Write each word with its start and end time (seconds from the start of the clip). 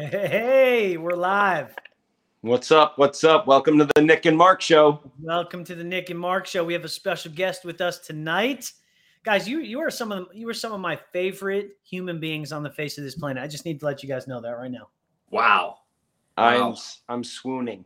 Hey, 0.00 0.98
we're 0.98 1.16
live. 1.16 1.74
What's 2.42 2.70
up? 2.70 2.98
What's 2.98 3.24
up? 3.24 3.46
Welcome 3.46 3.78
to 3.78 3.88
the 3.94 4.02
Nick 4.02 4.26
and 4.26 4.36
Mark 4.36 4.60
Show. 4.60 5.00
Welcome 5.22 5.64
to 5.64 5.74
the 5.74 5.82
Nick 5.82 6.10
and 6.10 6.18
Mark 6.20 6.46
Show. 6.46 6.62
We 6.62 6.74
have 6.74 6.84
a 6.84 6.88
special 6.88 7.32
guest 7.32 7.64
with 7.64 7.80
us 7.80 7.98
tonight, 8.00 8.70
guys. 9.24 9.48
You 9.48 9.60
you 9.60 9.80
are 9.80 9.90
some 9.90 10.12
of 10.12 10.26
you 10.34 10.46
are 10.50 10.54
some 10.54 10.74
of 10.74 10.80
my 10.80 11.00
favorite 11.14 11.78
human 11.82 12.20
beings 12.20 12.52
on 12.52 12.62
the 12.62 12.68
face 12.68 12.98
of 12.98 13.04
this 13.04 13.14
planet. 13.14 13.42
I 13.42 13.46
just 13.46 13.64
need 13.64 13.80
to 13.80 13.86
let 13.86 14.02
you 14.02 14.08
guys 14.10 14.28
know 14.28 14.38
that 14.42 14.50
right 14.50 14.70
now. 14.70 14.88
Wow. 15.30 15.78
I'm 16.36 16.74
I'm 17.08 17.24
swooning. 17.24 17.82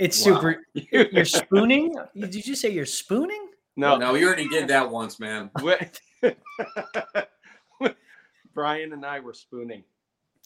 It's 0.00 0.18
Wow. 0.26 0.34
super. 0.34 0.66
You're 1.12 1.24
spooning. 1.24 1.94
Did 2.16 2.44
you 2.44 2.56
say 2.56 2.70
you're 2.70 2.84
spooning? 2.86 3.50
No, 3.76 3.96
No, 3.96 4.16
you 4.16 4.26
already 4.26 4.48
did 4.48 4.66
that 4.66 4.90
once, 4.90 5.20
man. 5.20 5.48
Brian 8.52 8.92
and 8.94 9.06
I 9.06 9.20
were 9.20 9.32
spooning. 9.32 9.84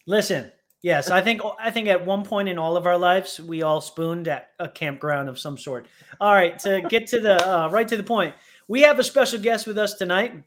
Listen. 0.04 0.52
Yes, 0.86 1.10
I 1.10 1.20
think 1.20 1.42
I 1.58 1.72
think 1.72 1.88
at 1.88 2.06
one 2.06 2.22
point 2.22 2.48
in 2.48 2.58
all 2.58 2.76
of 2.76 2.86
our 2.86 2.96
lives 2.96 3.40
we 3.40 3.62
all 3.62 3.80
spooned 3.80 4.28
at 4.28 4.50
a 4.60 4.68
campground 4.68 5.28
of 5.28 5.36
some 5.36 5.58
sort. 5.58 5.88
All 6.20 6.32
right, 6.32 6.56
to 6.60 6.80
get 6.82 7.08
to 7.08 7.18
the 7.18 7.44
uh, 7.44 7.68
right 7.70 7.88
to 7.88 7.96
the 7.96 8.04
point, 8.04 8.36
we 8.68 8.82
have 8.82 9.00
a 9.00 9.02
special 9.02 9.40
guest 9.40 9.66
with 9.66 9.78
us 9.78 9.94
tonight. 9.94 10.40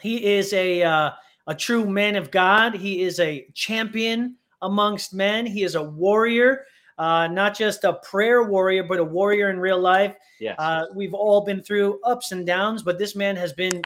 He 0.00 0.36
is 0.36 0.52
a 0.52 0.84
uh, 0.84 1.10
a 1.48 1.54
true 1.56 1.84
man 1.84 2.14
of 2.14 2.30
God. 2.30 2.76
He 2.76 3.02
is 3.02 3.18
a 3.18 3.48
champion 3.54 4.36
amongst 4.60 5.14
men. 5.14 5.46
He 5.46 5.64
is 5.64 5.74
a 5.74 5.82
warrior, 5.82 6.64
uh, 6.96 7.26
not 7.26 7.58
just 7.58 7.82
a 7.82 7.94
prayer 7.94 8.44
warrior, 8.44 8.84
but 8.84 9.00
a 9.00 9.04
warrior 9.04 9.50
in 9.50 9.58
real 9.58 9.80
life. 9.80 10.14
Yes. 10.38 10.54
Uh, 10.60 10.84
we've 10.94 11.12
all 11.12 11.44
been 11.44 11.60
through 11.60 11.98
ups 12.04 12.30
and 12.30 12.46
downs, 12.46 12.84
but 12.84 13.00
this 13.00 13.16
man 13.16 13.34
has 13.34 13.52
been, 13.52 13.82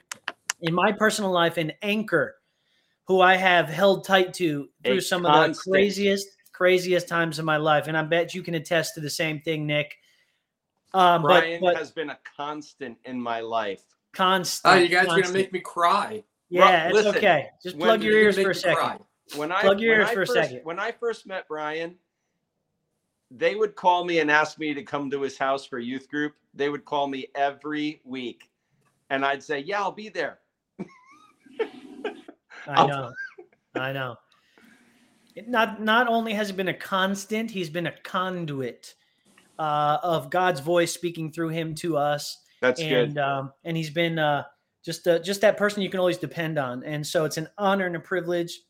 in 0.60 0.74
my 0.74 0.92
personal 0.92 1.30
life, 1.30 1.56
an 1.56 1.72
anchor 1.80 2.34
who 3.06 3.20
I 3.20 3.36
have 3.36 3.68
held 3.68 4.04
tight 4.04 4.34
to 4.34 4.68
through 4.84 4.96
A 4.98 5.00
some 5.00 5.24
of 5.26 5.48
the 5.48 5.54
craziest, 5.70 6.26
craziest 6.52 7.08
times 7.08 7.38
of 7.38 7.44
my 7.44 7.56
life. 7.56 7.86
And 7.88 7.96
I 7.96 8.02
bet 8.02 8.34
you 8.34 8.42
can 8.42 8.54
attest 8.54 8.94
to 8.94 9.00
the 9.00 9.10
same 9.10 9.40
thing, 9.40 9.66
Nick. 9.66 9.96
Um, 10.94 11.22
Brian 11.22 11.60
but, 11.60 11.74
but 11.74 11.76
has 11.76 11.90
been 11.90 12.10
a 12.10 12.18
constant 12.36 12.96
in 13.04 13.20
my 13.20 13.40
life. 13.40 13.82
constant. 14.12 14.74
Oh, 14.74 14.78
you 14.78 14.88
guys 14.88 15.08
are 15.08 15.20
gonna 15.20 15.32
make 15.32 15.52
me 15.52 15.60
cry. 15.60 16.24
Yeah, 16.48 16.84
Ru- 16.84 16.86
it's 16.88 16.94
listen, 16.94 17.16
okay. 17.16 17.48
Just 17.62 17.78
plug 17.78 18.02
your 18.02 18.14
ears 18.14 18.36
for 18.38 18.50
a 18.50 18.54
second. 18.54 18.76
cry. 18.76 18.98
When 19.34 19.50
I 19.52 19.60
Plug 19.62 19.80
your 19.80 19.92
when 19.92 20.00
ears 20.00 20.10
I 20.10 20.14
for 20.14 20.22
a 20.22 20.26
first, 20.26 20.32
second. 20.34 20.60
When 20.64 20.78
I 20.78 20.92
first 20.92 21.26
met 21.26 21.48
Brian, 21.48 21.96
they 23.32 23.56
would 23.56 23.74
call 23.74 24.04
me 24.04 24.20
and 24.20 24.30
ask 24.30 24.58
me 24.58 24.72
to 24.72 24.82
come 24.84 25.10
to 25.10 25.20
his 25.22 25.36
house 25.36 25.66
for 25.66 25.78
youth 25.80 26.08
group. 26.08 26.34
They 26.54 26.68
would 26.68 26.84
call 26.84 27.08
me 27.08 27.26
every 27.34 28.00
week, 28.04 28.48
and 29.10 29.24
I'd 29.24 29.42
say, 29.42 29.58
"Yeah, 29.58 29.80
I'll 29.82 29.92
be 29.92 30.08
there." 30.08 30.38
I 32.66 32.86
know. 32.86 33.12
I 33.74 33.92
know. 33.92 34.16
It 35.34 35.48
not 35.48 35.82
not 35.82 36.08
only 36.08 36.32
has 36.32 36.48
he 36.48 36.56
been 36.56 36.68
a 36.68 36.74
constant, 36.74 37.50
he's 37.50 37.70
been 37.70 37.86
a 37.86 37.94
conduit 38.02 38.94
uh, 39.58 39.98
of 40.02 40.30
God's 40.30 40.60
voice 40.60 40.92
speaking 40.92 41.30
through 41.30 41.50
him 41.50 41.74
to 41.76 41.96
us, 41.96 42.38
That's 42.60 42.80
and 42.80 43.14
good. 43.14 43.18
um, 43.18 43.52
and 43.64 43.76
he's 43.76 43.90
been 43.90 44.18
uh, 44.18 44.44
just 44.84 45.06
uh, 45.06 45.18
just 45.18 45.42
that 45.42 45.56
person 45.56 45.82
you 45.82 45.90
can 45.90 46.00
always 46.00 46.18
depend 46.18 46.58
on. 46.58 46.82
And 46.84 47.06
so 47.06 47.24
it's 47.24 47.36
an 47.36 47.48
honor 47.58 47.86
and 47.86 47.96
a 47.96 48.00
privilege 48.00 48.60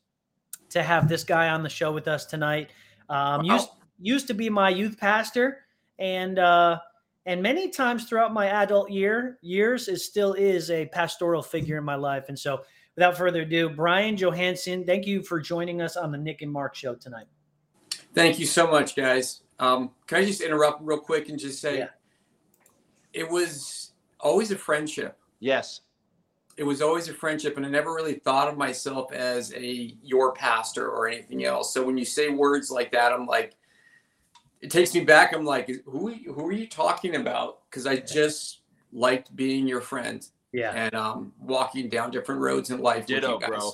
to 0.69 0.83
have 0.83 1.07
this 1.07 1.23
guy 1.23 1.49
on 1.49 1.63
the 1.63 1.69
show 1.69 1.91
with 1.93 2.07
us 2.07 2.25
tonight. 2.25 2.71
Um, 3.09 3.45
Wow. 3.47 3.53
Used 3.53 3.69
used 3.99 4.27
to 4.27 4.33
be 4.33 4.49
my 4.49 4.69
youth 4.69 4.97
pastor, 4.97 5.59
and 5.97 6.37
uh, 6.37 6.79
and 7.25 7.41
many 7.41 7.69
times 7.69 8.05
throughout 8.05 8.33
my 8.33 8.47
adult 8.47 8.91
year 8.91 9.37
years, 9.41 9.87
it 9.87 9.99
still 9.99 10.33
is 10.33 10.69
a 10.69 10.85
pastoral 10.87 11.41
figure 11.41 11.77
in 11.77 11.83
my 11.83 11.95
life. 11.95 12.25
And 12.27 12.37
so, 12.37 12.61
without 12.97 13.15
further 13.15 13.43
ado, 13.43 13.69
Brian 13.69 14.17
Johansson, 14.17 14.83
thank 14.83 15.05
you 15.05 15.21
for 15.21 15.39
joining 15.39 15.81
us 15.81 15.95
on 15.95 16.11
the 16.11 16.17
Nick 16.17 16.41
and 16.41 16.51
Mark 16.51 16.73
show 16.73 16.95
tonight. 16.95 17.27
Thank 18.15 18.39
you 18.39 18.47
so 18.47 18.65
much, 18.65 18.95
guys. 18.95 19.43
Um, 19.59 19.91
can 20.07 20.17
I 20.17 20.25
just 20.25 20.41
interrupt 20.41 20.81
real 20.81 20.97
quick 20.99 21.29
and 21.29 21.39
just 21.39 21.61
say 21.61 21.77
Yeah. 21.77 21.89
it 23.13 23.29
was 23.29 23.91
always 24.19 24.51
a 24.51 24.57
friendship. 24.57 25.19
Yes. 25.39 25.81
It 26.57 26.63
was 26.63 26.81
always 26.81 27.07
a 27.07 27.13
friendship, 27.13 27.55
and 27.57 27.65
I 27.67 27.69
never 27.69 27.93
really 27.93 28.15
thought 28.15 28.47
of 28.47 28.57
myself 28.57 29.11
as 29.13 29.53
a 29.53 29.95
your 30.01 30.33
pastor 30.33 30.89
or 30.89 31.07
anything 31.07 31.45
else. 31.45 31.71
So 31.71 31.85
when 31.85 31.99
you 31.99 32.05
say 32.05 32.29
words 32.29 32.71
like 32.71 32.91
that, 32.93 33.11
I'm 33.13 33.27
like, 33.27 33.53
it 34.61 34.71
takes 34.71 34.95
me 34.95 35.01
back. 35.01 35.35
I'm 35.35 35.45
like, 35.45 35.69
who 35.85 36.15
who 36.15 36.47
are 36.47 36.51
you 36.51 36.65
talking 36.65 37.15
about? 37.15 37.59
Because 37.69 37.85
I 37.85 37.97
just 37.97 38.61
liked 38.91 39.35
being 39.35 39.67
your 39.67 39.81
friend 39.81 40.27
Yeah, 40.53 40.71
and 40.71 40.93
um, 40.95 41.33
walking 41.39 41.89
down 41.89 42.09
different 42.11 42.41
roads 42.41 42.69
in 42.69 42.79
life 42.79 43.05
Ditto, 43.05 43.33
with 43.35 43.41
you 43.43 43.47
guys. 43.47 43.59
bro. 43.59 43.71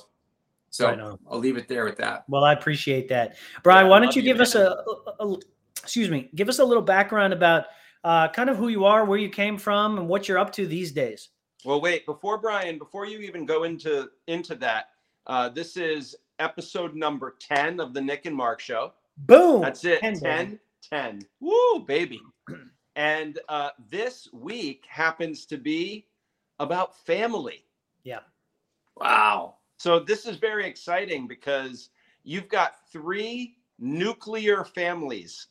So 0.70 0.86
Right 0.88 0.98
on. 0.98 1.18
I'll 1.30 1.38
leave 1.38 1.56
it 1.56 1.68
there 1.68 1.84
with 1.84 1.96
that. 1.98 2.24
well, 2.28 2.42
I 2.44 2.52
appreciate 2.52 3.08
that, 3.08 3.36
Brian. 3.62 3.86
Yeah, 3.86 3.90
why 3.90 3.98
don't 4.00 4.06
love 4.08 4.16
you 4.16 4.22
you, 4.22 4.32
give 4.32 4.40
us 4.40 4.54
a, 4.56 4.76
a- 5.20 5.24
a- 5.26 5.38
excuse 5.80 6.10
me, 6.10 6.30
give 6.34 6.48
us 6.48 6.58
a 6.58 6.64
little 6.64 6.82
background 6.82 7.32
about 7.32 7.66
uh, 8.02 8.28
kind 8.28 8.50
of 8.50 8.56
who 8.56 8.68
you 8.68 8.84
are, 8.84 9.04
where 9.04 9.18
you 9.18 9.28
came 9.28 9.56
from, 9.56 9.98
and 9.98 10.08
what 10.08 10.28
you're 10.28 10.38
up 10.38 10.50
to 10.52 10.66
these 10.66 10.90
days. 10.92 11.28
Well, 11.64 11.80
wait, 11.80 12.04
before 12.06 12.38
Brian, 12.38 12.76
before 12.78 13.06
you 13.06 13.20
even 13.20 13.46
go 13.46 13.62
into 13.64 14.08
into 14.26 14.54
that, 14.56 14.86
uh, 15.28 15.48
this 15.48 15.76
is 15.76 16.16
episode 16.40 16.96
number 16.96 17.36
10 17.38 17.78
of 17.78 17.94
the 17.94 18.00
Nick 18.00 18.26
and 18.26 18.34
Mark 18.34 18.58
show. 18.60 18.92
Boom. 19.18 19.60
That's 19.62 19.84
it. 19.84 20.00
10, 20.00 20.18
10, 20.18 20.44
baby. 20.46 20.58
10. 20.90 21.22
Woo, 21.40 21.78
baby. 21.86 22.20
And 22.96 23.40
uh, 23.48 23.70
this 23.90 24.28
week 24.32 24.84
happens 24.88 25.46
to 25.46 25.56
be 25.56 26.06
about 26.58 26.96
family. 27.04 27.64
Yeah. 28.04 28.20
Wow. 28.96 29.56
So 29.76 29.98
this 29.98 30.26
is 30.26 30.36
very 30.36 30.66
exciting 30.66 31.26
because 31.26 31.90
you've 32.22 32.48
got 32.48 32.74
three 32.90 33.56
nuclear 33.78 34.64
families 34.64 35.48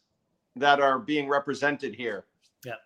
that 0.55 0.79
are 0.79 0.99
being 0.99 1.27
represented 1.27 1.95
here. 1.95 2.25
Yep. 2.65 2.79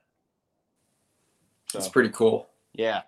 So, 1.69 1.77
That's 1.79 1.89
pretty 1.89 2.09
cool. 2.09 2.49
yeah. 2.73 3.01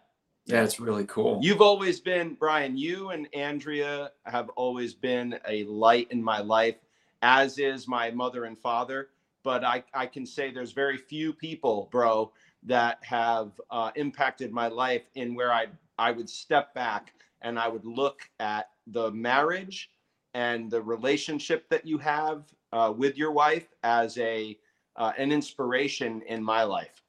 Yeah, 0.46 0.64
it's 0.64 0.80
really 0.80 1.06
cool. 1.06 1.40
You've 1.44 1.62
always 1.62 2.00
been, 2.00 2.34
Brian, 2.34 2.76
you 2.76 3.10
and 3.10 3.28
Andrea 3.36 4.10
have 4.26 4.50
always 4.50 4.96
been 4.96 5.38
a 5.48 5.64
light 5.66 6.08
in 6.10 6.24
my 6.24 6.40
life, 6.40 6.78
as 7.22 7.60
is 7.60 7.88
my 7.88 8.10
mother 8.10 8.46
and 8.46 8.58
father. 8.58 9.10
But 9.44 9.64
I, 9.64 9.84
I 9.94 10.08
can 10.08 10.26
say 10.26 10.50
there's 10.52 10.72
very 10.72 10.98
few 10.98 11.34
people, 11.34 11.88
bro, 11.92 12.32
that 12.64 13.00
have 13.04 13.52
uh, 13.72 13.92
impacted 13.96 14.52
my 14.52 14.68
life 14.68 15.04
in 15.16 15.34
where 15.34 15.52
I, 15.52 15.68
I 15.98 16.12
would 16.12 16.30
step 16.30 16.74
back 16.74 17.14
and 17.42 17.58
I 17.58 17.68
would 17.68 17.86
look 17.86 18.22
at 18.40 18.70
the 18.88 19.12
marriage 19.12 19.92
and 20.34 20.70
the 20.70 20.82
relationship 20.82 21.70
that 21.70 21.86
you 21.86 21.98
have 22.00 22.44
uh, 22.72 22.94
with 22.96 23.18
your 23.18 23.32
wife 23.32 23.68
as 23.84 24.18
a 24.18 24.58
uh, 24.98 25.14
an 25.18 25.32
inspiration 25.32 26.22
in 26.28 26.44
my 26.44 26.64
life. 26.64 27.02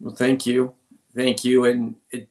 Well, 0.00 0.14
thank 0.14 0.44
you. 0.44 0.74
Thank 1.14 1.44
you. 1.44 1.66
And 1.66 1.94
it, 2.10 2.28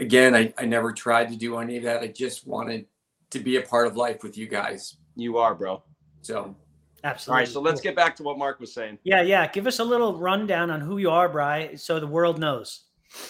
again, 0.00 0.34
I, 0.34 0.52
I 0.56 0.64
never 0.64 0.92
tried 0.92 1.28
to 1.28 1.36
do 1.36 1.58
any 1.58 1.76
of 1.76 1.82
that. 1.82 2.00
I 2.00 2.06
just 2.06 2.46
wanted 2.46 2.86
to 3.30 3.38
be 3.38 3.56
a 3.56 3.62
part 3.62 3.86
of 3.86 3.96
life 3.96 4.22
with 4.22 4.38
you 4.38 4.48
guys. 4.48 4.96
You 5.14 5.36
are, 5.36 5.54
bro. 5.54 5.82
So 6.22 6.56
All 7.06 7.12
Absolutely. 7.12 7.40
right, 7.42 7.48
so 7.48 7.60
let's 7.60 7.80
get 7.80 7.94
back 7.94 8.16
to 8.16 8.24
what 8.24 8.36
Mark 8.36 8.58
was 8.58 8.72
saying. 8.72 8.98
Yeah, 9.04 9.22
yeah. 9.22 9.46
Give 9.46 9.68
us 9.68 9.78
a 9.78 9.84
little 9.84 10.18
rundown 10.18 10.70
on 10.72 10.80
who 10.80 10.98
you 10.98 11.08
are, 11.08 11.28
Bry, 11.28 11.76
so 11.76 12.00
the 12.00 12.06
world 12.06 12.40
knows. 12.40 12.82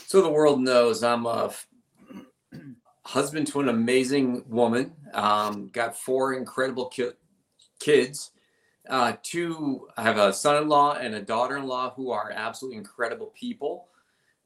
so 0.06 0.22
the 0.22 0.30
world 0.30 0.62
knows 0.62 1.02
I'm 1.02 1.26
a 1.26 1.46
f- 1.46 1.66
husband 3.04 3.46
to 3.48 3.60
an 3.60 3.68
amazing 3.68 4.44
woman. 4.48 4.94
Um, 5.12 5.68
got 5.68 5.94
four 5.94 6.32
incredible 6.34 6.86
ki- 6.86 7.10
kids. 7.78 8.30
Uh, 8.88 9.12
two, 9.22 9.88
I 9.98 10.02
have 10.04 10.16
a 10.16 10.32
son-in-law 10.32 10.94
and 10.94 11.14
a 11.14 11.20
daughter-in-law 11.20 11.92
who 11.96 12.10
are 12.12 12.30
absolutely 12.34 12.78
incredible 12.78 13.32
people. 13.38 13.88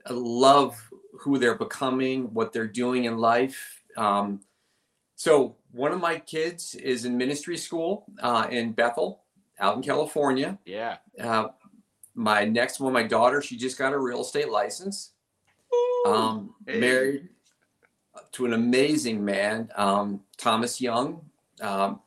I 0.06 0.12
love 0.12 0.76
who 1.20 1.38
they're 1.38 1.54
becoming, 1.54 2.34
what 2.34 2.52
they're 2.52 2.66
doing 2.66 3.04
in 3.04 3.16
life. 3.18 3.80
Um, 3.96 4.40
so 5.14 5.54
one 5.72 5.92
of 5.92 6.00
my 6.00 6.18
kids 6.18 6.74
is 6.74 7.04
in 7.04 7.16
ministry 7.16 7.56
school 7.56 8.04
uh, 8.20 8.46
in 8.50 8.72
Bethel, 8.72 9.22
out 9.58 9.76
in 9.76 9.82
California. 9.82 10.58
Yeah. 10.64 10.96
Uh, 11.20 11.48
my 12.14 12.44
next 12.44 12.80
one, 12.80 12.92
my 12.92 13.02
daughter, 13.04 13.40
she 13.40 13.56
just 13.56 13.78
got 13.78 13.92
a 13.92 13.98
real 13.98 14.22
estate 14.22 14.50
license. 14.50 15.12
Um, 16.06 16.54
Hey. 16.66 16.80
married 16.80 17.28
to 18.32 18.46
an 18.46 18.52
amazing 18.52 19.24
man, 19.24 19.70
um, 19.76 20.20
Thomas 20.36 20.80
Young. 20.80 21.22
Um, 21.60 22.00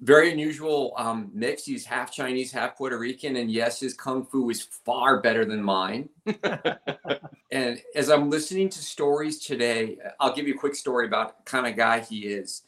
very 0.00 0.30
unusual 0.30 0.94
um, 0.96 1.30
mix. 1.34 1.64
He's 1.64 1.84
half 1.84 2.12
Chinese, 2.12 2.52
half 2.52 2.76
Puerto 2.76 2.96
Rican, 2.98 3.36
and 3.36 3.50
yes, 3.50 3.80
his 3.80 3.94
kung 3.94 4.24
fu 4.24 4.48
is 4.50 4.62
far 4.62 5.20
better 5.20 5.44
than 5.44 5.60
mine. 5.62 6.08
and 7.50 7.82
as 7.96 8.08
I'm 8.08 8.30
listening 8.30 8.68
to 8.70 8.78
stories 8.78 9.40
today, 9.40 9.98
I'll 10.20 10.34
give 10.34 10.46
you 10.46 10.54
a 10.54 10.58
quick 10.58 10.76
story 10.76 11.06
about 11.06 11.44
the 11.44 11.50
kind 11.50 11.66
of 11.66 11.76
guy 11.76 12.00
he 12.00 12.20
is. 12.28 12.62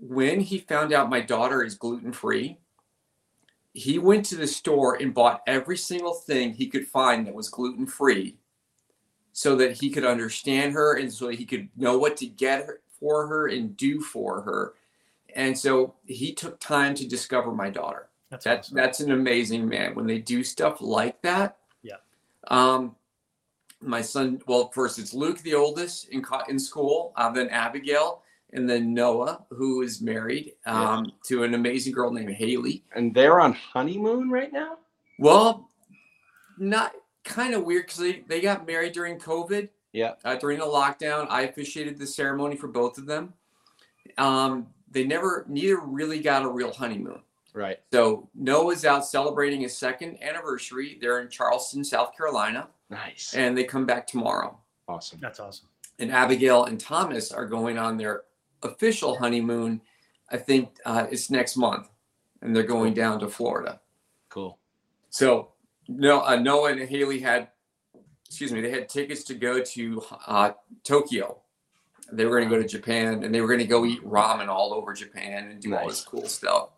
When 0.00 0.40
he 0.40 0.58
found 0.58 0.92
out 0.92 1.10
my 1.10 1.20
daughter 1.20 1.62
is 1.62 1.74
gluten 1.74 2.12
free, 2.12 2.58
he 3.74 3.98
went 3.98 4.24
to 4.26 4.36
the 4.36 4.46
store 4.46 4.96
and 4.96 5.14
bought 5.14 5.42
every 5.46 5.76
single 5.76 6.14
thing 6.14 6.52
he 6.54 6.66
could 6.66 6.86
find 6.86 7.26
that 7.26 7.34
was 7.34 7.48
gluten 7.48 7.86
free 7.86 8.36
so 9.32 9.54
that 9.56 9.72
he 9.72 9.90
could 9.90 10.04
understand 10.04 10.72
her 10.72 10.96
and 10.96 11.12
so 11.12 11.26
that 11.26 11.36
he 11.36 11.44
could 11.44 11.68
know 11.76 11.96
what 11.98 12.16
to 12.16 12.26
get 12.26 12.64
her, 12.66 12.80
for 12.98 13.26
her 13.26 13.48
and 13.48 13.76
do 13.76 14.00
for 14.00 14.40
her. 14.42 14.74
and 15.36 15.56
so 15.56 15.94
he 16.06 16.32
took 16.34 16.58
time 16.58 16.94
to 16.94 17.06
discover 17.06 17.52
my 17.52 17.70
daughter. 17.70 18.08
That's 18.30 18.44
That 18.44 18.58
awesome. 18.60 18.76
that's 18.76 19.00
an 19.00 19.12
amazing 19.12 19.68
man 19.68 19.94
when 19.94 20.06
they 20.06 20.18
do 20.18 20.42
stuff 20.42 20.80
like 20.80 21.20
that. 21.22 21.58
Yeah. 21.82 21.96
Um, 22.48 22.96
my 23.80 24.02
son. 24.02 24.40
Well, 24.46 24.70
first 24.70 24.98
it's 24.98 25.14
Luke, 25.14 25.38
the 25.38 25.54
oldest 25.54 26.08
in 26.08 26.24
in 26.48 26.58
school. 26.58 27.12
Uh, 27.16 27.30
then 27.30 27.48
Abigail, 27.48 28.22
and 28.52 28.68
then 28.68 28.92
Noah, 28.94 29.44
who 29.50 29.82
is 29.82 30.00
married 30.00 30.54
um, 30.66 31.12
to 31.26 31.44
an 31.44 31.54
amazing 31.54 31.92
girl 31.92 32.10
named 32.12 32.32
Haley. 32.34 32.84
And 32.94 33.14
they're 33.14 33.40
on 33.40 33.52
honeymoon 33.52 34.30
right 34.30 34.52
now. 34.52 34.78
Well, 35.18 35.68
not 36.58 36.92
kind 37.24 37.54
of 37.54 37.64
weird 37.64 37.86
because 37.86 37.98
they, 38.00 38.24
they 38.28 38.40
got 38.40 38.66
married 38.66 38.92
during 38.92 39.18
COVID. 39.18 39.68
Yeah. 39.92 40.14
Uh, 40.24 40.36
during 40.36 40.58
the 40.58 40.64
lockdown, 40.66 41.26
I 41.30 41.42
officiated 41.42 41.98
the 41.98 42.06
ceremony 42.06 42.56
for 42.56 42.68
both 42.68 42.98
of 42.98 43.06
them. 43.06 43.34
Um, 44.18 44.68
they 44.90 45.04
never, 45.04 45.44
neither 45.48 45.78
really 45.80 46.20
got 46.20 46.44
a 46.44 46.48
real 46.48 46.72
honeymoon. 46.72 47.20
Right. 47.52 47.78
So 47.92 48.28
Noah's 48.34 48.84
out 48.84 49.04
celebrating 49.04 49.60
his 49.62 49.76
second 49.76 50.22
anniversary. 50.22 50.98
They're 51.00 51.20
in 51.20 51.28
Charleston, 51.28 51.82
South 51.84 52.16
Carolina, 52.16 52.68
Nice. 52.90 53.34
and 53.34 53.56
they 53.56 53.64
come 53.64 53.86
back 53.86 54.06
tomorrow. 54.06 54.58
awesome. 54.88 55.18
That's 55.20 55.40
awesome. 55.40 55.66
And 55.98 56.10
Abigail 56.12 56.64
and 56.64 56.78
Thomas 56.80 57.30
are 57.32 57.46
going 57.46 57.76
on 57.78 57.96
their 57.96 58.22
official 58.62 59.18
honeymoon. 59.18 59.80
I 60.30 60.36
think 60.36 60.70
uh, 60.84 61.06
it's 61.10 61.30
next 61.30 61.56
month, 61.56 61.88
and 62.42 62.54
they're 62.54 62.62
going 62.62 62.94
down 62.94 63.20
to 63.20 63.28
Florida. 63.28 63.80
Cool. 64.28 64.58
So 65.10 65.50
no, 65.88 66.24
uh, 66.24 66.36
Noah 66.36 66.72
and 66.72 66.88
Haley 66.88 67.18
had, 67.18 67.48
excuse 68.26 68.52
me, 68.52 68.60
they 68.60 68.70
had 68.70 68.88
tickets 68.88 69.24
to 69.24 69.34
go 69.34 69.60
to 69.60 70.02
uh, 70.26 70.52
Tokyo. 70.84 71.38
They 72.12 72.24
were 72.24 72.38
going 72.38 72.48
to 72.48 72.56
go 72.56 72.62
to 72.62 72.68
Japan, 72.68 73.24
and 73.24 73.34
they 73.34 73.40
were 73.40 73.46
going 73.46 73.60
to 73.60 73.66
go 73.66 73.84
eat 73.84 74.04
ramen 74.04 74.48
all 74.48 74.72
over 74.72 74.92
Japan 74.92 75.50
and 75.50 75.60
do 75.60 75.76
all 75.76 75.88
this 75.88 76.04
cool 76.04 76.26
stuff. 76.26 76.70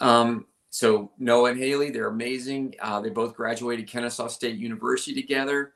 Um, 0.00 0.46
so 0.70 1.10
Noah 1.18 1.50
and 1.50 1.58
Haley, 1.58 1.90
they're 1.90 2.08
amazing. 2.08 2.74
Uh, 2.80 3.00
they 3.00 3.10
both 3.10 3.34
graduated 3.34 3.88
Kennesaw 3.88 4.28
State 4.28 4.56
University 4.56 5.20
together, 5.20 5.72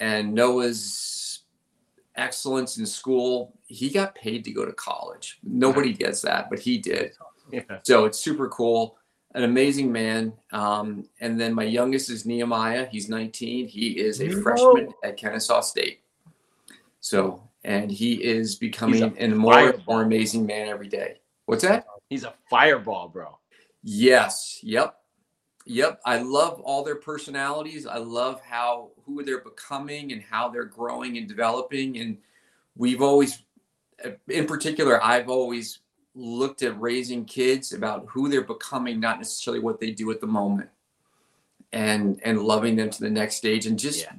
and 0.00 0.32
Noah's 0.32 1.27
excellence 2.18 2.76
in 2.76 2.84
school, 2.84 3.54
he 3.66 3.88
got 3.88 4.14
paid 4.14 4.44
to 4.44 4.50
go 4.50 4.66
to 4.66 4.72
college. 4.72 5.38
Nobody 5.42 5.92
gets 5.92 6.20
that, 6.22 6.50
but 6.50 6.58
he 6.58 6.76
did. 6.78 7.12
Yeah. 7.50 7.62
So 7.82 8.04
it's 8.04 8.18
super 8.18 8.48
cool. 8.48 8.98
An 9.34 9.44
amazing 9.44 9.90
man. 9.90 10.32
Um, 10.52 11.08
and 11.20 11.40
then 11.40 11.54
my 11.54 11.64
youngest 11.64 12.10
is 12.10 12.26
Nehemiah. 12.26 12.86
He's 12.90 13.08
19. 13.08 13.68
He 13.68 13.98
is 13.98 14.20
a 14.20 14.30
freshman 14.30 14.92
at 15.04 15.16
Kennesaw 15.16 15.60
State. 15.60 16.00
So, 17.00 17.42
and 17.64 17.90
he 17.90 18.14
is 18.22 18.56
becoming 18.56 19.02
a 19.02 19.06
an 19.18 19.36
more, 19.36 19.52
fireball. 19.52 19.84
more 19.86 20.02
amazing 20.02 20.44
man 20.44 20.68
every 20.68 20.88
day. 20.88 21.20
What's 21.46 21.62
that? 21.62 21.86
He's 22.10 22.24
a 22.24 22.34
fireball, 22.50 23.08
bro. 23.08 23.38
Yes. 23.82 24.60
Yep. 24.62 24.97
Yep. 25.68 26.00
I 26.06 26.22
love 26.22 26.60
all 26.60 26.82
their 26.82 26.96
personalities. 26.96 27.86
I 27.86 27.98
love 27.98 28.40
how 28.40 28.90
who 29.04 29.22
they're 29.22 29.42
becoming 29.42 30.12
and 30.12 30.22
how 30.22 30.48
they're 30.48 30.64
growing 30.64 31.18
and 31.18 31.28
developing. 31.28 31.98
And 31.98 32.16
we've 32.74 33.02
always, 33.02 33.42
in 34.28 34.46
particular, 34.46 35.02
I've 35.04 35.28
always 35.28 35.80
looked 36.14 36.62
at 36.62 36.80
raising 36.80 37.26
kids 37.26 37.74
about 37.74 38.06
who 38.08 38.30
they're 38.30 38.44
becoming, 38.44 38.98
not 38.98 39.18
necessarily 39.18 39.60
what 39.60 39.78
they 39.78 39.90
do 39.90 40.10
at 40.10 40.22
the 40.22 40.26
moment. 40.26 40.70
And 41.74 42.18
and 42.24 42.42
loving 42.42 42.74
them 42.74 42.88
to 42.88 43.00
the 43.00 43.10
next 43.10 43.36
stage. 43.36 43.66
And 43.66 43.78
just 43.78 44.00
Yeah. 44.00 44.14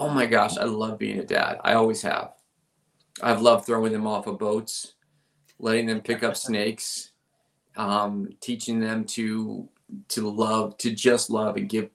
oh 0.00 0.08
my 0.08 0.24
gosh, 0.24 0.56
I 0.56 0.64
love 0.64 0.98
being 0.98 1.18
a 1.18 1.24
dad. 1.24 1.60
I 1.64 1.74
always 1.74 2.00
have. 2.00 2.32
I've 3.20 3.42
loved 3.42 3.66
throwing 3.66 3.92
them 3.92 4.06
off 4.06 4.26
of 4.26 4.38
boats, 4.38 4.94
letting 5.58 5.84
them 5.84 6.00
pick 6.00 6.22
up 6.22 6.34
snakes, 6.48 7.10
um, 7.76 8.30
teaching 8.40 8.80
them 8.80 9.04
to 9.04 9.68
to 10.08 10.28
love, 10.28 10.76
to 10.78 10.90
just 10.90 11.30
love 11.30 11.56
and 11.56 11.68
give. 11.68 11.90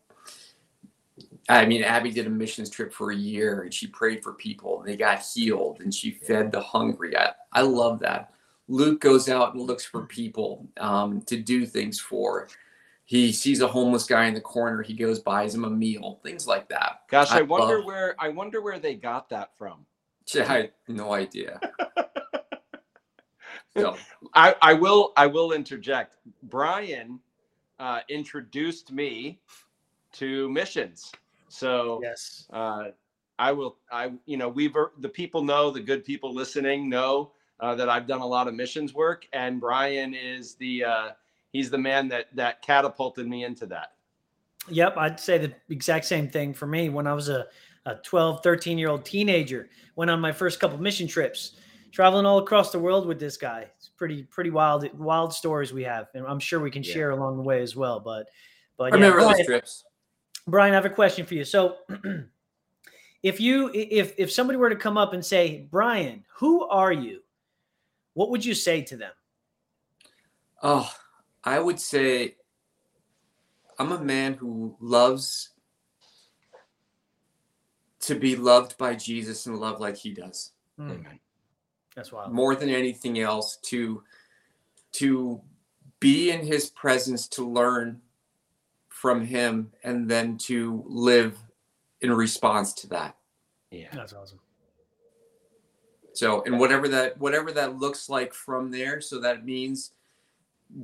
I 1.49 1.65
mean, 1.65 1.83
Abby 1.83 2.11
did 2.11 2.25
a 2.25 2.29
missions 2.29 2.69
trip 2.69 2.93
for 2.93 3.11
a 3.11 3.15
year 3.15 3.63
and 3.63 3.73
she 3.73 3.87
prayed 3.87 4.23
for 4.23 4.33
people 4.33 4.79
and 4.79 4.87
they 4.87 4.95
got 4.95 5.21
healed 5.21 5.81
and 5.81 5.93
she 5.93 6.11
fed 6.11 6.51
the 6.51 6.61
hungry. 6.61 7.17
I, 7.17 7.31
I 7.51 7.61
love 7.61 7.99
that. 7.99 8.33
Luke 8.69 9.01
goes 9.01 9.27
out 9.27 9.53
and 9.53 9.61
looks 9.61 9.83
for 9.83 10.05
people 10.05 10.65
um, 10.77 11.21
to 11.23 11.37
do 11.37 11.65
things 11.65 11.99
for. 11.99 12.47
He 13.05 13.33
sees 13.33 13.59
a 13.59 13.67
homeless 13.67 14.05
guy 14.05 14.25
in 14.25 14.33
the 14.33 14.41
corner. 14.41 14.81
He 14.81 14.93
goes, 14.93 15.19
buys 15.19 15.53
him 15.53 15.65
a 15.65 15.69
meal, 15.69 16.21
things 16.23 16.47
like 16.47 16.69
that. 16.69 17.01
Gosh, 17.09 17.31
I, 17.31 17.39
I 17.39 17.41
wonder 17.41 17.79
love- 17.79 17.85
where 17.85 18.15
I 18.17 18.29
wonder 18.29 18.61
where 18.61 18.79
they 18.79 18.95
got 18.95 19.29
that 19.29 19.51
from. 19.57 19.85
I 20.35 20.69
no 20.87 21.13
idea. 21.13 21.59
So, 23.75 23.97
I, 24.35 24.55
I 24.61 24.73
will 24.73 25.13
I 25.17 25.25
will 25.25 25.51
interject. 25.51 26.17
Brian 26.43 27.19
uh, 27.79 27.99
introduced 28.09 28.91
me 28.91 29.39
to 30.13 30.49
missions. 30.49 31.11
So 31.49 31.99
Yes. 32.01 32.47
uh, 32.51 32.89
I 33.39 33.51
will 33.51 33.77
I 33.91 34.11
you 34.25 34.37
know 34.37 34.49
we've 34.49 34.75
the 34.99 35.09
people 35.09 35.43
know 35.43 35.71
the 35.71 35.81
good 35.81 36.05
people 36.05 36.33
listening 36.33 36.89
know 36.89 37.31
uh, 37.59 37.75
that 37.75 37.89
I've 37.89 38.07
done 38.07 38.21
a 38.21 38.25
lot 38.25 38.47
of 38.47 38.53
missions 38.53 38.93
work 38.93 39.27
and 39.33 39.59
Brian 39.59 40.13
is 40.13 40.55
the 40.55 40.83
uh, 40.83 41.09
he's 41.51 41.69
the 41.69 41.77
man 41.77 42.07
that 42.09 42.27
that 42.35 42.61
catapulted 42.61 43.27
me 43.27 43.43
into 43.43 43.65
that. 43.67 43.93
Yep, 44.69 44.97
I'd 44.97 45.19
say 45.19 45.37
the 45.37 45.53
exact 45.69 46.05
same 46.05 46.29
thing 46.29 46.53
for 46.53 46.67
me 46.67 46.89
when 46.89 47.05
I 47.05 47.13
was 47.13 47.27
a, 47.27 47.47
a 47.85 47.95
12, 47.95 48.41
13 48.43 48.77
year 48.77 48.89
old 48.89 49.05
teenager. 49.05 49.69
Went 49.95 50.09
on 50.09 50.19
my 50.19 50.31
first 50.31 50.59
couple 50.59 50.77
mission 50.77 51.07
trips, 51.07 51.57
traveling 51.91 52.25
all 52.25 52.39
across 52.39 52.71
the 52.71 52.79
world 52.79 53.05
with 53.05 53.19
this 53.19 53.37
guy. 53.37 53.67
It's 53.93 53.99
pretty 53.99 54.23
pretty 54.23 54.49
wild 54.49 54.91
wild 54.97 55.33
stories 55.33 55.71
we 55.71 55.83
have, 55.83 56.07
and 56.15 56.25
I'm 56.25 56.39
sure 56.39 56.59
we 56.59 56.71
can 56.71 56.81
Yeah. 56.81 56.93
share 56.93 57.09
along 57.11 57.37
the 57.37 57.43
way 57.43 57.61
as 57.61 57.75
well. 57.75 57.99
But 57.99 58.27
but 58.75 58.85
I 58.85 58.87
yeah, 58.87 58.93
remember 59.03 59.19
Brian, 59.19 59.37
those 59.37 59.45
trips. 59.45 59.85
Brian, 60.47 60.73
I 60.73 60.75
have 60.75 60.85
a 60.85 60.89
question 60.89 61.27
for 61.27 61.35
you. 61.35 61.45
So 61.45 61.77
if 63.23 63.39
you 63.39 63.69
if 63.73 64.15
if 64.17 64.31
somebody 64.31 64.57
were 64.57 64.71
to 64.71 64.75
come 64.75 64.97
up 64.97 65.13
and 65.13 65.23
say, 65.23 65.67
Brian, 65.69 66.23
who 66.33 66.67
are 66.67 66.91
you? 66.91 67.21
What 68.15 68.31
would 68.31 68.43
you 68.43 68.55
say 68.55 68.81
to 68.81 68.97
them? 68.97 69.11
Oh, 70.63 70.91
I 71.43 71.59
would 71.59 71.79
say 71.79 72.37
I'm 73.77 73.91
a 73.91 73.99
man 73.99 74.33
who 74.33 74.75
loves 74.79 75.49
to 78.01 78.15
be 78.15 78.35
loved 78.35 78.75
by 78.79 78.95
Jesus 78.95 79.45
and 79.45 79.59
love 79.59 79.79
like 79.79 79.97
he 79.97 80.13
does. 80.13 80.51
Hmm. 80.77 80.91
Amen. 80.91 81.19
That's 81.95 82.11
wild. 82.11 82.31
More 82.31 82.55
than 82.55 82.69
anything 82.69 83.19
else 83.19 83.57
to 83.63 84.03
to 84.93 85.41
be 85.99 86.31
in 86.31 86.45
his 86.45 86.69
presence 86.69 87.27
to 87.29 87.47
learn 87.47 88.01
from 88.89 89.25
him 89.25 89.71
and 89.83 90.09
then 90.09 90.37
to 90.37 90.83
live 90.87 91.37
in 92.01 92.13
response 92.13 92.73
to 92.73 92.87
that. 92.87 93.15
Yeah. 93.71 93.87
That's 93.93 94.13
awesome. 94.13 94.39
So, 96.13 96.43
and 96.43 96.59
whatever 96.59 96.87
that 96.89 97.17
whatever 97.19 97.51
that 97.53 97.77
looks 97.77 98.07
like 98.09 98.33
from 98.33 98.69
there, 98.69 99.01
so 99.01 99.19
that 99.19 99.45
means 99.45 99.91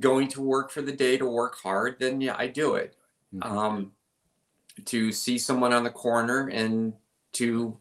going 0.00 0.28
to 0.28 0.40
work 0.40 0.70
for 0.70 0.82
the 0.82 0.92
day 0.92 1.16
to 1.16 1.26
work 1.26 1.56
hard, 1.58 1.96
then 1.98 2.20
yeah, 2.20 2.34
I 2.38 2.46
do 2.48 2.74
it. 2.74 2.96
Mhm. 3.34 3.44
Um, 3.44 3.92
to 4.86 5.12
see 5.12 5.38
someone 5.38 5.72
on 5.72 5.84
the 5.84 5.90
corner 5.90 6.48
and 6.48 6.94
to, 7.32 7.76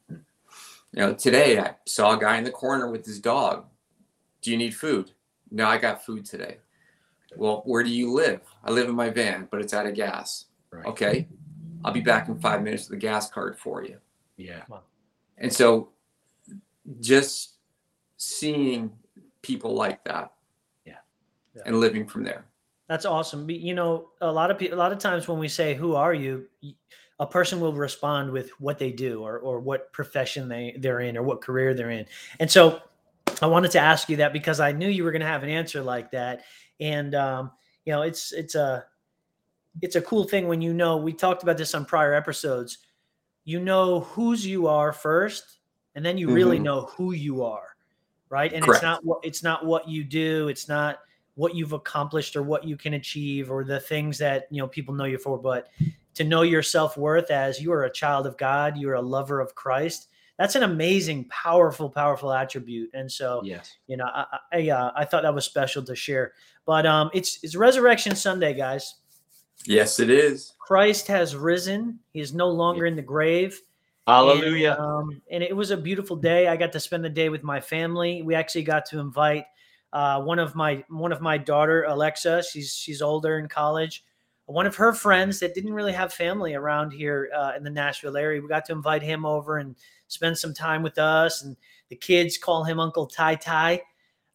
you 0.94 1.02
know, 1.02 1.14
today 1.14 1.60
I 1.60 1.76
saw 1.86 2.18
a 2.18 2.20
guy 2.20 2.38
in 2.38 2.44
the 2.44 2.52
corner 2.52 2.90
with 2.90 3.06
his 3.06 3.20
dog. 3.20 3.66
Do 4.42 4.52
you 4.52 4.58
need 4.58 4.76
food? 4.76 5.12
No, 5.52 5.68
I 5.68 5.78
got 5.78 6.06
food 6.06 6.26
today. 6.26 6.58
Well, 7.36 7.62
where 7.66 7.84
do 7.84 7.90
you 7.90 8.12
live? 8.12 8.42
I 8.64 8.72
live 8.72 8.90
in 8.90 8.96
my 8.96 9.10
van, 9.10 9.48
but 9.52 9.62
it's 9.62 9.74
out 9.74 9.86
of 9.86 9.94
gas. 9.94 10.46
Right. 10.72 10.86
Okay, 10.86 11.28
I'll 11.84 11.94
be 11.94 12.02
back 12.02 12.28
in 12.28 12.40
five 12.40 12.64
minutes 12.64 12.90
with 12.90 12.98
a 12.98 13.02
gas 13.02 13.30
card 13.30 13.58
for 13.58 13.84
you. 13.84 13.98
Yeah. 14.38 14.64
And 15.38 15.52
so 15.52 15.90
just 17.00 17.56
seeing 18.18 18.92
people 19.42 19.74
like 19.74 20.04
that. 20.06 20.34
Yeah. 20.86 20.98
Yeah. 21.56 21.64
And 21.66 21.80
living 21.80 22.08
from 22.08 22.24
there. 22.24 22.46
That's 22.88 23.06
awesome. 23.06 23.50
You 23.50 23.76
know, 23.76 24.10
a 24.22 24.32
lot 24.32 24.50
of 24.50 24.58
people, 24.58 24.78
a 24.78 24.80
lot 24.80 24.92
of 24.92 24.98
times 24.98 25.28
when 25.28 25.38
we 25.38 25.48
say, 25.48 25.76
"Who 25.76 25.94
are 25.96 26.14
you?" 26.14 26.48
A 27.20 27.28
person 27.28 27.60
will 27.60 27.74
respond 27.74 28.32
with 28.32 28.50
what 28.62 28.80
they 28.80 28.92
do 28.92 29.22
or 29.24 29.40
or 29.40 29.60
what 29.60 29.92
profession 29.92 30.48
they 30.48 30.76
they're 30.80 31.02
in 31.02 31.18
or 31.18 31.24
what 31.24 31.42
career 31.42 31.74
they're 31.74 31.92
in. 31.92 32.06
And 32.40 32.50
so, 32.50 32.82
I 33.42 33.46
wanted 33.46 33.72
to 33.72 33.80
ask 33.80 34.10
you 34.10 34.18
that 34.18 34.34
because 34.34 34.60
I 34.60 34.72
knew 34.72 34.88
you 34.90 35.04
were 35.04 35.12
going 35.12 35.22
to 35.22 35.28
have 35.28 35.44
an 35.44 35.50
answer 35.50 35.82
like 35.82 36.12
that. 36.12 36.44
And 36.80 37.16
um, 37.16 37.52
you 37.86 37.92
know, 37.94 38.02
it's 38.04 38.32
it's 38.32 38.56
a 38.56 38.86
it's 39.82 39.96
a 39.96 40.02
cool 40.02 40.24
thing 40.24 40.48
when 40.48 40.62
you 40.62 40.74
know. 40.74 40.98
We 40.98 41.14
talked 41.14 41.44
about 41.44 41.58
this 41.58 41.74
on 41.76 41.86
prior 41.86 42.14
episodes. 42.14 42.80
You 43.46 43.60
know 43.60 44.02
whose 44.02 44.46
you 44.46 44.68
are 44.68 44.94
first, 44.94 45.60
and 45.96 46.06
then 46.06 46.18
you 46.18 46.30
really 46.30 46.60
Mhm. 46.60 46.64
know 46.64 46.82
who 46.96 47.14
you 47.14 47.44
are, 47.44 47.76
right? 48.30 48.52
And 48.54 48.64
Correct. 48.64 48.78
it's 48.78 48.84
not 48.84 49.06
what 49.06 49.20
it's 49.24 49.44
not 49.44 49.66
what 49.66 49.88
you 49.88 50.04
do. 50.04 50.48
It's 50.50 50.68
not 50.68 51.00
what 51.36 51.56
you've 51.56 51.72
accomplished 51.72 52.36
or 52.36 52.44
what 52.44 52.66
you 52.66 52.76
can 52.76 52.96
achieve 52.96 53.50
or 53.50 53.64
the 53.64 53.80
things 53.80 54.18
that 54.18 54.48
you 54.52 54.62
know 54.62 54.68
people 54.68 54.94
know 54.94 55.06
you 55.06 55.18
for 55.18 55.38
but 55.38 55.70
to 56.20 56.24
know 56.26 56.44
your 56.44 56.62
self-worth 56.62 57.32
as 57.32 57.62
you 57.62 57.72
are 57.72 57.86
a 57.86 57.92
child 57.92 58.28
of 58.28 58.38
god 58.38 58.78
you're 58.78 58.96
a 58.96 59.02
lover 59.02 59.40
of 59.40 59.56
christ 59.56 60.10
that's 60.40 60.56
an 60.56 60.64
amazing, 60.64 61.26
powerful, 61.26 61.90
powerful 61.90 62.32
attribute. 62.32 62.92
And 62.94 63.12
so, 63.12 63.42
Yes. 63.44 63.76
you 63.88 63.98
know, 63.98 64.06
I 64.06 64.26
I, 64.54 64.70
uh, 64.70 64.92
I 64.96 65.04
thought 65.04 65.24
that 65.24 65.36
was 65.36 65.44
special 65.44 65.84
to 65.84 65.94
share. 65.94 66.32
But 66.66 66.86
um, 66.86 67.10
it's 67.14 67.44
it's 67.44 67.58
Resurrection 67.58 68.16
Sunday, 68.16 68.54
guys. 68.54 68.96
Yes, 69.66 70.00
it 70.00 70.10
is. 70.10 70.54
Christ 70.58 71.08
has 71.08 71.36
risen. 71.36 72.00
He 72.14 72.22
is 72.22 72.34
no 72.34 72.48
longer 72.48 72.86
in 72.86 72.96
the 72.96 73.02
grave. 73.02 73.62
Hallelujah. 74.08 74.78
And, 74.80 74.82
um, 74.82 75.22
and 75.30 75.44
it 75.44 75.54
was 75.54 75.72
a 75.72 75.78
beautiful 75.78 76.16
day. 76.16 76.48
I 76.48 76.56
got 76.56 76.72
to 76.72 76.80
spend 76.80 77.04
the 77.04 77.10
day 77.10 77.28
with 77.28 77.44
my 77.44 77.60
family. 77.60 78.22
We 78.22 78.34
actually 78.34 78.64
got 78.64 78.86
to 78.86 79.00
invite 79.00 79.44
uh, 79.92 80.22
one 80.22 80.40
of 80.40 80.56
my 80.56 80.86
one 80.88 81.12
of 81.12 81.20
my 81.20 81.38
daughter, 81.38 81.84
Alexa. 81.84 82.44
She's 82.50 82.74
she's 82.74 83.02
older 83.02 83.40
in 83.40 83.50
college. 83.50 84.06
One 84.50 84.66
of 84.66 84.76
her 84.78 84.94
friends 84.94 85.40
that 85.40 85.54
didn't 85.54 85.74
really 85.74 85.94
have 85.94 86.12
family 86.12 86.56
around 86.56 86.92
here 86.92 87.30
uh, 87.36 87.52
in 87.56 87.64
the 87.64 87.70
Nashville 87.70 88.18
area. 88.18 88.42
We 88.42 88.48
got 88.48 88.66
to 88.66 88.72
invite 88.74 89.04
him 89.04 89.26
over 89.26 89.58
and 89.58 89.76
spend 90.08 90.38
some 90.38 90.54
time 90.56 90.82
with 90.82 90.98
us. 90.98 91.44
And 91.44 91.56
the 91.90 91.96
kids 91.96 92.38
call 92.38 92.64
him 92.64 92.80
Uncle 92.80 93.06
Tai 93.06 93.36
Tai. 93.36 93.82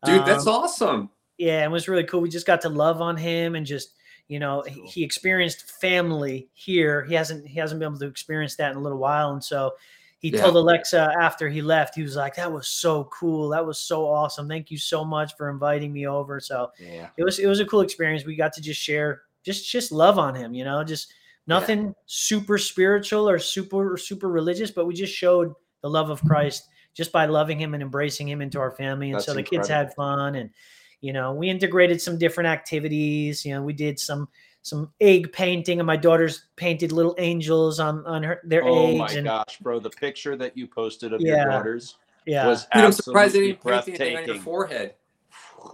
Dude, 0.05 0.25
that's 0.25 0.47
Um, 0.47 0.55
awesome. 0.55 1.11
yeah, 1.39 1.65
it 1.65 1.71
was 1.71 1.89
really 1.89 2.05
cool. 2.05 2.21
We 2.21 2.29
just 2.29 2.47
got 2.47 2.61
to 2.61 2.69
love 2.69 3.01
on 3.01 3.17
him 3.17 3.55
and 3.57 3.67
just 3.67 3.95
you 4.29 4.39
know 4.39 4.63
he, 4.67 4.75
Cool. 4.81 4.89
he 4.91 5.03
experienced 5.05 5.71
family 5.81 6.49
here. 6.55 7.03
He 7.05 7.15
hasn't 7.15 7.47
he 7.47 7.59
hasn't 7.59 7.81
been 7.81 7.89
able 7.89 7.99
to 7.99 8.07
experience 8.07 8.55
that 8.57 8.71
in 8.71 8.77
a 8.77 8.81
little 8.81 8.99
while, 8.99 9.33
and 9.33 9.43
so 9.43 9.73
he 10.21 10.29
Yeah. 10.31 10.41
told 10.43 10.57
Alexa 10.57 11.13
after 11.21 11.49
he 11.49 11.61
left, 11.61 11.95
he 11.95 12.03
was 12.03 12.17
like, 12.17 12.37
"That 12.37 12.51
was 12.53 12.69
so 12.69 13.05
cool. 13.05 13.49
That 13.51 13.67
was 13.67 13.79
so 13.79 14.07
awesome. 14.07 14.49
Thank 14.49 14.71
you 14.71 14.79
so 14.79 15.05
much 15.05 15.37
for 15.37 15.51
inviting 15.51 15.93
me 15.93 16.07
over." 16.07 16.39
So 16.41 16.71
Yeah. 16.79 17.09
it 17.17 17.25
was 17.25 17.39
it 17.41 17.47
was 17.47 17.61
a 17.61 17.67
cool 17.67 17.81
experience. 17.83 18.25
We 18.25 18.37
got 18.37 18.53
to 18.55 18.63
just 18.63 18.81
share 18.81 19.23
just 19.45 19.71
just 19.71 19.93
love 19.93 20.19
on 20.19 20.35
him. 20.35 20.55
You 20.55 20.65
know, 20.65 20.83
just 20.85 21.13
nothing 21.47 21.95
super 22.07 22.59
spiritual 22.59 23.29
or 23.29 23.39
super 23.39 23.97
super 23.97 24.29
religious, 24.29 24.71
but 24.71 24.87
we 24.87 24.95
just 24.95 25.15
showed 25.15 25.53
the 25.83 25.91
love 25.91 26.11
of 26.11 26.23
Christ 26.23 26.69
just 26.95 27.13
by 27.13 27.27
loving 27.27 27.61
him 27.61 27.75
and 27.75 27.83
embracing 27.83 28.29
him 28.29 28.41
into 28.41 28.59
our 28.59 28.71
family. 28.71 29.09
And 29.09 29.17
That's 29.17 29.27
so 29.27 29.35
the 29.35 29.43
kids 29.43 29.69
had 29.69 29.95
fun 29.95 30.37
and 30.37 30.51
you 31.01 31.13
know, 31.13 31.35
we 31.35 31.51
integrated 31.51 32.01
some 32.01 32.17
different 32.17 32.49
activities. 32.49 33.45
You 33.45 33.53
know, 33.53 33.63
we 33.63 33.75
did 33.75 33.99
some 33.99 34.27
some 34.63 34.91
egg 34.99 35.31
painting 35.31 35.79
and 35.79 35.87
my 35.87 35.97
daughters 35.97 36.47
painted 36.57 36.91
little 36.93 37.15
angels 37.19 37.79
on 37.79 38.07
on 38.07 38.23
her 38.23 38.41
their 38.45 38.65
Oh 38.65 38.87
eggs 38.87 38.95
Oh 38.95 38.97
my 38.97 39.13
and 39.13 39.25
gosh, 39.27 39.59
bro! 39.61 39.79
The 39.79 39.91
picture 39.91 40.37
that 40.37 40.57
you 40.57 40.67
posted 40.67 41.13
of 41.13 41.21
Yeah. 41.21 41.37
your 41.37 41.45
daughters 41.51 41.97
yeah. 42.25 42.47
was 42.47 42.67
Dude, 42.73 42.85
I'm 42.85 42.93
surprised 42.93 43.35
they 43.35 43.51
absolutely 43.53 43.93
didn't 43.93 43.99
paint 43.99 44.01
anything 44.01 44.17
on 44.17 44.35
your 44.37 44.43
forehead. 44.43 44.95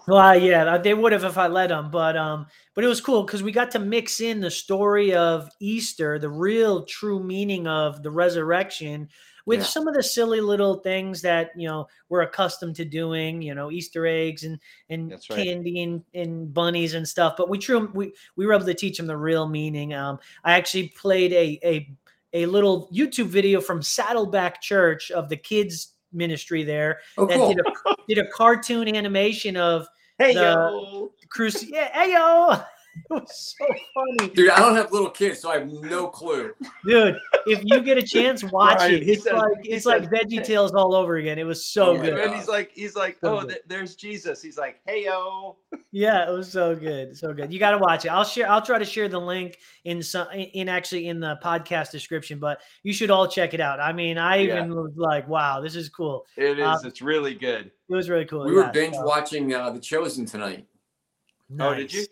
Well, 0.07 0.37
yeah, 0.39 0.79
they 0.79 0.95
would 0.95 1.13
have 1.13 1.25
if 1.25 1.39
I 1.39 1.47
let 1.47 1.69
them, 1.69 1.91
but 1.91 2.17
um, 2.17 2.47
but 2.75 2.85
it 2.85 2.89
was 2.89 3.01
cool 3.01 3.23
because 3.23 3.43
we 3.43 3.53
got 3.53 3.71
to 3.73 3.79
mix 3.79 4.21
in 4.21 4.41
the 4.41 4.51
story 4.51 5.15
of 5.15 5.49
Easter, 5.61 6.19
the 6.19 6.29
real 6.29 6.85
true 6.85 7.23
meaning 7.23 7.67
of 7.67 8.03
the 8.03 8.11
resurrection, 8.11 9.09
with 9.47 9.61
Yeah. 9.61 9.65
some 9.65 9.87
of 9.87 9.95
the 9.95 10.03
silly 10.03 10.41
little 10.41 10.77
things 10.81 11.23
that 11.23 11.51
you 11.57 11.69
know 11.69 11.87
we're 12.09 12.23
accustomed 12.23 12.77
to 12.77 12.85
doing, 12.85 13.41
you 13.43 13.55
know, 13.55 13.71
Easter 13.71 14.07
eggs 14.07 14.43
and 14.45 14.59
and 14.89 15.13
right. 15.31 15.45
candy 15.45 15.83
and, 15.83 16.03
and 16.15 16.53
bunnies 16.53 16.95
and 16.95 17.07
stuff. 17.07 17.35
But 17.37 17.49
we 17.49 17.59
true 17.59 17.91
we 17.95 18.13
we 18.37 18.47
were 18.47 18.55
able 18.55 18.67
to 18.67 18.75
teach 18.75 18.97
them 18.97 19.07
the 19.07 19.17
real 19.17 19.49
meaning. 19.49 19.95
Um, 19.95 20.19
I 20.45 20.55
actually 20.55 20.89
played 20.89 21.33
a 21.33 21.61
a 21.65 21.97
a 22.33 22.47
little 22.47 22.89
YouTube 22.93 23.27
video 23.27 23.61
from 23.61 23.83
Saddleback 23.83 24.61
Church 24.63 25.11
of 25.11 25.29
the 25.29 25.37
kids 25.37 25.90
ministry 26.13 26.63
there 26.65 26.99
Oh, 27.17 27.27
that 27.27 27.37
cool. 27.37 27.55
did 27.55 27.61
a 27.67 27.95
did 28.09 28.19
a 28.19 28.27
cartoon 28.31 28.95
animation 28.97 29.57
of 29.57 29.87
Hey 30.19 30.35
The- 30.35 30.41
yo! 30.43 31.13
Cruci. 31.35 31.69
Yeah, 31.71 31.89
hey 31.93 32.13
yo, 32.13 32.61
it 33.11 33.13
was 33.15 33.55
so 33.59 33.67
funny, 33.95 34.33
Dude, 34.35 34.51
I 34.51 34.59
don't 34.59 34.75
have 34.77 34.93
little 34.93 35.11
kids, 35.11 35.41
so 35.41 35.51
I 35.51 35.55
have 35.59 35.69
no 35.69 36.09
clue. 36.09 36.53
dude. 36.85 37.17
If 37.47 37.63
you 37.65 37.81
get 37.83 37.97
a 37.99 38.03
chance, 38.03 38.43
watch 38.53 38.79
Brian, 38.79 38.95
it. 38.95 39.09
It's 39.09 39.25
said- 39.25 39.35
like 39.35 39.53
he 39.63 39.71
it's 39.73 39.87
like 39.87 40.05
said- 40.05 40.13
Veggie 40.13 40.43
Tales 40.45 40.73
all 40.73 40.95
over 40.95 41.17
again. 41.17 41.39
It 41.39 41.45
was 41.45 41.65
so 41.67 41.97
my 41.97 42.05
good. 42.05 42.19
And 42.19 42.35
he's 42.35 42.49
like, 42.49 42.71
he's 42.73 42.97
like, 42.97 43.19
So 43.21 43.39
oh, 43.41 43.47
th- 43.47 43.63
there's 43.67 43.95
Jesus. 43.97 44.43
He's 44.43 44.59
like, 44.59 44.81
hey 44.87 45.05
yo. 45.05 45.57
Yeah, 45.93 46.29
it 46.29 46.33
was 46.33 46.51
so 46.53 46.75
good, 46.77 47.17
so 47.17 47.33
good. 47.33 47.53
You 47.53 47.59
got 47.59 47.73
to 47.73 47.79
watch 47.79 48.05
it. 48.05 48.09
I'll 48.09 48.23
share. 48.25 48.49
I'll 48.51 48.63
try 48.63 48.79
to 48.79 48.85
share 48.85 49.09
the 49.09 49.21
link 49.21 49.59
in 49.85 50.03
some 50.03 50.29
in 50.31 50.41
in 50.61 50.69
actually 50.69 51.09
in 51.09 51.19
the 51.21 51.39
podcast 51.43 51.91
description. 51.91 52.39
But 52.39 52.61
you 52.85 52.93
should 52.93 53.11
all 53.11 53.27
check 53.27 53.55
it 53.55 53.61
out. 53.61 53.81
I 53.81 53.93
mean, 53.93 54.17
I 54.19 54.37
Yeah. 54.37 54.59
even 54.59 54.75
was 54.75 54.93
like, 54.97 55.27
wow, 55.29 55.61
this 55.61 55.75
is 55.75 55.89
cool. 55.89 56.27
It 56.37 56.59
is. 56.61 56.65
Um, 56.67 56.79
it's 56.85 57.03
really 57.03 57.35
good. 57.35 57.73
It 57.89 57.95
was 57.95 58.09
really 58.09 58.25
cool. 58.25 58.45
We 58.45 58.53
were 58.53 58.71
binge 58.73 58.95
so, 58.95 59.03
watching 59.05 59.53
uh, 59.53 59.71
The 59.71 59.81
Chosen 59.81 60.27
tonight. 60.27 60.65
Oh, 61.59 61.75
did 61.75 61.93
you? 61.93 62.07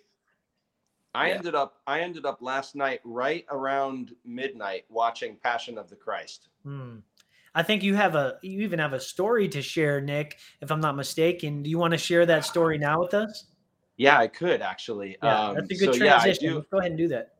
I 1.19 1.29
Yeah. 1.31 1.35
ended 1.35 1.55
up. 1.57 1.81
I 1.87 2.01
ended 2.01 2.25
up 2.25 2.41
last 2.41 2.77
night, 2.77 3.01
right 3.03 3.45
around 3.51 4.15
midnight, 4.25 4.85
watching 4.89 5.37
Passion 5.37 5.77
of 5.77 5.91
the 5.91 5.97
Christ. 5.97 6.49
Hmm. 6.63 6.99
I 7.57 7.65
think 7.65 7.83
you 7.83 7.97
have 7.97 8.15
a 8.15 8.39
you 8.43 8.61
even 8.61 8.79
have 8.79 8.93
a 8.93 9.01
story 9.01 9.49
to 9.49 9.61
share, 9.61 10.01
Nick, 10.01 10.39
if 10.61 10.71
I'm 10.71 10.81
not 10.81 10.95
mistaken. 10.95 11.63
Do 11.65 11.71
you 11.71 11.79
want 11.79 11.91
to 11.91 11.99
share 11.99 12.25
that 12.27 12.45
story 12.45 12.79
now 12.79 13.01
with 13.01 13.15
us? 13.15 13.47
Yeah, 13.97 14.17
I 14.17 14.29
could 14.29 14.63
actually. 14.63 15.17
Yeah, 15.21 15.49
um, 15.49 15.55
that's 15.57 15.73
a 15.73 15.75
good 15.75 15.95
so 15.95 16.05
yeah, 16.05 16.21
transition. 16.21 16.51
do. 16.51 16.55
Let's 16.57 16.69
go 16.71 16.79
ahead 16.79 16.93
and 16.93 16.99
do 16.99 17.09
that. 17.09 17.35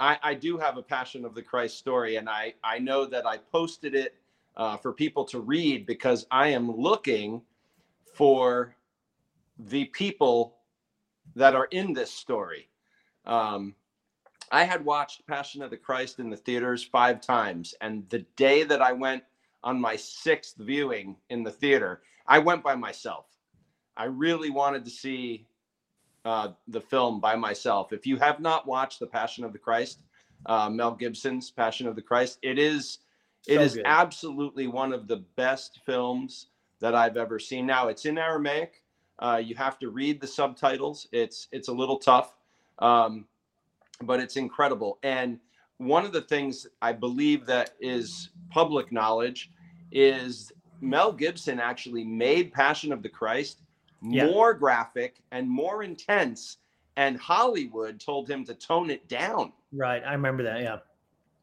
I, 0.00 0.18
I 0.20 0.34
do 0.34 0.58
have 0.58 0.76
a 0.76 0.82
Passion 0.82 1.24
of 1.24 1.36
the 1.36 1.42
Christ 1.42 1.78
story, 1.78 2.16
and 2.16 2.28
I 2.28 2.54
I 2.64 2.80
know 2.80 3.06
that 3.06 3.26
I 3.26 3.36
posted 3.36 3.94
it 3.94 4.16
uh, 4.56 4.76
for 4.76 4.92
people 4.92 5.24
to 5.26 5.38
read 5.38 5.86
because 5.86 6.26
I 6.32 6.48
am 6.48 6.76
looking 6.76 7.42
for 8.12 8.74
the 9.56 9.84
people 9.84 10.56
that 11.36 11.54
are 11.54 11.66
in 11.66 11.92
this 11.92 12.10
story. 12.10 12.68
Um, 13.26 13.74
I 14.52 14.64
had 14.64 14.84
watched 14.84 15.26
Passion 15.26 15.62
of 15.62 15.70
the 15.70 15.76
Christ 15.76 16.18
in 16.18 16.30
the 16.30 16.36
theaters 16.36 16.84
five 16.84 17.20
times, 17.20 17.74
and 17.80 18.08
the 18.10 18.20
day 18.36 18.62
that 18.64 18.82
I 18.82 18.92
went 18.92 19.22
on 19.62 19.80
my 19.80 19.96
sixth 19.96 20.56
viewing 20.58 21.16
in 21.30 21.42
the 21.42 21.50
theater, 21.50 22.02
I 22.26 22.38
went 22.38 22.62
by 22.62 22.74
myself. 22.74 23.26
I 23.96 24.04
really 24.04 24.50
wanted 24.50 24.84
to 24.84 24.90
see 24.90 25.46
uh, 26.24 26.48
the 26.68 26.80
film 26.80 27.20
by 27.20 27.36
myself. 27.36 27.92
If 27.92 28.06
you 28.06 28.16
have 28.16 28.40
not 28.40 28.66
watched 28.66 29.00
The 29.00 29.06
Passion 29.06 29.44
of 29.44 29.52
the 29.52 29.58
Christ, 29.58 30.00
uh, 30.46 30.68
Mel 30.70 30.92
Gibson's 30.92 31.50
Passion 31.50 31.86
of 31.86 31.96
the 31.96 32.02
Christ, 32.02 32.38
it 32.42 32.58
is 32.58 32.98
it 33.46 33.56
So 33.56 33.60
is 33.60 33.74
good. 33.74 33.84
absolutely 33.84 34.66
one 34.66 34.92
of 34.92 35.06
the 35.06 35.18
best 35.36 35.80
films 35.84 36.46
that 36.80 36.94
I've 36.94 37.16
ever 37.16 37.38
seen. 37.38 37.66
Now 37.66 37.88
it's 37.88 38.06
in 38.06 38.18
Aramaic. 38.18 38.82
Uh, 39.18 39.40
you 39.42 39.54
have 39.54 39.78
to 39.78 39.90
read 39.90 40.20
the 40.20 40.26
subtitles. 40.26 41.08
It's 41.12 41.48
it's 41.52 41.68
a 41.68 41.72
little 41.72 41.98
tough, 41.98 42.34
um, 42.78 43.26
but 44.02 44.20
it's 44.20 44.36
incredible. 44.36 44.98
And 45.02 45.38
one 45.78 46.04
of 46.04 46.12
the 46.12 46.22
things 46.22 46.66
I 46.82 46.92
believe 46.92 47.46
that 47.46 47.74
is 47.80 48.30
public 48.50 48.92
knowledge 48.92 49.50
is 49.92 50.52
Mel 50.80 51.12
Gibson 51.12 51.60
actually 51.60 52.04
made 52.04 52.52
Passion 52.52 52.92
of 52.92 53.02
the 53.02 53.08
Christ 53.08 53.60
Yeah. 54.02 54.26
more 54.26 54.54
graphic 54.54 55.16
and 55.30 55.48
more 55.48 55.82
intense, 55.82 56.58
and 56.96 57.16
Hollywood 57.18 58.00
told 58.00 58.28
him 58.28 58.44
to 58.44 58.54
tone 58.54 58.90
it 58.90 59.08
down 59.08 59.52
Right. 59.72 60.02
I 60.04 60.12
remember 60.12 60.42
that. 60.44 60.60
Yeah. 60.62 60.78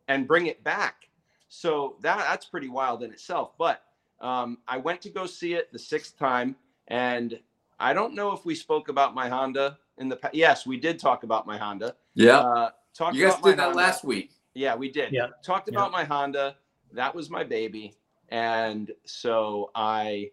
and 0.07 0.27
bring 0.27 0.47
it 0.47 0.63
back. 0.63 1.09
So 1.49 1.95
that 2.01 2.17
that's 2.17 2.45
pretty 2.45 2.69
wild 2.69 3.03
in 3.03 3.11
itself. 3.11 3.57
But 3.57 3.83
um, 4.21 4.57
I 4.67 4.77
went 4.77 5.01
to 5.01 5.09
go 5.09 5.25
see 5.25 5.53
it 5.53 5.71
the 5.71 5.79
sixth 5.79 6.17
time, 6.17 6.55
and 6.87 7.39
I 7.79 7.93
don't 7.93 8.13
know 8.13 8.31
if 8.33 8.45
we 8.45 8.53
spoke 8.55 8.87
about 8.89 9.15
my 9.15 9.27
Honda 9.29 9.77
in 9.97 10.09
the 10.09 10.15
past. 10.15 10.33
Yes, 10.35 10.65
we 10.65 10.77
did 10.77 10.99
talk 10.99 11.23
about 11.23 11.45
my 11.45 11.57
Honda. 11.57 11.95
Yeah. 12.15 12.37
Uh, 12.39 12.69
talked 12.93 13.15
you 13.15 13.25
guys 13.25 13.33
about 13.35 13.43
did 13.43 13.57
that 13.59 13.63
Honda. 13.65 13.77
last 13.77 14.03
week. 14.03 14.31
Yeah, 14.53 14.75
we 14.75 14.89
did. 14.91 15.11
Yeah. 15.13 15.27
Talked 15.43 15.69
Yeah. 15.71 15.77
about 15.79 15.91
my 15.91 16.03
Honda. 16.03 16.55
That 16.93 17.13
was 17.15 17.29
my 17.29 17.43
baby, 17.43 17.93
and 18.29 18.91
so 19.05 19.71
I 19.75 20.31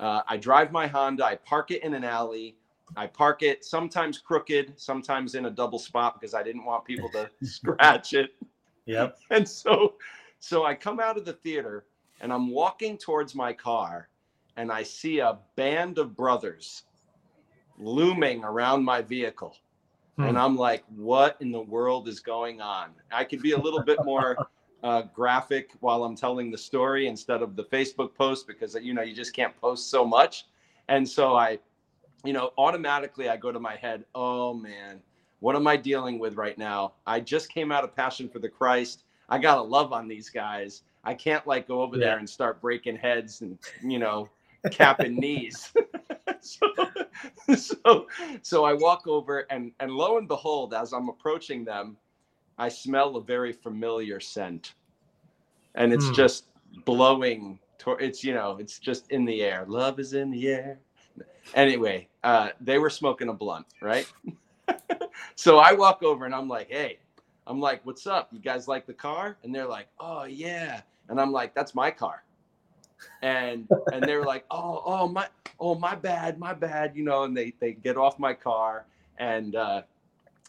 uh, 0.00 0.22
I 0.26 0.36
drive 0.36 0.72
my 0.72 0.86
Honda. 0.86 1.24
I 1.24 1.36
park 1.36 1.70
it 1.70 1.82
in 1.84 1.94
an 1.94 2.04
alley. 2.04 2.56
I 2.96 3.06
park 3.06 3.42
it 3.42 3.64
sometimes 3.64 4.18
crooked, 4.18 4.72
sometimes 4.76 5.36
in 5.36 5.44
a 5.46 5.50
double 5.50 5.78
spot 5.78 6.18
because 6.18 6.34
I 6.34 6.42
didn't 6.42 6.64
want 6.64 6.84
people 6.84 7.08
to 7.10 7.30
scratch 7.46 8.14
it. 8.14 8.30
Yep. 8.86 9.18
And 9.30 9.48
so 9.48 9.94
so 10.40 10.64
I 10.64 10.74
come 10.74 10.98
out 10.98 11.16
of 11.16 11.24
the 11.24 11.34
theater 11.34 11.84
and 12.20 12.32
I'm 12.32 12.50
walking 12.50 12.98
towards 12.98 13.34
my 13.36 13.52
car 13.52 14.08
and 14.56 14.72
I 14.72 14.82
see 14.82 15.20
a 15.20 15.38
band 15.54 15.98
of 15.98 16.16
brothers 16.16 16.82
looming 17.80 18.44
around 18.44 18.84
my 18.84 19.02
vehicle. 19.02 19.56
And 20.18 20.36
Hmm. 20.36 20.36
I'm 20.36 20.56
like, 20.56 20.84
what 20.94 21.36
in 21.40 21.50
the 21.50 21.60
world 21.62 22.08
is 22.08 22.20
going 22.20 22.60
on? 22.60 22.90
I 23.10 23.24
could 23.24 23.42
be 23.42 23.52
a 23.52 23.58
little 23.58 23.82
bit 23.82 24.04
more 24.04 24.36
uh, 24.82 25.02
graphic 25.14 25.70
while 25.80 26.04
I'm 26.04 26.16
telling 26.16 26.50
the 26.50 26.58
story 26.58 27.06
instead 27.06 27.42
of 27.42 27.56
the 27.56 27.64
Facebook 27.64 28.14
post 28.14 28.46
because, 28.46 28.74
you 28.80 28.92
know, 28.94 29.02
you 29.02 29.14
just 29.14 29.34
can't 29.34 29.56
post 29.60 29.90
so 29.90 30.04
much. 30.04 30.46
And 30.88 31.08
so 31.08 31.36
I, 31.36 31.58
you 32.24 32.32
know, 32.32 32.52
automatically 32.58 33.28
I 33.28 33.36
go 33.36 33.52
to 33.52 33.60
my 33.60 33.76
head, 33.76 34.04
oh 34.14 34.52
man, 34.54 35.00
what 35.40 35.56
am 35.56 35.66
I 35.66 35.76
dealing 35.76 36.18
with 36.18 36.36
right 36.36 36.58
now? 36.58 36.94
I 37.06 37.20
just 37.20 37.52
came 37.52 37.72
out 37.72 37.84
of 37.84 37.94
Passion 37.96 38.28
for 38.28 38.40
the 38.40 38.48
Christ. 38.48 39.04
I 39.28 39.38
got 39.38 39.54
to 39.56 39.62
love 39.62 39.92
on 39.92 40.06
these 40.08 40.28
guys. 40.28 40.82
I 41.04 41.14
can't 41.14 41.46
like 41.46 41.66
go 41.66 41.82
over 41.82 41.96
Yeah. 41.96 42.06
there 42.06 42.18
and 42.18 42.28
start 42.28 42.60
breaking 42.60 42.96
heads 42.96 43.40
and, 43.40 43.58
you 43.82 43.98
know, 43.98 44.28
capping 44.70 45.16
knees. 45.18 45.72
so, 46.42 46.68
so, 47.56 48.06
so 48.42 48.64
I 48.64 48.74
walk 48.74 49.06
over 49.06 49.40
and, 49.50 49.72
and 49.80 49.92
lo 49.92 50.18
and 50.18 50.28
behold, 50.28 50.74
as 50.74 50.92
I'm 50.92 51.08
approaching 51.08 51.64
them, 51.64 51.96
I 52.58 52.68
smell 52.68 53.16
a 53.16 53.22
very 53.22 53.52
familiar 53.52 54.20
scent. 54.20 54.74
And 55.74 55.92
it's 55.92 56.08
Hmm. 56.08 56.12
just 56.12 56.46
blowing 56.84 57.58
tor- 57.78 58.00
it's 58.00 58.22
you 58.22 58.34
know 58.34 58.58
it's 58.58 58.78
just 58.78 59.10
in 59.10 59.24
the 59.24 59.42
air. 59.42 59.64
Love 59.66 59.98
is 59.98 60.12
in 60.14 60.30
the 60.30 60.48
air. 60.48 60.80
Anyway, 61.54 62.08
uh, 62.22 62.50
they 62.60 62.78
were 62.78 62.90
smoking 62.90 63.28
a 63.28 63.32
blunt, 63.32 63.66
right? 63.80 64.06
so 65.36 65.58
I 65.58 65.72
walk 65.72 66.02
over 66.02 66.26
and 66.26 66.34
I'm 66.34 66.48
like, 66.48 66.70
hey, 66.70 67.00
I'm 67.46 67.60
like, 67.60 67.84
what's 67.84 68.06
up? 68.06 68.28
You 68.32 68.38
guys 68.40 68.68
like 68.68 68.86
the 68.86 68.94
car? 68.94 69.38
And 69.42 69.54
they're 69.54 69.66
like, 69.68 69.88
oh 70.00 70.24
yeah. 70.24 70.82
And 71.08 71.20
I'm 71.20 71.32
like, 71.32 71.54
that's 71.54 71.74
my 71.74 71.90
car. 71.90 72.22
And 73.22 73.68
and 73.90 74.06
they 74.06 74.16
were 74.16 74.24
like, 74.24 74.44
oh 74.50 74.82
oh 74.84 75.08
my 75.08 75.28
oh 75.58 75.74
my 75.74 75.94
bad 75.94 76.38
my 76.38 76.54
bad 76.54 76.96
you 76.96 77.04
know. 77.04 77.24
And 77.24 77.36
they 77.36 77.54
they 77.60 77.72
get 77.72 77.96
off 77.96 78.18
my 78.18 78.34
car 78.34 78.86
and 79.18 79.54
uh, 79.56 79.82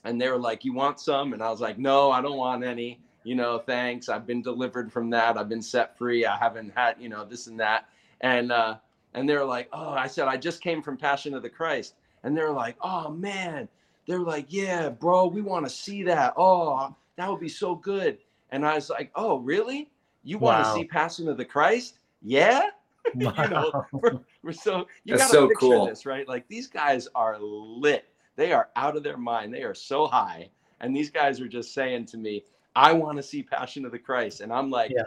and 0.04 0.20
they 0.22 0.30
were 0.30 0.40
like, 0.40 0.66
you 0.66 0.74
want 0.74 1.00
some? 1.00 1.34
And 1.34 1.44
I 1.44 1.50
was 1.50 1.62
like, 1.62 1.78
no, 1.78 2.12
I 2.12 2.22
don't 2.22 2.38
want 2.38 2.64
any. 2.64 3.00
You 3.24 3.36
know, 3.36 3.60
thanks. 3.60 4.10
I've 4.10 4.26
been 4.26 4.42
delivered 4.42 4.92
from 4.92 5.10
that. 5.12 5.38
I've 5.38 5.50
been 5.50 5.62
set 5.62 5.98
free. 5.98 6.26
I 6.26 6.38
haven't 6.38 6.74
had 6.76 6.96
you 7.00 7.10
know 7.10 7.26
this 7.26 7.48
and 7.48 7.60
that. 7.60 7.88
And 8.22 8.52
uh, 8.52 8.78
and 9.14 9.30
they 9.30 9.36
were 9.36 9.46
like, 9.46 9.70
oh, 9.74 9.92
I 9.92 10.08
said 10.08 10.28
I 10.28 10.38
just 10.38 10.62
came 10.62 10.82
from 10.82 10.98
Passion 10.98 11.34
of 11.34 11.44
the 11.44 11.50
Christ. 11.50 11.96
And 12.24 12.36
they're 12.38 12.52
like, 12.52 12.78
oh 12.82 13.12
man. 13.12 13.68
They're 14.08 14.20
like, 14.20 14.48
yeah, 14.50 14.90
bro, 14.90 15.28
we 15.28 15.42
want 15.42 15.66
to 15.66 15.70
see 15.72 16.02
that. 16.04 16.34
Oh, 16.36 16.96
that 17.18 17.30
would 17.30 17.40
be 17.40 17.48
so 17.48 17.76
good. 17.76 18.18
And 18.50 18.66
I 18.66 18.76
was 18.76 18.90
like, 18.90 19.12
oh, 19.16 19.38
really? 19.38 19.92
You 20.24 20.40
want 20.40 20.60
to 20.60 20.66
Wow. 20.66 20.74
see 20.74 20.84
Passion 20.86 21.28
of 21.30 21.38
the 21.38 21.46
Christ? 21.46 22.00
Yeah. 22.22 22.70
Wow. 23.16 23.34
you 23.44 23.50
know, 23.50 23.86
we're, 23.92 24.20
we're 24.44 24.52
so 24.52 24.88
you 25.04 25.18
gotta 25.18 25.32
so 25.32 25.48
picture 25.48 25.60
cool. 25.60 25.86
this, 25.88 26.06
right? 26.06 26.28
Like 26.28 26.48
these 26.48 26.68
guys 26.68 27.08
are 27.16 27.38
lit. 27.40 28.06
They 28.36 28.54
are 28.54 28.70
out 28.76 28.96
of 28.96 29.04
their 29.04 29.18
mind. 29.18 29.54
They 29.54 29.64
are 29.64 29.74
so 29.74 30.08
high. 30.08 30.50
And 30.80 30.96
these 30.96 31.10
guys 31.10 31.40
are 31.42 31.48
just 31.48 31.74
saying 31.74 32.06
to 32.08 32.18
me, 32.18 32.44
I 32.76 32.94
want 32.94 33.18
to 33.18 33.24
see 33.24 33.44
Passion 33.44 33.86
of 33.86 33.92
the 33.92 34.00
Christ. 34.00 34.42
And 34.42 34.52
I'm 34.52 34.70
like, 34.70 34.92
Yeah. 34.92 35.04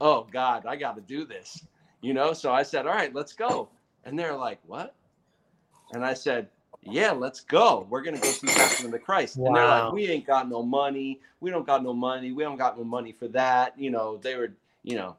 oh 0.00 0.26
God, 0.30 0.66
I 0.66 0.76
got 0.76 0.96
to 0.96 1.02
do 1.02 1.24
this. 1.24 1.64
You 2.00 2.14
know? 2.14 2.32
So 2.32 2.52
I 2.52 2.62
said, 2.62 2.86
all 2.86 2.94
right, 2.94 3.14
let's 3.14 3.32
go. 3.32 3.70
And 4.04 4.18
they're 4.18 4.36
like, 4.36 4.58
what? 4.66 4.94
And 5.92 6.04
I 6.04 6.14
said, 6.14 6.48
yeah, 6.82 7.10
let's 7.12 7.40
go. 7.40 7.86
We're 7.90 8.02
gonna 8.02 8.20
go 8.20 8.28
see 8.28 8.46
Passion 8.46 8.86
of 8.86 8.92
the 8.92 8.98
Christ. 8.98 9.36
And 9.36 9.54
they're 9.54 9.66
like, 9.66 9.92
we 9.92 10.08
ain't 10.08 10.26
got 10.26 10.48
no 10.48 10.62
money. 10.62 11.20
We 11.40 11.50
don't 11.50 11.66
got 11.66 11.82
no 11.82 11.92
money. 11.92 12.32
We 12.32 12.42
don't 12.42 12.56
got 12.56 12.78
no 12.78 12.84
money 12.84 13.12
for 13.12 13.28
that. 13.28 13.78
You 13.78 13.90
know, 13.90 14.16
they 14.16 14.36
were, 14.36 14.54
you 14.82 14.96
know, 14.96 15.16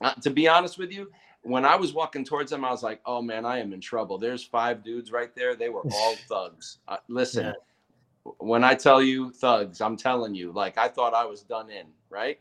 uh, 0.00 0.14
to 0.14 0.30
be 0.30 0.48
honest 0.48 0.78
with 0.78 0.92
you, 0.92 1.10
when 1.42 1.64
I 1.64 1.76
was 1.76 1.92
walking 1.92 2.24
towards 2.24 2.50
them, 2.50 2.64
I 2.64 2.70
was 2.70 2.82
like, 2.82 3.00
oh 3.06 3.22
man, 3.22 3.44
I 3.46 3.58
am 3.58 3.72
in 3.72 3.80
trouble. 3.80 4.18
There's 4.18 4.44
five 4.44 4.84
dudes 4.84 5.12
right 5.12 5.34
there. 5.34 5.56
They 5.56 5.68
were 5.70 5.84
all 5.90 6.16
thugs. 6.28 6.78
Uh, 6.88 6.98
listen, 7.08 7.46
Yeah. 7.46 7.52
when 8.38 8.64
I 8.64 8.74
tell 8.74 9.02
you 9.02 9.30
thugs, 9.32 9.80
I'm 9.80 9.96
telling 9.96 10.34
you, 10.34 10.52
like 10.52 10.78
I 10.78 10.88
thought 10.88 11.14
I 11.14 11.24
was 11.24 11.42
done 11.42 11.70
in, 11.70 11.86
right? 12.10 12.38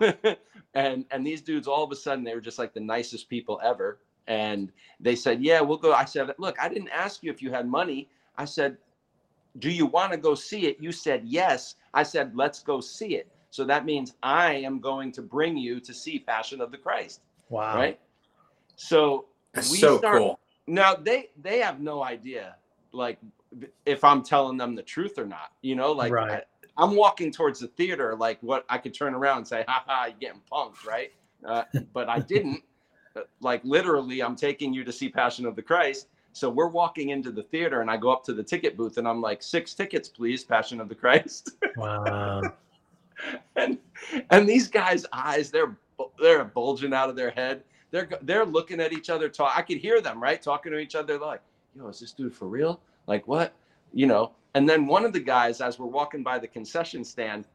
and 0.74 1.04
and 1.10 1.26
these 1.26 1.42
dudes 1.42 1.66
all 1.66 1.82
of 1.82 1.90
a 1.90 1.96
sudden 1.96 2.24
they 2.24 2.34
were 2.34 2.40
just 2.40 2.58
like 2.58 2.72
the 2.74 2.80
nicest 2.80 3.28
people 3.28 3.60
ever 3.64 3.98
and 4.28 4.70
they 5.00 5.16
said 5.16 5.42
yeah 5.42 5.60
we'll 5.60 5.76
go 5.76 5.92
i 5.92 6.04
said 6.04 6.30
look 6.38 6.56
i 6.60 6.68
didn't 6.68 6.88
ask 6.90 7.24
you 7.24 7.30
if 7.30 7.42
you 7.42 7.50
had 7.50 7.66
money 7.68 8.08
i 8.38 8.44
said 8.44 8.76
do 9.58 9.70
you 9.70 9.86
want 9.86 10.12
to 10.12 10.18
go 10.18 10.34
see 10.34 10.66
it 10.66 10.76
you 10.80 10.92
said 10.92 11.22
yes 11.24 11.74
i 11.92 12.04
said 12.04 12.36
let's 12.36 12.62
go 12.62 12.80
see 12.80 13.16
it 13.16 13.33
so 13.54 13.64
that 13.64 13.84
means 13.84 14.14
i 14.24 14.52
am 14.52 14.80
going 14.80 15.12
to 15.12 15.22
bring 15.22 15.56
you 15.56 15.78
to 15.78 15.94
see 15.94 16.18
passion 16.18 16.60
of 16.60 16.72
the 16.72 16.76
christ 16.86 17.20
Wow. 17.50 17.76
right 17.76 18.00
so 18.74 19.26
That's 19.54 19.70
we 19.70 19.78
so 19.78 19.98
start- 19.98 20.18
cool. 20.22 20.40
now 20.66 20.94
they 20.96 21.30
they 21.40 21.58
have 21.60 21.78
no 21.80 22.02
idea 22.02 22.56
like 22.92 23.18
if 23.86 24.02
i'm 24.02 24.22
telling 24.24 24.56
them 24.56 24.74
the 24.74 24.82
truth 24.82 25.18
or 25.18 25.26
not 25.26 25.52
you 25.62 25.76
know 25.76 25.92
like 25.92 26.10
Right. 26.12 26.42
I, 26.76 26.82
i'm 26.82 26.96
walking 26.96 27.30
towards 27.30 27.60
the 27.60 27.68
theater 27.68 28.16
like 28.16 28.38
what 28.42 28.64
i 28.68 28.76
could 28.78 28.92
turn 28.94 29.14
around 29.14 29.38
and 29.38 29.46
say 29.48 29.64
ha 29.68 29.84
ha 29.86 30.06
you're 30.06 30.18
getting 30.18 30.42
punked 30.52 30.84
right 30.84 31.12
uh, 31.46 31.62
but 31.92 32.08
i 32.08 32.18
didn't 32.18 32.60
Uh, 33.16 33.20
like 33.50 33.62
literally 33.76 34.18
i'm 34.24 34.34
taking 34.34 34.74
you 34.74 34.82
to 34.82 34.92
see 35.00 35.08
passion 35.08 35.46
of 35.46 35.54
the 35.54 35.62
christ 35.62 36.08
so 36.32 36.50
we're 36.50 36.72
walking 36.82 37.10
into 37.10 37.30
the 37.30 37.44
theater 37.52 37.78
and 37.82 37.88
i 37.88 37.96
go 37.96 38.10
up 38.10 38.24
to 38.28 38.32
the 38.34 38.42
ticket 38.42 38.76
booth 38.76 38.96
and 38.98 39.06
i'm 39.06 39.20
like 39.28 39.40
six 39.40 39.72
tickets 39.80 40.08
please 40.18 40.42
passion 40.42 40.80
of 40.80 40.88
the 40.88 40.98
christ 41.04 41.42
Wow. 41.76 42.40
and 43.56 43.78
and 44.30 44.48
these 44.48 44.68
guys' 44.68 45.06
eyes 45.12 45.50
they're 45.50 45.76
they're 46.20 46.44
bulging 46.44 46.92
out 46.92 47.08
of 47.10 47.16
their 47.16 47.30
head. 47.30 47.62
They're 47.90 48.08
they're 48.22 48.44
looking 48.44 48.80
at 48.80 48.92
each 48.92 49.10
other. 49.10 49.28
Talk. 49.28 49.52
I 49.56 49.62
could 49.62 49.78
hear 49.78 50.00
them 50.00 50.22
right 50.22 50.40
talking 50.42 50.72
to 50.72 50.78
each 50.78 50.94
other. 50.94 51.18
Like, 51.18 51.40
yo, 51.76 51.88
is 51.88 52.00
this 52.00 52.12
dude 52.12 52.34
for 52.34 52.48
real? 52.48 52.80
Like 53.06 53.26
what? 53.28 53.54
You 53.92 54.06
know. 54.06 54.32
And 54.56 54.68
then 54.68 54.86
one 54.86 55.04
of 55.04 55.12
the 55.12 55.20
guys, 55.20 55.60
as 55.60 55.78
we're 55.78 55.86
walking 55.86 56.22
by 56.22 56.38
the 56.38 56.46
concession 56.46 57.04
stand, 57.04 57.46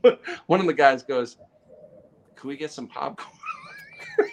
one 0.46 0.60
of 0.60 0.66
the 0.66 0.72
guys 0.72 1.02
goes, 1.02 1.36
"Can 2.36 2.48
we 2.48 2.56
get 2.56 2.70
some 2.70 2.86
popcorn? 2.86 3.28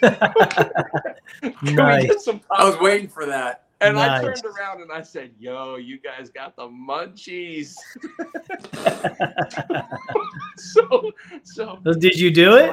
Can 0.02 1.52
we 1.62 1.72
Nice. 1.72 2.06
get 2.06 2.20
some 2.20 2.40
I 2.50 2.64
was 2.64 2.78
waiting 2.80 3.08
for 3.08 3.26
that. 3.26 3.64
And 3.82 3.98
I 3.98 4.20
turned 4.20 4.44
around 4.44 4.80
and 4.82 4.92
I 4.92 5.02
said, 5.02 5.32
"Yo, 5.38 5.76
you 5.76 5.98
guys 5.98 6.30
got 6.30 6.54
the 6.56 6.68
munchies." 6.68 7.74
so 10.56 11.10
so 11.42 11.78
Did 11.98 12.14
you 12.18 12.30
do 12.30 12.56
it? 12.56 12.70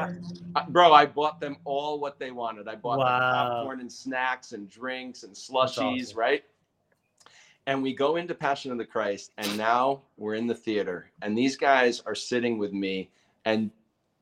Uh, 0.56 0.65
bro, 0.69 0.93
I 0.93 1.06
bought 1.06 1.39
them 1.39 1.58
all 1.65 2.00
what 2.00 2.19
they 2.19 2.32
wanted. 2.32 2.67
I 2.67 2.76
bought 2.76 2.98
them 2.98 3.06
Wow. 3.06 3.50
popcorn 3.58 3.80
and 3.82 3.91
snacks 3.91 4.52
and 4.52 4.69
drinks 4.69 5.24
and 5.24 5.34
slushies, 5.34 6.08
awesome. 6.10 6.17
right? 6.17 6.43
And 7.65 7.84
we 7.84 7.93
go 7.93 8.15
into 8.15 8.34
Passion 8.34 8.72
of 8.72 8.78
the 8.78 8.86
Christ, 8.86 9.32
and 9.38 9.58
now 9.58 10.02
we're 10.17 10.36
in 10.36 10.48
the 10.48 10.56
theater, 10.56 11.12
and 11.22 11.38
these 11.38 11.56
guys 11.56 12.02
are 12.06 12.15
sitting 12.15 12.58
with 12.58 12.74
me. 12.74 13.12
And 13.45 13.72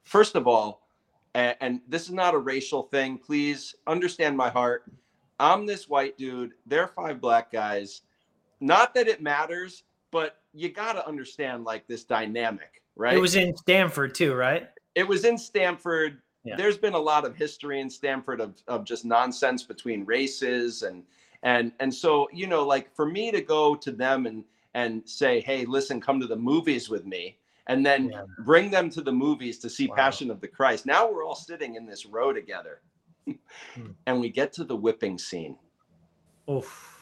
first 0.04 0.36
of 0.36 0.48
all, 0.48 0.88
and, 1.34 1.56
and 1.62 1.82
this 1.88 2.04
is 2.04 2.12
not 2.12 2.34
a 2.34 2.38
racial 2.38 2.84
thing. 2.84 3.18
Please 3.18 3.76
understand 3.86 4.36
my 4.36 4.50
heart. 4.50 4.84
I'm 5.40 5.66
this 5.66 5.88
white 5.88 6.18
dude. 6.18 6.54
They're 6.66 6.88
five 6.88 7.22
black 7.22 7.52
guys. 7.52 8.02
Not 8.60 8.94
that 8.96 9.08
it 9.08 9.22
matters, 9.22 9.84
but 10.12 10.38
you 10.54 10.70
got 10.70 10.94
to 10.94 11.08
understand 11.08 11.64
like 11.64 11.88
this 11.88 12.04
dynamic, 12.04 12.82
right? 12.96 13.16
It 13.16 13.20
was 13.22 13.36
in 13.36 13.56
Stanford 13.56 14.16
too, 14.16 14.34
right? 14.34 14.70
it 14.96 15.08
was 15.08 15.26
in 15.26 15.38
Stanford. 15.38 16.20
Yeah. 16.44 16.56
There's 16.56 16.78
been 16.78 16.96
a 16.96 17.00
lot 17.00 17.24
of 17.24 17.36
history 17.36 17.82
in 17.82 17.90
Stanford 17.90 18.42
of, 18.42 18.56
of 18.68 18.84
just 18.84 19.06
nonsense 19.06 19.62
between 19.64 20.06
races 20.06 20.82
and 20.82 21.04
and 21.44 21.72
and 21.80 21.94
so 21.94 22.28
you 22.34 22.48
know 22.48 22.66
like 22.66 22.92
for 22.96 23.06
me 23.06 23.30
to 23.32 23.42
go 23.42 23.76
to 23.76 23.92
them 23.92 24.26
and 24.26 24.44
and 24.74 25.08
say 25.08 25.40
hey 25.42 25.66
listen 25.66 26.02
come 26.02 26.20
to 26.20 26.26
the 26.26 26.36
movies 26.36 26.90
with 26.90 27.06
me 27.06 27.38
and 27.68 27.86
then 27.86 28.10
Yeah. 28.10 28.24
bring 28.40 28.72
them 28.72 28.90
to 28.90 29.02
the 29.02 29.12
movies 29.12 29.60
to 29.60 29.70
see 29.70 29.86
Wow. 29.88 29.96
Passion 29.98 30.32
of 30.32 30.42
the 30.42 30.48
Christ. 30.48 30.88
Now 30.88 31.12
we're 31.12 31.24
all 31.24 31.36
sitting 31.36 31.76
in 31.76 31.86
this 31.86 32.08
row 32.08 32.34
together. 32.34 32.82
Hmm. 33.76 33.88
and 34.08 34.20
we 34.20 34.30
get 34.30 34.54
to 34.54 34.64
the 34.64 34.76
whipping 34.76 35.18
scene. 35.18 35.58
Oof. 36.50 36.94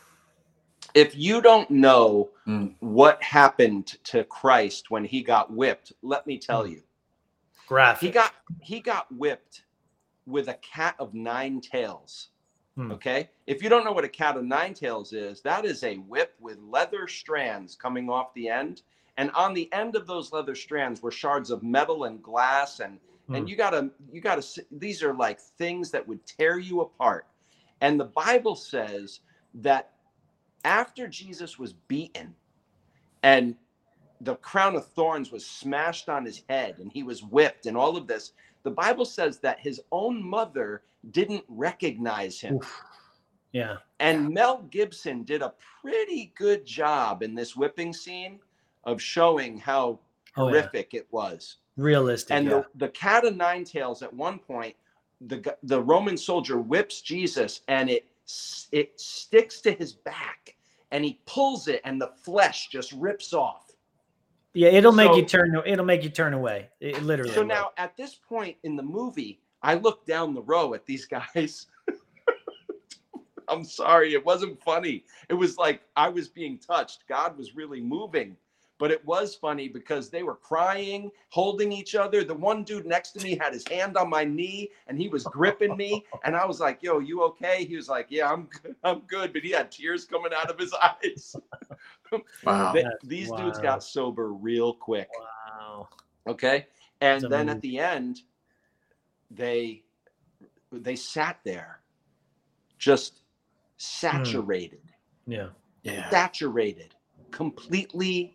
If 0.93 1.15
you 1.15 1.41
don't 1.41 1.69
know 1.69 2.29
Mm. 2.47 2.75
what 2.79 3.21
happened 3.23 3.87
to 4.05 4.23
Christ 4.25 4.91
when 4.91 5.03
he 5.03 5.21
got 5.23 5.51
whipped, 5.51 5.91
let 6.03 6.25
me 6.27 6.37
tell 6.37 6.63
Hmm. 6.65 6.71
you. 6.73 6.83
Graphic. 7.67 8.07
he 8.07 8.13
got 8.13 8.33
he 8.61 8.79
got 8.79 9.11
whipped 9.11 9.63
with 10.27 10.47
a 10.49 10.53
cat 10.55 10.95
of 10.99 11.13
nine 11.15 11.59
tails 11.61 12.29
Hmm. 12.75 12.91
okay 12.91 13.29
if 13.47 13.63
you 13.63 13.69
don't 13.69 13.83
know 13.83 13.91
what 13.93 14.03
a 14.03 14.09
cat 14.09 14.37
of 14.37 14.43
nine 14.43 14.73
tails 14.75 15.13
is 15.13 15.41
that 15.41 15.65
is 15.65 15.83
a 15.83 15.95
whip 15.97 16.35
with 16.39 16.59
leather 16.59 17.07
strands 17.07 17.75
coming 17.75 18.07
off 18.09 18.33
the 18.35 18.47
end 18.49 18.83
and 19.17 19.31
on 19.31 19.53
the 19.55 19.71
end 19.73 19.95
of 19.95 20.05
those 20.05 20.31
leather 20.31 20.53
strands 20.53 21.01
were 21.01 21.09
shards 21.11 21.49
of 21.49 21.63
metal 21.63 22.03
and 22.03 22.21
glass 22.21 22.79
and 22.81 22.99
Hmm. 23.27 23.35
and 23.35 23.49
you 23.49 23.55
gotta 23.55 23.89
you 24.11 24.21
gotta 24.21 24.45
these 24.71 25.01
are 25.01 25.13
like 25.13 25.39
things 25.39 25.91
that 25.91 26.07
would 26.07 26.23
tear 26.25 26.59
you 26.59 26.81
apart 26.81 27.25
and 27.81 27.99
the 27.99 28.05
bible 28.05 28.55
says 28.55 29.21
that 29.55 29.93
after 30.63 31.07
jesus 31.07 31.57
was 31.57 31.73
beaten 31.73 32.35
and 33.23 33.55
the 34.21 34.35
crown 34.37 34.75
of 34.75 34.85
thorns 34.87 35.31
was 35.31 35.45
smashed 35.45 36.07
on 36.07 36.23
his 36.23 36.43
head 36.49 36.77
and 36.79 36.91
he 36.91 37.03
was 37.03 37.23
whipped 37.23 37.65
and 37.65 37.75
all 37.75 37.97
of 37.97 38.05
this 38.07 38.33
the 38.63 38.71
bible 38.71 39.05
says 39.05 39.39
that 39.39 39.59
his 39.59 39.81
own 39.91 40.23
mother 40.23 40.83
didn't 41.11 41.43
recognize 41.47 42.39
him 42.39 42.55
Oof. 42.55 42.81
Yeah. 43.53 43.77
and 43.99 44.29
mel 44.29 44.63
gibson 44.69 45.23
did 45.23 45.41
a 45.41 45.53
pretty 45.81 46.31
good 46.37 46.65
job 46.65 47.23
in 47.23 47.33
this 47.33 47.55
whipping 47.55 47.91
scene 47.93 48.39
of 48.83 49.01
showing 49.01 49.57
how 49.57 49.99
Oh 50.37 50.47
yeah. 50.49 50.61
horrific 50.61 50.93
it 50.93 51.07
was 51.11 51.57
Realistic. 51.77 52.35
and 52.35 52.45
yeah. 52.45 52.51
the, 52.51 52.65
the 52.85 52.89
cat 52.89 53.25
of 53.25 53.35
nine 53.35 53.63
tails 53.63 54.01
at 54.01 54.13
one 54.13 54.39
point 54.39 54.75
the 55.21 55.55
the 55.63 55.81
roman 55.81 56.17
soldier 56.17 56.59
whips 56.59 57.01
jesus 57.01 57.61
and 57.67 57.89
it 57.89 58.05
it 58.71 58.99
sticks 58.99 59.61
to 59.61 59.71
his 59.71 59.93
back 59.93 60.55
and 60.91 61.03
he 61.03 61.19
pulls 61.25 61.67
it 61.67 61.81
and 61.85 62.01
the 62.01 62.11
flesh 62.23 62.67
just 62.69 62.91
rips 62.93 63.33
off 63.33 63.65
yeah, 64.55 64.69
it'll 64.69 64.93
make 64.93 65.09
so- 65.09 65.17
you 65.17 65.25
turn. 65.25 65.61
It'll 65.65 65.83
make 65.83 66.01
you 66.01 66.09
turn 66.09 66.33
away. 66.33 66.69
It 66.79 67.03
literally. 67.03 67.33
so 67.33 67.43
now 67.43 67.71
at 67.75 67.97
this 67.97 68.15
point 68.15 68.55
in 68.63 68.77
the 68.77 68.83
movie 68.83 69.41
i 69.61 69.73
look 69.73 70.05
down 70.05 70.33
the 70.33 70.41
row 70.43 70.73
at 70.73 70.85
these 70.85 71.05
guys 71.05 71.67
i'm 73.49 73.63
sorry 73.63 74.13
it 74.13 74.25
wasn't 74.25 74.61
funny 74.63 75.03
it 75.29 75.33
was 75.33 75.57
like 75.57 75.81
i 75.95 76.07
was 76.07 76.27
being 76.27 76.57
touched 76.57 77.03
god 77.07 77.37
was 77.37 77.55
really 77.55 77.81
moving 77.81 78.37
but 78.77 78.91
it 78.91 79.03
was 79.05 79.35
funny 79.35 79.67
because 79.69 80.09
they 80.09 80.23
were 80.23 80.35
crying, 80.35 81.09
holding 81.29 81.71
each 81.71 81.95
other. 81.95 82.23
The 82.23 82.33
one 82.33 82.63
dude 82.63 82.85
next 82.85 83.11
to 83.11 83.23
me 83.23 83.37
had 83.37 83.53
his 83.53 83.65
hand 83.67 83.95
on 83.95 84.09
my 84.09 84.25
knee 84.25 84.69
and 84.87 84.99
he 84.99 85.07
was 85.07 85.23
gripping 85.23 85.77
me. 85.77 86.05
And 86.25 86.35
I 86.35 86.45
was 86.45 86.59
like, 86.59 86.83
yo, 86.83 86.99
you 86.99 87.23
okay? 87.23 87.63
He 87.63 87.75
was 87.77 87.87
like, 87.87 88.07
yeah, 88.09 88.31
I'm 88.31 88.49
good. 88.61 88.75
I'm 88.83 88.99
good. 89.07 89.31
But 89.31 89.43
he 89.43 89.51
had 89.51 89.71
tears 89.71 90.05
coming 90.05 90.31
out 90.35 90.49
of 90.49 90.59
his 90.59 90.73
eyes. 90.83 91.35
Wow. 92.43 92.73
They- 92.73 92.83
That's 92.83 93.05
these 93.05 93.31
dudes 93.31 93.59
got 93.59 93.81
sober 93.81 94.33
real 94.33 94.73
quick. 94.73 95.09
Wow. 95.17 95.87
Okay. 96.27 96.67
And 97.01 97.21
That's 97.21 97.31
then 97.31 97.49
amazing. 97.49 97.57
at 97.57 97.61
the 97.61 97.79
end, 97.79 98.21
they 99.31 99.83
they 100.71 100.95
sat 100.95 101.39
there 101.45 101.79
just 102.77 103.13
hmm. 103.13 103.21
saturated, 103.77 104.81
Yeah. 105.27 105.47
Yeah. 105.83 106.09
saturated, 106.09 106.93
completely 107.31 108.34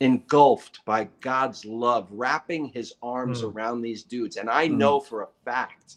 engulfed 0.00 0.84
by 0.84 1.08
God's 1.20 1.64
love, 1.64 2.08
wrapping 2.10 2.66
his 2.68 2.94
arms 3.02 3.40
Hmm. 3.40 3.46
around 3.48 3.80
these 3.82 4.02
dudes. 4.02 4.36
And 4.36 4.50
I 4.50 4.68
Hmm. 4.68 4.78
know 4.78 5.00
for 5.00 5.22
a 5.22 5.28
fact 5.44 5.96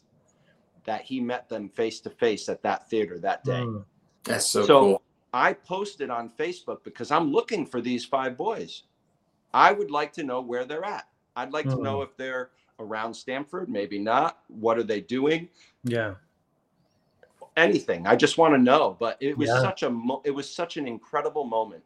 that 0.85 1.01
he 1.01 1.19
met 1.19 1.49
them 1.49 1.69
face 1.69 1.99
to 2.01 2.09
face 2.09 2.47
at 2.49 2.61
that 2.63 2.89
theater 2.89 3.19
that 3.19 3.43
day. 3.43 3.61
Mm. 3.61 3.83
That's 4.23 4.47
so, 4.47 4.63
So- 4.65 4.79
cool. 4.79 5.01
I 5.33 5.53
posted 5.53 6.09
on 6.09 6.29
Facebook 6.29 6.83
because 6.83 7.11
I'm 7.11 7.31
looking 7.31 7.65
for 7.65 7.81
these 7.81 8.03
five 8.05 8.35
boys. 8.35 8.83
I 9.53 9.71
would 9.73 9.91
like 9.91 10.13
to 10.13 10.23
know 10.23 10.41
where 10.41 10.65
they're 10.65 10.85
at. 10.85 11.07
I'd 11.35 11.51
like 11.53 11.65
to 11.69 11.75
Hmm. 11.75 11.83
know 11.83 12.01
if 12.01 12.15
they're 12.17 12.49
around 12.79 13.13
Stanford, 13.13 13.69
maybe 13.69 13.99
not. 13.99 14.39
What 14.47 14.77
are 14.79 14.83
they 14.83 15.01
doing? 15.01 15.49
Yeah. 15.83 16.15
Anything. 17.57 18.07
I 18.07 18.15
just 18.15 18.37
want 18.37 18.53
to 18.53 18.57
know. 18.57 18.95
But 18.99 19.17
it 19.19 19.37
was 19.37 19.49
Yeah. 19.49 19.61
such 19.61 19.83
a 19.83 19.89
mo- 19.89 20.21
it 20.23 20.31
was 20.31 20.49
such 20.51 20.77
an 20.77 20.87
incredible 20.87 21.43
moment. 21.43 21.83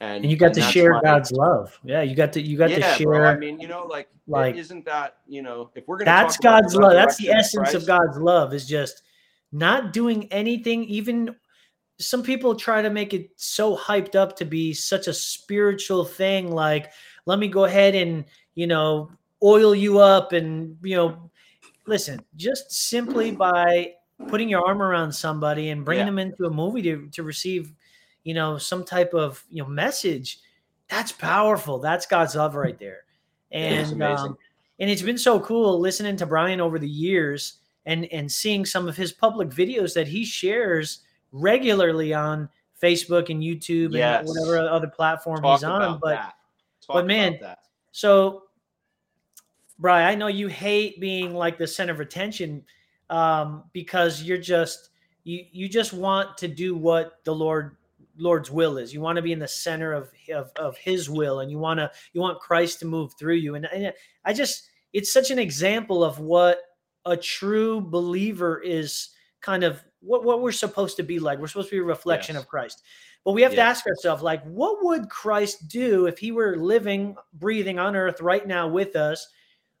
And, 0.00 0.22
And 0.22 0.30
you 0.30 0.36
got 0.36 0.54
to 0.54 0.60
share 0.60 1.00
God's 1.02 1.32
love. 1.32 1.76
Yeah. 1.82 2.02
You 2.02 2.14
got 2.14 2.32
to 2.34 2.40
you 2.40 2.56
got 2.56 2.70
yeah, 2.70 2.76
to 2.76 2.82
share. 2.98 3.06
bro. 3.08 3.24
I 3.24 3.36
mean, 3.36 3.58
you 3.58 3.66
know, 3.68 3.84
like, 3.84 4.08
like- 4.28 4.54
isn't 4.56 4.84
that 4.84 5.16
you 5.26 5.42
know, 5.42 5.70
if 5.74 5.86
we're 5.88 5.96
gonna 5.98 6.04
that's 6.06 6.36
talk 6.36 6.42
God's 6.62 6.76
love. 6.76 6.92
That's 6.92 7.16
the 7.16 7.30
essence 7.30 7.74
of 7.74 7.84
Christ- 7.84 7.86
God's 7.88 8.18
love 8.18 8.54
is 8.54 8.66
just 8.68 9.02
not 9.50 9.92
doing 9.92 10.30
anything. 10.32 10.84
Even 10.84 11.34
some 11.98 12.22
people 12.22 12.54
try 12.54 12.80
to 12.80 12.90
make 12.90 13.12
it 13.12 13.30
so 13.36 13.76
hyped 13.76 14.14
up 14.14 14.36
to 14.36 14.44
be 14.44 14.72
such 14.72 15.08
a 15.08 15.12
spiritual 15.12 16.04
thing. 16.04 16.52
Like, 16.52 16.92
let 17.26 17.40
me 17.40 17.48
go 17.48 17.64
ahead 17.64 17.96
and, 17.96 18.24
you 18.54 18.68
know, 18.68 19.10
oil 19.42 19.74
you 19.74 19.98
up 19.98 20.32
and, 20.32 20.76
you 20.82 20.94
know, 20.94 21.30
listen, 21.86 22.20
just 22.36 22.70
simply 22.70 23.32
by 23.32 23.94
putting 24.28 24.48
your 24.48 24.64
arm 24.64 24.80
around 24.80 25.10
somebody 25.10 25.70
and 25.70 25.84
bringing 25.84 26.02
Yeah. 26.02 26.10
them 26.12 26.18
into 26.20 26.44
a 26.46 26.50
movie 26.50 26.82
to, 26.82 27.08
to 27.08 27.22
receive, 27.24 27.72
you 28.24 28.34
know, 28.34 28.58
some 28.58 28.84
type 28.84 29.14
of, 29.14 29.44
you 29.50 29.62
know, 29.62 29.68
message, 29.68 30.40
that's 30.88 31.12
powerful. 31.12 31.78
That's 31.78 32.06
God's 32.06 32.34
love 32.34 32.54
right 32.54 32.78
there. 32.78 33.04
And, 33.50 34.02
um, 34.02 34.36
and 34.78 34.90
it's 34.90 35.02
been 35.02 35.18
so 35.18 35.40
cool 35.40 35.80
listening 35.80 36.16
to 36.16 36.26
Brian 36.26 36.60
over 36.60 36.78
the 36.78 36.88
years 36.88 37.54
and 37.88 38.04
and 38.12 38.30
seeing 38.30 38.64
some 38.64 38.86
of 38.86 38.96
his 38.96 39.12
public 39.12 39.48
videos 39.48 39.94
that 39.94 40.06
he 40.06 40.24
shares 40.24 41.00
regularly 41.32 42.14
on 42.14 42.48
Facebook 42.80 43.30
and 43.30 43.42
YouTube 43.42 43.94
Yes. 43.94 44.20
and 44.20 44.28
whatever 44.28 44.68
other 44.68 44.86
platform 44.86 45.42
Talk 45.42 45.58
he's 45.58 45.64
on. 45.64 45.98
But 46.00 46.34
but 46.86 47.06
man, 47.06 47.38
so, 47.90 48.44
Brian, 49.78 50.06
I 50.06 50.14
know 50.14 50.28
you 50.28 50.48
hate 50.48 51.00
being 51.00 51.34
like 51.34 51.58
the 51.58 51.66
center 51.66 51.92
of 51.92 52.00
attention 52.00 52.62
um, 53.10 53.64
because 53.72 54.22
you're 54.22 54.38
just 54.38 54.90
you 55.24 55.46
you 55.50 55.68
just 55.68 55.94
want 55.94 56.36
to 56.38 56.46
do 56.46 56.76
what 56.76 57.24
the 57.24 57.34
Lord 57.34 57.77
Lord's 58.18 58.50
will 58.50 58.78
is. 58.78 58.92
You 58.92 59.00
want 59.00 59.16
to 59.16 59.22
be 59.22 59.32
in 59.32 59.38
the 59.38 59.48
center 59.48 59.92
of 59.92 60.10
of, 60.34 60.50
of 60.56 60.76
His 60.76 61.08
will, 61.08 61.40
and 61.40 61.50
you 61.50 61.58
want 61.58 61.78
to 61.78 61.90
you 62.12 62.20
want 62.20 62.40
Christ 62.40 62.80
to 62.80 62.86
move 62.86 63.12
through 63.18 63.36
you. 63.36 63.54
And, 63.54 63.66
and 63.66 63.92
I 64.24 64.32
just 64.32 64.68
it's 64.92 65.12
such 65.12 65.30
an 65.30 65.38
example 65.38 66.02
of 66.04 66.18
what 66.18 66.60
a 67.04 67.16
true 67.16 67.80
believer 67.80 68.60
is 68.60 69.10
kind 69.40 69.64
of 69.64 69.82
what 70.00 70.24
what 70.24 70.42
we're 70.42 70.52
supposed 70.52 70.96
to 70.96 71.02
be 71.02 71.18
like. 71.18 71.38
We're 71.38 71.48
supposed 71.48 71.70
to 71.70 71.76
be 71.76 71.80
a 71.80 71.84
reflection 71.84 72.34
Yes. 72.34 72.42
of 72.42 72.48
Christ. 72.48 72.82
But 73.24 73.32
we 73.32 73.42
have 73.42 73.52
to 73.52 73.60
ask 73.60 73.84
ourselves, 73.86 74.22
like, 74.22 74.42
what 74.44 74.82
would 74.84 75.10
Christ 75.10 75.68
do 75.68 76.06
if 76.06 76.18
he 76.18 76.32
were 76.32 76.56
living, 76.56 77.16
breathing 77.34 77.78
on 77.78 77.94
earth 77.96 78.20
right 78.22 78.46
now 78.46 78.68
with 78.68 78.96
us? 78.96 79.26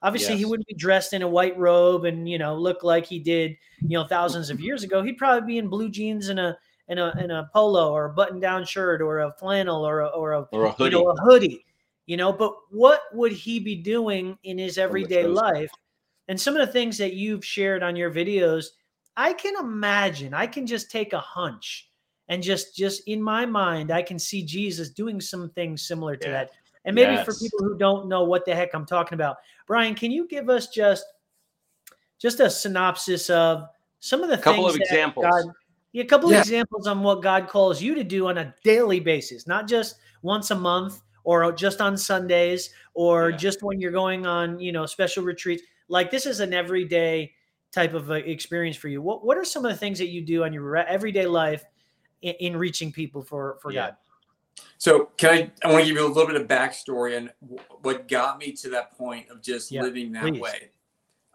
Obviously, 0.02 0.36
he 0.36 0.44
wouldn't 0.44 0.66
be 0.66 0.74
dressed 0.74 1.12
in 1.12 1.22
a 1.22 1.28
white 1.28 1.56
robe 1.58 2.04
and 2.04 2.28
you 2.28 2.36
know 2.38 2.56
look 2.56 2.82
like 2.82 3.06
he 3.06 3.18
did, 3.18 3.56
you 3.80 3.96
know, 3.96 4.06
thousands 4.06 4.50
of 4.50 4.60
years 4.60 4.82
ago. 4.82 5.02
He'd 5.02 5.16
probably 5.18 5.46
be 5.46 5.58
in 5.58 5.68
blue 5.68 5.88
jeans 5.88 6.28
and 6.28 6.38
a 6.38 6.58
and 6.88 6.98
a 6.98 7.14
and 7.18 7.30
a 7.32 7.50
polo 7.52 7.92
or 7.92 8.06
a 8.06 8.12
button 8.12 8.40
down 8.40 8.64
shirt 8.64 9.00
or 9.02 9.20
a 9.20 9.32
flannel 9.32 9.86
or 9.86 10.00
a, 10.00 10.06
or 10.08 10.32
a 10.32 10.48
Or 10.52 10.64
a 10.64 10.68
you 10.70 10.74
hoodie. 10.76 10.96
know 10.96 11.10
a 11.10 11.20
hoodie. 11.22 11.64
You 12.06 12.16
know, 12.16 12.32
but 12.32 12.54
what 12.70 13.02
would 13.12 13.32
he 13.32 13.60
be 13.60 13.76
doing 13.76 14.38
in 14.44 14.56
his 14.56 14.78
everyday 14.78 15.26
life? 15.26 15.70
And 16.28 16.40
some 16.40 16.56
of 16.56 16.66
the 16.66 16.72
things 16.72 16.96
that 16.98 17.12
you've 17.12 17.44
shared 17.44 17.82
on 17.82 17.96
your 17.96 18.10
videos, 18.10 18.66
I 19.16 19.34
can 19.34 19.54
imagine. 19.58 20.32
I 20.32 20.46
can 20.46 20.66
just 20.66 20.90
take 20.90 21.12
a 21.12 21.20
hunch 21.20 21.88
and 22.28 22.42
just 22.42 22.76
just 22.76 23.02
in 23.08 23.22
my 23.22 23.44
mind 23.46 23.90
i 23.90 24.02
can 24.02 24.18
see 24.18 24.42
jesus 24.42 24.90
doing 24.90 25.20
some 25.20 25.50
things 25.50 25.82
similar 25.82 26.16
to 26.16 26.26
Yeah. 26.28 26.32
that 26.32 26.50
and 26.84 26.94
maybe 26.94 27.16
for 27.16 27.34
people 27.34 27.60
who 27.60 27.76
don't 27.78 28.08
know 28.08 28.24
what 28.24 28.44
the 28.44 28.54
heck 28.54 28.74
i'm 28.74 28.86
talking 28.86 29.14
about 29.14 29.36
brian 29.66 29.94
can 29.94 30.10
you 30.10 30.26
give 30.28 30.48
us 30.48 30.68
just 30.68 31.04
just 32.18 32.40
a 32.40 32.50
synopsis 32.50 33.30
of 33.30 33.64
some 34.00 34.22
of 34.22 34.28
the 34.28 34.38
Couple 34.38 34.64
things 34.64 34.74
of 34.74 34.80
examples. 34.80 35.24
God, 35.24 35.44
a 35.94 36.04
couple 36.04 36.30
Yeah. 36.30 36.40
examples 36.40 36.86
on 36.86 37.02
what 37.02 37.22
god 37.22 37.48
calls 37.48 37.82
you 37.82 37.94
to 37.94 38.04
do 38.04 38.28
on 38.28 38.38
a 38.38 38.54
daily 38.64 39.00
basis 39.00 39.46
not 39.46 39.66
just 39.66 39.96
once 40.22 40.50
a 40.50 40.54
month 40.54 41.00
or 41.24 41.50
just 41.52 41.80
on 41.80 41.96
sundays 41.96 42.70
or 42.94 43.30
Yeah. 43.30 43.36
just 43.36 43.62
when 43.62 43.80
you're 43.80 43.92
going 43.92 44.26
on 44.26 44.58
you 44.60 44.72
know 44.72 44.86
special 44.86 45.24
retreats 45.24 45.62
like 45.88 46.10
this 46.10 46.26
is 46.26 46.40
an 46.40 46.52
everyday 46.52 47.32
type 47.72 47.94
of 47.94 48.10
uh, 48.10 48.14
experience 48.14 48.76
for 48.76 48.88
you 48.88 49.02
what, 49.02 49.24
what 49.24 49.36
are 49.36 49.44
some 49.44 49.64
of 49.64 49.70
the 49.70 49.76
things 49.76 49.98
that 49.98 50.08
you 50.08 50.20
do 50.22 50.44
on 50.44 50.52
your 50.52 50.76
everyday 50.76 51.26
life 51.26 51.64
in, 52.22 52.34
in 52.40 52.56
reaching 52.56 52.92
people 52.92 53.22
for 53.22 53.58
for 53.60 53.72
Yeah. 53.72 53.88
God. 53.88 53.96
So 54.76 55.06
can 55.16 55.30
I? 55.34 55.52
I 55.66 55.72
want 55.72 55.82
to 55.82 55.88
give 55.88 55.96
you 55.96 56.06
a 56.06 56.08
little 56.08 56.26
bit 56.26 56.40
of 56.40 56.46
backstory 56.48 57.16
and 57.16 57.32
what 57.82 58.08
got 58.08 58.38
me 58.38 58.52
to 58.52 58.70
that 58.70 58.96
point 58.96 59.28
of 59.28 59.42
just 59.42 59.70
Yeah, 59.70 59.82
living 59.82 60.12
that 60.12 60.22
please. 60.22 60.40
way. 60.40 60.70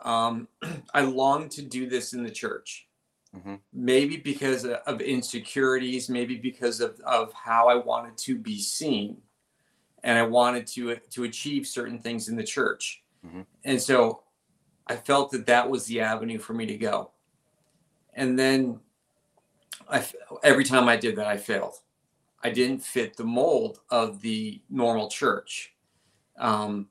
Um, 0.01 0.47
I 0.93 1.01
longed 1.01 1.51
to 1.51 1.61
do 1.61 1.87
this 1.89 2.13
in 2.13 2.23
the 2.23 2.31
church. 2.31 2.87
Mhm. 3.35 3.59
Maybe 3.73 4.17
because 4.17 4.65
of- 4.65 5.01
insecurities, 5.01 6.09
maybe 6.09 6.37
because 6.37 6.79
of, 6.81 6.99
of 7.01 7.33
how 7.33 7.67
I 7.67 7.75
wanted 7.75 8.17
to 8.19 8.37
be 8.37 8.59
seen, 8.61 9.21
and 10.03 10.17
I 10.19 10.23
wanted 10.23 10.67
to 10.67 10.95
to 10.97 11.23
achieve 11.23 11.67
certain 11.67 11.99
things 12.01 12.29
in 12.29 12.35
the 12.35 12.43
church. 12.43 13.03
Mhm. 13.25 13.45
And 13.63 13.81
so, 13.81 14.23
I 14.87 14.95
felt 14.97 15.31
that 15.31 15.45
that 15.47 15.69
was 15.69 15.85
the 15.85 16.01
avenue 16.01 16.39
for 16.39 16.53
me 16.53 16.65
to 16.67 16.77
go. 16.77 17.11
And 18.13 18.37
then, 18.37 18.81
I 19.89 20.05
every 20.43 20.63
time 20.65 20.87
I 20.89 20.95
did 20.97 21.15
that, 21.17 21.27
I 21.27 21.37
failed. 21.37 21.75
I 22.43 22.49
didn't 22.51 22.79
fit 22.83 23.15
the 23.17 23.23
mold 23.23 23.81
of 23.89 24.21
the 24.21 24.61
normal 24.69 25.09
church. 25.09 25.75
Um, 26.37 26.89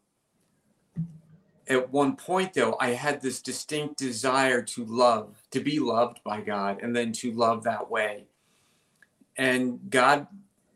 at 1.68 1.90
one 1.92 2.16
point, 2.16 2.54
though, 2.54 2.76
I 2.80 2.90
had 2.90 3.20
this 3.22 3.40
distinct 3.40 3.96
desire 3.98 4.62
to 4.62 4.84
love, 4.84 5.42
to 5.52 5.60
be 5.60 5.78
loved 5.78 6.20
by 6.24 6.40
God, 6.40 6.80
and 6.82 6.94
then 6.94 7.12
to 7.14 7.32
love 7.32 7.64
that 7.64 7.90
way. 7.90 8.24
And 9.36 9.78
God 9.88 10.26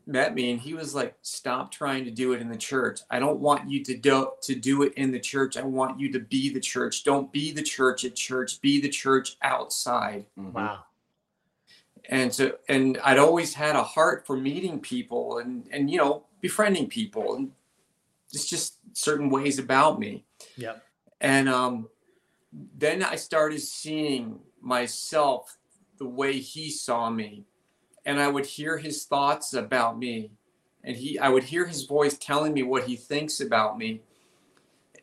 met 0.05 0.33
me, 0.33 0.51
and 0.51 0.59
He 0.59 0.73
was 0.73 0.95
like, 0.95 1.15
"Stop 1.21 1.71
trying 1.71 2.05
to 2.05 2.11
do 2.11 2.33
it 2.33 2.41
in 2.41 2.49
the 2.49 2.57
church. 2.57 3.01
I 3.09 3.19
don't 3.19 3.39
want 3.39 3.69
you 3.69 3.83
to 3.83 3.97
do 3.97 4.31
to 4.41 4.55
do 4.55 4.83
it 4.83 4.93
in 4.95 5.11
the 5.11 5.19
church. 5.19 5.57
I 5.57 5.63
want 5.63 5.99
you 5.99 6.11
to 6.13 6.19
be 6.19 6.49
the 6.49 6.59
church. 6.61 7.03
Don't 7.03 7.31
be 7.31 7.51
the 7.51 7.61
church 7.63 8.05
at 8.05 8.15
church. 8.15 8.61
Be 8.61 8.79
the 8.81 8.89
church 8.89 9.37
outside." 9.41 10.25
Mhm. 10.37 10.53
Wow. 10.53 10.83
and 12.09 12.33
so 12.33 12.57
and 12.69 12.97
i'd 13.03 13.17
always 13.17 13.53
had 13.53 13.75
a 13.75 13.83
heart 13.83 14.25
for 14.25 14.37
meeting 14.37 14.79
people 14.79 15.39
and 15.39 15.67
and 15.71 15.91
you 15.91 15.97
know 15.97 16.23
befriending 16.39 16.87
people 16.87 17.35
and 17.35 17.51
it's 18.31 18.45
just 18.47 18.76
certain 18.97 19.29
ways 19.29 19.59
about 19.59 19.99
me 19.99 20.25
Yep. 20.55 20.83
and 21.21 21.47
um 21.47 21.87
then 22.51 23.03
i 23.03 23.15
started 23.15 23.61
seeing 23.61 24.39
myself 24.59 25.57
the 25.99 26.07
way 26.07 26.39
he 26.39 26.71
saw 26.71 27.09
me 27.09 27.45
and 28.05 28.19
i 28.19 28.27
would 28.27 28.45
hear 28.45 28.77
his 28.77 29.05
thoughts 29.05 29.53
about 29.53 29.99
me 29.99 30.31
and 30.83 30.97
he 30.97 31.19
i 31.19 31.29
would 31.29 31.43
hear 31.43 31.65
his 31.67 31.83
voice 31.83 32.17
telling 32.17 32.53
me 32.53 32.63
what 32.63 32.85
he 32.85 32.95
thinks 32.95 33.39
about 33.39 33.77
me 33.77 34.01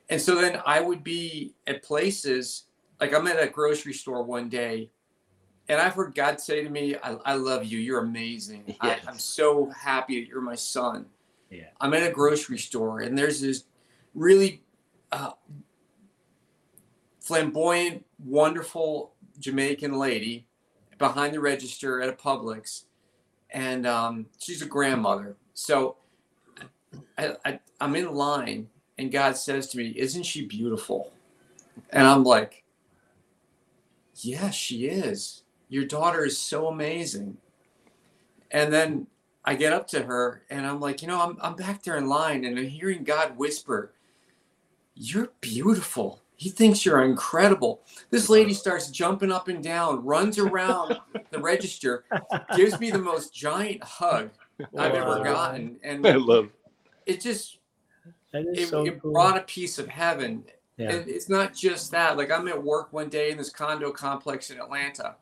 and 0.09 0.21
so 0.21 0.35
then 0.35 0.61
i 0.67 0.81
would 0.81 1.05
be 1.05 1.55
at 1.69 1.83
places 1.85 2.65
like 3.01 3.15
i'm 3.15 3.29
at 3.29 3.41
a 3.41 3.47
grocery 3.49 3.93
store 3.95 4.25
one 4.25 4.49
day 4.49 4.91
and 5.67 5.81
I've 5.81 5.95
heard 5.95 6.15
God 6.15 6.43
say 6.43 6.63
to 6.63 6.69
me, 6.69 6.95
I, 7.03 7.17
I 7.25 7.35
love 7.37 7.65
you. 7.65 7.79
You're 7.79 8.01
amazing. 8.01 8.77
I, 8.83 8.99
I'm 9.09 9.19
so 9.19 9.71
happy 9.71 10.21
that 10.21 10.29
you're 10.29 10.43
my 10.43 10.57
son. 10.57 11.07
Yeah. 11.49 11.69
I'm 11.81 11.95
at 11.95 12.07
a 12.07 12.11
grocery 12.13 12.59
store 12.59 13.01
and 13.01 13.17
there's 13.17 13.41
this 13.41 13.65
really 14.15 14.63
uh, 15.13 15.33
flamboyant, 17.21 18.05
wonderful 18.25 19.13
Jamaican 19.39 19.99
lady 19.99 20.47
behind 20.99 21.35
the 21.35 21.41
register 21.41 22.01
at 22.01 22.09
a 22.09 22.13
Publix. 22.13 22.85
And 23.51 23.87
um, 23.87 24.27
she's 24.39 24.63
a 24.63 24.67
grandmother. 24.67 25.37
So 25.55 25.97
I, 27.17 27.37
I, 27.45 27.61
I'm 27.81 27.95
in 27.97 28.13
line, 28.13 28.69
and 28.99 29.13
God 29.13 29.37
says 29.37 29.69
to 29.69 29.79
me, 29.79 29.95
Isn't 29.97 30.25
she 30.25 30.47
beautiful? 30.47 31.13
And 31.91 32.07
I'm 32.07 32.25
like, 32.25 32.65
Yes, 34.17 34.55
she 34.55 34.87
is. 34.87 35.43
Your 35.69 35.85
daughter 35.85 36.25
is 36.25 36.39
so 36.39 36.69
amazing. 36.69 37.37
And 38.51 38.73
then 38.73 39.07
I 39.45 39.55
get 39.55 39.73
up 39.73 39.89
to 39.89 40.03
her 40.03 40.43
and 40.49 40.67
I'm 40.67 40.81
like, 40.81 41.03
you 41.03 41.09
know, 41.09 41.21
I'm, 41.21 41.37
I'm 41.43 41.57
back 41.57 41.83
there 41.83 41.97
in 41.97 42.09
line 42.09 42.45
and 42.45 42.59
I'm 42.59 42.69
hearing 42.69 43.05
God 43.05 43.37
whisper, 43.37 43.94
You're 44.95 45.33
beautiful. 45.41 46.23
He 46.37 46.51
thinks 46.51 46.85
you're 46.85 47.03
incredible. 47.05 47.83
This 48.11 48.29
lady 48.29 48.53
starts 48.55 48.91
jumping 48.91 49.31
up 49.33 49.49
and 49.49 49.63
down, 49.63 50.05
runs 50.05 50.39
around 50.39 50.99
the 51.31 51.39
register, 51.39 52.05
gives 52.57 52.79
me 52.81 52.91
the 52.91 52.99
most 52.99 53.33
giant 53.35 53.83
hug 53.83 54.31
I've 54.77 54.95
ever 54.95 55.23
gotten. 55.23 55.77
And 55.83 56.07
I 56.07 56.15
love. 56.17 56.51
it 57.07 57.21
Just 57.21 57.59
it, 58.33 58.69
so 58.69 58.85
it 58.85 59.01
cool. 59.01 59.13
brought 59.13 59.37
a 59.39 59.43
piece 59.43 59.79
of 59.79 59.87
heaven. 59.89 60.45
yeah. 60.77 60.91
And 60.93 61.09
it's 61.09 61.29
not 61.29 61.55
just 61.55 61.91
that. 61.93 62.17
Like 62.17 62.31
I'm 62.33 62.49
at 62.49 62.63
work 62.63 62.93
one 62.93 63.09
day 63.09 63.31
in 63.31 63.39
this 63.39 63.51
condo 63.51 63.91
complex 63.93 64.51
in 64.51 64.59
Atlanta, 64.59 65.15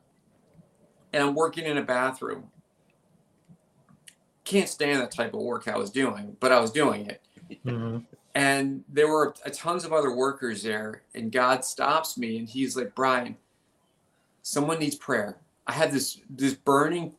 and 1.13 1.23
I'm 1.23 1.35
working 1.35 1.65
in 1.65 1.77
a 1.77 1.83
bathroom. 1.83 2.49
Can't 4.45 4.67
stand 4.67 4.99
that 4.99 5.11
type 5.11 5.33
of 5.35 5.41
work 5.41 5.67
I 5.67 5.77
was 5.77 5.89
doing, 5.91 6.35
but 6.39 6.51
I 6.51 6.59
was 6.59 6.71
doing 6.71 7.05
it. 7.07 7.21
Mhm. 7.65 8.03
And 8.35 8.83
there 8.89 9.07
were 9.07 9.35
tons 9.51 9.85
of 9.85 9.93
other 9.93 10.15
workers 10.15 10.63
there, 10.63 11.03
and 11.13 11.31
God 11.31 11.63
stops 11.63 12.17
me, 12.17 12.37
and 12.39 12.49
He's 12.49 12.75
like, 12.75 12.95
"Brian, 12.95 13.37
someone 14.41 14.79
needs 14.79 14.95
prayer. 14.95 15.37
I 15.67 15.73
have 15.73 15.93
this 15.93 16.19
this 16.29 16.53
burning 16.53 17.13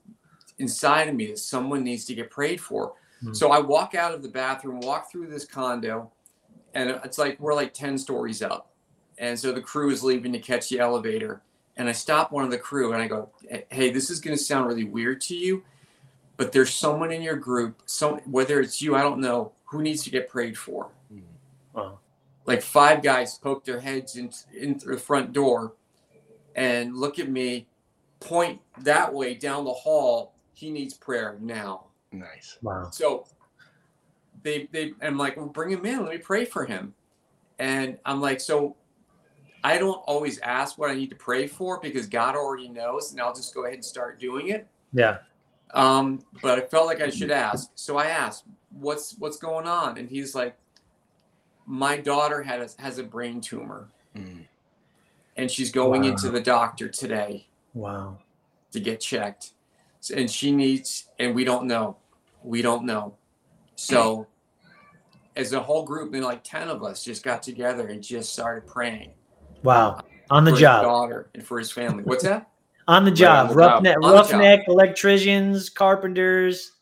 inside 0.59 1.09
of 1.09 1.15
me 1.15 1.27
that 1.29 1.39
someone 1.39 1.85
needs 1.85 2.05
to 2.07 2.15
get 2.15 2.31
prayed 2.31 2.61
for." 2.61 2.95
Hmm. 3.21 3.33
So 3.33 3.53
I 3.53 3.61
walk 3.61 3.95
out 3.95 4.13
of 4.13 4.23
the 4.23 4.29
bathroom, 4.29 4.81
walk 4.81 5.11
through 5.11 5.29
this 5.29 5.45
condo, 5.45 6.11
and 6.75 6.91
it's 7.05 7.19
like 7.19 7.39
we're 7.41 7.55
like 7.55 7.73
10 7.73 7.97
stories 7.99 8.43
up. 8.43 8.71
And 9.19 9.39
so 9.39 9.53
the 9.53 9.61
crew 9.61 9.91
is 9.91 10.03
leaving 10.03 10.33
to 10.33 10.41
catch 10.41 10.69
the 10.69 10.81
elevator. 10.81 11.43
And 11.77 11.89
I 11.89 11.93
stop 11.93 12.33
one 12.33 12.45
of 12.45 12.51
the 12.51 12.59
crew 12.59 12.93
and 12.93 13.03
I 13.03 13.09
go, 13.09 13.31
Hey, 13.71 13.91
this 13.91 14.11
is 14.11 14.21
going 14.21 14.37
to 14.37 14.43
sound 14.43 14.67
really 14.67 14.85
weird 14.85 15.21
to 15.23 15.37
you, 15.37 15.63
but 16.37 16.53
there's 16.53 16.75
someone 16.75 17.13
in 17.13 17.23
your 17.23 17.37
group, 17.37 17.83
so 17.87 18.21
whether 18.27 18.61
it's 18.61 18.83
you, 18.83 18.97
I 18.97 19.03
don't 19.03 19.21
know, 19.21 19.53
who 19.65 19.83
needs 19.83 20.03
to 20.05 20.11
get 20.11 20.29
prayed 20.29 20.57
for. 20.57 20.89
Wow. 21.75 21.99
Like 22.47 22.63
five 22.63 23.03
guys 23.03 23.39
poke 23.39 23.65
their 23.65 23.81
heads 23.81 24.17
in, 24.17 24.31
in 24.57 24.79
through 24.79 24.97
the 24.97 25.01
front 25.01 25.33
door 25.33 25.75
and 26.55 26.97
look 26.97 27.19
at 27.19 27.29
me, 27.31 27.67
point 28.21 28.61
that 28.83 29.13
way 29.13 29.35
down 29.35 29.65
the 29.65 29.73
hall. 29.73 30.35
He 30.55 30.71
needs 30.71 30.95
prayer 30.95 31.37
now. 31.41 31.87
Nice. 32.13 32.59
Wow. 32.63 32.91
So 32.91 33.27
they 34.43 34.69
they 34.73 34.93
I'm 35.03 35.19
like, 35.19 35.37
well, 35.37 35.47
bring 35.47 35.71
him 35.71 35.85
in. 35.85 36.05
Let 36.05 36.13
me 36.13 36.19
pray 36.19 36.45
for 36.45 36.65
him. 36.65 36.95
And 37.59 37.99
I'm 38.05 38.21
like, 38.21 38.41
so 38.41 38.77
I 39.65 39.79
don't 39.79 40.03
always 40.07 40.39
ask 40.41 40.77
what 40.77 40.91
I 40.91 40.95
need 40.95 41.11
to 41.11 41.17
pray 41.17 41.47
for 41.47 41.81
because 41.81 42.07
God 42.07 42.37
already 42.37 42.69
knows, 42.69 43.13
and 43.13 43.21
I'll 43.21 43.35
just 43.35 43.55
go 43.55 43.65
ahead 43.65 43.75
and 43.75 43.85
start 43.85 44.21
doing 44.21 44.49
it. 44.49 44.69
Yeah. 44.93 45.19
Um, 45.73 46.21
but 46.43 46.59
I 46.59 46.63
felt 46.67 46.87
like 46.87 47.01
I 47.01 47.11
should 47.11 47.31
ask, 47.31 47.71
so 47.75 47.97
I 47.97 48.07
asked, 48.07 48.45
"What's 48.71 49.17
what's 49.19 49.39
going 49.39 49.67
on?" 49.67 49.99
And 49.99 50.09
he's 50.09 50.35
like, 50.35 50.57
"My 51.67 51.97
daughter 51.97 52.43
had 52.43 52.61
a, 52.61 52.69
has 52.79 52.99
a 52.99 53.03
brain 53.05 53.41
tumor, 53.41 53.89
Mm. 54.17 54.47
and 55.37 55.51
she's 55.51 55.71
going 55.73 56.03
Wow. 56.03 56.09
into 56.09 56.31
the 56.31 56.41
doctor 56.41 56.89
today 56.89 57.49
Wow. 57.75 58.19
to 58.73 58.81
get 58.81 59.01
checked, 59.01 59.53
So- 60.01 60.15
and 60.15 60.31
she 60.31 60.53
needs, 60.53 61.09
and 61.19 61.35
we 61.35 61.45
don't 61.45 61.67
know, 61.67 61.97
we 62.43 62.63
don't 62.63 62.85
know. 62.85 63.17
So, 63.77 64.27
as 65.37 65.53
a 65.53 65.61
whole 65.61 65.85
group, 65.85 66.15
and 66.15 66.23
like 66.25 66.45
ten 66.45 66.69
of 66.69 66.85
us, 66.85 67.03
just 67.03 67.23
got 67.25 67.43
together 67.43 67.89
and 67.89 68.03
just 68.03 68.33
started 68.33 68.67
praying 68.69 69.13
Wow. 69.65 70.01
On 70.31 70.45
the 70.45 70.53
for 70.53 70.55
his 70.57 70.61
job. 70.61 70.83
daughter 70.85 71.31
and 71.35 71.45
for 71.45 71.59
his 71.59 71.71
family. 71.73 72.05
What's 72.05 72.23
that? 72.25 72.51
On 72.89 73.05
the 73.05 73.11
job. 73.11 73.49
the. 73.49 73.55
Roughneck, 73.55 73.95
job. 74.01 74.13
roughneck 74.31 74.69
electricians, 74.69 75.69
carpenters. 75.71 76.73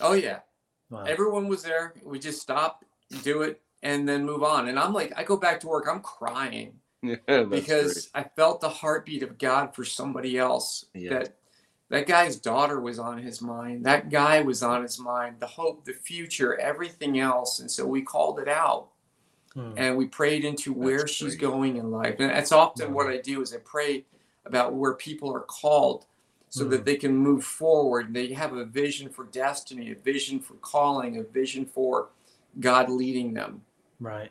Oh 0.00 0.12
yeah, 0.12 0.40
Wow. 0.90 1.02
everyone 1.04 1.48
was 1.48 1.62
there. 1.64 1.94
We 2.04 2.18
just 2.20 2.40
stop, 2.40 2.84
do 3.24 3.42
it, 3.42 3.60
and 3.82 4.08
then 4.08 4.24
move 4.24 4.42
on. 4.42 4.68
And 4.68 4.78
I'm 4.78 4.92
like, 4.92 5.12
I 5.16 5.22
go 5.24 5.36
back 5.36 5.60
to 5.60 5.68
work, 5.68 5.86
I'm 5.88 6.00
crying 6.00 6.72
Yeah, 7.02 7.16
that's 7.28 7.48
because 7.48 8.10
I 8.14 8.24
felt 8.24 8.60
the 8.60 8.68
heartbeat 8.68 9.22
of 9.22 9.38
God 9.38 9.74
for 9.74 9.84
somebody 9.84 10.36
else. 10.36 10.86
Yeah. 10.94 11.10
That 11.10 11.34
that 11.90 12.06
guy's 12.06 12.36
daughter 12.36 12.80
was 12.80 12.98
on 12.98 13.16
his 13.18 13.40
mind. 13.40 13.86
That 13.86 14.10
guy 14.10 14.42
was 14.42 14.62
on 14.62 14.82
his 14.82 14.98
mind. 14.98 15.36
The 15.38 15.46
hope, 15.46 15.84
the 15.86 15.94
future, 15.94 16.58
everything 16.60 17.18
else. 17.18 17.60
And 17.60 17.70
so 17.70 17.86
we 17.86 18.02
called 18.02 18.40
it 18.40 18.48
out 18.48 18.88
Hmm. 19.54 19.72
and 19.78 19.96
we 19.96 20.06
prayed 20.06 20.44
into 20.44 20.74
where 20.74 20.98
That's 20.98 21.12
she's 21.12 21.36
great. 21.36 21.40
going 21.50 21.76
in 21.78 21.90
life. 21.90 22.16
And 22.18 22.28
that's 22.30 22.52
often 22.52 22.92
what 22.92 23.06
I 23.06 23.16
do 23.18 23.40
is 23.40 23.54
I 23.54 23.58
pray 23.58 24.04
about 24.44 24.74
where 24.74 24.92
people 24.94 25.32
are 25.32 25.40
called 25.40 26.04
so 26.50 26.64
Mm. 26.66 26.70
that 26.70 26.84
they 26.84 26.96
can 26.96 27.16
move 27.16 27.44
forward. 27.44 28.12
They 28.12 28.32
have 28.34 28.52
a 28.54 28.64
vision 28.66 29.08
for 29.08 29.24
destiny, 29.24 29.90
a 29.92 29.94
vision 29.94 30.40
for 30.40 30.54
calling, 30.54 31.16
a 31.16 31.22
vision 31.22 31.64
for 31.64 32.08
God 32.60 32.90
leading 32.90 33.32
them. 33.34 33.62
Right. 34.00 34.30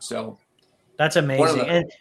So 0.00 0.38
That's 0.98 1.16
amazing. 1.16 1.58
the- 1.58 1.66
and, 1.68 1.92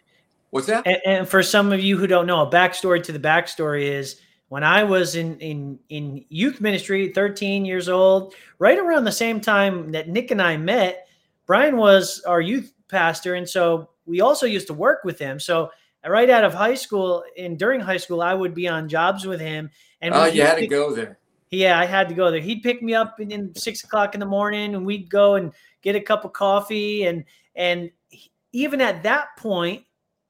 what's 0.52 0.68
that? 0.68 0.86
and 0.86 0.98
and 1.06 1.30
for 1.30 1.42
some 1.44 1.72
of 1.72 1.80
you 1.80 1.98
who 1.98 2.08
don't 2.08 2.28
know, 2.28 2.42
a 2.42 2.50
backstory 2.50 3.02
to 3.04 3.12
the 3.12 3.20
backstory 3.20 3.84
is 3.84 4.22
when 4.50 4.64
I 4.64 4.84
was 4.84 5.16
in 5.16 5.38
in 5.40 5.80
in 5.90 6.24
youth 6.30 6.62
ministry, 6.62 7.12
13 7.14 7.66
years 7.66 7.90
old, 7.90 8.34
right 8.60 8.78
around 8.78 9.04
the 9.06 9.12
same 9.12 9.42
time 9.42 9.92
that 9.92 10.08
Nick 10.10 10.32
and 10.32 10.42
I 10.42 10.58
met, 10.58 11.08
Brian 11.46 11.78
was 11.78 12.22
our 12.26 12.42
youth 12.42 12.74
pastor, 12.88 13.36
and 13.36 13.48
so 13.48 13.90
we 14.06 14.22
also 14.22 14.46
used 14.46 14.68
to 14.68 14.74
work 14.74 15.04
with 15.04 15.20
him. 15.20 15.40
So 15.40 15.70
right 16.06 16.30
out 16.30 16.46
of 16.46 16.54
high 16.54 16.76
school 16.76 17.24
and 17.38 17.60
during 17.60 17.82
high 17.82 17.98
school, 17.98 18.22
I 18.22 18.34
would 18.34 18.54
be 18.54 18.68
on 18.68 18.88
jobs 18.88 19.26
with 19.26 19.42
him. 19.42 19.70
And 20.02 20.14
Oh, 20.14 20.26
you 20.26 20.42
had 20.44 20.56
to 20.56 20.62
pick- 20.62 20.70
go 20.70 20.94
there. 20.96 21.18
Yeah, 21.50 21.78
I 21.80 21.86
had 21.86 22.08
to 22.10 22.16
go 22.16 22.30
there. 22.32 22.40
He'd 22.40 22.62
pick 22.64 22.82
me 22.82 22.94
up 22.94 23.20
in, 23.20 23.32
in 23.32 23.54
six 23.56 23.84
o'clock 23.84 24.14
in 24.14 24.20
the 24.22 24.26
morning, 24.26 24.76
and 24.76 24.86
we'd 24.86 25.10
go 25.10 25.36
and 25.36 25.52
get 25.82 25.96
a 25.96 26.02
cup 26.02 26.26
of 26.26 26.34
coffee. 26.34 27.06
And 27.06 27.24
and 27.56 27.92
even 28.54 28.82
at 28.82 29.04
that 29.04 29.38
point, 29.38 29.84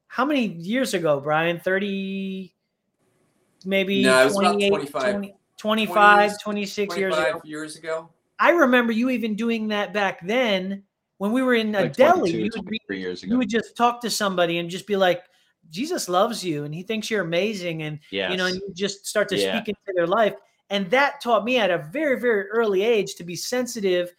how 0.06 0.24
many 0.24 0.46
years 0.46 0.94
ago, 0.94 1.20
Brian? 1.20 1.60
Thirty, 1.60 2.54
maybe 3.64 4.02
No, 4.02 4.22
it 4.22 4.24
was 4.24 4.38
about 4.38 4.52
28, 4.52 4.68
25. 4.68 5.12
20 5.12 5.34
25, 5.58 6.30
20, 6.40 6.60
26 6.60 6.96
years 6.96 7.16
ago. 7.16 7.40
years 7.44 7.76
ago. 7.76 8.08
I 8.38 8.50
remember 8.50 8.92
you 8.92 9.10
even 9.10 9.34
doing 9.34 9.68
that 9.68 9.92
back 9.92 10.24
then 10.24 10.84
when 11.18 11.32
we 11.32 11.42
were 11.42 11.54
in 11.54 11.74
a 11.74 11.88
deli. 11.88 12.30
You 12.30 12.50
would, 12.54 12.64
be, 12.88 12.96
years 12.96 13.22
ago. 13.24 13.32
you 13.32 13.38
would 13.38 13.48
just 13.48 13.76
talk 13.76 14.00
to 14.02 14.10
somebody 14.10 14.58
and 14.58 14.70
just 14.70 14.86
be 14.86 14.96
like, 14.96 15.24
Jesus 15.70 16.08
loves 16.08 16.44
you 16.44 16.64
and 16.64 16.72
he 16.72 16.84
thinks 16.84 17.10
you're 17.10 17.24
amazing. 17.24 17.82
And 17.82 17.98
yes. 18.10 18.30
you 18.30 18.36
know, 18.36 18.46
and 18.46 18.54
you 18.54 18.72
just 18.74 19.06
start 19.06 19.28
to 19.30 19.36
Yeah. 19.36 19.56
speak 19.56 19.68
into 19.68 19.92
their 19.96 20.06
life. 20.06 20.34
And 20.70 20.88
that 20.90 21.20
taught 21.20 21.44
me 21.44 21.58
at 21.58 21.70
a 21.70 21.78
very, 21.92 22.20
very 22.20 22.48
early 22.48 22.84
age 22.84 23.16
to 23.16 23.24
be 23.24 23.34
sensitive 23.34 24.12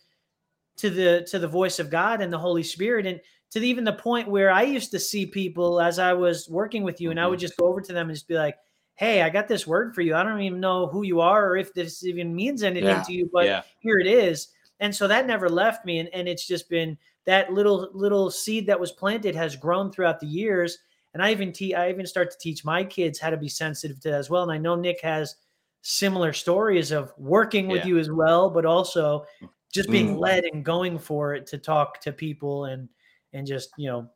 to 0.79 0.89
the 0.89 1.27
to 1.29 1.39
the 1.39 1.47
voice 1.47 1.79
of 1.79 1.89
God 1.89 2.21
and 2.21 2.31
the 2.31 2.37
Holy 2.37 2.63
Spirit, 2.63 3.05
and 3.05 3.19
to 3.51 3.59
the, 3.59 3.67
even 3.67 3.83
the 3.83 3.93
point 3.93 4.27
where 4.29 4.51
I 4.51 4.63
used 4.63 4.91
to 4.91 4.99
see 4.99 5.25
people 5.25 5.81
as 5.81 5.99
I 5.99 6.13
was 6.13 6.47
working 6.49 6.83
with 6.83 7.01
you, 7.01 7.11
and 7.11 7.19
I 7.19 7.27
would 7.27 7.37
mm-hmm. 7.37 7.41
just 7.41 7.57
go 7.57 7.67
over 7.67 7.81
to 7.81 7.93
them 7.93 8.09
and 8.09 8.15
just 8.15 8.27
be 8.27 8.35
like, 8.35 8.57
"Hey, 8.95 9.21
I 9.21 9.29
got 9.29 9.47
this 9.47 9.67
word 9.67 9.95
for 9.95 10.01
you. 10.01 10.15
I 10.15 10.23
don't 10.23 10.41
even 10.41 10.59
know 10.59 10.87
who 10.87 11.03
you 11.03 11.21
are 11.21 11.49
or 11.49 11.57
if 11.57 11.73
this 11.73 12.03
even 12.03 12.35
means 12.35 12.63
anything 12.63 12.89
Yeah. 12.89 13.03
to 13.03 13.13
you, 13.13 13.29
but 13.31 13.45
yeah. 13.45 13.61
here 13.79 13.99
it 13.99 14.07
is." 14.07 14.49
And 14.81 14.95
so 14.95 15.07
that 15.07 15.27
never 15.27 15.49
left 15.49 15.85
me, 15.85 15.99
and, 15.99 16.09
and 16.13 16.27
it's 16.27 16.47
just 16.47 16.69
been 16.69 16.97
that 17.25 17.53
little 17.53 17.89
little 17.93 18.31
seed 18.31 18.67
that 18.67 18.79
was 18.79 18.91
planted 18.91 19.35
has 19.35 19.55
grown 19.55 19.91
throughout 19.91 20.19
the 20.19 20.27
years 20.27 20.79
and 21.13 21.23
I 21.23 21.31
even 21.31 21.51
te- 21.51 21.75
I 21.75 21.89
even 21.89 22.05
start 22.05 22.31
to 22.31 22.37
teach 22.37 22.63
my 22.63 22.83
kids 22.83 23.19
how 23.19 23.29
to 23.29 23.37
be 23.37 23.49
sensitive 23.49 23.99
to 24.01 24.09
that 24.11 24.17
as 24.17 24.29
well. 24.29 24.43
And 24.43 24.51
I 24.51 24.57
know 24.57 24.75
Nick 24.75 25.01
has 25.01 25.35
similar 25.81 26.33
stories 26.33 26.91
of 26.91 27.13
working 27.17 27.67
with 27.67 27.79
Yeah. 27.79 27.87
you 27.87 27.99
as 27.99 28.11
well, 28.11 28.49
but 28.49 28.65
also 28.65 29.25
mm. 29.41 29.49
Just 29.71 29.89
being 29.89 30.15
Mm. 30.15 30.19
led 30.19 30.43
and 30.45 30.65
going 30.65 30.97
for 30.97 31.33
it 31.35 31.45
to 31.47 31.57
talk 31.57 31.99
to 32.01 32.11
people 32.11 32.65
and 32.65 32.89
and 33.33 33.45
just 33.45 33.69
you 33.77 33.87
know 33.89 34.09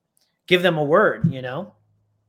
give 0.48 0.62
them 0.62 0.78
a 0.78 0.84
word, 0.84 1.32
you 1.32 1.42
know. 1.42 1.74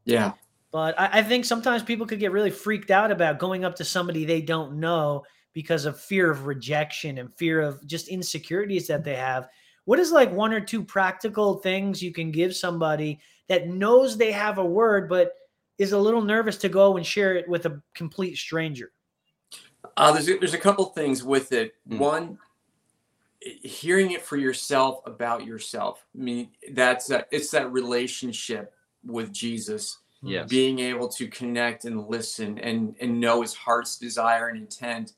Yeah. 0.04 0.32
But 0.70 0.98
I, 1.00 1.18
I 1.18 1.22
think 1.22 1.44
sometimes 1.44 1.82
people 1.82 2.06
could 2.06 2.18
get 2.20 2.32
really 2.32 2.50
freaked 2.50 2.90
out 2.90 3.10
about 3.10 3.38
going 3.38 3.64
up 3.64 3.74
to 3.76 3.84
somebody 3.84 4.24
they 4.24 4.40
don't 4.42 4.78
know 4.78 5.24
because 5.52 5.84
of 5.84 5.98
fear 6.00 6.30
of 6.30 6.46
rejection 6.46 7.18
and 7.18 7.32
fear 7.36 7.60
of 7.60 7.84
just 7.86 8.08
insecurities 8.08 8.86
that 8.88 9.04
they 9.04 9.14
have. 9.14 9.48
What 9.84 9.98
is 10.00 10.10
like 10.12 10.32
one 10.32 10.52
or 10.52 10.60
two 10.60 10.82
practical 10.84 11.58
things 11.58 12.02
you 12.02 12.12
can 12.12 12.30
give 12.32 12.54
somebody 12.56 13.20
that 13.48 13.68
knows 13.68 14.16
they 14.16 14.32
have 14.32 14.58
a 14.58 14.64
word 14.64 15.08
but 15.08 15.32
is 15.78 15.92
a 15.92 15.98
little 15.98 16.22
nervous 16.22 16.56
to 16.58 16.68
go 16.68 16.96
and 16.96 17.06
share 17.06 17.34
it 17.36 17.48
with 17.48 17.66
a 17.66 17.80
complete 17.94 18.36
stranger? 18.36 18.92
Uh, 19.96 20.12
there's 20.12 20.28
a, 20.28 20.38
there's 20.38 20.54
a 20.54 20.58
couple 20.58 20.86
things 20.86 21.22
with 21.22 21.52
it. 21.52 21.74
Mm. 21.88 21.98
One, 21.98 22.38
i- 22.42 22.43
hearing 23.44 24.12
it 24.12 24.22
for 24.22 24.36
yourself 24.36 25.00
about 25.06 25.44
yourself. 25.44 26.04
I 26.18 26.22
mean, 26.22 26.48
that's 26.72 27.10
a, 27.10 27.26
it's 27.30 27.50
that 27.50 27.70
relationship 27.72 28.74
with 29.04 29.32
Jesus, 29.32 29.98
Yes. 30.22 30.48
being 30.48 30.78
able 30.78 31.08
to 31.08 31.28
connect 31.28 31.84
and 31.84 32.08
listen 32.08 32.58
and 32.58 32.96
and 33.00 33.20
know 33.20 33.42
His 33.42 33.52
heart's 33.52 33.98
desire 33.98 34.48
and 34.48 34.58
intent, 34.58 35.12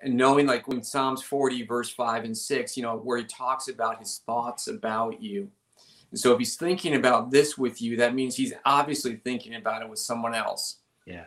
and 0.00 0.14
knowing 0.14 0.46
like 0.46 0.68
when 0.68 0.82
Psalms 0.82 1.22
40, 1.22 1.64
verse 1.64 1.90
5 1.90 2.24
and 2.24 2.36
6, 2.36 2.76
you 2.76 2.82
know, 2.82 2.96
where 2.96 3.16
he 3.16 3.24
talks 3.24 3.68
about 3.68 4.00
his 4.00 4.20
thoughts 4.26 4.68
about 4.68 5.22
you. 5.22 5.50
And 6.10 6.20
so 6.20 6.32
if 6.32 6.38
he's 6.38 6.56
thinking 6.56 6.94
about 6.94 7.30
this 7.30 7.56
with 7.56 7.80
you, 7.80 7.96
that 7.96 8.14
means 8.14 8.36
he's 8.36 8.52
obviously 8.66 9.16
thinking 9.16 9.54
about 9.54 9.80
it 9.82 9.88
with 9.88 9.98
someone 9.98 10.34
else. 10.34 10.76
Yeah. 11.06 11.24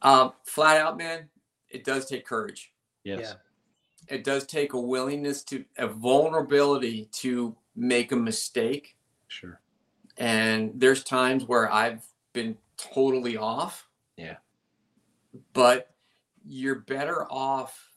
Um, 0.00 0.32
flat 0.44 0.78
out, 0.78 0.96
man, 0.96 1.28
it 1.68 1.84
does 1.84 2.06
take 2.06 2.24
courage. 2.24 2.72
Yes. 3.04 3.20
Yeah. 3.20 3.32
It 4.10 4.24
does 4.24 4.44
take 4.46 4.72
a 4.72 4.80
willingness 4.80 5.42
to 5.44 5.64
a 5.78 5.86
vulnerability 5.86 7.08
to 7.12 7.56
make 7.76 8.10
a 8.12 8.16
mistake. 8.16 8.96
Sure. 9.28 9.60
And 10.18 10.72
there's 10.74 11.04
times 11.04 11.44
where 11.44 11.72
I've 11.72 12.04
been 12.32 12.58
totally 12.76 13.36
off. 13.36 13.86
Yeah. 14.16 14.36
But 15.52 15.94
you're 16.44 16.80
better 16.80 17.24
off 17.30 17.92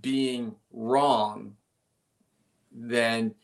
being 0.00 0.54
wrong 0.72 1.56
than 2.70 3.34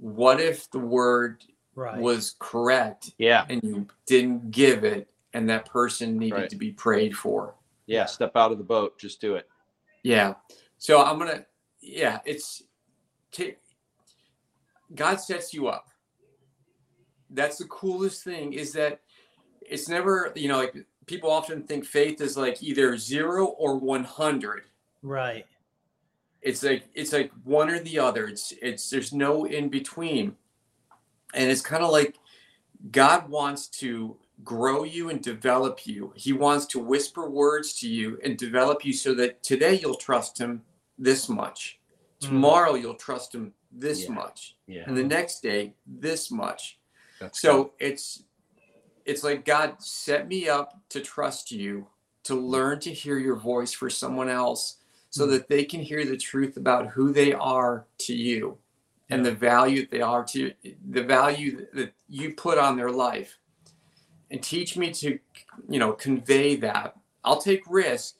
what 0.00 0.40
if 0.40 0.70
the 0.70 0.78
word 0.78 1.44
Right. 1.74 2.00
was 2.00 2.34
correct 2.40 3.12
Yeah. 3.18 3.46
and 3.48 3.62
you 3.62 3.86
didn't 4.06 4.50
give 4.50 4.82
it 4.84 5.08
and 5.32 5.48
that 5.50 5.66
person 5.66 6.18
needed 6.18 6.34
Right. 6.34 6.50
to 6.50 6.56
be 6.56 6.72
prayed 6.72 7.16
for. 7.16 7.54
Yeah. 7.86 8.06
Step 8.06 8.36
out 8.36 8.50
of 8.52 8.58
the 8.58 8.64
boat. 8.64 8.98
Just 8.98 9.20
do 9.20 9.36
it. 9.36 9.48
Yeah. 10.02 10.34
So 10.78 11.02
I'm 11.02 11.18
gonna, 11.18 11.44
yeah, 11.80 12.20
it's 12.24 12.62
ta- 13.32 13.58
God 14.94 15.16
sets 15.20 15.52
you 15.52 15.68
up. 15.68 15.88
That's 17.30 17.58
the 17.58 17.66
coolest 17.66 18.24
thing 18.24 18.54
is 18.54 18.72
that 18.72 19.00
it's 19.60 19.88
never, 19.88 20.32
you 20.34 20.48
know, 20.48 20.56
like 20.58 20.74
people 21.06 21.30
often 21.30 21.62
think 21.62 21.84
faith 21.84 22.20
is 22.20 22.36
like 22.36 22.62
either 22.62 22.96
zero 22.96 23.46
or 23.46 23.76
100. 23.76 24.62
right. 25.02 25.44
It's 26.40 26.62
like 26.62 26.84
it's 26.94 27.12
like 27.12 27.32
one 27.42 27.68
or 27.68 27.80
the 27.80 27.98
other. 27.98 28.28
It's 28.28 28.54
it's 28.62 28.88
there's 28.88 29.12
no 29.12 29.44
in 29.44 29.68
between, 29.68 30.36
and 31.34 31.50
it's 31.50 31.60
kind 31.60 31.82
of 31.82 31.90
like 31.90 32.14
God 32.92 33.28
wants 33.28 33.66
to 33.80 34.16
grow 34.44 34.84
you 34.84 35.10
and 35.10 35.22
develop 35.22 35.86
you. 35.86 36.12
He 36.16 36.32
wants 36.32 36.66
to 36.66 36.78
whisper 36.78 37.28
words 37.28 37.74
to 37.80 37.88
you 37.88 38.18
and 38.22 38.36
develop 38.36 38.84
you 38.84 38.92
so 38.92 39.14
that 39.14 39.42
today 39.42 39.74
you'll 39.80 39.94
trust 39.96 40.38
Him 40.38 40.62
this 40.98 41.28
much, 41.28 41.78
Mm. 42.20 42.28
tomorrow 42.28 42.74
you'll 42.74 42.94
trust 42.94 43.34
Him 43.34 43.54
this 43.70 44.04
Yeah. 44.04 44.10
much, 44.12 44.56
Yeah. 44.66 44.84
and 44.86 44.96
the 44.96 45.04
next 45.04 45.40
day 45.42 45.74
this 45.86 46.30
much. 46.30 46.78
That's 47.20 47.40
So 47.40 47.72
it's 47.78 48.22
it's 49.04 49.24
like 49.24 49.44
God 49.46 49.82
set 49.82 50.28
me 50.28 50.50
up 50.50 50.82
to 50.90 51.00
trust 51.00 51.50
you, 51.50 51.86
to 52.24 52.34
learn 52.34 52.78
to 52.80 52.92
hear 52.92 53.18
your 53.18 53.36
voice 53.36 53.72
for 53.72 53.88
someone 53.88 54.28
else 54.28 54.76
so 55.08 55.26
Mm. 55.26 55.30
that 55.30 55.48
they 55.48 55.64
can 55.64 55.80
hear 55.80 56.04
the 56.04 56.16
truth 56.18 56.58
about 56.58 56.88
who 56.88 57.10
they 57.10 57.32
are 57.32 57.86
to 58.00 58.14
you 58.14 58.58
and 59.08 59.24
Yeah. 59.24 59.30
the 59.30 59.36
value 59.36 59.80
that 59.80 59.90
they 59.90 60.02
are 60.02 60.24
to 60.24 60.52
you, 60.62 60.76
the 60.90 61.02
value 61.04 61.66
that 61.72 61.94
you 62.08 62.34
put 62.34 62.58
on 62.58 62.76
their 62.76 62.90
life. 62.90 63.37
And 64.30 64.42
teach 64.42 64.76
me 64.76 64.90
to, 64.92 65.18
you 65.68 65.78
know, 65.78 65.92
convey 65.92 66.56
that. 66.56 66.96
I'll 67.24 67.40
take 67.40 67.62
risk, 67.68 68.16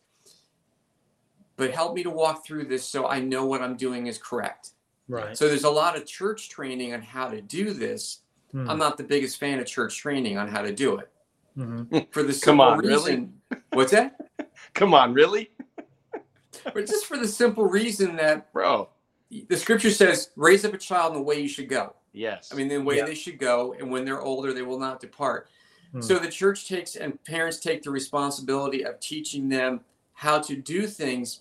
but 1.56 1.70
help 1.72 1.94
me 1.94 2.02
to 2.02 2.10
walk 2.10 2.46
through 2.46 2.64
this 2.64 2.84
so 2.84 3.06
I 3.06 3.20
know 3.20 3.44
what 3.46 3.60
I'm 3.62 3.76
doing 3.76 4.06
is 4.06 4.16
correct. 4.18 4.70
Right. 5.08 5.36
So 5.36 5.48
there's 5.48 5.64
a 5.64 5.70
lot 5.70 5.96
of 5.96 6.06
church 6.06 6.48
training 6.48 6.94
on 6.94 7.02
how 7.02 7.28
to 7.28 7.40
do 7.40 7.72
this. 7.72 8.20
Mm. 8.54 8.68
I'm 8.70 8.78
not 8.78 8.96
the 8.96 9.04
biggest 9.04 9.38
fan 9.38 9.58
of 9.58 9.66
church 9.66 9.98
training 9.98 10.38
on 10.38 10.48
how 10.48 10.62
to 10.62 10.72
do 10.74 10.96
it. 10.98 11.10
Mhm. 11.56 12.06
For 12.12 12.22
the 12.22 12.28
Come 12.32 12.34
simple 12.34 12.64
on, 12.64 12.78
really? 12.78 13.28
what's 13.72 13.92
that? 13.92 14.16
Come 14.74 14.94
on, 14.94 15.12
really, 15.12 15.50
But 16.64 16.86
just 16.86 17.06
for 17.06 17.16
the 17.16 17.28
simple 17.28 17.66
reason 17.66 18.16
that 18.16 18.52
bro? 18.52 18.88
the 19.48 19.56
scripture 19.56 19.90
says, 19.90 20.30
raise 20.36 20.64
up 20.64 20.72
a 20.74 20.78
child 20.78 21.12
in 21.12 21.18
the 21.18 21.24
way 21.24 21.40
you 21.40 21.48
should 21.48 21.68
go. 21.68 21.94
Yes. 22.12 22.50
I 22.52 22.56
mean, 22.56 22.68
the 22.68 22.78
way 22.78 22.96
Yeah. 22.96 23.04
they 23.04 23.14
should 23.14 23.38
go, 23.38 23.74
and 23.78 23.90
when 23.90 24.04
they're 24.04 24.20
older, 24.22 24.52
they 24.54 24.62
will 24.62 24.78
not 24.78 25.00
depart. 25.00 25.48
Hmm. 25.92 26.00
So 26.00 26.18
the 26.18 26.28
church 26.30 26.68
takes 26.68 26.96
and 26.96 27.22
parents 27.24 27.58
take 27.58 27.82
the 27.82 27.90
responsibility 27.90 28.84
of 28.84 29.00
teaching 29.00 29.48
them 29.48 29.80
how 30.14 30.38
to 30.40 30.56
do 30.56 30.86
things. 30.86 31.40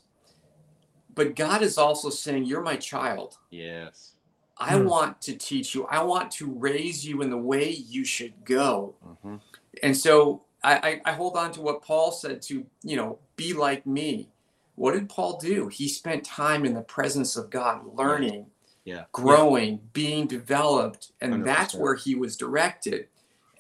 But 1.13 1.35
God 1.35 1.61
is 1.61 1.77
also 1.77 2.09
saying, 2.09 2.45
You're 2.45 2.61
my 2.61 2.75
child. 2.77 3.37
yes. 3.49 4.13
I 4.59 4.75
Hmm. 4.75 4.85
want 4.87 5.21
to 5.21 5.35
teach 5.37 5.75
you. 5.75 5.85
I 5.85 6.01
want 6.03 6.31
to 6.31 6.47
raise 6.51 7.05
you 7.05 7.21
in 7.21 7.29
the 7.29 7.37
way 7.37 7.69
you 7.69 8.03
should 8.03 8.43
go. 8.43 8.95
hmm 9.23 9.35
And 9.83 9.95
so 9.95 10.45
I, 10.63 11.01
I, 11.05 11.11
I 11.11 11.13
hold 11.13 11.37
on 11.37 11.51
to 11.53 11.61
what 11.61 11.83
Paul 11.83 12.11
said 12.11 12.41
to, 12.43 12.65
you 12.81 12.95
know, 12.95 13.19
be 13.35 13.53
like 13.53 13.85
me. 13.85 14.29
What 14.73 14.93
did 14.93 15.09
Paul 15.09 15.37
do? 15.37 15.67
He 15.67 15.87
spent 15.87 16.23
time 16.23 16.65
in 16.65 16.73
the 16.73 16.81
presence 16.81 17.35
of 17.35 17.51
God, 17.51 17.81
learning, 17.95 18.47
Yeah. 18.83 19.03
growing, 19.11 19.79
being 19.93 20.25
developed, 20.25 21.11
and 21.21 21.45
that's 21.45 21.75
100%. 21.75 21.79
where 21.79 21.95
he 21.95 22.15
was 22.15 22.35
directed. 22.35 23.09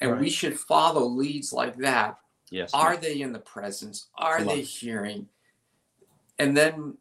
And 0.01 0.19
we 0.19 0.29
should 0.29 0.59
follow 0.59 1.03
leads 1.05 1.51
like 1.53 1.77
that. 1.79 2.17
Yes. 2.49 2.71
Are 2.73 2.95
they 2.97 3.21
in 3.21 3.31
the 3.33 3.39
presence? 3.39 4.07
Are 4.15 4.37
Come 4.37 4.47
they 4.47 4.61
hearing? 4.61 5.27
And 6.39 6.55
then 6.55 6.97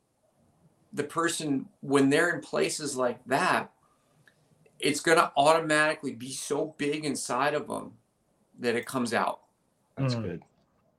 the 0.93 1.05
person, 1.05 1.69
when 1.81 2.09
they're 2.11 2.35
in 2.35 2.41
places 2.41 2.97
like 2.97 3.23
that, 3.27 3.71
it's 4.81 5.01
going 5.01 5.19
to 5.19 5.31
automatically 5.37 6.13
be 6.13 6.33
so 6.33 6.75
big 6.79 7.05
inside 7.05 7.55
of 7.55 7.69
them 7.69 7.93
that 8.59 8.75
it 8.75 8.87
comes 8.87 9.13
out 9.15 9.41
That's 9.97 10.15
Mm. 10.15 10.23
good. 10.23 10.43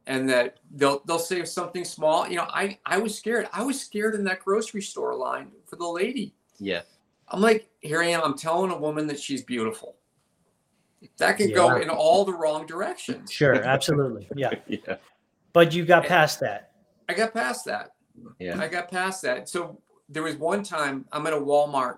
and 0.05 0.29
that 0.29 0.59
they'll 0.71 0.99
they'll 1.05 1.19
say 1.19 1.43
something 1.45 1.83
small. 1.83 2.27
You 2.27 2.37
know, 2.37 2.47
I 2.49 2.79
I 2.85 2.97
was 2.99 3.17
scared. 3.17 3.49
I 3.51 3.63
was 3.63 3.79
scared 3.81 4.15
in 4.15 4.23
that 4.25 4.39
grocery 4.43 4.81
store 4.81 5.15
line 5.15 5.51
for 5.65 5.75
the 5.75 5.87
lady. 5.87 6.33
Yeah. 6.59 6.81
I'm 7.29 7.41
like, 7.41 7.69
here 7.81 8.01
I 8.01 8.07
am. 8.07 8.21
I'm 8.23 8.37
telling 8.37 8.71
a 8.71 8.77
woman 8.77 9.05
that 9.07 9.19
she's 9.19 9.41
beautiful. 9.43 9.97
That 11.17 11.37
could 11.37 11.53
go 11.53 11.77
in 11.77 11.89
all 11.89 12.25
the 12.25 12.33
wrong 12.33 12.65
directions. 12.65 13.31
Sure. 13.31 13.53
Absolutely. 13.63 14.27
Yeah. 14.35 14.53
Yeah. 14.67 14.97
But 15.53 15.73
you 15.73 15.85
got 15.85 16.05
past 16.05 16.39
that. 16.41 16.71
I 17.09 17.13
got 17.13 17.33
past 17.33 17.65
that. 17.65 17.93
Yeah. 18.39 18.59
I 18.59 18.67
got 18.67 18.91
past 18.91 19.23
that. 19.23 19.49
So 19.49 19.81
there 20.09 20.23
was 20.23 20.35
one 20.35 20.61
time 20.61 21.05
I'm 21.11 21.25
at 21.25 21.33
a 21.33 21.37
Walmart 21.37 21.97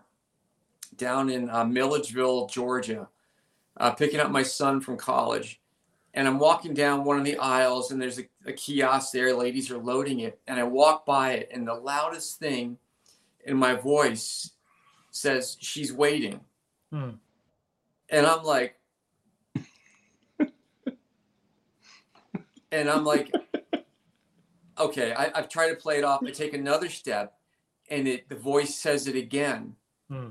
down 0.96 1.30
in 1.30 1.50
uh, 1.50 1.66
Milledgeville, 1.66 2.48
Georgia, 2.48 3.10
uh, 3.78 3.92
picking 3.92 4.20
up 4.20 4.32
my 4.32 4.44
son 4.44 4.80
from 4.80 4.98
college. 4.98 5.60
And 6.14 6.28
I'm 6.28 6.40
walking 6.40 6.74
down 6.74 7.04
one 7.04 7.20
of 7.20 7.26
the 7.26 7.38
aisles, 7.38 7.92
and 7.92 8.02
there's 8.02 8.20
a, 8.20 8.28
a 8.46 8.54
kiosk 8.54 9.12
there. 9.12 9.34
Ladies 9.34 9.70
are 9.72 9.78
loading 9.78 10.22
it. 10.22 10.40
And 10.48 10.60
I 10.60 10.64
walk 10.64 11.06
by 11.06 11.34
it, 11.34 11.50
and 11.54 11.68
the 11.68 11.76
loudest 11.76 12.40
thing 12.40 12.78
in 13.46 13.58
my 13.58 13.76
voice 13.76 14.52
says, 15.12 15.58
She's 15.60 15.92
waiting. 15.92 16.40
Hmm. 16.92 17.12
And 18.10 18.26
I'm 18.26 18.44
like, 18.44 18.79
and 22.72 22.90
I'm 22.90 23.04
like, 23.04 23.32
okay, 24.80 25.14
I, 25.14 25.32
I've 25.36 25.50
tried 25.50 25.70
to 25.70 25.76
play 25.76 25.98
it 25.98 26.04
off. 26.04 26.22
I 26.26 26.32
take 26.32 26.54
another 26.54 26.90
step, 26.90 27.36
and 27.90 28.08
it 28.08 28.30
the 28.30 28.36
voice 28.36 28.76
says 28.76 29.08
it 29.08 29.16
again, 29.16 29.76
Hmm. 30.10 30.30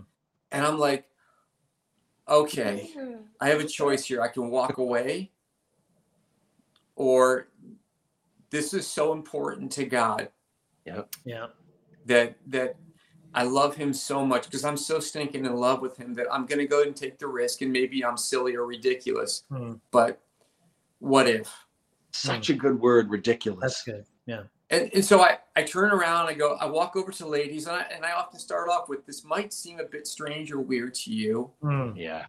and 0.53 0.65
I'm 0.67 0.79
like, 0.79 1.07
okay, 2.29 2.91
I 3.41 3.49
have 3.51 3.61
a 3.61 3.67
choice 3.67 4.05
here. 4.07 4.21
I 4.23 4.29
can 4.29 4.51
walk 4.51 4.79
away, 4.79 5.31
or 6.97 7.49
this 8.51 8.73
is 8.75 8.87
so 8.87 9.13
important 9.13 9.71
to 9.73 9.85
God 9.85 10.31
Yeah. 10.85 11.03
Yeah. 11.25 11.47
that 12.07 12.37
that 12.47 12.77
I 13.35 13.43
love 13.45 13.77
Him 13.77 13.93
so 13.93 14.25
much 14.25 14.45
because 14.47 14.65
I'm 14.65 14.77
so 14.79 15.01
stinking 15.01 15.45
in 15.45 15.55
love 15.55 15.81
with 15.83 15.97
Him 15.99 16.15
that 16.15 16.27
I'm 16.33 16.47
gonna 16.47 16.67
go 16.67 16.83
and 16.83 16.97
take 16.97 17.19
the 17.19 17.27
risk, 17.27 17.61
and 17.63 17.73
maybe 17.73 18.05
I'm 18.05 18.17
silly 18.17 18.55
or 18.57 18.65
ridiculous, 18.67 19.45
Hmm. 19.51 19.75
but 19.91 20.21
what 20.99 21.29
if? 21.29 21.53
Such 22.13 22.51
a 22.51 22.55
good 22.55 22.81
word. 22.81 23.11
Ridiculous. 23.11 23.61
That's 23.61 23.83
good. 23.85 24.05
Yeah. 24.27 24.43
And, 24.71 24.91
and 24.93 25.05
so 25.05 25.21
I, 25.23 25.39
I 25.57 25.63
turn 25.63 25.91
around, 25.93 26.29
I 26.29 26.35
go, 26.35 26.57
I 26.61 26.67
walk 26.67 26.95
over 26.97 27.11
to 27.13 27.27
ladies, 27.27 27.67
and 27.67 27.77
I, 27.77 27.87
and 27.95 28.05
I 28.05 28.13
often 28.13 28.39
start 28.39 28.69
off 28.69 28.89
with 28.89 29.07
this 29.07 29.25
might 29.25 29.53
seem 29.55 29.81
a 29.81 29.85
bit 29.85 30.07
strange 30.07 30.53
or 30.53 30.61
weird 30.61 30.95
to 30.95 31.13
you, 31.13 31.51
Mm. 31.63 31.95
Yeah. 31.97 32.27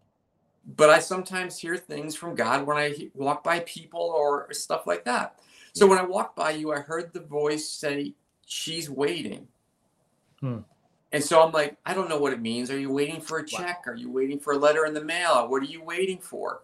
but 0.77 0.89
I 0.89 0.99
sometimes 0.99 1.57
hear 1.59 1.75
things 1.75 2.15
from 2.15 2.35
God 2.35 2.65
when 2.65 2.77
I 2.77 3.09
walk 3.13 3.43
by 3.43 3.59
people 3.61 3.99
or 3.99 4.51
stuff 4.53 4.87
like 4.87 5.03
that. 5.05 5.39
So 5.73 5.85
when 5.85 5.97
I 5.99 6.03
walked 6.03 6.35
by 6.37 6.51
you, 6.51 6.71
I 6.71 6.79
heard 6.79 7.11
the 7.13 7.19
voice 7.19 7.69
say, 7.69 8.13
She's 8.45 8.89
waiting. 8.89 9.47
Hmm. 10.39 10.59
And 11.11 11.23
so 11.23 11.41
I'm 11.43 11.51
like, 11.51 11.75
I 11.85 11.93
don't 11.93 12.07
know 12.09 12.17
what 12.19 12.33
it 12.33 12.41
means. 12.41 12.71
Are 12.71 12.79
you 12.79 12.91
waiting 12.91 13.19
for 13.21 13.39
a 13.39 13.45
check? 13.45 13.83
Are 13.85 13.95
you 13.95 14.09
waiting 14.11 14.39
for 14.39 14.53
a 14.53 14.57
letter 14.57 14.85
in 14.85 14.93
the 14.93 15.03
mail? 15.03 15.47
What 15.47 15.61
are 15.61 15.65
you 15.65 15.83
waiting 15.83 16.19
for? 16.19 16.61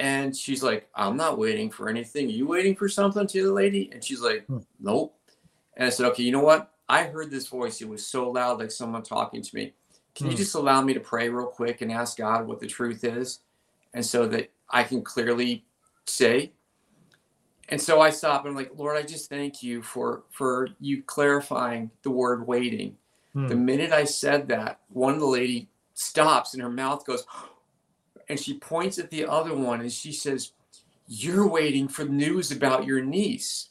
And 0.00 0.34
she's 0.34 0.62
like, 0.62 0.88
I'm 0.94 1.16
not 1.16 1.38
waiting 1.38 1.70
for 1.70 1.88
anything. 1.88 2.26
Are 2.26 2.30
you 2.30 2.46
waiting 2.46 2.74
for 2.74 2.88
something 2.88 3.26
to 3.26 3.42
the 3.44 3.52
lady? 3.52 3.90
And 3.92 4.02
she's 4.02 4.20
like, 4.22 4.46
Hmm. 4.46 4.58
Nope. 4.80 5.14
And 5.76 5.86
I 5.86 5.90
said, 5.90 6.06
Okay, 6.06 6.22
you 6.22 6.32
know 6.32 6.40
what? 6.42 6.72
I 6.88 7.04
heard 7.04 7.30
this 7.30 7.46
voice. 7.46 7.80
It 7.80 7.88
was 7.88 8.04
so 8.04 8.30
loud, 8.30 8.58
like 8.58 8.70
someone 8.72 9.02
talking 9.02 9.42
to 9.42 9.54
me. 9.56 9.74
Can 10.14 10.26
you 10.26 10.32
Hmm. 10.32 10.38
just 10.38 10.54
allow 10.54 10.80
me 10.82 10.94
to 10.94 11.00
pray 11.00 11.28
real 11.28 11.46
quick 11.46 11.82
and 11.82 11.92
ask 11.92 12.16
God 12.16 12.46
what 12.48 12.60
the 12.60 12.66
truth 12.66 13.04
is? 13.04 13.40
And 13.94 14.04
so 14.04 14.26
that 14.28 14.50
I 14.70 14.84
can 14.84 15.02
clearly 15.02 15.64
say. 16.06 16.52
And 17.68 17.80
so 17.80 18.00
I 18.00 18.10
stop 18.10 18.44
and 18.44 18.50
I'm 18.50 18.56
like, 18.56 18.72
Lord, 18.76 18.96
I 18.96 19.02
just 19.02 19.28
thank 19.28 19.62
you 19.62 19.82
for 19.82 20.24
for 20.30 20.68
you 20.80 21.02
clarifying 21.02 21.90
the 22.02 22.10
word 22.10 22.46
waiting. 22.46 22.96
Hmm. 23.34 23.48
The 23.48 23.54
minute 23.54 23.92
I 23.92 24.04
said 24.04 24.48
that, 24.48 24.80
one 24.88 25.14
of 25.14 25.20
the 25.20 25.26
lady 25.26 25.68
stops 25.94 26.54
and 26.54 26.62
her 26.62 26.70
mouth 26.70 27.04
goes, 27.06 27.24
and 28.30 28.38
she 28.38 28.54
points 28.54 28.98
at 28.98 29.10
the 29.10 29.26
other 29.26 29.54
one 29.54 29.80
and 29.80 29.92
she 29.92 30.12
says, 30.12 30.52
You're 31.08 31.48
waiting 31.48 31.88
for 31.88 32.04
news 32.04 32.52
about 32.52 32.86
your 32.86 33.02
niece. 33.02 33.70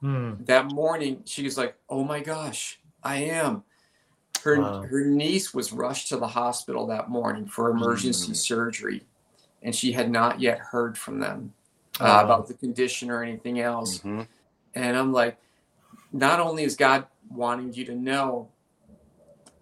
Hmm. 0.00 0.34
That 0.40 0.66
morning, 0.70 1.22
she 1.24 1.42
was 1.44 1.56
like, 1.56 1.74
Oh 1.88 2.04
my 2.04 2.20
gosh, 2.20 2.78
I 3.02 3.16
am. 3.16 3.64
Her, 4.42 4.60
Wow. 4.60 4.82
her 4.82 5.06
niece 5.06 5.54
was 5.54 5.72
rushed 5.72 6.08
to 6.10 6.18
the 6.18 6.28
hospital 6.28 6.86
that 6.88 7.08
morning 7.08 7.46
for 7.46 7.70
emergency 7.70 8.32
Mm. 8.32 8.36
surgery, 8.36 9.06
and 9.62 9.74
she 9.74 9.92
had 9.92 10.10
not 10.10 10.38
yet 10.38 10.58
heard 10.58 10.98
from 10.98 11.18
them 11.18 11.54
uh, 12.00 12.04
Wow. 12.04 12.24
about 12.24 12.48
the 12.48 12.54
condition 12.54 13.08
or 13.10 13.22
anything 13.22 13.60
else. 13.60 14.00
Mhm. 14.00 14.26
And 14.74 14.96
I'm 14.96 15.12
like, 15.12 15.38
not 16.12 16.40
only 16.40 16.64
is 16.64 16.76
God 16.76 17.06
wanting 17.30 17.72
you 17.72 17.84
to 17.86 17.94
know 17.94 18.50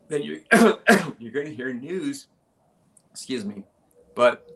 that 0.08 0.24
you 0.24 0.42
you're 1.20 1.30
going 1.30 1.46
to 1.46 1.54
hear 1.54 1.72
news, 1.72 2.26
excuse 3.12 3.44
me, 3.44 3.62
but 4.14 4.46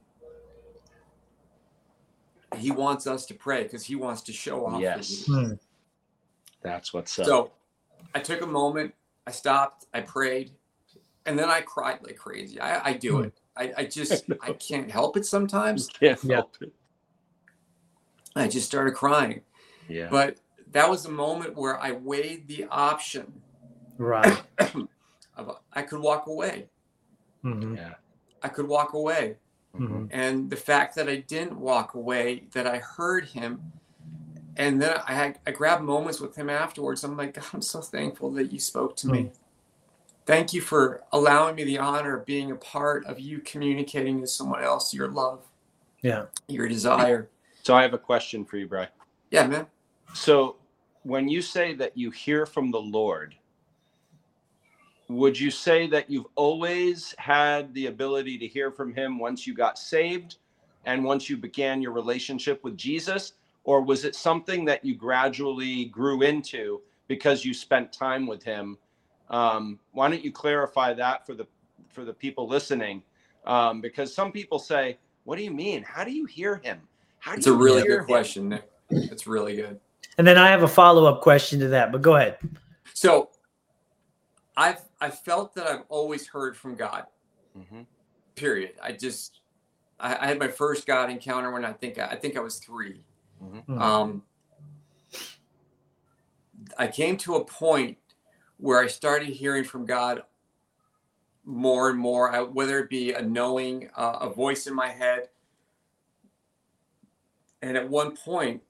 He 2.57 2.71
wants 2.71 3.07
us 3.07 3.27
to 3.27 3.35
pray 3.35 3.65
because 3.65 3.85
He 3.85 3.95
wants 3.97 4.23
to 4.23 4.33
show 4.33 4.67
off. 4.67 4.81
Yes. 4.81 5.27
you. 5.29 5.35
Hmm. 5.35 5.53
That's 6.63 6.93
what's 6.93 7.19
up. 7.19 7.27
So 7.27 7.51
I 8.15 8.21
took 8.21 8.41
a 8.43 8.47
moment, 8.47 8.95
I 9.27 9.31
stopped, 9.31 9.87
I 9.93 10.01
prayed, 10.01 10.53
and 11.27 11.39
then 11.39 11.49
I 11.49 11.61
cried 11.61 11.99
like 12.03 12.17
crazy. 12.17 12.61
I, 12.61 12.91
I 12.91 12.93
do 12.95 13.19
Hmm. 13.19 13.25
it. 13.25 13.35
I, 13.57 13.73
I 13.79 13.85
just 13.85 14.25
I 14.43 14.53
can't 14.53 14.91
help 14.91 15.17
it 15.17 15.25
sometimes. 15.27 15.89
Can't 15.89 16.21
help 16.21 16.57
it. 16.61 16.73
I 18.35 18.49
just 18.49 18.67
started 18.67 18.93
crying. 18.95 19.41
Yeah. 19.89 20.09
But 20.11 20.39
that 20.73 20.91
was 20.91 21.05
the 21.05 21.11
moment 21.11 21.57
where 21.57 21.81
I 21.81 21.93
weighed 21.93 22.49
the 22.49 22.67
option 22.71 23.33
Right. 23.99 24.43
I 25.73 25.83
could 25.83 26.01
walk 26.01 26.27
away. 26.27 26.67
Mhm. 27.45 27.77
yeah. 27.77 27.95
I 28.43 28.49
could 28.49 28.69
walk 28.69 28.93
away. 28.93 29.37
Mhm. 29.81 30.09
And 30.11 30.51
the 30.51 30.57
fact 30.57 30.95
that 30.97 31.09
I 31.09 31.17
didn't 31.17 31.59
walk 31.59 31.95
away, 31.95 32.45
that 32.53 32.67
I 32.67 32.79
heard 32.79 33.27
him, 33.27 33.63
and 34.57 34.81
then 34.81 34.99
I 35.07 35.13
had 35.15 35.39
I 35.47 35.51
grabbed 35.51 35.83
moments 35.83 36.21
with 36.21 36.37
him 36.37 36.49
afterwards. 36.51 37.05
I'm 37.05 37.17
like, 37.17 37.35
God, 37.35 37.45
I'm 37.53 37.63
so 37.63 37.81
thankful 37.81 38.31
that 38.33 38.53
you 38.53 38.59
spoke 38.59 38.97
to 38.99 39.09
me. 39.09 39.31
Thank 40.25 40.53
you 40.53 40.61
for 40.61 41.03
allowing 41.13 41.55
me 41.55 41.65
the 41.65 41.79
honor 41.79 42.17
of 42.17 42.27
being 42.27 42.51
a 42.51 42.57
part 42.57 43.05
of 43.07 43.21
you 43.21 43.39
communicating 43.41 44.21
to 44.23 44.27
someone 44.27 44.63
else 44.65 44.93
your 44.93 45.09
love, 45.09 45.45
Yeah. 46.03 46.27
your 46.49 46.67
desire. 46.69 47.29
So 47.63 47.75
I 47.75 47.83
have 47.83 47.95
a 47.95 47.99
question 47.99 48.45
for 48.45 48.57
you, 48.57 48.67
Brian. 48.67 48.89
Yeah, 49.31 49.47
man. 49.47 49.67
So 50.15 50.57
when 51.03 51.29
you 51.29 51.43
say 51.43 51.75
that 51.75 51.97
you 51.97 52.11
hear 52.11 52.45
from 52.47 52.71
the 52.73 52.81
Lord, 52.81 53.37
would 55.09 55.39
you 55.39 55.51
say 55.51 55.87
that 55.89 56.11
you've 56.11 56.27
always 56.35 57.15
had 57.19 57.73
the 57.75 57.87
ability 57.87 58.39
to 58.39 58.47
hear 58.47 58.71
from 58.71 58.93
him 58.93 59.19
once 59.19 59.47
you 59.47 59.55
got 59.55 59.79
saved 59.79 60.37
and 60.85 61.05
once 61.05 61.31
you 61.31 61.37
began 61.37 61.81
your 61.81 61.93
relationship 61.93 62.63
with 62.65 62.77
Jesus? 62.77 63.35
Or 63.65 63.83
was 63.83 64.05
it 64.05 64.15
something 64.15 64.65
that 64.65 64.85
you 64.85 64.95
gradually 64.95 65.87
grew 65.87 66.23
into 66.23 66.81
because 67.09 67.45
you 67.45 67.55
spent 67.55 67.93
time 67.93 68.27
with 68.27 68.43
him? 68.43 68.79
Um, 69.31 69.79
why 69.93 70.09
don't 70.09 70.25
you 70.25 70.33
clarify 70.33 70.95
that 70.95 71.27
for 71.27 71.35
the 71.35 71.47
for 71.89 72.05
the 72.05 72.13
people 72.13 72.47
listening? 72.47 73.03
Um, 73.45 73.81
because 73.81 74.15
some 74.15 74.31
people 74.31 74.59
say, 74.61 74.99
"What 75.25 75.37
do 75.37 75.43
you 75.43 75.51
mean? 75.51 75.83
How 75.83 76.05
do 76.05 76.13
you 76.13 76.27
hear 76.27 76.57
him? 76.57 76.81
How 77.19 77.33
do 77.33 77.39
It's 77.39 77.47
a 77.49 77.53
really 77.53 77.83
good 77.83 78.01
him?" 78.01 78.05
question, 78.05 78.49
Nick. 78.49 78.71
It's 78.91 79.27
really 79.27 79.57
good. 79.57 79.81
And 80.19 80.27
then 80.27 80.39
I 80.39 80.51
have 80.51 80.63
a 80.63 80.69
follow 80.69 81.05
up 81.07 81.21
question 81.21 81.59
to 81.61 81.69
that, 81.69 81.91
but 81.91 82.03
go 82.03 82.15
ahead. 82.15 82.39
So 82.95 83.31
I've 84.57 84.86
I 85.01 85.11
felt 85.11 85.55
that 85.55 85.67
I've 85.67 85.85
always 85.89 86.27
heard 86.27 86.57
from 86.57 86.75
God. 86.75 87.07
Mhm. 87.57 87.87
Period. 88.35 88.75
I 88.83 88.93
just 88.93 89.41
I, 89.99 90.17
I 90.17 90.27
had 90.27 90.39
my 90.39 90.49
first 90.49 90.87
God 90.87 91.11
encounter 91.11 91.51
when 91.51 91.65
I 91.65 91.73
think 91.73 91.99
I 91.99 92.17
think 92.17 92.37
I 92.37 92.41
was 92.41 92.59
3 92.59 93.03
Mhm. 93.43 93.81
Um, 93.81 94.23
I 96.79 96.87
came 96.89 97.17
to 97.19 97.37
a 97.37 97.45
point 97.45 97.99
where 98.59 98.81
I 98.81 98.87
started 98.87 99.29
hearing 99.29 99.65
from 99.65 99.85
God 99.87 100.23
more 101.45 101.91
and 101.91 101.99
more, 101.99 102.31
I, 102.33 102.41
whether 102.41 102.79
it 102.79 102.89
be 102.91 103.13
a 103.13 103.23
knowing, 103.23 103.91
uh, 103.95 104.19
a 104.23 104.31
voice 104.31 104.67
in 104.67 104.75
my 104.75 104.89
head. 104.89 105.29
And 107.63 107.77
at 107.77 107.89
one 107.89 108.17
point, 108.17 108.63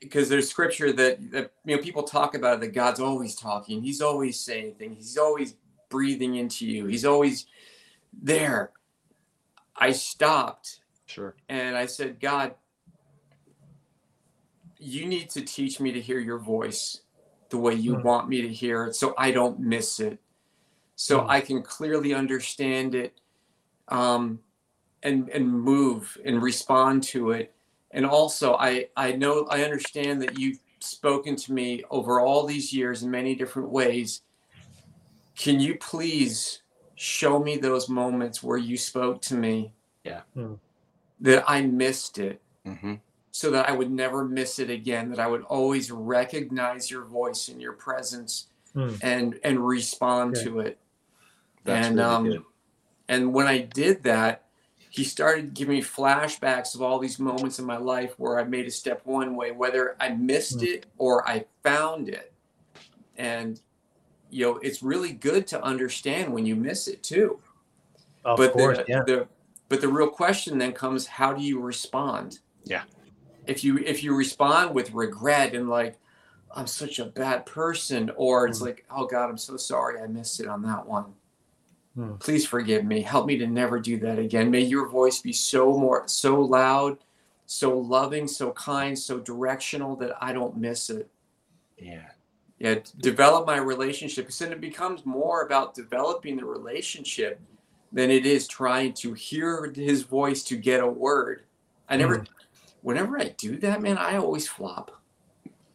because 0.00 0.28
there's 0.28 0.48
scripture 0.48 0.92
that, 0.92 1.30
that 1.30 1.52
you 1.64 1.76
know 1.76 1.82
people 1.82 2.02
talk 2.02 2.34
about 2.34 2.60
that 2.60 2.68
God's 2.74 3.00
always 3.00 3.34
talking, 3.34 3.82
He's 3.82 4.00
always 4.00 4.40
saying 4.40 4.74
things, 4.74 4.96
He's 4.98 5.18
always 5.18 5.56
breathing 5.90 6.36
into 6.36 6.66
you, 6.66 6.86
He's 6.86 7.04
always 7.04 7.46
there. 8.22 8.70
I 9.76 9.92
stopped 9.92 10.80
Sure. 11.06 11.34
and 11.48 11.76
I 11.76 11.86
said, 11.86 12.20
God, 12.20 12.54
you 14.78 15.06
need 15.06 15.30
to 15.30 15.42
teach 15.42 15.80
me 15.80 15.92
to 15.92 16.00
hear 16.00 16.18
your 16.18 16.38
voice 16.38 17.00
the 17.50 17.58
way 17.58 17.74
you 17.74 17.96
Hmm. 17.96 18.02
want 18.02 18.28
me 18.28 18.42
to 18.42 18.48
hear 18.48 18.86
it 18.86 18.94
so 18.94 19.14
I 19.18 19.30
don't 19.30 19.60
miss 19.60 20.00
it, 20.00 20.18
so 20.96 21.20
Hmm. 21.20 21.30
I 21.30 21.40
can 21.40 21.62
clearly 21.62 22.14
understand 22.14 22.94
it 22.94 23.20
um, 23.88 24.40
and, 25.02 25.28
and 25.30 25.48
move 25.50 26.16
and 26.24 26.42
respond 26.42 27.02
to 27.04 27.32
it. 27.32 27.54
And 27.90 28.06
also, 28.06 28.54
I, 28.54 28.88
I 28.96 29.12
know, 29.12 29.46
I 29.50 29.64
understand 29.64 30.22
that 30.22 30.38
you've 30.38 30.58
spoken 30.80 31.36
to 31.36 31.52
me 31.52 31.82
over 31.90 32.20
all 32.20 32.46
these 32.46 32.72
years 32.72 33.02
in 33.02 33.10
many 33.10 33.34
different 33.34 33.70
ways. 33.70 34.22
Can 35.36 35.58
you 35.60 35.76
please 35.76 36.62
show 36.94 37.38
me 37.38 37.56
those 37.56 37.88
moments 37.88 38.42
where 38.42 38.58
you 38.58 38.76
spoke 38.76 39.20
to 39.22 39.34
me? 39.34 39.72
Yeah. 40.04 40.22
Hmm. 40.34 40.54
That 41.20 41.44
I 41.46 41.62
missed 41.62 42.18
it 42.18 42.40
Mm-hmm. 42.66 42.94
so 43.30 43.50
that 43.52 43.68
I 43.70 43.72
would 43.72 43.90
never 43.90 44.22
miss 44.24 44.58
it 44.58 44.68
again, 44.68 45.08
that 45.10 45.18
I 45.18 45.26
would 45.26 45.42
always 45.44 45.90
recognize 45.90 46.90
your 46.90 47.04
voice 47.04 47.48
and 47.48 47.60
your 47.60 47.72
presence 47.72 48.46
Hmm. 48.74 48.94
and 49.02 49.40
and 49.42 49.66
respond 49.66 50.36
Yeah. 50.36 50.42
to 50.44 50.60
it. 50.60 50.78
That's 51.64 51.86
and 51.88 51.96
really 51.96 52.08
um 52.08 52.24
good. 52.28 52.42
and 53.08 53.32
when 53.34 53.46
I 53.46 53.58
did 53.58 54.02
that, 54.04 54.44
he 54.90 55.04
started 55.04 55.54
giving 55.54 55.76
me 55.76 55.82
flashbacks 55.82 56.74
of 56.74 56.82
all 56.82 56.98
these 56.98 57.18
moments 57.18 57.58
in 57.60 57.64
my 57.64 57.76
life 57.76 58.12
where 58.18 58.38
I 58.38 58.44
made 58.44 58.66
a 58.66 58.70
step 58.70 59.00
one 59.04 59.36
way, 59.36 59.52
whether 59.52 59.96
I 60.00 60.10
missed 60.10 60.58
Hmm. 60.60 60.66
it 60.66 60.86
or 60.98 61.26
I 61.28 61.46
found 61.62 62.08
it. 62.08 62.32
And 63.16 63.60
you 64.30 64.46
know, 64.46 64.56
it's 64.58 64.82
really 64.82 65.12
good 65.12 65.46
to 65.48 65.62
understand 65.62 66.32
when 66.32 66.44
you 66.46 66.54
miss 66.56 66.86
it 66.88 67.02
too 67.02 67.40
Of 68.24 68.36
but 68.36 68.52
course, 68.52 68.78
the, 68.78 68.84
yeah. 68.88 69.02
the 69.06 69.28
but 69.68 69.80
the 69.80 69.88
real 69.88 70.08
question 70.08 70.58
then 70.58 70.72
comes 70.72 71.06
how 71.06 71.32
do 71.32 71.42
you 71.42 71.60
respond 71.60 72.38
Yeah. 72.64 72.82
if 73.46 73.62
you 73.64 73.78
if 73.78 74.02
you 74.04 74.14
respond 74.14 74.74
with 74.74 74.92
regret 74.92 75.54
and 75.54 75.68
like 75.68 75.98
i'm 76.54 76.66
such 76.66 76.98
a 77.00 77.04
bad 77.06 77.44
person 77.46 78.10
or 78.16 78.46
it's 78.46 78.58
Mm. 78.60 78.66
like 78.66 78.84
oh 78.90 79.06
god 79.06 79.30
i'm 79.30 79.38
so 79.38 79.56
sorry 79.56 80.00
i 80.00 80.06
missed 80.06 80.38
it 80.40 80.46
on 80.48 80.62
that 80.62 80.86
one 80.86 81.12
Mm. 81.98 82.20
please 82.20 82.46
forgive 82.46 82.84
me. 82.84 83.02
Help 83.02 83.26
me 83.26 83.36
to 83.38 83.46
never 83.46 83.80
do 83.80 83.98
that 83.98 84.18
again. 84.18 84.50
May 84.50 84.60
your 84.60 84.88
voice 84.88 85.20
be 85.20 85.32
so 85.32 85.76
more 85.76 86.04
so 86.06 86.40
loud 86.40 86.98
so 87.50 87.76
loving 87.76 88.28
so 88.28 88.52
kind 88.52 88.96
so 88.96 89.18
directional 89.18 89.96
that 89.96 90.12
i 90.20 90.32
don't 90.32 90.56
miss 90.56 90.88
it. 90.88 91.10
Yeah. 91.76 92.04
yeah 92.60 92.76
develop 93.00 93.44
my 93.44 93.56
relationship 93.56 94.26
because 94.26 94.38
then 94.38 94.52
it 94.52 94.60
becomes 94.60 95.04
more 95.04 95.42
about 95.42 95.74
developing 95.74 96.36
the 96.36 96.44
relationship 96.44 97.40
than 97.90 98.08
it 98.08 98.24
is 98.24 98.46
trying 98.46 98.92
to 98.92 99.14
hear 99.14 99.72
his 99.74 100.02
voice 100.02 100.44
to 100.44 100.56
get 100.56 100.78
a 100.78 100.86
word. 100.86 101.42
I 101.88 101.96
never 101.96 102.24
whenever 102.82 103.20
i 103.20 103.34
do 103.36 103.56
that 103.56 103.82
man 103.82 103.98
i 103.98 104.16
always 104.16 104.46
flop 104.46 104.99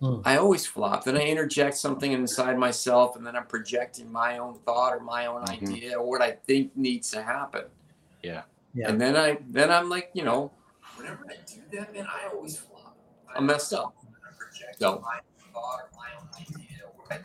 Hmm. 0.05 0.21
i 0.25 0.37
always 0.37 0.65
flop 0.65 1.03
then 1.03 1.17
i 1.17 1.21
interject 1.21 1.75
something 1.77 2.11
inside 2.11 2.57
myself 2.59 3.15
and 3.15 3.25
then 3.25 3.35
i'm 3.35 3.45
projecting 3.47 4.11
my 4.11 4.37
own 4.37 4.53
thought 4.65 4.93
or 4.93 4.99
my 4.99 5.25
own 5.25 5.41
Mhm. 5.45 5.49
idea 5.71 5.97
or 5.97 6.05
what 6.09 6.21
i 6.21 6.31
think 6.31 6.75
needs 6.77 7.09
to 7.11 7.21
happen 7.23 7.65
Yeah. 8.21 8.43
Yeah. 8.73 8.89
and 8.89 8.99
then 9.01 9.15
i 9.15 9.37
then 9.49 9.71
i'm 9.71 9.89
like 9.89 10.09
you 10.13 10.23
know 10.23 10.51
whenever 10.97 11.25
i 11.29 11.35
do 11.47 11.61
that 11.77 11.93
man 11.93 12.05
i 12.07 12.27
always 12.33 12.57
flop 12.59 12.95
i'm 13.35 13.45
messed 13.45 13.73
up 13.73 13.95
so 14.79 15.03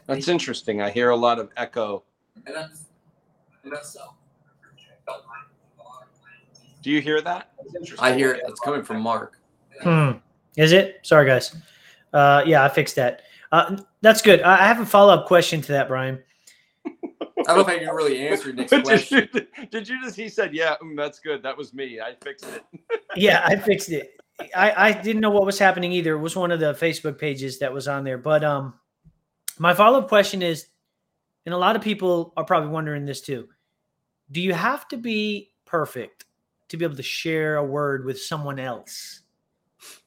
That's 0.07 0.29
interesting. 0.29 0.83
I 0.83 0.91
hear 0.91 1.11
a 1.11 1.17
lot 1.17 1.39
of 1.39 1.51
echo. 1.57 2.03
and 2.47 2.55
I'm 2.57 2.71
messed 3.65 3.97
up. 3.97 4.17
Do 6.83 6.91
you 6.91 7.01
hear 7.01 7.21
that? 7.23 7.51
I 7.99 8.13
hear 8.15 8.33
it. 8.33 8.43
It's 8.47 8.61
coming 8.61 8.83
from 8.83 9.01
Mark. 9.01 9.39
Hmm. 9.83 10.13
Is 10.57 10.73
it? 10.73 11.01
Sorry, 11.03 11.27
guys. 11.27 11.55
Uh, 12.13 12.43
yeah, 12.47 12.65
I 12.65 12.69
fixed 12.69 12.97
that. 12.97 13.23
Uh, 13.53 13.79
that's 14.01 14.23
good. 14.23 14.43
I 14.43 14.65
I 14.65 14.67
have 14.67 14.81
a 14.81 14.87
follow 14.87 15.13
up 15.13 15.27
question 15.27 15.61
to 15.63 15.73
that, 15.73 15.89
Brian. 15.89 16.23
I 16.87 17.55
don't 17.55 17.57
know 17.57 17.61
if 17.61 17.69
I 17.69 17.79
can 17.79 17.95
really 17.95 18.29
answer 18.29 18.53
Nick's 18.53 18.71
did, 18.71 18.85
question. 18.85 19.29
you, 19.33 19.67
did 19.71 19.89
you 19.89 20.01
just? 20.03 20.17
He 20.17 20.29
said, 20.29 20.55
"Yeah, 20.55 20.77
mm, 20.83 20.97
that's 20.97 21.19
good. 21.19 21.43
That 21.43 21.57
was 21.57 21.73
me. 21.73 22.01
I 22.01 22.15
fixed 22.23 22.47
it." 22.47 22.65
Yeah, 23.17 23.43
I 23.45 23.57
fixed 23.57 23.91
it. 23.91 24.21
I, 24.55 24.73
I 24.89 24.93
didn't 24.93 25.21
know 25.21 25.31
what 25.31 25.45
was 25.45 25.59
happening 25.59 25.91
either. 25.93 26.15
It 26.15 26.21
was 26.21 26.37
one 26.37 26.53
of 26.53 26.61
the 26.61 26.75
Facebook 26.75 27.19
pages 27.19 27.59
that 27.59 27.73
was 27.73 27.89
on 27.89 28.05
there. 28.05 28.19
But 28.19 28.45
um, 28.45 28.75
my 29.59 29.75
follow 29.75 29.99
up 29.99 30.09
question 30.09 30.43
is, 30.43 30.69
and 31.45 31.53
a 31.53 31.59
lot 31.59 31.75
of 31.75 31.83
people 31.83 32.33
are 32.37 32.45
probably 32.45 32.71
wondering 32.71 33.05
this 33.05 33.21
too. 33.21 33.49
Do 34.31 34.41
you 34.41 34.53
have 34.55 34.87
to 34.89 34.97
be 34.97 35.51
perfect 35.67 36.27
to 36.69 36.77
be 36.77 36.85
able 36.85 36.97
to 36.97 37.03
share 37.03 37.57
a 37.57 37.65
word 37.65 38.05
with 38.05 38.21
someone 38.21 38.61
else? 38.61 39.23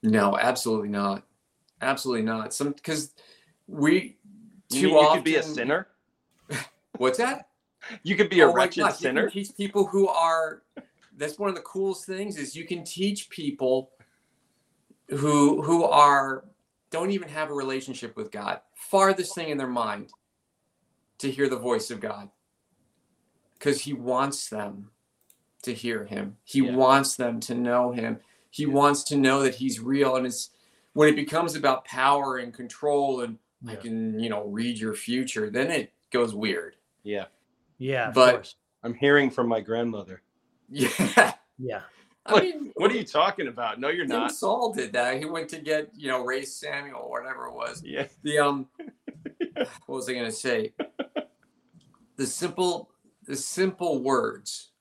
No, 0.01 0.37
absolutely 0.37 0.89
not. 0.89 1.23
Absolutely 1.83 2.23
not. 2.23 2.53
Some 2.53 2.73
because 2.73 3.13
we 3.67 4.17
You 4.69 4.81
too 4.81 4.87
mean 4.87 4.97
you 4.99 5.07
often 5.07 5.19
could 5.19 5.25
be 5.25 5.35
a 5.35 5.43
sinner. 5.43 5.87
What's 6.97 7.17
that? 7.19 7.49
You 8.03 8.15
could 8.15 8.29
be 8.29 8.41
a 8.41 8.47
Oh 8.47 8.53
my 8.53 8.55
wretched 8.55 8.77
you 8.81 8.91
sinner. 8.91 9.29
teach 9.29 9.55
people 9.57 9.85
who 9.87 10.07
are. 10.07 10.63
That's 11.17 11.39
one 11.39 11.49
of 11.49 11.55
the 11.55 11.61
coolest 11.61 12.05
things 12.05 12.37
is 12.37 12.55
you 12.55 12.65
can 12.65 12.83
teach 12.83 13.29
people 13.29 13.91
who 15.09 15.61
who 15.61 15.83
are 15.85 16.45
don't 16.91 17.11
even 17.11 17.29
have 17.29 17.49
a 17.51 17.53
relationship 17.53 18.15
with 18.17 18.31
God. 18.31 18.61
Farthest 18.75 19.35
thing 19.35 19.49
in 19.49 19.57
their 19.57 19.67
mind 19.67 20.13
to 21.19 21.31
hear 21.31 21.49
the 21.49 21.57
voice 21.57 21.91
of 21.91 21.99
God. 21.99 22.29
Because 23.59 23.81
he 23.81 23.93
wants 23.93 24.49
them 24.49 24.89
to 25.63 25.73
hear 25.73 26.05
him. 26.05 26.37
He 26.43 26.61
Yeah. 26.61 26.75
wants 26.75 27.15
them 27.15 27.39
to 27.41 27.55
know 27.55 27.91
him. 27.91 28.19
He 28.51 28.65
wants 28.65 29.03
to 29.05 29.17
know 29.17 29.43
that 29.43 29.55
he's 29.55 29.79
real. 29.79 30.15
And 30.15 30.27
it's 30.27 30.51
when 30.93 31.09
it 31.09 31.15
becomes 31.15 31.55
about 31.55 31.85
power 31.85 32.37
and 32.37 32.53
control 32.53 33.21
and 33.21 33.37
I 33.67 33.75
can, 33.75 34.19
you 34.19 34.29
know, 34.29 34.45
read 34.45 34.77
your 34.77 34.93
future, 34.93 35.49
then 35.49 35.71
it 35.71 35.91
goes 36.11 36.33
weird. 36.35 36.75
Yeah, 37.03 37.25
Yeah, 37.77 38.11
But- 38.13 38.33
course. 38.35 38.55
I'm 38.83 38.93
hearing 38.93 39.29
from 39.29 39.47
my 39.47 39.61
grandmother. 39.61 40.21
Yeah. 40.69 41.33
Yeah. 41.57 41.81
I 42.25 42.41
mean, 42.41 42.71
What 42.75 42.91
are 42.91 42.95
you 42.95 43.05
talking 43.05 43.47
about? 43.47 43.79
No, 43.79 43.87
you're 43.89 44.05
Tim 44.05 44.17
not. 44.17 44.31
Saul 44.33 44.73
did 44.73 44.91
that. 44.93 45.17
He 45.19 45.25
went 45.25 45.49
to 45.49 45.59
get, 45.59 45.91
you 45.95 46.07
know, 46.09 46.23
Ray 46.25 46.43
Samuel, 46.43 46.99
or 47.01 47.21
whatever 47.21 47.45
it 47.47 47.53
was. 47.53 47.81
Yeah, 47.83 48.07
The 48.23 48.39
um, 48.39 48.67
what 49.55 49.67
was 49.87 50.09
I 50.09 50.13
gonna 50.13 50.31
say? 50.31 50.73
The 52.17 52.25
simple, 52.27 52.89
the 53.25 53.35
simple 53.35 54.01
words. 54.03 54.71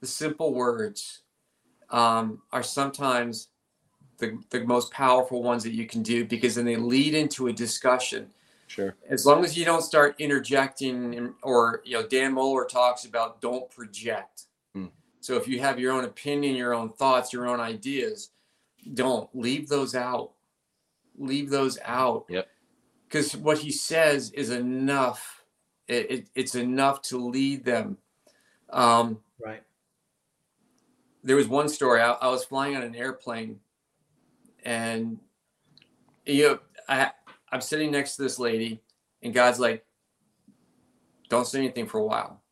The 0.00 0.06
simple 0.06 0.54
words, 0.54 1.22
um, 1.90 2.42
are 2.52 2.62
sometimes 2.62 3.48
the 4.18 4.38
the 4.50 4.64
most 4.64 4.90
powerful 4.92 5.42
ones 5.42 5.62
that 5.64 5.72
you 5.72 5.86
can 5.86 6.02
do 6.02 6.24
because 6.24 6.54
then 6.56 6.64
they 6.64 6.76
lead 6.76 7.14
into 7.14 7.46
a 7.48 7.52
discussion. 7.52 8.30
sure. 8.66 8.94
As 9.08 9.24
long 9.24 9.44
as 9.44 9.56
you 9.56 9.64
don't 9.64 9.82
start 9.82 10.16
interjecting, 10.18 11.34
or 11.42 11.82
you 11.84 11.94
know, 11.94 12.06
Dan 12.06 12.34
Mohler 12.34 12.68
talks 12.68 13.04
about 13.04 13.40
don't 13.40 13.70
project. 13.70 14.42
Hmm. 14.74 14.86
So 15.20 15.36
if 15.36 15.46
you 15.48 15.60
have 15.60 15.78
your 15.78 15.92
own 15.92 16.04
opinion, 16.04 16.54
your 16.56 16.74
own 16.74 16.90
thoughts, 16.90 17.32
your 17.32 17.46
own 17.46 17.60
ideas, 17.60 18.30
don't 18.94 19.28
leave 19.34 19.68
those 19.68 19.94
out. 19.94 20.32
Leave 21.16 21.50
those 21.50 21.78
out. 21.84 22.26
Yep. 22.28 22.48
Because 23.08 23.36
what 23.36 23.58
he 23.58 23.70
says 23.72 24.30
is 24.32 24.50
enough. 24.50 25.42
It, 25.88 26.10
it, 26.10 26.28
it's 26.34 26.54
enough 26.54 27.00
to 27.02 27.18
lead 27.18 27.64
them. 27.64 27.96
Um, 28.70 29.20
Right. 29.42 29.62
there 31.24 31.36
was 31.36 31.48
one 31.48 31.68
story. 31.68 32.00
I, 32.02 32.12
I 32.12 32.28
was 32.28 32.44
flying 32.44 32.76
on 32.76 32.82
an 32.82 32.94
airplane, 32.94 33.60
and 34.68 35.18
you 36.26 36.46
know, 36.46 36.58
I 36.88 37.10
I'm 37.50 37.62
sitting 37.62 37.90
next 37.90 38.16
to 38.16 38.22
this 38.22 38.38
lady, 38.38 38.82
and 39.22 39.32
God's 39.32 39.58
like, 39.58 39.84
"Don't 41.30 41.46
say 41.46 41.58
anything 41.58 41.86
for 41.86 41.98
a 41.98 42.04
while." 42.04 42.42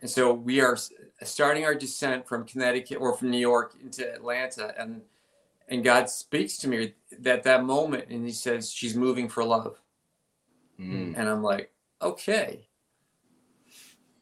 And 0.00 0.10
so 0.10 0.32
we 0.32 0.60
are 0.60 0.76
starting 1.22 1.64
our 1.64 1.74
descent 1.74 2.26
from 2.26 2.44
Connecticut 2.44 2.98
or 3.00 3.16
from 3.16 3.30
New 3.30 3.38
York 3.38 3.76
into 3.80 4.12
Atlanta, 4.12 4.74
and 4.76 5.02
and 5.68 5.84
God 5.84 6.10
speaks 6.10 6.58
to 6.58 6.68
me 6.68 6.94
at 7.24 7.44
that 7.44 7.64
moment, 7.64 8.06
and 8.10 8.26
He 8.26 8.32
says, 8.32 8.72
"She's 8.72 8.96
moving 8.96 9.28
for 9.28 9.44
love." 9.44 9.80
Mm. 10.80 11.14
And 11.16 11.28
I'm 11.28 11.42
like, 11.42 11.72
okay. 12.00 12.68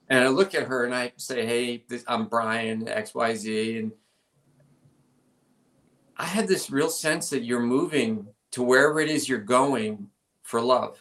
And 0.08 0.24
I 0.24 0.28
look 0.28 0.54
at 0.54 0.68
her 0.68 0.84
and 0.84 0.94
I 0.94 1.12
say, 1.16 1.44
hey, 1.44 1.84
this, 1.88 2.04
I'm 2.06 2.28
Brian, 2.28 2.86
XYZ. 2.86 3.80
And 3.80 3.92
I 6.16 6.24
had 6.24 6.48
this 6.48 6.70
real 6.70 6.88
sense 6.90 7.30
that 7.30 7.44
you're 7.44 7.60
moving 7.60 8.26
to 8.52 8.62
wherever 8.62 9.00
it 9.00 9.10
is 9.10 9.28
you're 9.28 9.38
going 9.38 10.08
for 10.42 10.60
love. 10.60 10.98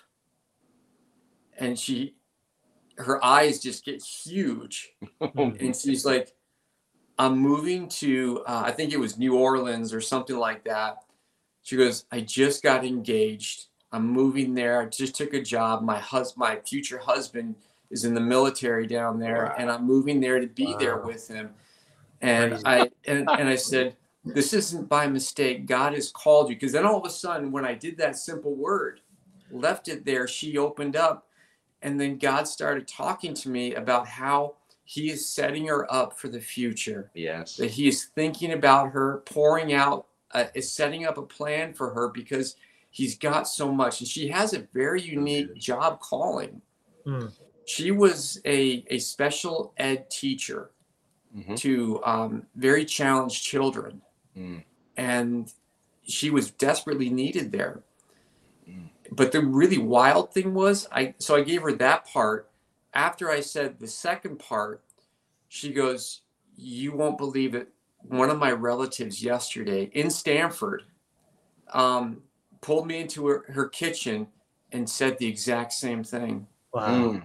And 1.57 1.79
she, 1.79 2.15
her 2.97 3.23
eyes 3.23 3.59
just 3.59 3.85
get 3.85 4.03
huge. 4.03 4.91
And 5.35 5.75
she's 5.75 6.05
like, 6.05 6.33
I'm 7.17 7.37
moving 7.37 7.87
to, 7.89 8.43
uh, 8.45 8.63
I 8.65 8.71
think 8.71 8.91
it 8.91 8.99
was 8.99 9.17
New 9.17 9.37
Orleans 9.37 9.93
or 9.93 10.01
something 10.01 10.35
like 10.37 10.65
that. 10.65 10.97
She 11.63 11.77
goes, 11.77 12.05
I 12.11 12.19
just 12.21 12.61
got 12.61 12.83
engaged. 12.85 13.67
I'm 13.93 14.05
moving 14.07 14.53
there. 14.53 14.81
I 14.81 14.85
just 14.87 15.15
took 15.15 15.33
a 15.33 15.41
job. 15.41 15.81
My 15.81 15.97
hus- 15.97 16.35
my 16.35 16.57
future 16.57 16.97
husband 16.97 17.55
is 17.89 18.03
in 18.03 18.13
the 18.13 18.19
military 18.19 18.85
down 18.85 19.17
there, 19.19 19.45
Wow. 19.45 19.55
and 19.57 19.71
I'm 19.71 19.85
moving 19.85 20.19
there 20.19 20.39
to 20.41 20.47
be 20.47 20.75
there 20.77 20.97
with 20.97 21.27
him. 21.29 21.51
And 22.21 22.51
Crazy. 22.51 22.65
I 22.65 22.89
and, 23.07 23.29
and 23.29 23.47
I 23.47 23.55
said, 23.55 23.95
this 24.25 24.53
isn't 24.53 24.89
by 24.89 25.07
mistake. 25.07 25.65
God 25.67 25.93
has 25.93 26.11
called 26.11 26.49
you. 26.49 26.55
Because 26.55 26.71
then 26.71 26.85
all 26.85 26.99
of 26.99 27.05
a 27.05 27.09
sudden, 27.09 27.51
when 27.51 27.65
I 27.65 27.73
did 27.75 27.97
that 27.97 28.17
simple 28.17 28.55
word, 28.55 29.01
left 29.51 29.87
it 29.87 30.03
there, 30.05 30.27
she 30.27 30.57
opened 30.57 30.95
up, 30.95 31.27
and 31.81 31.99
then 31.99 32.17
God 32.17 32.47
started 32.47 32.87
talking 32.87 33.33
to 33.35 33.49
me 33.49 33.75
about 33.75 34.07
how 34.07 34.55
He 34.83 35.09
is 35.11 35.27
setting 35.27 35.67
her 35.67 35.91
up 35.93 36.17
for 36.17 36.27
the 36.27 36.39
future 36.39 37.09
yes. 37.15 37.55
that 37.57 37.71
he 37.71 37.87
is 37.87 38.05
thinking 38.15 38.53
about 38.53 38.91
her, 38.91 39.23
pouring 39.25 39.73
out, 39.73 40.07
uh, 40.31 40.45
is 40.53 40.71
setting 40.71 41.05
up 41.05 41.17
a 41.17 41.23
plan 41.23 41.73
for 41.73 41.91
her 41.91 42.09
because 42.09 42.55
he's 42.91 43.17
got 43.17 43.47
so 43.47 43.71
much. 43.71 44.01
And 44.01 44.07
she 44.07 44.27
has 44.27 44.53
a 44.53 44.67
very 44.73 45.01
unique 45.01 45.55
job 45.55 45.99
calling. 46.01 46.61
Hmm. 47.03 47.27
She 47.65 47.89
was 47.89 48.39
a, 48.45 48.85
a 48.89 48.99
special 48.99 49.73
ed 49.77 50.09
teacher 50.09 50.69
Mhm. 51.35 51.57
to 51.57 52.01
um, 52.05 52.45
very 52.55 52.85
challenged 52.85 53.43
children. 53.43 54.01
Mm. 54.37 54.63
And 54.97 55.51
she 56.03 56.29
was 56.29 56.51
desperately 56.51 57.09
needed 57.09 57.51
there. 57.51 57.81
Mm. 58.69 58.89
But 59.11 59.31
the 59.31 59.41
really 59.41 59.77
wild 59.77 60.33
thing 60.33 60.53
was, 60.53 60.87
I 60.91 61.15
so 61.17 61.35
I 61.35 61.41
gave 61.41 61.61
her 61.61 61.73
that 61.73 62.07
part. 62.07 62.49
After 62.93 63.29
I 63.29 63.41
said 63.41 63.79
the 63.79 63.87
second 63.87 64.39
part, 64.39 64.83
she 65.47 65.73
goes, 65.73 66.21
"You 66.55 66.93
won't 66.93 67.17
believe 67.17 67.55
it. 67.55 67.69
One 68.01 68.29
of 68.29 68.39
my 68.39 68.51
relatives 68.51 69.23
yesterday 69.23 69.89
in 69.93 70.09
Stamford 70.09 70.83
um, 71.73 72.21
pulled 72.61 72.87
me 72.87 72.99
into 72.99 73.27
her, 73.27 73.45
her 73.49 73.67
kitchen 73.67 74.27
and 74.71 74.89
said 74.89 75.17
the 75.17 75.27
exact 75.27 75.73
same 75.73 76.03
thing. 76.03 76.47
Wow. 76.73 76.89
Mm. 76.89 77.23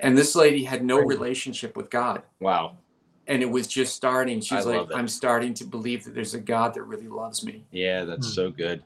And 0.00 0.18
this 0.18 0.34
lady 0.34 0.64
had 0.64 0.84
no 0.84 0.98
relationship 0.98 1.76
with 1.76 1.90
God, 1.90 2.22
Wow. 2.40 2.78
And 3.26 3.42
it 3.42 3.50
was 3.50 3.66
just 3.66 3.94
starting. 3.94 4.40
She's 4.40 4.66
like, 4.66 4.90
it. 4.90 4.94
"I'm 4.94 5.08
starting 5.08 5.54
to 5.54 5.64
believe 5.64 6.04
that 6.04 6.14
there's 6.14 6.34
a 6.34 6.40
God 6.40 6.74
that 6.74 6.82
really 6.82 7.08
loves 7.08 7.44
me." 7.44 7.64
Yeah, 7.70 8.04
that's 8.04 8.26
Hmm. 8.28 8.32
so 8.32 8.50
good. 8.50 8.82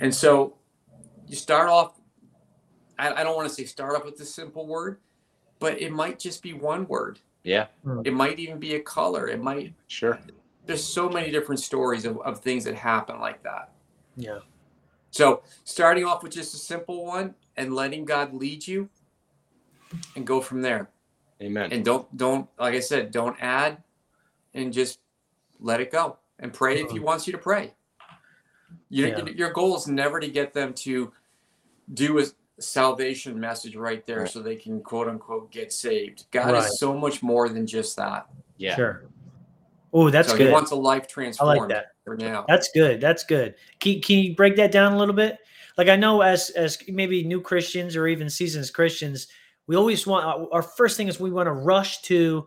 And 0.00 0.14
so 0.14 0.54
you 1.26 1.36
start 1.36 1.68
off, 1.68 1.98
I, 2.98 3.12
I 3.12 3.24
don't 3.24 3.34
want 3.36 3.48
to 3.48 3.54
say 3.54 3.64
start 3.64 3.94
off 3.96 4.04
with 4.04 4.20
a 4.20 4.24
simple 4.26 4.66
word, 4.66 4.98
but 5.58 5.80
it 5.80 5.90
might 5.90 6.18
just 6.18 6.42
be 6.42 6.52
one 6.52 6.86
word. 6.86 7.18
Yeah, 7.44 7.66
It 8.04 8.12
might 8.12 8.40
even 8.40 8.58
be 8.58 8.74
a 8.74 8.80
color. 8.80 9.28
It 9.28 9.40
might, 9.40 9.72
sure. 9.86 10.18
there's 10.66 10.82
so 10.82 11.08
many 11.08 11.30
different 11.30 11.60
stories 11.60 12.04
of, 12.04 12.18
of 12.22 12.40
things 12.40 12.64
that 12.64 12.74
happen 12.74 13.20
like 13.20 13.40
that. 13.44 13.70
Yeah. 14.16 14.40
So 15.12 15.42
starting 15.62 16.04
off 16.04 16.24
with 16.24 16.32
just 16.32 16.54
a 16.54 16.56
simple 16.56 17.06
one 17.06 17.36
and 17.56 17.72
letting 17.72 18.04
God 18.04 18.34
lead 18.34 18.66
you 18.66 18.88
and 20.16 20.26
go 20.26 20.40
from 20.40 20.60
there. 20.60 20.90
Amen. 21.42 21.70
And 21.72 21.84
don't, 21.84 22.14
don't, 22.16 22.48
like 22.58 22.74
I 22.74 22.80
said, 22.80 23.10
don't 23.10 23.36
add 23.40 23.82
and 24.54 24.72
just 24.72 25.00
let 25.60 25.80
it 25.80 25.92
go 25.92 26.18
and 26.38 26.52
pray 26.52 26.80
if 26.80 26.90
he 26.90 26.96
mm-hmm. 26.96 27.04
wants 27.04 27.26
you 27.26 27.32
to 27.32 27.38
pray. 27.38 27.74
Your, 28.88 29.08
Yeah. 29.08 29.24
your 29.26 29.50
goal 29.52 29.76
is 29.76 29.86
never 29.86 30.20
to 30.20 30.28
get 30.28 30.52
them 30.52 30.72
to 30.74 31.12
do 31.94 32.18
a 32.20 32.24
salvation 32.58 33.38
message 33.38 33.76
right 33.76 34.06
there 34.06 34.20
Right. 34.20 34.30
so 34.30 34.40
they 34.40 34.56
can 34.56 34.80
quote 34.80 35.08
unquote 35.08 35.50
get 35.50 35.72
saved. 35.72 36.24
God 36.30 36.52
Right. 36.52 36.64
is 36.64 36.78
so 36.78 36.96
much 36.96 37.22
more 37.22 37.48
than 37.48 37.66
just 37.66 37.96
that. 37.96 38.26
yeah. 38.56 38.74
Sure. 38.74 39.04
Oh, 39.92 40.10
that's 40.10 40.30
so 40.30 40.36
good. 40.36 40.48
he 40.48 40.52
wants 40.52 40.72
a 40.72 40.76
life 40.76 41.06
transformed 41.06 41.56
I 41.56 41.60
like 41.60 41.68
that. 41.70 41.92
for 42.04 42.16
now. 42.16 42.44
That's 42.48 42.70
good. 42.74 43.00
That's 43.00 43.24
good. 43.24 43.54
Can, 43.80 44.00
can 44.00 44.18
you 44.18 44.34
break 44.34 44.56
that 44.56 44.72
down 44.72 44.92
a 44.92 44.98
little 44.98 45.14
bit? 45.14 45.38
Like 45.78 45.88
I 45.88 45.96
know 45.96 46.22
as 46.22 46.50
as 46.50 46.78
maybe 46.88 47.22
new 47.22 47.40
Christians 47.40 47.96
or 47.96 48.06
even 48.06 48.28
seasoned 48.28 48.70
Christians, 48.72 49.28
we 49.66 49.76
always 49.76 50.06
want 50.06 50.24
our- 50.24 50.48
our 50.52 50.62
first 50.62 50.96
thing 50.96 51.08
is 51.08 51.18
we 51.18 51.30
want 51.30 51.46
to 51.46 51.52
rush 51.52 52.02
to 52.02 52.46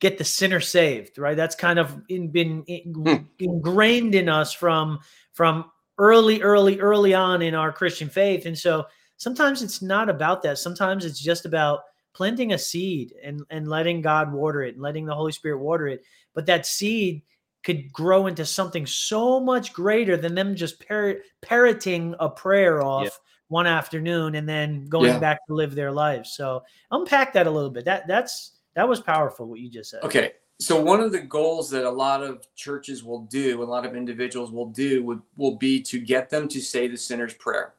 get 0.00 0.16
the 0.18 0.24
sinner 0.24 0.60
saved, 0.60 1.18
right? 1.18 1.36
That's 1.36 1.54
kind 1.54 1.78
of 1.78 2.00
in, 2.08 2.28
been 2.28 2.62
in- 2.64 2.94
Hmm. 2.94 3.24
ingrained 3.38 4.14
in 4.14 4.28
us 4.28 4.52
from 4.52 5.00
from 5.32 5.70
early, 5.98 6.40
early, 6.42 6.80
early 6.80 7.12
on 7.14 7.42
in 7.42 7.54
our 7.54 7.72
Christian 7.72 8.08
faith, 8.08 8.46
and 8.46 8.58
so 8.58 8.86
sometimes 9.18 9.62
it's 9.62 9.82
not 9.82 10.08
about 10.08 10.42
that. 10.42 10.58
Sometimes 10.58 11.04
it's 11.04 11.20
just 11.20 11.44
about 11.44 11.80
planting 12.14 12.52
a 12.54 12.58
seed 12.58 13.14
and 13.22 13.42
and 13.50 13.68
letting 13.68 14.00
God 14.00 14.32
water 14.32 14.62
it, 14.62 14.74
and 14.74 14.82
letting 14.82 15.04
the 15.06 15.14
Holy 15.14 15.32
Spirit 15.32 15.58
water 15.58 15.86
it. 15.88 16.02
But 16.34 16.46
that 16.46 16.66
seed 16.66 17.22
could 17.62 17.92
grow 17.92 18.26
into 18.26 18.46
something 18.46 18.86
so 18.86 19.38
much 19.38 19.74
greater 19.74 20.16
than 20.16 20.34
them 20.34 20.54
just 20.54 20.80
parrot, 20.80 21.22
parroting 21.42 22.14
a 22.18 22.28
prayer 22.30 22.82
off 22.82 23.04
yeah. 23.04 23.10
One 23.50 23.66
afternoon 23.66 24.36
and 24.36 24.48
then 24.48 24.86
going 24.86 25.10
yeah. 25.10 25.18
back 25.18 25.46
to 25.48 25.54
live 25.54 25.74
their 25.74 25.90
lives. 25.90 26.32
So 26.32 26.62
unpack 26.92 27.32
that 27.34 27.46
a 27.46 27.50
little 27.50 27.70
bit. 27.70 27.84
That 27.84 28.06
that's 28.06 28.52
that 28.74 28.88
was 28.88 29.00
powerful 29.00 29.46
what 29.46 29.60
you 29.60 29.68
just 29.68 29.90
said. 29.90 30.02
Okay. 30.04 30.32
So 30.60 30.80
one 30.80 31.00
of 31.00 31.10
the 31.10 31.20
goals 31.20 31.70
that 31.70 31.84
a 31.84 31.90
lot 31.90 32.22
of 32.22 32.46
churches 32.54 33.02
will 33.02 33.22
do, 33.22 33.62
a 33.62 33.64
lot 33.64 33.86
of 33.86 33.96
individuals 33.96 34.52
will 34.52 34.66
do, 34.66 35.02
would, 35.04 35.22
will 35.36 35.56
be 35.56 35.80
to 35.84 35.98
get 35.98 36.28
them 36.28 36.48
to 36.48 36.60
say 36.60 36.86
the 36.86 36.98
sinner's 36.98 37.32
prayer, 37.34 37.74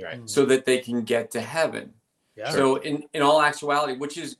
right? 0.00 0.20
So 0.28 0.44
that 0.44 0.66
they 0.66 0.78
can 0.78 1.02
get 1.02 1.30
to 1.32 1.40
heaven. 1.40 1.92
Yeah. 2.36 2.50
So 2.50 2.76
in 2.76 3.04
in 3.14 3.22
all 3.22 3.42
actuality, 3.42 3.94
which 3.94 4.18
is 4.18 4.36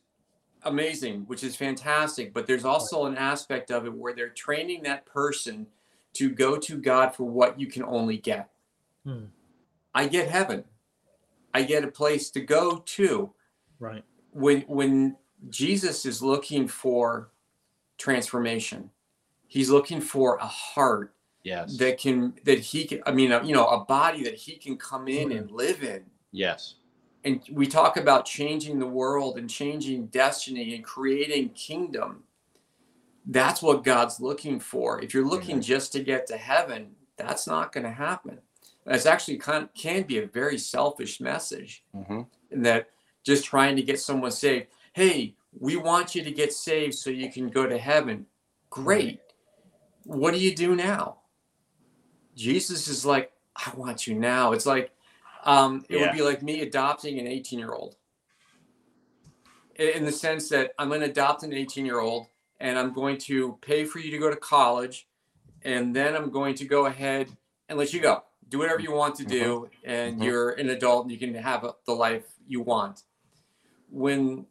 amazing, 0.62 1.22
which 1.26 1.42
is 1.42 1.56
fantastic. 1.56 2.32
But 2.32 2.46
there's 2.46 2.64
also 2.64 3.06
an 3.06 3.16
aspect 3.16 3.70
of 3.70 3.86
it 3.86 3.92
where 3.92 4.14
they're 4.14 4.28
training 4.28 4.84
that 4.84 5.06
person 5.06 5.66
to 6.14 6.30
go 6.30 6.56
to 6.58 6.78
God 6.78 7.14
for 7.14 7.24
what 7.24 7.58
you 7.58 7.66
can 7.66 7.82
only 7.82 8.18
get. 8.18 8.50
Hmm. 9.04 9.24
I 9.94 10.06
get 10.06 10.28
heaven. 10.28 10.64
I 11.56 11.62
get 11.62 11.84
a 11.84 11.88
place 11.88 12.30
to 12.30 12.40
go 12.40 12.82
to. 12.84 13.32
Right. 13.78 14.04
When 14.32 14.60
when 14.62 15.16
Jesus 15.48 16.04
is 16.04 16.22
looking 16.22 16.68
for 16.68 17.30
transformation, 17.98 18.90
he's 19.48 19.70
looking 19.70 20.00
for 20.00 20.36
a 20.36 20.46
heart 20.46 21.14
yes 21.46 21.76
that 21.78 21.96
can 21.96 22.34
that 22.44 22.58
he 22.58 22.84
can 22.84 23.00
i 23.06 23.12
mean 23.12 23.30
you 23.44 23.54
know 23.54 23.66
a 23.68 23.84
body 23.84 24.24
that 24.24 24.34
he 24.34 24.56
can 24.56 24.76
come 24.76 25.06
in 25.06 25.28
mm-hmm. 25.28 25.38
and 25.38 25.50
live 25.50 25.82
in 25.84 26.04
yes 26.32 26.74
and 27.24 27.40
we 27.50 27.66
talk 27.66 27.96
about 27.96 28.24
changing 28.24 28.78
the 28.78 28.86
world 28.86 29.38
and 29.38 29.48
changing 29.48 30.06
destiny 30.06 30.74
and 30.74 30.84
creating 30.84 31.48
kingdom 31.50 32.24
that's 33.26 33.62
what 33.62 33.84
god's 33.84 34.20
looking 34.20 34.58
for 34.58 35.00
if 35.00 35.14
you're 35.14 35.26
looking 35.26 35.56
mm-hmm. 35.56 35.72
just 35.72 35.92
to 35.92 36.00
get 36.02 36.26
to 36.26 36.36
heaven 36.36 36.90
that's 37.16 37.46
not 37.46 37.72
going 37.72 37.84
to 37.84 37.92
happen 37.92 38.38
that's 38.86 39.06
actually 39.06 39.38
can, 39.38 39.68
can 39.74 40.02
be 40.02 40.18
a 40.18 40.26
very 40.26 40.58
selfish 40.58 41.20
message 41.20 41.84
mm-hmm. 41.94 42.22
in 42.50 42.62
that 42.62 42.88
just 43.24 43.44
trying 43.44 43.76
to 43.76 43.82
get 43.82 43.98
someone 44.00 44.30
saved 44.30 44.66
hey 44.92 45.34
we 45.58 45.76
want 45.76 46.14
you 46.14 46.22
to 46.22 46.30
get 46.30 46.52
saved 46.52 46.94
so 46.94 47.10
you 47.10 47.30
can 47.30 47.48
go 47.48 47.66
to 47.66 47.78
heaven 47.78 48.26
great 48.70 49.20
what 50.04 50.32
do 50.32 50.40
you 50.40 50.54
do 50.54 50.76
now 50.76 51.16
jesus 52.34 52.88
is 52.88 53.04
like 53.04 53.32
i 53.56 53.70
want 53.76 54.06
you 54.06 54.14
now 54.14 54.52
it's 54.52 54.66
like 54.66 54.90
um, 55.44 55.84
it 55.88 55.94
yeah. 55.94 56.02
would 56.02 56.12
be 56.12 56.22
like 56.22 56.42
me 56.42 56.62
adopting 56.62 57.20
an 57.20 57.28
18 57.28 57.58
year 57.58 57.72
old 57.72 57.96
in 59.78 60.04
the 60.04 60.12
sense 60.12 60.48
that 60.48 60.72
I'm 60.78 60.88
going 60.88 61.00
to 61.00 61.06
adopt 61.06 61.42
an 61.42 61.52
18 61.52 61.84
year 61.84 62.00
old 62.00 62.26
and 62.60 62.78
I'm 62.78 62.92
going 62.92 63.18
to 63.18 63.58
pay 63.60 63.84
for 63.84 63.98
you 63.98 64.10
to 64.10 64.18
go 64.18 64.30
to 64.30 64.36
college. 64.36 65.06
And 65.62 65.94
then 65.94 66.14
I'm 66.14 66.30
going 66.30 66.54
to 66.56 66.64
go 66.64 66.86
ahead 66.86 67.28
and 67.68 67.78
let 67.78 67.92
you 67.92 68.00
go. 68.00 68.22
Do 68.48 68.58
whatever 68.58 68.80
you 68.80 68.92
want 68.92 69.14
to 69.16 69.24
do. 69.24 69.68
Mm-hmm. 69.84 69.90
And 69.90 70.14
mm-hmm. 70.14 70.22
you're 70.22 70.50
an 70.50 70.70
adult 70.70 71.04
and 71.04 71.12
you 71.12 71.18
can 71.18 71.34
have 71.34 71.66
the 71.86 71.92
life 71.92 72.24
you 72.46 72.60
want. 72.62 73.02
When 73.90 74.46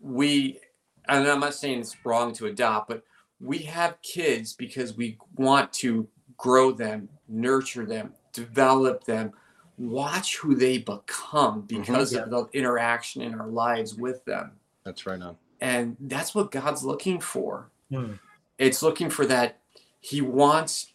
we, 0.00 0.60
and 1.08 1.26
I'm 1.26 1.40
not 1.40 1.54
saying 1.54 1.80
it's 1.80 1.96
wrong 2.04 2.32
to 2.34 2.46
adopt, 2.46 2.88
but 2.88 3.02
we 3.40 3.58
have 3.58 4.00
kids 4.02 4.52
because 4.52 4.96
we 4.96 5.18
want 5.36 5.72
to 5.74 6.08
grow 6.36 6.72
them, 6.72 7.08
nurture 7.28 7.86
them, 7.86 8.14
develop 8.32 9.04
them, 9.04 9.32
watch 9.76 10.36
who 10.38 10.54
they 10.54 10.78
become 10.78 11.62
mm-hmm. 11.62 11.80
because 11.80 12.12
mm-hmm. 12.12 12.32
of 12.32 12.50
the 12.52 12.58
interaction 12.58 13.22
in 13.22 13.38
our 13.38 13.48
lives 13.48 13.94
with 13.94 14.24
them. 14.24 14.52
That's 14.84 15.06
right 15.06 15.20
on. 15.20 15.36
And 15.60 15.96
that's 16.00 16.34
what 16.34 16.50
God's 16.50 16.84
looking 16.84 17.20
for. 17.20 17.70
Mm. 17.90 18.18
It's 18.58 18.82
looking 18.82 19.10
for 19.10 19.26
that 19.26 19.58
he 20.00 20.20
wants, 20.20 20.92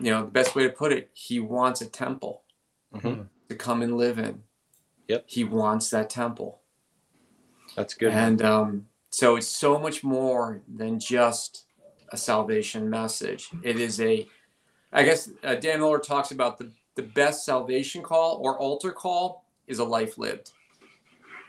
you 0.00 0.10
know, 0.10 0.24
the 0.24 0.30
best 0.30 0.54
way 0.54 0.64
to 0.64 0.70
put 0.70 0.92
it, 0.92 1.10
he 1.12 1.40
wants 1.40 1.80
a 1.80 1.86
temple 1.86 2.42
mm-hmm. 2.94 3.22
to 3.48 3.54
come 3.54 3.82
and 3.82 3.96
live 3.96 4.18
in. 4.18 4.42
Yep. 5.08 5.24
He 5.26 5.44
wants 5.44 5.90
that 5.90 6.10
temple. 6.10 6.60
That's 7.76 7.94
good. 7.94 8.12
And 8.12 8.42
um, 8.42 8.86
so 9.10 9.36
it's 9.36 9.46
so 9.46 9.78
much 9.78 10.02
more 10.02 10.62
than 10.68 10.98
just 10.98 11.64
a 12.10 12.16
salvation 12.16 12.88
message. 12.88 13.48
It 13.62 13.78
is 13.78 14.00
a, 14.00 14.26
I 14.92 15.04
guess 15.04 15.30
uh, 15.44 15.54
Dan 15.56 15.80
Mohler 15.80 16.02
talks 16.02 16.30
about 16.30 16.58
the 16.58 16.70
the 16.96 17.02
best 17.02 17.44
salvation 17.44 18.02
call 18.02 18.40
or 18.42 18.58
altar 18.58 18.92
call 18.92 19.44
is 19.66 19.78
a 19.78 19.84
life 19.84 20.18
lived. 20.18 20.50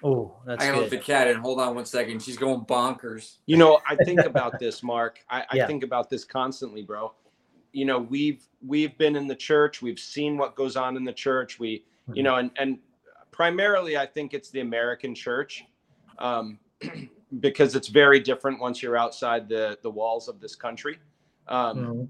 Oh, 0.04 0.36
that's 0.46 0.64
I 0.64 0.68
gotta 0.68 0.78
good. 0.78 0.82
let 0.84 0.90
the 0.92 0.98
cat 0.98 1.28
in. 1.28 1.38
Hold 1.38 1.60
on 1.60 1.76
one 1.76 1.86
second. 1.86 2.24
She's 2.24 2.38
going 2.38 2.62
bonkers. 2.62 3.38
You 3.46 3.58
know, 3.58 3.80
I 3.88 3.96
think 3.96 4.22
about 4.22 4.60
this, 4.60 4.82
Mark. 4.82 5.20
I, 5.30 5.42
I 5.42 5.56
yeah. 5.56 5.68
think 5.68 5.84
about 5.84 6.10
this 6.10 6.24
constantly, 6.24 6.82
bro. 6.82 7.14
You 7.72 7.86
know, 7.86 8.00
we've 8.00 8.44
we've 8.66 8.98
been 8.98 9.16
in 9.16 9.28
the 9.28 9.36
church. 9.36 9.82
We've 9.82 10.00
seen 10.00 10.38
what 10.38 10.56
goes 10.56 10.76
on 10.76 10.98
in 10.98 11.04
the 11.04 11.14
church. 11.14 11.60
We, 11.60 11.78
mm-hmm. 11.78 12.16
you 12.16 12.24
know, 12.24 12.36
and 12.36 12.52
and 12.58 12.80
primarily, 13.32 13.98
I 13.98 14.06
think 14.06 14.34
it's 14.34 14.50
the 14.50 14.60
American 14.62 15.16
church, 15.16 15.64
um, 16.20 16.60
because 17.40 17.76
it's 17.76 17.88
very 17.88 18.20
different 18.20 18.60
once 18.60 18.82
you're 18.82 18.98
outside 18.98 19.48
the 19.48 19.78
the 19.84 19.90
walls 19.90 20.28
of 20.28 20.40
this 20.40 20.56
country. 20.56 21.00
Um, 21.48 21.78
mm-hmm 21.78 22.04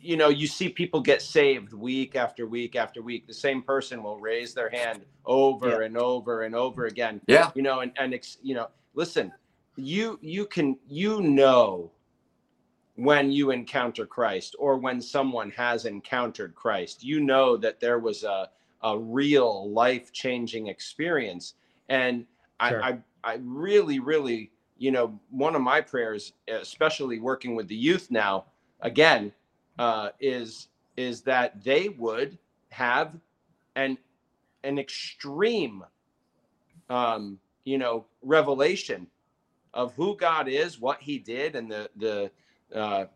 you 0.00 0.16
know 0.16 0.28
you 0.28 0.46
see 0.46 0.68
people 0.68 1.00
get 1.00 1.20
saved 1.20 1.72
week 1.72 2.16
after 2.16 2.46
week 2.46 2.76
after 2.76 3.02
week 3.02 3.26
the 3.26 3.34
same 3.34 3.62
person 3.62 4.02
will 4.02 4.18
raise 4.18 4.54
their 4.54 4.70
hand 4.70 5.04
over 5.24 5.80
yeah. 5.80 5.86
and 5.86 5.96
over 5.96 6.42
and 6.42 6.54
over 6.54 6.86
again 6.86 7.20
yeah 7.26 7.50
you 7.54 7.62
know 7.62 7.80
and 7.80 7.92
and 7.98 8.18
you 8.42 8.54
know 8.54 8.68
listen 8.94 9.32
you 9.76 10.18
you 10.22 10.46
can 10.46 10.78
you 10.88 11.20
know 11.20 11.90
when 12.96 13.30
you 13.30 13.50
encounter 13.50 14.06
christ 14.06 14.56
or 14.58 14.78
when 14.78 15.00
someone 15.00 15.50
has 15.50 15.84
encountered 15.84 16.54
christ 16.54 17.04
you 17.04 17.20
know 17.20 17.56
that 17.56 17.80
there 17.80 17.98
was 17.98 18.24
a 18.24 18.48
a 18.82 18.98
real 18.98 19.70
life 19.70 20.12
changing 20.12 20.66
experience 20.66 21.54
and 21.88 22.26
sure. 22.68 22.82
I, 22.82 22.88
I 22.88 22.98
i 23.24 23.38
really 23.42 23.98
really 23.98 24.50
you 24.78 24.90
know 24.90 25.18
one 25.30 25.54
of 25.54 25.62
my 25.62 25.80
prayers 25.80 26.32
especially 26.48 27.18
working 27.18 27.54
with 27.54 27.68
the 27.68 27.76
youth 27.76 28.10
now 28.10 28.46
again 28.80 29.32
uh, 29.78 30.10
is 30.20 30.68
is 30.96 31.22
that 31.22 31.62
they 31.62 31.88
would 31.90 32.38
have 32.70 33.14
an 33.74 33.98
an 34.64 34.78
extreme 34.78 35.84
um, 36.88 37.38
you 37.64 37.78
know 37.78 38.06
revelation 38.22 39.06
of 39.74 39.94
who 39.94 40.16
God 40.16 40.48
is, 40.48 40.80
what 40.80 41.00
He 41.00 41.18
did, 41.18 41.54
and 41.54 41.70
the 41.70 41.90
the 41.96 42.30
uh, 42.74 43.06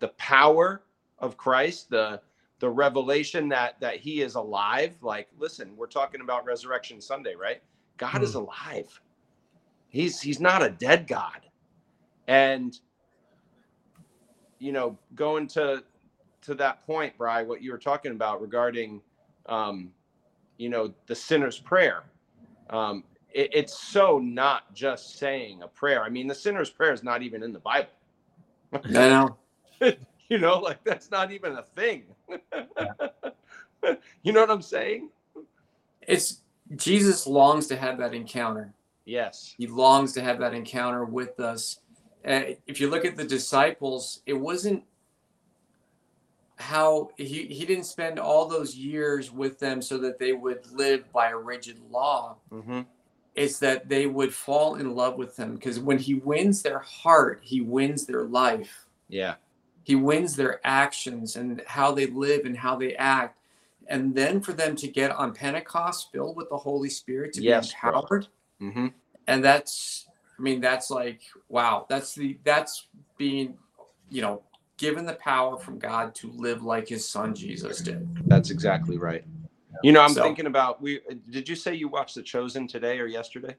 the 0.00 0.08
power 0.08 0.82
of 1.18 1.36
Christ, 1.36 1.90
the 1.90 2.20
the 2.60 2.70
revelation 2.70 3.48
that 3.48 3.80
that 3.80 3.96
He 3.96 4.22
is 4.22 4.34
alive. 4.34 4.96
Like, 5.02 5.28
listen, 5.38 5.76
we're 5.76 5.86
talking 5.86 6.20
about 6.20 6.44
Resurrection 6.44 7.00
Sunday, 7.00 7.34
right? 7.34 7.62
God 7.96 8.22
is 8.22 8.32
hmm. 8.32 8.38
alive. 8.38 9.00
He's 9.88 10.20
he's 10.20 10.40
not 10.40 10.62
a 10.62 10.70
dead 10.70 11.06
God, 11.06 11.42
and 12.26 12.78
you 14.58 14.72
know, 14.72 14.98
going 15.14 15.46
to 15.48 15.84
to 16.42 16.54
that 16.54 16.84
point, 16.86 17.16
Bry, 17.16 17.42
what 17.42 17.62
you 17.62 17.72
were 17.72 17.78
talking 17.78 18.12
about 18.12 18.40
regarding, 18.40 19.00
um, 19.46 19.90
you 20.58 20.68
know, 20.68 20.92
the 21.06 21.14
sinner's 21.14 21.58
prayer. 21.58 22.04
Um, 22.70 23.04
it, 23.32 23.50
it's 23.52 23.78
so 23.78 24.18
not 24.18 24.74
just 24.74 25.18
saying 25.18 25.62
a 25.62 25.68
prayer. 25.68 26.02
I 26.02 26.08
mean, 26.08 26.26
the 26.26 26.34
sinner's 26.34 26.70
prayer 26.70 26.92
is 26.92 27.02
not 27.02 27.22
even 27.22 27.42
in 27.42 27.52
the 27.52 27.58
Bible. 27.58 27.88
No. 28.88 29.36
you 30.28 30.38
know, 30.38 30.58
like 30.58 30.82
that's 30.84 31.10
not 31.10 31.30
even 31.32 31.56
a 31.56 31.62
thing. 31.62 32.04
you 34.22 34.32
know 34.32 34.40
what 34.40 34.50
I'm 34.50 34.62
saying? 34.62 35.10
It's 36.06 36.42
Jesus 36.76 37.26
longs 37.26 37.66
to 37.68 37.76
have 37.76 37.98
that 37.98 38.14
encounter. 38.14 38.72
Yes. 39.04 39.54
He 39.58 39.66
longs 39.66 40.12
to 40.14 40.22
have 40.22 40.38
that 40.40 40.54
encounter 40.54 41.04
with 41.04 41.38
us. 41.40 41.80
Uh, 42.26 42.42
if 42.66 42.80
you 42.80 42.88
look 42.88 43.04
at 43.04 43.16
the 43.16 43.24
disciples, 43.24 44.22
it 44.24 44.32
wasn't 44.32 44.82
how 46.56 47.10
he, 47.16 47.46
he 47.46 47.66
didn't 47.66 47.84
spend 47.84 48.18
all 48.18 48.46
those 48.46 48.74
years 48.74 49.30
with 49.30 49.58
them 49.58 49.82
so 49.82 49.98
that 49.98 50.18
they 50.18 50.32
would 50.32 50.66
live 50.72 51.12
by 51.12 51.30
a 51.30 51.36
rigid 51.36 51.78
law. 51.90 52.36
Mm-hmm. 52.50 52.82
It's 53.34 53.58
that 53.58 53.88
they 53.88 54.06
would 54.06 54.32
fall 54.32 54.76
in 54.76 54.94
love 54.94 55.16
with 55.16 55.36
him 55.36 55.54
because 55.54 55.80
when 55.80 55.98
he 55.98 56.14
wins 56.14 56.62
their 56.62 56.78
heart, 56.78 57.40
he 57.42 57.60
wins 57.60 58.06
their 58.06 58.24
life. 58.24 58.86
Yeah. 59.08 59.34
He 59.82 59.96
wins 59.96 60.36
their 60.36 60.60
actions 60.64 61.36
and 61.36 61.62
how 61.66 61.92
they 61.92 62.06
live 62.06 62.46
and 62.46 62.56
how 62.56 62.76
they 62.76 62.94
act. 62.94 63.38
And 63.88 64.14
then 64.14 64.40
for 64.40 64.52
them 64.52 64.76
to 64.76 64.88
get 64.88 65.10
on 65.10 65.34
Pentecost 65.34 66.10
filled 66.12 66.36
with 66.36 66.48
the 66.48 66.56
Holy 66.56 66.88
Spirit 66.88 67.32
to 67.34 67.42
yes, 67.42 67.72
be 67.72 67.74
empowered. 67.74 68.28
Mm-hmm. 68.62 68.86
And 69.26 69.44
that's, 69.44 70.06
I 70.38 70.42
mean, 70.42 70.60
that's 70.60 70.90
like, 70.90 71.20
wow, 71.48 71.86
that's 71.88 72.14
the, 72.14 72.38
that's 72.44 72.86
being, 73.18 73.58
you 74.10 74.22
know, 74.22 74.42
given 74.76 75.04
the 75.06 75.14
power 75.14 75.58
from 75.58 75.78
God 75.78 76.14
to 76.16 76.30
live 76.32 76.62
like 76.62 76.88
his 76.88 77.08
son 77.08 77.34
Jesus 77.34 77.80
did. 77.80 78.08
That's 78.28 78.50
exactly 78.50 78.96
right. 78.96 79.24
You 79.82 79.92
know, 79.92 80.00
I'm 80.00 80.14
so, 80.14 80.22
thinking 80.22 80.46
about 80.46 80.80
we 80.80 81.00
did 81.30 81.48
you 81.48 81.56
say 81.56 81.74
you 81.74 81.88
watched 81.88 82.14
The 82.14 82.22
Chosen 82.22 82.66
today 82.66 82.98
or 82.98 83.06
yesterday? 83.06 83.56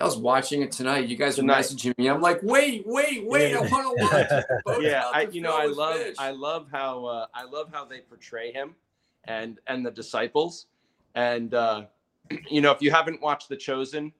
I 0.00 0.04
was 0.04 0.16
watching 0.16 0.62
it 0.62 0.72
tonight. 0.72 1.06
You 1.06 1.16
guys 1.16 1.38
are 1.38 1.42
Tonight. 1.42 1.62
messaging 1.62 1.96
me. 1.98 2.08
I'm 2.08 2.20
like, 2.20 2.40
wait, 2.42 2.82
wait, 2.84 3.24
wait. 3.26 3.54
I 3.54 3.60
want 3.60 3.96
to 3.98 4.04
watch 4.04 4.26
it. 4.30 4.82
Yeah, 4.82 5.04
I 5.12 5.28
you 5.30 5.40
know 5.40 5.56
I 5.56 5.66
love 5.66 5.96
fish. 5.96 6.16
I 6.18 6.32
love 6.32 6.66
how 6.72 7.04
uh, 7.04 7.26
I 7.32 7.44
love 7.44 7.68
how 7.72 7.84
they 7.84 8.00
portray 8.00 8.52
him 8.52 8.74
and 9.24 9.60
and 9.66 9.86
the 9.86 9.90
disciples 9.90 10.66
and 11.14 11.54
uh, 11.54 11.84
you 12.48 12.60
know 12.60 12.72
if 12.72 12.82
you 12.82 12.90
haven't 12.90 13.20
watched 13.22 13.48
The 13.48 13.56
Chosen, 13.56 14.12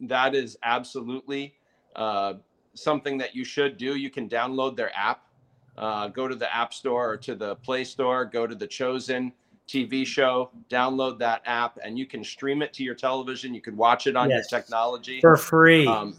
that 0.00 0.34
is 0.34 0.58
absolutely 0.62 1.54
uh, 1.94 2.34
something 2.74 3.16
that 3.18 3.34
you 3.34 3.44
should 3.44 3.78
do. 3.78 3.96
You 3.96 4.10
can 4.10 4.28
download 4.28 4.76
their 4.76 4.94
app, 4.94 5.22
uh, 5.78 6.08
go 6.08 6.28
to 6.28 6.34
the 6.34 6.54
App 6.54 6.74
Store 6.74 7.12
or 7.12 7.16
to 7.18 7.34
the 7.34 7.56
Play 7.56 7.84
Store, 7.84 8.26
go 8.26 8.46
to 8.46 8.54
The 8.54 8.66
Chosen 8.66 9.32
TV 9.68 10.06
show, 10.06 10.50
download 10.70 11.18
that 11.18 11.42
app, 11.46 11.78
and 11.82 11.98
you 11.98 12.06
can 12.06 12.22
stream 12.22 12.62
it 12.62 12.72
to 12.74 12.84
your 12.84 12.94
television. 12.94 13.54
You 13.54 13.60
can 13.60 13.76
watch 13.76 14.06
it 14.06 14.16
on 14.16 14.30
Yes. 14.30 14.50
your 14.50 14.60
technology 14.60 15.20
for 15.20 15.36
free. 15.36 15.86
um, 15.86 16.16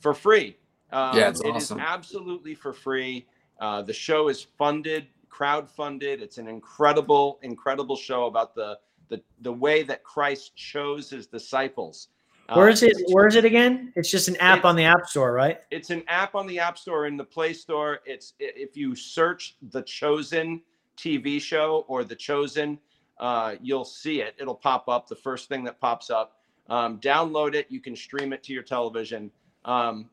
for 0.00 0.14
free. 0.14 0.56
Um, 0.90 1.16
Yeah, 1.16 1.28
it's 1.28 1.40
it 1.40 1.48
is 1.56 1.64
awesome. 1.64 1.80
absolutely 1.80 2.54
for 2.54 2.72
free. 2.72 3.26
Uh, 3.60 3.82
the 3.82 3.92
show 3.92 4.28
is 4.28 4.42
funded, 4.56 5.06
crowd 5.28 5.68
funded. 5.70 6.22
It's 6.22 6.38
an 6.38 6.48
incredible, 6.48 7.38
incredible 7.42 7.96
show 7.96 8.26
about 8.26 8.54
the 8.54 8.78
the 9.08 9.22
the 9.40 9.52
way 9.52 9.82
that 9.82 10.02
Christ 10.04 10.54
chose 10.56 11.08
his 11.10 11.26
disciples. 11.26 12.08
Uh, 12.48 12.54
where 12.56 12.68
is 12.70 12.82
it? 12.82 12.94
Where 13.08 13.26
is 13.26 13.36
it 13.36 13.44
again? 13.44 13.92
It's 13.96 14.10
just 14.10 14.28
an 14.28 14.36
app 14.36 14.58
It's- 14.58 14.68
on 14.70 14.76
the 14.76 14.84
App 14.84 15.06
Store, 15.06 15.32
right? 15.32 15.60
It's 15.70 15.90
an 15.90 16.02
app 16.08 16.34
on 16.34 16.46
the 16.46 16.58
App 16.58 16.78
Store 16.78 17.06
in 17.06 17.16
the 17.18 17.24
Play 17.24 17.52
Store. 17.52 18.00
It's 18.06 18.32
if 18.38 18.76
you 18.76 18.94
search 18.94 19.56
the 19.70 19.82
Chosen 19.82 20.62
TV 20.98 21.40
show 21.40 21.84
or 21.88 22.04
the 22.04 22.14
Chosen, 22.16 22.78
uh, 23.18 23.54
you'll 23.62 23.84
see 23.84 24.20
it. 24.20 24.34
It'll 24.38 24.54
pop 24.54 24.88
up. 24.88 25.08
The 25.08 25.16
first 25.16 25.48
thing 25.48 25.64
that 25.64 25.80
pops 25.80 26.10
up. 26.10 26.36
Um, 26.68 26.98
download 27.00 27.54
it. 27.54 27.66
You 27.70 27.80
can 27.80 27.96
stream 27.96 28.32
it 28.32 28.42
to 28.44 28.52
your 28.52 28.62
television 28.62 29.30
um, 29.64 30.10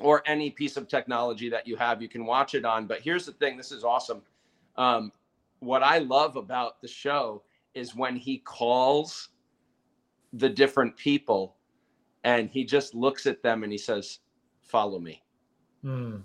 or 0.00 0.22
any 0.26 0.50
piece 0.50 0.76
of 0.76 0.88
technology 0.88 1.48
that 1.50 1.66
you 1.66 1.76
have. 1.76 2.00
You 2.00 2.08
can 2.08 2.24
watch 2.24 2.54
it 2.54 2.64
on. 2.64 2.86
But 2.86 3.00
here's 3.00 3.26
the 3.26 3.32
thing. 3.32 3.56
This 3.56 3.70
is 3.70 3.84
awesome. 3.84 4.22
Um, 4.76 5.12
what 5.60 5.82
I 5.82 5.98
love 5.98 6.36
about 6.36 6.80
the 6.80 6.88
show 6.88 7.42
is 7.74 7.94
when 7.94 8.16
he 8.16 8.38
calls 8.38 9.28
the 10.32 10.48
different 10.48 10.96
people 10.96 11.56
and 12.24 12.48
he 12.48 12.64
just 12.64 12.94
looks 12.94 13.26
at 13.26 13.42
them 13.42 13.62
and 13.62 13.70
he 13.70 13.78
says, 13.78 14.20
"Follow 14.62 14.98
me." 14.98 15.22
Hmm. 15.82 16.20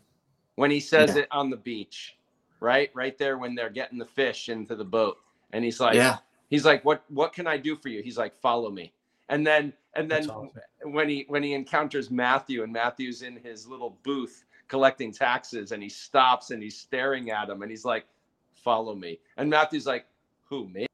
when 0.55 0.71
he 0.71 0.79
says 0.79 1.15
Yeah. 1.15 1.23
it 1.23 1.27
on 1.31 1.49
the 1.49 1.57
beach, 1.57 2.17
right? 2.59 2.89
Right 2.93 3.17
there 3.17 3.37
when 3.37 3.55
they're 3.55 3.69
getting 3.69 3.97
the 3.97 4.05
fish 4.05 4.49
into 4.49 4.75
the 4.75 4.85
boat. 4.85 5.17
And 5.51 5.63
he's 5.63 5.79
like, 5.79 5.95
yeah, 5.95 6.17
he's 6.49 6.65
like, 6.65 6.83
What 6.85 7.03
what 7.09 7.33
can 7.33 7.47
I 7.47 7.57
do 7.57 7.75
for 7.75 7.89
you? 7.89 8.01
He's 8.01 8.17
like, 8.17 8.35
follow 8.39 8.69
me. 8.69 8.93
And 9.29 9.45
then 9.45 9.73
and 9.95 10.09
then 10.09 10.29
awesome. 10.29 10.51
when 10.83 11.09
he 11.09 11.25
when 11.27 11.43
he 11.43 11.53
encounters 11.53 12.09
Matthew 12.11 12.63
and 12.63 12.71
Matthew's 12.71 13.21
in 13.21 13.37
his 13.37 13.67
little 13.67 13.97
booth 14.03 14.45
collecting 14.67 15.11
taxes 15.11 15.71
and 15.71 15.81
he 15.81 15.89
stops 15.89 16.51
and 16.51 16.61
he's 16.61 16.77
staring 16.77 17.31
at 17.31 17.49
him 17.49 17.61
and 17.61 17.71
he's 17.71 17.85
like, 17.85 18.05
follow 18.53 18.95
me. 18.95 19.19
And 19.37 19.49
Matthew's 19.49 19.87
like, 19.87 20.05
Who 20.49 20.69
me? 20.69 20.87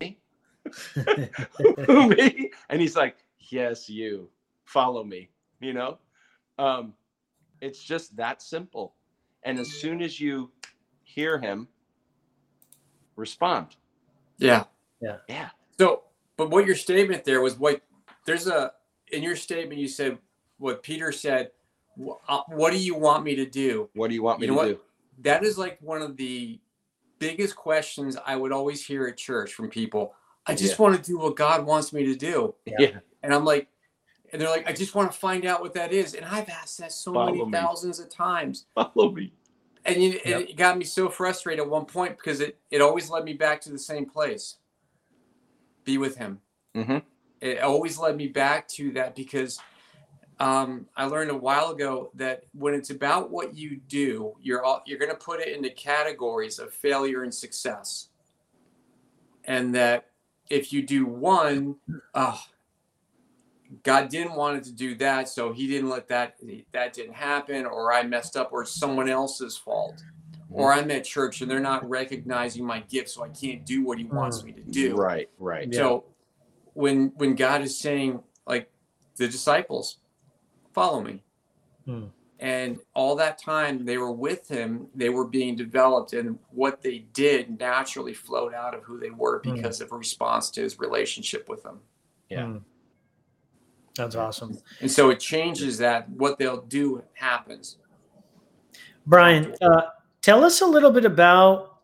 Who 1.86 2.08
me? 2.08 2.50
And 2.68 2.80
he's 2.80 2.96
like, 2.96 3.16
Yes, 3.50 3.88
you. 3.88 4.28
Follow 4.64 5.04
me. 5.04 5.28
You 5.60 5.72
know? 5.72 5.98
Um, 6.58 6.94
it's 7.60 7.82
just 7.82 8.16
that 8.16 8.42
simple. 8.42 8.94
And 9.44 9.58
as 9.58 9.68
soon 9.68 10.02
as 10.02 10.20
you 10.20 10.50
hear 11.08 11.38
him, 11.38 11.68
respond. 13.16 13.76
yeah. 14.38 14.64
Yeah. 15.00 15.16
Yeah. 15.28 15.50
So, 15.78 16.02
but 16.36 16.50
what 16.50 16.66
your 16.66 16.74
statement 16.74 17.24
there 17.24 17.40
was 17.40 17.56
what 17.56 17.82
there's 18.26 18.48
a 18.48 18.72
in 19.12 19.22
your 19.22 19.36
statement 19.36 19.80
you 19.80 19.86
said 19.88 20.18
what 20.58 20.82
Peter 20.82 21.12
said. 21.12 21.50
Uh, 22.28 22.40
What 22.48 22.72
do 22.72 22.78
you 22.78 22.94
want 22.96 23.24
me 23.24 23.34
to 23.36 23.46
do? 23.46 23.88
What 23.94 24.08
do 24.08 24.14
you 24.14 24.22
want 24.22 24.40
me 24.40 24.46
You 24.46 24.52
know 24.52 24.62
to 24.62 24.68
what? 24.68 24.74
do? 24.76 24.80
That 25.22 25.44
is 25.44 25.56
like 25.58 25.78
one 25.80 26.02
of 26.02 26.16
the 26.16 26.60
biggest 27.20 27.56
questions 27.56 28.16
I 28.26 28.34
would 28.36 28.52
always 28.52 28.84
hear 28.84 29.06
at 29.06 29.16
church 29.16 29.52
from 29.54 29.68
people. 29.68 30.14
I 30.46 30.54
just 30.54 30.78
want 30.78 30.96
to 30.96 31.02
do 31.02 31.18
what 31.18 31.36
God 31.36 31.64
wants 31.66 31.92
me 31.92 32.04
to 32.06 32.14
do. 32.16 32.54
Yeah. 32.64 32.76
Yeah. 32.78 32.98
And 33.22 33.32
I'm 33.34 33.44
like, 33.44 33.68
and 34.32 34.40
they're 34.40 34.48
like, 34.50 34.68
I 34.68 34.72
just 34.72 34.94
want 34.94 35.10
to 35.12 35.18
find 35.18 35.44
out 35.44 35.60
what 35.60 35.74
that 35.74 35.92
is. 35.92 36.14
And 36.14 36.24
I've 36.24 36.48
asked 36.48 36.78
that 36.78 36.92
so 36.92 37.12
Follow 37.14 37.26
many 37.32 37.44
me. 37.44 37.52
thousands 37.52 37.98
of 38.00 38.08
times. 38.10 38.66
Follow 38.74 39.10
me. 39.12 39.32
And, 39.84 40.02
you, 40.02 40.20
Yep. 40.24 40.40
it 40.50 40.56
got 40.56 40.76
me 40.76 40.84
so 40.84 41.08
frustrated 41.08 41.64
at 41.64 41.70
one 41.70 41.86
point 41.86 42.16
because 42.16 42.40
it, 42.40 42.58
it 42.70 42.80
always 42.80 43.08
led 43.08 43.24
me 43.24 43.32
back 43.32 43.60
to 43.62 43.70
the 43.70 43.78
same 43.78 44.06
place 44.06 44.56
be 45.84 45.96
with 45.98 46.16
Him. 46.16 46.40
Mhm. 46.76 47.02
It 47.40 47.60
always 47.60 47.98
led 47.98 48.16
me 48.16 48.28
back 48.28 48.68
to 48.68 48.92
that 48.92 49.14
because 49.14 49.58
um, 50.40 50.86
I 50.96 51.06
learned 51.06 51.30
a 51.30 51.36
while 51.36 51.70
ago 51.70 52.10
that 52.14 52.44
when 52.52 52.74
it's 52.74 52.90
about 52.90 53.30
what 53.30 53.56
you 53.56 53.80
do, 53.88 54.34
you're 54.40 54.62
all, 54.62 54.82
you're 54.86 54.98
going 54.98 55.10
to 55.10 55.16
put 55.16 55.40
it 55.40 55.48
into 55.48 55.70
categories 55.70 56.58
of 56.58 56.72
failure 56.72 57.22
and 57.24 57.34
success, 57.34 58.08
and 59.44 59.74
that 59.74 60.10
if 60.48 60.72
you 60.72 60.82
do 60.82 61.06
one, 61.06 61.76
oh, 62.14 62.40
God 63.82 64.08
didn't 64.08 64.34
want 64.34 64.56
it 64.58 64.64
to 64.64 64.72
do 64.72 64.94
that, 64.96 65.28
so 65.28 65.52
He 65.52 65.66
didn't 65.66 65.90
let 65.90 66.08
that 66.08 66.36
that 66.72 66.92
didn't 66.92 67.14
happen, 67.14 67.66
or 67.66 67.92
I 67.92 68.02
messed 68.02 68.36
up, 68.36 68.50
or 68.52 68.62
it's 68.62 68.70
someone 68.74 69.08
else's 69.08 69.56
fault, 69.56 70.02
or 70.50 70.72
I'm 70.72 70.90
at 70.90 71.04
church 71.04 71.42
and 71.42 71.50
they're 71.50 71.60
not 71.60 71.88
recognizing 71.88 72.64
my 72.64 72.80
gift, 72.80 73.10
so 73.10 73.22
I 73.24 73.28
can't 73.28 73.66
do 73.66 73.84
what 73.84 73.98
He 73.98 74.04
wants 74.04 74.42
me 74.42 74.52
to 74.52 74.62
do. 74.62 74.96
Right, 74.96 75.28
right. 75.38 75.68
Yeah. 75.70 75.78
So 75.78 76.04
when 76.74 77.12
when 77.16 77.34
God 77.34 77.62
is 77.62 77.78
saying 77.78 78.22
like 78.46 78.70
the 79.16 79.28
disciples, 79.28 79.98
follow 80.72 81.00
me. 81.02 81.22
Hmm. 81.84 82.04
And 82.40 82.78
all 82.94 83.16
that 83.16 83.36
time 83.42 83.84
they 83.84 83.98
were 83.98 84.12
with 84.12 84.46
him, 84.48 84.86
they 84.94 85.08
were 85.08 85.26
being 85.26 85.56
developed, 85.56 86.12
and 86.12 86.38
what 86.50 86.80
they 86.82 87.00
did 87.12 87.58
naturally 87.58 88.14
flowed 88.14 88.54
out 88.54 88.74
of 88.74 88.84
who 88.84 88.98
they 88.98 89.10
were 89.10 89.40
Hmm. 89.42 89.54
because 89.56 89.80
of 89.80 89.90
response 89.92 90.50
to 90.52 90.62
his 90.62 90.78
relationship 90.78 91.48
with 91.48 91.64
them. 91.64 91.80
Yeah. 92.30 92.46
Hmm. 92.46 92.56
That's 93.98 94.14
awesome. 94.14 94.56
And 94.80 94.90
so 94.90 95.10
it 95.10 95.18
changes 95.18 95.76
that 95.78 96.08
what 96.08 96.38
they'll 96.38 96.62
do 96.62 97.02
happens. 97.14 97.78
Brian, 99.06 99.54
uh, 99.60 99.82
tell 100.22 100.44
us 100.44 100.60
a 100.60 100.66
little 100.66 100.92
bit 100.92 101.04
about, 101.04 101.80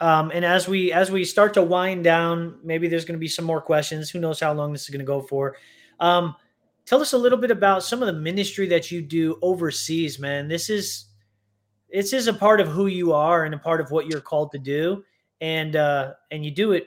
um, 0.00 0.30
and 0.32 0.44
as 0.46 0.66
we 0.66 0.92
as 0.92 1.10
we 1.10 1.24
start 1.24 1.52
to 1.54 1.62
wind 1.62 2.04
down, 2.04 2.58
maybe 2.64 2.88
there's 2.88 3.04
going 3.04 3.18
to 3.18 3.20
be 3.20 3.28
some 3.28 3.44
more 3.44 3.60
questions. 3.60 4.08
Who 4.08 4.18
knows 4.18 4.40
how 4.40 4.54
long 4.54 4.72
this 4.72 4.84
is 4.84 4.88
going 4.88 5.00
to 5.00 5.04
go 5.04 5.20
for? 5.20 5.56
Um, 6.00 6.34
tell 6.86 7.02
us 7.02 7.12
a 7.12 7.18
little 7.18 7.38
bit 7.38 7.50
about 7.50 7.82
some 7.82 8.02
of 8.02 8.06
the 8.06 8.18
ministry 8.18 8.66
that 8.68 8.90
you 8.90 9.02
do 9.02 9.38
overseas, 9.42 10.18
man. 10.18 10.48
This 10.48 10.70
is 10.70 11.06
this 11.92 12.14
is 12.14 12.28
a 12.28 12.32
part 12.32 12.60
of 12.60 12.68
who 12.68 12.86
you 12.86 13.12
are 13.12 13.44
and 13.44 13.54
a 13.54 13.58
part 13.58 13.80
of 13.80 13.90
what 13.90 14.06
you're 14.06 14.22
called 14.22 14.52
to 14.52 14.58
do, 14.58 15.04
and 15.42 15.76
uh, 15.76 16.14
and 16.30 16.44
you 16.44 16.50
do 16.50 16.72
it 16.72 16.86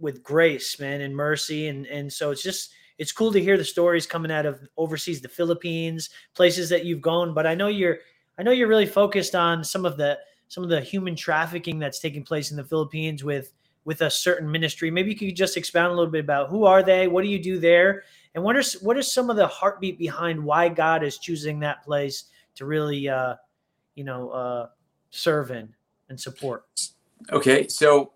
with 0.00 0.24
grace, 0.24 0.80
man, 0.80 1.02
and 1.02 1.14
mercy, 1.14 1.68
and 1.68 1.86
and 1.86 2.12
so 2.12 2.32
it's 2.32 2.42
just 2.42 2.72
it's 2.98 3.12
cool 3.12 3.32
to 3.32 3.40
hear 3.40 3.56
the 3.56 3.64
stories 3.64 4.06
coming 4.06 4.30
out 4.30 4.46
of 4.46 4.60
overseas, 4.76 5.20
the 5.20 5.28
Philippines, 5.28 6.10
places 6.34 6.68
that 6.68 6.84
you've 6.84 7.00
gone. 7.00 7.34
But 7.34 7.46
I 7.46 7.54
know 7.54 7.68
you're 7.68 7.98
I 8.38 8.42
know 8.42 8.50
you're 8.50 8.68
really 8.68 8.86
focused 8.86 9.34
on 9.34 9.64
some 9.64 9.84
of 9.84 9.96
the 9.96 10.18
some 10.48 10.64
of 10.64 10.70
the 10.70 10.80
human 10.80 11.16
trafficking 11.16 11.78
that's 11.78 11.98
taking 11.98 12.22
place 12.22 12.50
in 12.50 12.56
the 12.56 12.64
Philippines 12.64 13.24
with 13.24 13.52
with 13.84 14.02
a 14.02 14.10
certain 14.10 14.50
ministry. 14.50 14.90
Maybe 14.90 15.10
you 15.10 15.16
could 15.16 15.36
just 15.36 15.56
expound 15.56 15.92
a 15.92 15.96
little 15.96 16.10
bit 16.10 16.24
about 16.24 16.48
who 16.48 16.64
are 16.64 16.82
they, 16.82 17.08
what 17.08 17.22
do 17.22 17.28
you 17.28 17.42
do 17.42 17.58
there, 17.58 18.04
and 18.34 18.44
what 18.44 18.56
is 18.56 18.74
what 18.82 18.96
is 18.96 19.12
some 19.12 19.30
of 19.30 19.36
the 19.36 19.46
heartbeat 19.46 19.98
behind 19.98 20.42
why 20.42 20.68
God 20.68 21.02
is 21.02 21.18
choosing 21.18 21.58
that 21.60 21.82
place 21.82 22.24
to 22.54 22.66
really, 22.66 23.08
uh, 23.08 23.36
you 23.94 24.04
know, 24.04 24.30
uh, 24.30 24.68
serve 25.10 25.50
in 25.50 25.74
and 26.08 26.20
support. 26.20 26.64
Okay, 27.30 27.68
so 27.68 28.12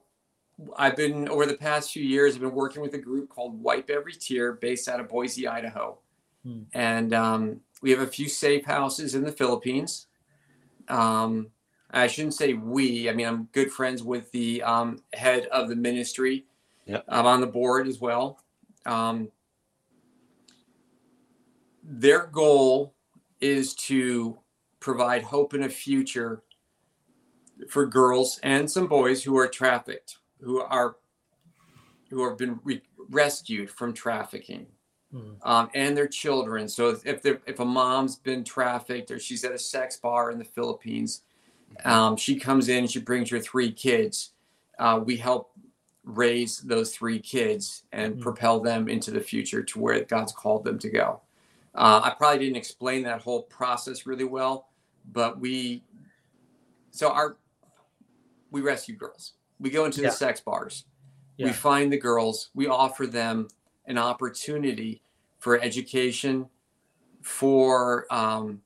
I've 0.76 0.96
been 0.96 1.28
over 1.28 1.46
the 1.46 1.56
past 1.56 1.92
few 1.92 2.02
years. 2.02 2.34
I've 2.34 2.40
been 2.40 2.54
working 2.54 2.82
with 2.82 2.94
a 2.94 2.98
group 2.98 3.28
called 3.28 3.62
Wipe 3.62 3.90
Every 3.90 4.14
Tear, 4.14 4.52
based 4.54 4.88
out 4.88 5.00
of 5.00 5.08
Boise, 5.08 5.46
Idaho, 5.46 5.98
Hmm. 6.44 6.62
and 6.74 7.12
um, 7.12 7.60
we 7.82 7.90
have 7.90 8.00
a 8.00 8.06
few 8.06 8.28
safe 8.28 8.64
houses 8.64 9.14
in 9.14 9.24
the 9.24 9.32
Philippines. 9.32 10.06
Um, 10.88 11.48
I 11.90 12.06
shouldn't 12.06 12.34
say 12.34 12.52
we. 12.54 13.08
I 13.10 13.12
mean, 13.12 13.26
I'm 13.26 13.48
good 13.52 13.72
friends 13.72 14.02
with 14.02 14.30
the 14.32 14.62
um, 14.62 15.02
head 15.12 15.46
of 15.46 15.68
the 15.68 15.76
ministry. 15.76 16.46
Yep. 16.86 17.04
I'm 17.08 17.26
on 17.26 17.40
the 17.40 17.46
board 17.48 17.88
as 17.88 18.00
well. 18.00 18.40
Um, 18.84 19.30
their 21.82 22.26
goal 22.26 22.94
is 23.40 23.74
to 23.74 24.38
provide 24.80 25.22
hope 25.22 25.52
and 25.52 25.64
a 25.64 25.68
future 25.68 26.42
for 27.68 27.86
girls 27.86 28.38
and 28.42 28.70
some 28.70 28.86
boys 28.86 29.22
who 29.24 29.36
are 29.36 29.48
trafficked, 29.48 30.18
who 30.40 30.60
are 30.60 30.96
who 32.10 32.28
have 32.28 32.38
been 32.38 32.60
re- 32.62 32.82
rescued 33.10 33.70
from 33.70 33.92
trafficking, 33.92 34.66
Hmm. 35.10 35.32
um, 35.42 35.70
and 35.74 35.96
their 35.96 36.08
children. 36.08 36.68
So 36.68 36.96
if 37.04 37.24
if 37.24 37.60
a 37.60 37.64
mom's 37.64 38.16
been 38.16 38.44
trafficked 38.44 39.10
or 39.10 39.18
she's 39.18 39.44
at 39.44 39.52
a 39.52 39.58
sex 39.58 39.96
bar 39.96 40.30
in 40.30 40.38
the 40.38 40.44
Philippines, 40.44 41.22
um, 41.84 42.16
she 42.16 42.38
comes 42.38 42.68
in 42.68 42.86
she 42.86 43.00
brings 43.00 43.30
her 43.30 43.40
three 43.40 43.72
kids. 43.72 44.32
Uh, 44.78 45.00
we 45.04 45.16
help 45.16 45.52
raise 46.04 46.58
those 46.60 46.94
three 46.94 47.18
kids 47.18 47.82
and 47.92 48.14
Hmm. 48.14 48.20
propel 48.20 48.60
them 48.60 48.88
into 48.88 49.10
the 49.10 49.20
future 49.20 49.62
to 49.62 49.80
where 49.80 50.04
God's 50.04 50.32
called 50.32 50.64
them 50.64 50.78
to 50.78 50.88
go. 50.90 51.20
Uh, 51.74 52.00
I 52.04 52.10
probably 52.10 52.38
didn't 52.38 52.56
explain 52.56 53.02
that 53.02 53.20
whole 53.20 53.42
process 53.42 54.06
really 54.06 54.24
well, 54.24 54.68
but 55.12 55.38
we, 55.38 55.82
so 56.90 57.10
our, 57.10 57.36
we 58.50 58.60
rescue 58.62 58.94
girls. 58.96 59.32
We 59.58 59.70
go 59.70 59.84
into 59.84 60.02
Yeah. 60.02 60.10
the 60.10 60.14
sex 60.14 60.40
bars. 60.40 60.84
Yeah. 61.36 61.46
We 61.46 61.52
find 61.52 61.92
the 61.92 61.98
girls. 61.98 62.50
We 62.54 62.66
offer 62.66 63.06
them 63.06 63.48
an 63.86 63.98
opportunity 63.98 65.02
for 65.38 65.60
education, 65.60 66.48
for 67.22 68.06
um, 68.12 68.62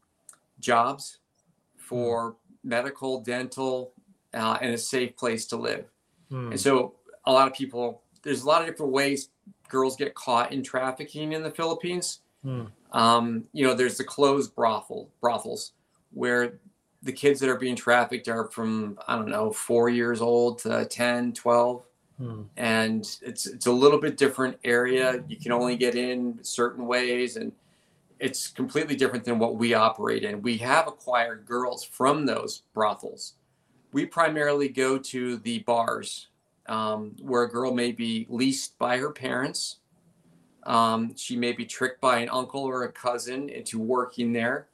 jobs, 0.59 1.19
for 1.77 2.37
medical, 2.63 3.21
dental, 3.21 3.93
uh, 4.35 4.59
and 4.61 4.75
a 4.75 4.79
safe 4.79 5.17
place 5.17 5.47
to 5.47 5.57
live. 5.57 5.87
Hmm. 6.29 6.53
And 6.53 6.61
so 6.61 6.95
a 7.25 7.33
lot 7.33 7.49
of 7.49 7.55
people, 7.55 8.03
there's 8.23 8.43
a 8.43 8.47
lot 8.47 8.63
of 8.63 8.69
different 8.69 8.93
ways 8.93 9.31
girls 9.69 9.97
get 9.97 10.15
caught 10.15 10.53
in 10.53 10.63
trafficking 10.63 11.33
in 11.33 11.43
the 11.43 11.51
Philippines. 11.51 12.21
Hmm. 12.43 12.67
Um, 12.93 13.45
you 13.53 13.67
know, 13.67 13.75
there's 13.75 13.97
the 13.97 14.05
closed 14.05 14.55
brothel 14.55 15.11
brothels 15.21 15.73
where 16.13 16.61
the 17.03 17.13
kids 17.13 17.41
that 17.41 17.49
are 17.49 17.59
being 17.59 17.77
trafficked 17.77 18.29
are 18.29 18.45
from, 18.47 18.99
I 19.09 19.17
don't 19.17 19.29
know, 19.29 19.51
four 19.51 19.89
years 19.89 20.21
old 20.21 20.59
to 20.61 20.85
10, 20.85 21.33
12. 21.33 21.85
Hmm. 22.19 22.43
And 22.57 23.01
it's 23.23 23.47
it's 23.47 23.67
a 23.67 23.73
little 23.73 23.99
bit 23.99 24.19
different 24.19 24.59
area. 24.63 25.25
You 25.27 25.37
can 25.39 25.53
only 25.53 25.77
get 25.77 25.95
in 25.95 26.39
certain 26.43 26.87
ways 26.87 27.37
and 27.37 27.53
it's 28.19 28.49
completely 28.49 28.95
different 28.95 29.25
than 29.25 29.39
what 29.39 29.57
we 29.57 29.73
operate 29.73 30.25
in. 30.25 30.43
We 30.43 30.59
have 30.59 30.87
acquired 30.87 31.47
girls 31.47 31.83
from 31.83 32.27
those 32.27 32.63
brothels. 32.75 33.35
We 33.93 34.05
primarily 34.05 34.69
go 34.69 34.99
to 34.99 35.39
the 35.39 35.61
bars 35.61 36.29
um, 36.67 37.17
where 37.23 37.45
a 37.45 37.51
girl 37.51 37.73
may 37.73 37.93
be 37.93 38.27
leased 38.29 38.79
by 38.79 38.99
her 38.99 39.11
parents. 39.11 39.79
Um, 40.65 41.17
she 41.17 41.37
may 41.37 41.53
be 41.53 41.65
tricked 41.65 42.03
by 42.03 42.19
an 42.19 42.29
uncle 42.29 42.63
or 42.63 42.85
a 42.85 42.93
cousin 42.93 43.49
into 43.49 43.79
working 43.79 44.33
there. 44.33 44.69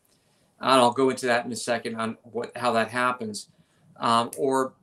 And 0.61 0.70
I'll 0.70 0.92
go 0.92 1.11
into 1.11 1.26
that 1.26 1.44
in 1.44 1.52
a 1.52 1.57
second 1.57 1.96
on 1.96 2.16
what 2.22 2.57
how 2.57 2.72
that 2.72 2.90
happens. 2.90 3.48
Um, 3.98 4.30
or 4.38 4.74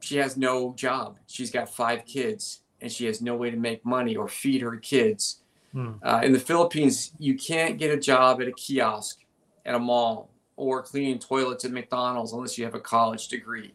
she 0.00 0.16
has 0.16 0.36
no 0.36 0.74
job. 0.74 1.18
She's 1.26 1.50
got 1.50 1.68
five 1.68 2.04
kids 2.04 2.60
and 2.80 2.90
she 2.90 3.06
has 3.06 3.20
no 3.22 3.36
way 3.36 3.50
to 3.50 3.56
make 3.56 3.84
money 3.84 4.16
or 4.16 4.28
feed 4.28 4.60
her 4.62 4.76
kids. 4.76 5.42
Hmm. 5.72 5.92
Uh, 6.02 6.20
in 6.22 6.32
the 6.32 6.40
Philippines, 6.40 7.12
you 7.18 7.36
can't 7.36 7.78
get 7.78 7.90
a 7.90 7.96
job 7.96 8.42
at 8.42 8.48
a 8.48 8.52
kiosk, 8.52 9.20
at 9.64 9.74
a 9.74 9.78
mall, 9.78 10.30
or 10.56 10.82
cleaning 10.82 11.18
toilets 11.18 11.64
at 11.64 11.70
McDonald's 11.70 12.32
unless 12.32 12.58
you 12.58 12.64
have 12.64 12.74
a 12.74 12.80
college 12.80 13.28
degree. 13.28 13.74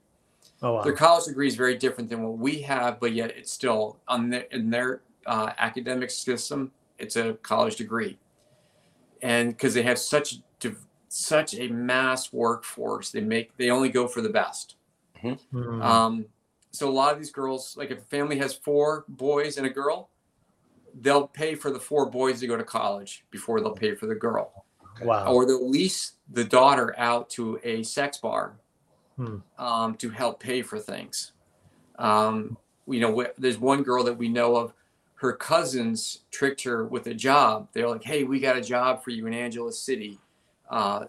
Oh 0.61 0.73
wow. 0.73 0.81
Their 0.81 0.93
college 0.93 1.25
degree 1.25 1.47
is 1.47 1.55
very 1.55 1.77
different 1.77 2.09
than 2.09 2.23
what 2.23 2.37
we 2.37 2.61
have, 2.63 2.99
but 2.99 3.13
yet 3.13 3.31
it's 3.35 3.51
still 3.51 3.97
on 4.07 4.29
their, 4.29 4.41
in 4.51 4.69
their 4.69 5.01
uh, 5.25 5.51
academic 5.57 6.09
system, 6.09 6.71
it's 6.97 7.15
a 7.15 7.33
college 7.43 7.75
degree. 7.75 8.17
And 9.21 9.49
because 9.49 9.73
they 9.73 9.83
have 9.83 9.99
such 9.99 10.39
such 11.17 11.55
a 11.55 11.67
mass 11.69 12.31
workforce, 12.31 13.11
they 13.11 13.21
make 13.21 13.55
they 13.57 13.69
only 13.71 13.89
go 13.89 14.07
for 14.07 14.21
the 14.21 14.29
best. 14.29 14.75
Hmm. 15.21 15.81
Um, 15.81 16.25
so 16.71 16.87
a 16.87 16.91
lot 16.91 17.11
of 17.11 17.17
these 17.17 17.31
girls, 17.31 17.75
like 17.75 17.89
if 17.89 17.97
a 17.97 18.05
family 18.05 18.37
has 18.37 18.53
four 18.53 19.03
boys 19.09 19.57
and 19.57 19.65
a 19.65 19.69
girl, 19.69 20.09
they'll 21.01 21.27
pay 21.27 21.55
for 21.55 21.71
the 21.71 21.79
four 21.79 22.05
boys 22.07 22.39
to 22.41 22.47
go 22.47 22.55
to 22.55 22.63
college 22.63 23.25
before 23.31 23.59
they'll 23.61 23.71
pay 23.73 23.95
for 23.95 24.05
the 24.05 24.15
girl, 24.15 24.65
wow. 25.01 25.33
or 25.33 25.45
they'll 25.47 25.67
lease 25.67 26.13
the 26.33 26.43
daughter 26.43 26.93
out 26.99 27.29
to 27.31 27.59
a 27.63 27.83
sex 27.83 28.17
bar 28.17 28.57
Hmm. 29.15 29.37
um, 29.57 29.95
to 29.95 30.11
help 30.11 30.39
pay 30.39 30.61
for 30.61 30.77
things. 30.77 31.31
Um, 31.97 32.55
you 32.87 32.99
know, 32.99 33.19
wh- 33.23 33.33
there's 33.39 33.57
one 33.57 33.81
girl 33.81 34.03
that 34.03 34.15
we 34.15 34.29
know 34.29 34.55
of. 34.55 34.73
Her 35.15 35.33
cousins 35.33 36.19
tricked 36.29 36.61
her 36.61 36.85
with 36.85 37.07
a 37.07 37.15
job. 37.15 37.69
They're 37.73 37.89
like, 37.89 38.03
"Hey, 38.03 38.23
we 38.23 38.39
got 38.39 38.55
a 38.55 38.61
job 38.61 39.03
for 39.03 39.09
you 39.09 39.25
in 39.25 39.33
Angeles 39.33 39.79
City, 39.79 40.19
uh, 40.69 41.05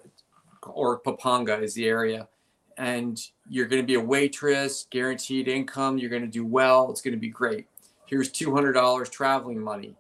or 0.67 0.99
Pampanga 0.99 1.61
is 1.61 1.75
the 1.75 1.87
area, 1.89 2.29
and 2.77 3.21
you're 3.49 3.67
going 3.67 3.83
to 3.83 3.87
be 3.87 3.95
a 3.95 4.01
waitress, 4.01 4.87
guaranteed 4.91 5.49
income. 5.49 5.99
You're 5.99 6.11
going 6.11 6.23
to 6.23 6.29
do 6.29 6.45
well. 6.45 6.91
It's 6.91 7.01
going 7.01 7.15
to 7.15 7.21
be 7.21 7.29
great. 7.29 7.67
Here's 8.07 8.31
two 8.31 8.55
hundred 8.55 8.73
dollars 8.73 9.09
traveling 9.09 9.61
money." 9.61 9.97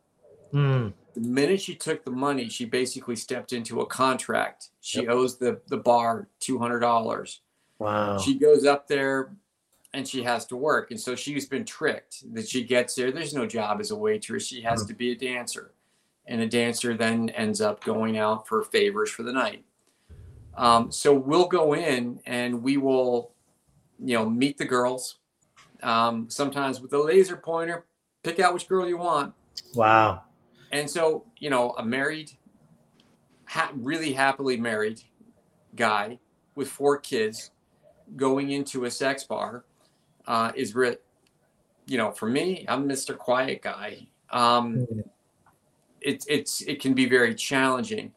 Hmm. 0.52 0.88
The 1.14 1.20
minute 1.20 1.60
she 1.60 1.74
took 1.74 2.04
the 2.04 2.10
money, 2.10 2.48
she 2.48 2.64
basically 2.64 3.16
stepped 3.16 3.52
into 3.52 3.80
a 3.80 3.86
contract. 3.86 4.68
She 4.80 5.08
owes 5.08 5.36
the 5.36 5.60
the 5.68 5.76
bar 5.78 6.28
two 6.40 6.58
hundred 6.58 6.80
dollars 6.80 7.40
Wow. 7.78 8.18
she 8.18 8.34
goes 8.34 8.66
up 8.66 8.88
there 8.88 9.30
and 9.94 10.06
she 10.06 10.24
has 10.24 10.44
to 10.46 10.56
work 10.56 10.90
and 10.90 10.98
so 10.98 11.14
she's 11.14 11.46
been 11.46 11.64
tricked 11.64 12.24
that 12.34 12.48
she 12.48 12.64
gets 12.64 12.96
there 12.96 13.12
there's 13.12 13.32
no 13.34 13.46
job 13.46 13.78
as 13.80 13.92
a 13.92 13.96
waitress 13.96 14.44
she 14.44 14.60
has 14.62 14.84
to 14.86 14.94
be 14.94 15.12
a 15.12 15.14
dancer 15.14 15.70
and 16.28 16.40
a 16.40 16.46
dancer 16.46 16.96
then 16.96 17.30
ends 17.30 17.60
up 17.60 17.82
going 17.82 18.18
out 18.18 18.46
for 18.46 18.62
favors 18.62 19.10
for 19.10 19.24
the 19.24 19.32
night 19.32 19.64
um, 20.56 20.92
so 20.92 21.12
we'll 21.12 21.48
go 21.48 21.74
in 21.74 22.20
and 22.26 22.62
we 22.62 22.76
will 22.76 23.32
you 23.98 24.16
know 24.16 24.28
meet 24.28 24.56
the 24.58 24.64
girls 24.64 25.16
um, 25.82 26.28
sometimes 26.28 26.80
with 26.80 26.92
a 26.92 26.98
laser 26.98 27.36
pointer 27.36 27.84
pick 28.22 28.38
out 28.38 28.54
which 28.54 28.68
girl 28.68 28.88
you 28.88 28.98
want 28.98 29.32
wow. 29.74 30.22
and 30.72 30.88
so, 30.88 31.24
you 31.38 31.50
know, 31.50 31.70
a 31.78 31.84
married, 31.84 32.32
ha- 33.44 33.72
really 33.74 34.12
happily 34.12 34.56
married 34.56 35.02
guy 35.76 36.18
with 36.54 36.68
four 36.68 36.98
kids 36.98 37.50
going 38.16 38.50
into 38.50 38.84
a 38.84 38.90
sex 38.90 39.24
bar 39.24 39.64
uh, 40.26 40.52
is 40.54 40.74
real. 40.74 40.96
You 41.86 41.96
know, 41.96 42.10
for 42.10 42.28
me, 42.28 42.66
I'm 42.68 42.86
Mr. 42.86 43.16
Quiet 43.16 43.62
guy. 43.62 44.08
Um, 44.30 44.86
it's 46.00 46.26
it's 46.28 46.60
it 46.62 46.80
can 46.80 46.94
be 46.94 47.06
very 47.08 47.34
challenging, 47.34 48.12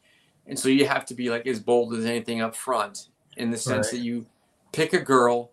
and 0.47 0.57
so 0.57 0.69
you 0.69 0.87
have 0.87 1.05
to 1.07 1.13
be 1.13 1.29
like 1.29 1.47
as 1.47 1.59
bold 1.59 1.93
as 1.93 2.05
anything 2.05 2.41
up 2.41 2.55
front 2.55 3.07
in 3.37 3.49
the 3.51 3.57
sense 3.57 3.87
Right. 3.87 3.97
that 3.99 4.05
you 4.05 4.25
pick 4.71 4.93
a 4.93 4.99
girl, 4.99 5.51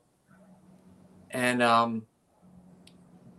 and 1.31 1.63
um, 1.63 2.07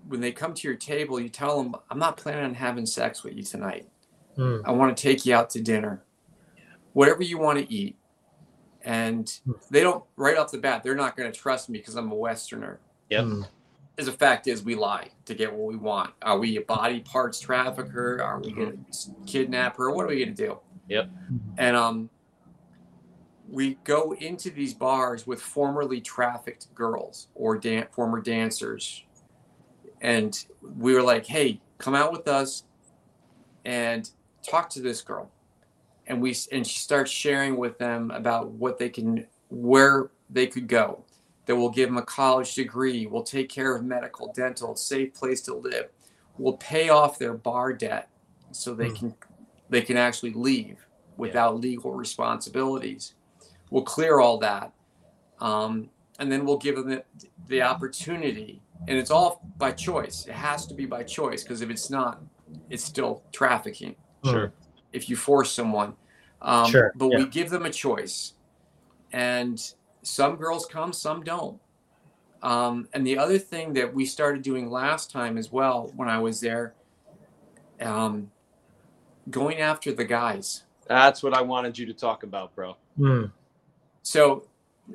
when 0.07 0.21
they 0.21 0.31
come 0.31 0.53
to 0.53 0.67
your 0.67 0.77
table, 0.77 1.19
you 1.19 1.29
tell 1.29 1.61
them, 1.61 1.75
"I'm 1.89 1.99
not 1.99 2.17
planning 2.17 2.43
on 2.43 2.53
having 2.53 2.85
sex 2.85 3.23
with 3.23 3.35
you 3.35 3.43
tonight. 3.43 3.87
Hmm. 4.35 4.61
I 4.65 4.71
want 4.71 4.95
to 4.95 5.01
take 5.01 5.25
you 5.25 5.35
out 5.35 5.49
to 5.51 5.61
dinner, 5.61 6.03
whatever 6.93 7.23
you 7.23 7.37
want 7.37 7.59
to 7.59 7.71
eat." 7.73 7.95
And 8.83 9.29
Hmm. 9.45 9.51
they 9.71 9.81
don't 9.81 10.03
right 10.15 10.37
off 10.37 10.51
the 10.51 10.57
bat. 10.57 10.83
They're 10.83 10.95
not 10.95 11.17
going 11.17 11.31
to 11.31 11.37
trust 11.37 11.69
me 11.69 11.79
because 11.79 11.95
I'm 11.95 12.11
a 12.11 12.15
Westerner. 12.15 12.79
Yep. 13.09 13.23
Hmm. 13.25 13.41
As 13.99 14.07
a 14.07 14.13
fact 14.13 14.47
is, 14.47 14.63
we 14.63 14.75
lie 14.75 15.09
to 15.25 15.35
get 15.35 15.53
what 15.53 15.67
we 15.67 15.75
want. 15.75 16.13
Are 16.21 16.39
we 16.39 16.55
a 16.55 16.61
body 16.61 17.01
parts 17.01 17.37
trafficker? 17.37 18.23
Are 18.23 18.39
we 18.39 18.53
going 18.53 18.85
to 18.89 19.15
kidnap 19.27 19.75
her? 19.75 19.91
What 19.91 20.05
are 20.05 20.07
we 20.07 20.23
going 20.23 20.33
to 20.33 20.47
do? 20.47 20.57
Yep. 20.87 21.09
And 21.57 21.75
um, 21.75 22.09
we 23.49 23.75
go 23.83 24.13
into 24.13 24.51
these 24.51 24.73
bars 24.73 25.27
with 25.27 25.41
formerly 25.41 25.99
trafficked 25.99 26.73
girls 26.73 27.27
or 27.35 27.57
dan- 27.57 27.87
former 27.91 28.21
dancers, 28.21 29.03
and 29.99 30.45
we 30.77 30.93
were 30.93 31.03
like, 31.03 31.25
"Hey, 31.25 31.59
come 31.77 31.93
out 31.93 32.13
with 32.13 32.29
us 32.29 32.63
and 33.65 34.09
talk 34.47 34.69
to 34.71 34.81
this 34.81 35.01
girl." 35.01 35.29
And 36.07 36.21
we 36.21 36.35
and 36.53 36.65
she 36.65 36.79
starts 36.79 37.11
sharing 37.11 37.57
with 37.57 37.77
them 37.79 38.11
about 38.11 38.49
what 38.51 38.77
they 38.77 38.89
can, 38.89 39.27
where 39.49 40.09
they 40.29 40.47
could 40.47 40.67
go. 40.67 41.03
That 41.49 41.55
will 41.55 41.71
give 41.71 41.89
them 41.89 41.97
a 41.97 42.03
college 42.03 42.53
degree. 42.53 43.07
We'll 43.07 43.23
take 43.23 43.49
care 43.49 43.75
of 43.75 43.83
medical, 43.83 44.31
dental, 44.33 44.75
safe 44.75 45.15
place 45.15 45.41
to 45.41 45.55
live. 45.55 45.87
We'll 46.37 46.57
pay 46.57 46.89
off 46.89 47.17
their 47.17 47.33
bar 47.33 47.73
debt 47.73 48.07
so 48.51 48.75
they 48.75 48.89
Hmm. 48.89 48.95
can 48.95 49.15
they 49.67 49.81
can 49.81 49.97
actually 49.97 50.33
leave 50.33 50.85
without 51.17 51.59
legal 51.59 51.91
responsibilities. 51.91 53.15
We'll 53.71 53.81
clear 53.81 54.19
all 54.19 54.37
that, 54.37 54.71
um, 55.39 55.89
and 56.19 56.31
then 56.31 56.45
we'll 56.45 56.59
give 56.59 56.75
them 56.75 56.87
the, 56.89 57.03
the 57.47 57.63
opportunity. 57.63 58.61
And 58.87 58.99
it's 58.99 59.09
all 59.09 59.41
by 59.57 59.71
choice. 59.71 60.27
It 60.27 60.35
has 60.35 60.67
to 60.67 60.75
be 60.75 60.85
by 60.85 61.01
choice 61.01 61.41
because 61.41 61.61
if 61.61 61.71
it's 61.71 61.89
not, 61.89 62.21
it's 62.69 62.83
still 62.83 63.23
trafficking. 63.31 63.95
Sure. 64.23 64.53
If 64.93 65.09
you 65.09 65.15
force 65.15 65.51
someone, 65.51 65.95
um, 66.43 66.69
Sure, 66.69 66.93
but 66.95 67.07
yeah. 67.11 67.17
we 67.17 67.25
give 67.25 67.49
them 67.49 67.65
a 67.65 67.71
choice, 67.71 68.33
and 69.13 69.59
some 70.09 70.35
girls 70.35 70.65
come, 70.65 70.91
some 70.91 71.23
don't. 71.23 71.59
Um, 72.41 72.87
and 72.93 73.05
the 73.05 73.17
other 73.17 73.37
thing 73.37 73.73
that 73.73 73.93
we 73.93 74.05
started 74.05 74.41
doing 74.41 74.69
last 74.69 75.11
time 75.11 75.37
as 75.37 75.51
well, 75.51 75.91
when 75.95 76.09
I 76.09 76.19
was 76.19 76.39
there, 76.39 76.73
um, 77.81 78.31
going 79.29 79.59
after 79.59 79.91
the 79.93 80.05
guys. 80.05 80.63
That's 80.87 81.21
what 81.21 81.33
I 81.33 81.41
wanted 81.41 81.77
you 81.77 81.85
to 81.85 81.93
talk 81.93 82.23
about, 82.23 82.55
bro. 82.55 82.75
Hmm. 82.97 83.25
So 84.01 84.47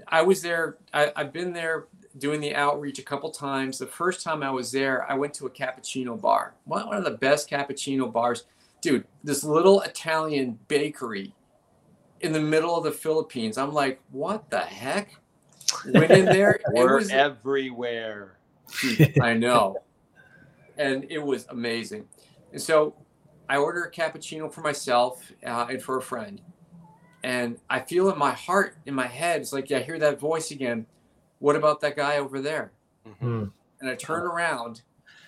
I 0.08 0.22
was 0.22 0.42
there. 0.42 0.78
I, 0.92 1.12
I've 1.14 1.32
been 1.32 1.52
there 1.52 1.86
doing 2.18 2.40
the 2.40 2.54
outreach 2.54 2.98
a 2.98 3.02
couple 3.02 3.30
times. 3.30 3.78
The 3.78 3.86
first 3.86 4.22
time 4.22 4.42
I 4.42 4.50
was 4.50 4.72
there, 4.72 5.08
I 5.10 5.14
went 5.14 5.34
to 5.34 5.46
a 5.46 5.50
cappuccino 5.50 6.20
bar. 6.20 6.54
One 6.64 6.86
one 6.86 6.96
of 6.96 7.04
the 7.04 7.12
best 7.12 7.48
cappuccino 7.48 8.12
bars, 8.12 8.44
dude. 8.80 9.06
This 9.22 9.44
little 9.44 9.82
Italian 9.82 10.58
bakery 10.66 11.34
in 12.24 12.32
the 12.32 12.40
middle 12.40 12.74
of 12.74 12.84
the 12.84 12.90
Philippines. 12.90 13.58
I'm 13.58 13.72
like, 13.72 14.00
what 14.10 14.48
the 14.48 14.60
heck? 14.60 15.14
Went 15.92 16.10
in 16.10 16.24
there. 16.24 16.52
it 16.52 16.62
We're 16.72 16.96
was 16.96 17.10
everywhere. 17.10 18.38
I 19.20 19.34
know. 19.34 19.76
And 20.78 21.06
it 21.10 21.22
was 21.22 21.46
amazing. 21.50 22.08
And 22.52 22.60
so 22.60 22.94
I 23.48 23.58
order 23.58 23.84
a 23.84 23.90
cappuccino 23.90 24.50
for 24.50 24.62
myself 24.62 25.30
uh, 25.44 25.66
and 25.68 25.82
for 25.82 25.98
a 25.98 26.02
friend, 26.02 26.40
and 27.22 27.58
I 27.68 27.80
feel 27.80 28.10
in 28.10 28.18
my 28.18 28.32
heart, 28.32 28.76
in 28.86 28.94
my 28.94 29.06
head, 29.06 29.42
it's 29.42 29.52
like 29.52 29.70
I 29.70 29.80
hear 29.80 29.98
that 29.98 30.18
voice 30.18 30.50
again. 30.50 30.86
What 31.40 31.56
about 31.56 31.80
that 31.82 31.94
guy 31.94 32.16
over 32.16 32.40
there? 32.40 32.72
Hmm. 33.20 33.44
And 33.80 33.90
I 33.90 33.94
turn 33.96 34.22
around, 34.22 34.82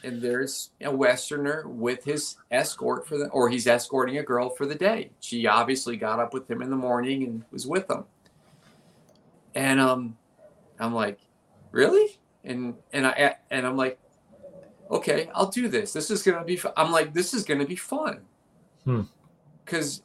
and 0.06 0.22
there's 0.22 0.70
a 0.80 0.90
Westerner 0.90 1.66
with 1.66 2.04
his 2.04 2.36
escort 2.52 3.06
for 3.08 3.18
the, 3.18 3.26
or 3.30 3.48
he's 3.48 3.66
escorting 3.66 4.18
a 4.18 4.22
girl 4.22 4.48
for 4.50 4.64
the 4.64 4.74
day. 4.74 5.10
She 5.20 5.46
obviously 5.48 5.96
got 5.96 6.20
up 6.20 6.32
with 6.32 6.48
him 6.48 6.62
in 6.62 6.70
the 6.70 6.76
morning 6.76 7.24
and 7.24 7.42
was 7.50 7.66
with 7.66 7.90
him. 7.90 8.04
And 9.56 9.80
um, 9.80 10.16
I'm 10.78 10.94
like, 10.94 11.18
really? 11.72 12.18
And 12.44 12.74
and 12.92 13.06
I 13.06 13.36
and 13.50 13.66
I'm 13.66 13.76
like, 13.76 13.98
okay, 14.90 15.28
I'll 15.34 15.50
do 15.50 15.66
this. 15.66 15.92
This 15.92 16.10
is 16.10 16.22
gonna 16.22 16.44
be. 16.44 16.56
Fun. 16.56 16.72
I'm 16.76 16.92
like, 16.92 17.12
this 17.12 17.34
is 17.34 17.42
gonna 17.42 17.66
be 17.66 17.74
fun, 17.76 18.20
Hmm. 18.84 19.02
because 19.64 20.02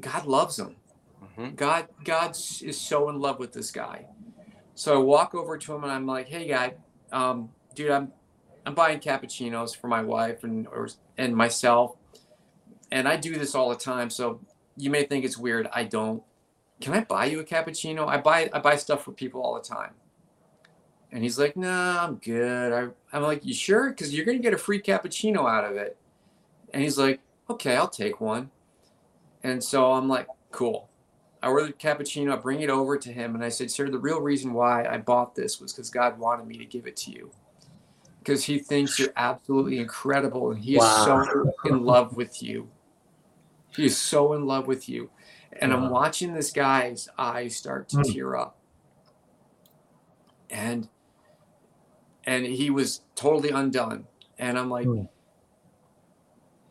God 0.00 0.26
loves 0.26 0.58
him. 0.58 0.74
Mhm. 1.38 1.54
God 1.54 1.86
God 2.02 2.30
is 2.32 2.80
so 2.80 3.08
in 3.08 3.20
love 3.20 3.38
with 3.38 3.52
this 3.52 3.70
guy. 3.70 4.06
So 4.74 5.00
I 5.00 5.04
walk 5.04 5.34
over 5.34 5.56
to 5.56 5.74
him 5.74 5.84
and 5.84 5.92
I'm 5.92 6.06
like, 6.06 6.26
"Hey, 6.28 6.48
guy, 6.48 6.74
um, 7.12 7.50
dude, 7.76 7.90
I'm 7.92 8.12
I'm 8.64 8.74
buying 8.74 9.00
cappuccinos 9.00 9.76
for 9.76 9.88
my 9.88 10.02
wife 10.02 10.44
and 10.44 10.66
or 10.68 10.88
and 11.18 11.36
myself, 11.36 11.96
and 12.90 13.08
I 13.08 13.16
do 13.16 13.36
this 13.36 13.54
all 13.54 13.68
the 13.70 13.76
time. 13.76 14.10
So 14.10 14.40
you 14.76 14.90
may 14.90 15.04
think 15.04 15.24
it's 15.24 15.38
weird. 15.38 15.68
I 15.72 15.84
don't. 15.84 16.22
Can 16.80 16.94
I 16.94 17.00
buy 17.00 17.26
you 17.26 17.40
a 17.40 17.44
cappuccino? 17.44 18.06
I 18.06 18.18
buy 18.18 18.50
I 18.52 18.60
buy 18.60 18.76
stuff 18.76 19.04
for 19.04 19.12
people 19.12 19.42
all 19.42 19.54
the 19.54 19.60
time." 19.60 19.94
And 21.10 21.22
he's 21.22 21.38
like, 21.38 21.56
"Nah, 21.56 22.04
I'm 22.04 22.16
good." 22.16 22.72
I, 22.72 23.16
I'm 23.16 23.22
like, 23.22 23.44
"You 23.44 23.54
sure? 23.54 23.90
Because 23.90 24.14
you're 24.14 24.24
gonna 24.24 24.38
get 24.38 24.54
a 24.54 24.58
free 24.58 24.80
cappuccino 24.80 25.48
out 25.50 25.64
of 25.64 25.76
it." 25.76 25.96
And 26.72 26.82
he's 26.82 26.98
like, 26.98 27.20
"Okay, 27.50 27.76
I'll 27.76 27.88
take 27.88 28.20
one." 28.20 28.50
And 29.42 29.62
so 29.62 29.92
I'm 29.92 30.08
like, 30.08 30.28
"Cool." 30.50 30.88
I 31.42 31.48
ordered 31.48 31.78
cappuccino, 31.78 32.32
I 32.32 32.36
bring 32.36 32.60
it 32.60 32.70
over 32.70 32.96
to 32.96 33.12
him, 33.12 33.34
and 33.34 33.44
I 33.44 33.48
said, 33.48 33.68
Sir, 33.70 33.88
the 33.90 33.98
real 33.98 34.20
reason 34.20 34.52
why 34.52 34.86
I 34.86 34.98
bought 34.98 35.34
this 35.34 35.60
was 35.60 35.72
because 35.72 35.90
God 35.90 36.16
wanted 36.18 36.46
me 36.46 36.56
to 36.58 36.64
give 36.64 36.86
it 36.86 36.96
to 36.98 37.10
you. 37.10 37.32
Because 38.22 38.44
he 38.44 38.60
thinks 38.60 39.00
you're 39.00 39.12
absolutely 39.16 39.78
incredible 39.78 40.52
and 40.52 40.60
he 40.62 40.76
is 40.76 40.82
Wow. 40.82 41.24
so 41.24 41.52
in 41.64 41.84
love 41.84 42.16
with 42.16 42.40
you. 42.40 42.70
He 43.74 43.84
is 43.84 43.96
so 43.98 44.34
in 44.34 44.46
love 44.46 44.68
with 44.68 44.88
you. 44.88 45.10
And 45.60 45.72
I'm 45.72 45.90
watching 45.90 46.32
this 46.32 46.52
guy's 46.52 47.08
eyes 47.18 47.56
start 47.56 47.88
to 47.90 47.96
Hmm. 47.96 48.02
tear 48.02 48.36
up. 48.36 48.58
And 50.50 50.88
and 52.24 52.46
he 52.46 52.70
was 52.70 53.00
totally 53.16 53.50
undone. 53.50 54.06
And 54.38 54.56
I'm 54.56 54.70
like, 54.70 54.86
Hmm. 54.86 55.02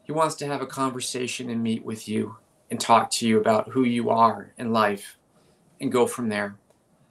he 0.03 0.13
wants 0.13 0.35
to 0.35 0.47
have 0.47 0.61
a 0.61 0.65
conversation 0.65 1.49
and 1.49 1.61
meet 1.61 1.83
with 1.83 2.07
you 2.07 2.37
and 2.69 2.79
talk 2.79 3.11
to 3.11 3.27
you 3.27 3.41
about 3.41 3.67
who 3.67 3.83
you 3.83 4.09
are 4.09 4.53
in 4.57 4.71
life 4.71 5.17
and 5.81 5.91
go 5.91 6.07
from 6.07 6.29
there. 6.29 6.55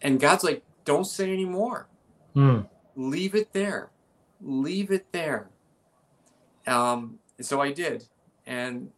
And 0.01 0.18
God's 0.18 0.45
like, 0.45 0.62
don't 0.86 1.05
say 1.05 1.30
any 1.30 1.45
more. 1.45 1.88
Hmm. 2.32 2.61
Leave 2.97 3.34
it 3.34 3.53
there. 3.53 3.91
Leave 4.41 4.91
it 4.91 5.07
there. 5.12 5.51
Um, 6.66 7.18
and 7.38 7.47
so 7.47 7.61
I 7.61 7.72
did. 7.72 8.07
And 8.47 8.91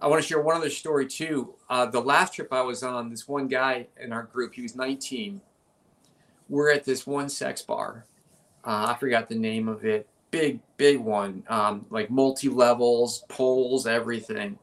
I 0.00 0.08
want 0.08 0.20
to 0.20 0.26
share 0.26 0.40
one 0.40 0.56
other 0.56 0.70
story 0.70 1.06
too. 1.06 1.54
Uh, 1.70 1.86
the 1.86 2.00
last 2.00 2.34
trip 2.34 2.52
I 2.52 2.62
was 2.62 2.82
on, 2.82 3.08
this 3.08 3.28
one 3.28 3.46
guy 3.46 3.86
in 4.00 4.12
our 4.12 4.24
group, 4.24 4.54
he 4.54 4.62
was 4.62 4.74
19. 4.74 5.40
We're 6.48 6.72
at 6.72 6.84
this 6.84 7.06
one 7.06 7.28
sex 7.28 7.62
bar. 7.62 8.06
Uh, 8.64 8.92
I 8.94 8.96
forgot 8.98 9.28
the 9.28 9.36
name 9.36 9.68
of 9.68 9.84
it. 9.84 10.08
Big, 10.30 10.60
big 10.76 10.98
one. 10.98 11.44
Um, 11.48 11.86
like 11.90 12.10
multi 12.10 12.48
levels, 12.48 13.24
poles, 13.28 13.86
everything. 13.86 14.58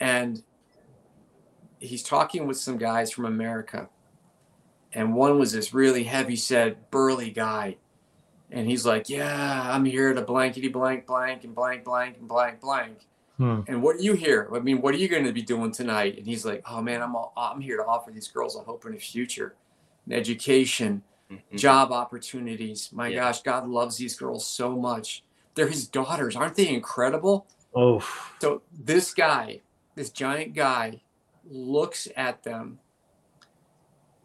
And 0.00 0.42
he's 1.78 2.02
talking 2.02 2.46
with 2.46 2.56
some 2.56 2.78
guys 2.78 3.10
from 3.10 3.24
America. 3.24 3.88
And 4.92 5.14
one 5.14 5.38
was 5.38 5.52
this 5.52 5.74
really 5.74 6.04
heavy 6.04 6.36
set, 6.36 6.90
burly 6.90 7.30
guy. 7.30 7.78
And 8.52 8.68
he's 8.68 8.84
like, 8.86 9.08
Yeah, 9.08 9.62
I'm 9.74 9.84
here 9.84 10.12
to 10.12 10.22
blankety 10.22 10.68
blank 10.68 11.06
blank 11.06 11.44
and 11.44 11.54
blank 11.54 11.84
blank 11.84 12.18
and 12.18 12.28
blank 12.28 12.60
blank. 12.60 12.98
Hmm. 13.38 13.60
And 13.66 13.82
what 13.82 13.96
are 13.96 14.00
you 14.02 14.12
here? 14.12 14.48
I 14.54 14.58
mean, 14.60 14.82
what 14.82 14.94
are 14.94 14.98
you 14.98 15.08
going 15.08 15.24
to 15.24 15.32
be 15.32 15.42
doing 15.42 15.72
tonight? 15.72 16.18
And 16.18 16.26
he's 16.26 16.44
like, 16.44 16.62
Oh 16.70 16.82
man, 16.82 17.02
I'm 17.02 17.16
all, 17.16 17.32
I'm 17.36 17.60
here 17.60 17.78
to 17.78 17.84
offer 17.84 18.10
these 18.10 18.28
girls 18.28 18.54
a 18.56 18.60
hope 18.60 18.84
and 18.84 18.94
a 18.94 18.98
future, 19.00 19.54
an 20.06 20.12
education, 20.12 21.02
Mhm. 21.30 21.56
job 21.58 21.92
opportunities. 21.92 22.90
My 22.92 23.08
Yeah. 23.08 23.20
gosh, 23.20 23.42
God 23.42 23.66
loves 23.66 23.96
these 23.96 24.16
girls 24.16 24.46
so 24.46 24.76
much. 24.76 25.24
They're 25.54 25.68
his 25.68 25.88
daughters. 25.88 26.36
Aren't 26.36 26.56
they 26.56 26.68
incredible? 26.68 27.46
Oh. 27.74 28.06
So 28.38 28.60
this 28.70 29.14
guy, 29.14 29.60
this 29.94 30.10
giant 30.10 30.54
guy, 30.54 31.00
looks 31.48 32.06
at 32.16 32.42
them, 32.42 32.80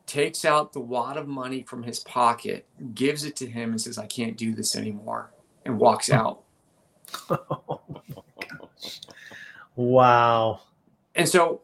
takes 0.07 0.45
out 0.45 0.73
the 0.73 0.79
wad 0.79 1.17
of 1.17 1.27
money 1.27 1.61
from 1.61 1.83
his 1.83 1.99
pocket, 1.99 2.65
gives 2.93 3.23
it 3.23 3.35
to 3.35 3.45
him, 3.45 3.71
and 3.71 3.79
says, 3.79 3.97
I 3.97 4.07
can't 4.07 4.37
do 4.37 4.55
this 4.55 4.75
anymore, 4.75 5.31
and 5.65 5.77
walks 5.77 6.09
out. 6.09 6.43
wow. 9.75 10.61
And 11.15 11.27
so 11.27 11.61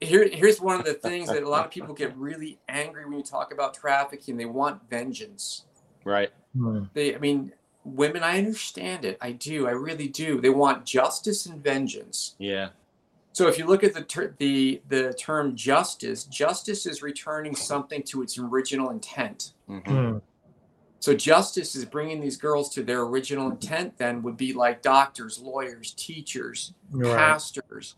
here, 0.00 0.28
here's 0.32 0.60
one 0.60 0.78
of 0.78 0.86
the 0.86 0.94
things 0.94 1.28
that 1.28 1.42
a 1.42 1.48
lot 1.48 1.66
of 1.66 1.70
people 1.70 1.94
get 1.94 2.16
really 2.16 2.58
angry 2.68 3.04
when 3.04 3.18
you 3.18 3.24
talk 3.24 3.52
about 3.52 3.74
trafficking. 3.74 4.36
They 4.36 4.46
want 4.46 4.88
vengeance. 4.88 5.64
Right. 6.04 6.30
Hmm. 6.56 6.84
They, 6.94 7.14
I 7.14 7.18
mean, 7.18 7.52
women, 7.84 8.22
I 8.22 8.38
understand 8.38 9.04
it. 9.04 9.18
I 9.20 9.32
do. 9.32 9.66
I 9.66 9.72
really 9.72 10.08
do. 10.08 10.40
They 10.40 10.50
want 10.50 10.86
justice 10.86 11.46
and 11.46 11.62
vengeance. 11.62 12.34
Yeah. 12.38 12.70
So 13.32 13.46
if 13.48 13.58
you 13.58 13.66
look 13.66 13.84
at 13.84 13.94
the 13.94 14.02
ter- 14.02 14.34
the 14.38 14.82
the 14.88 15.14
term 15.14 15.54
justice, 15.56 16.24
justice 16.24 16.84
is 16.86 17.02
returning 17.02 17.54
something 17.54 18.02
to 18.04 18.22
its 18.22 18.38
original 18.38 18.90
intent. 18.90 19.52
Mhm. 19.68 19.86
Hmm. 19.86 20.18
So 20.98 21.14
justice 21.14 21.74
is 21.76 21.84
bringing 21.84 22.20
these 22.20 22.36
girls 22.36 22.68
to 22.74 22.82
their 22.82 23.02
original 23.02 23.50
intent. 23.50 23.96
Then 23.98 24.22
would 24.22 24.36
be 24.36 24.52
like 24.52 24.82
doctors, 24.82 25.38
lawyers, 25.38 25.92
teachers, 25.96 26.74
Right. 26.90 27.16
pastors, 27.16 27.96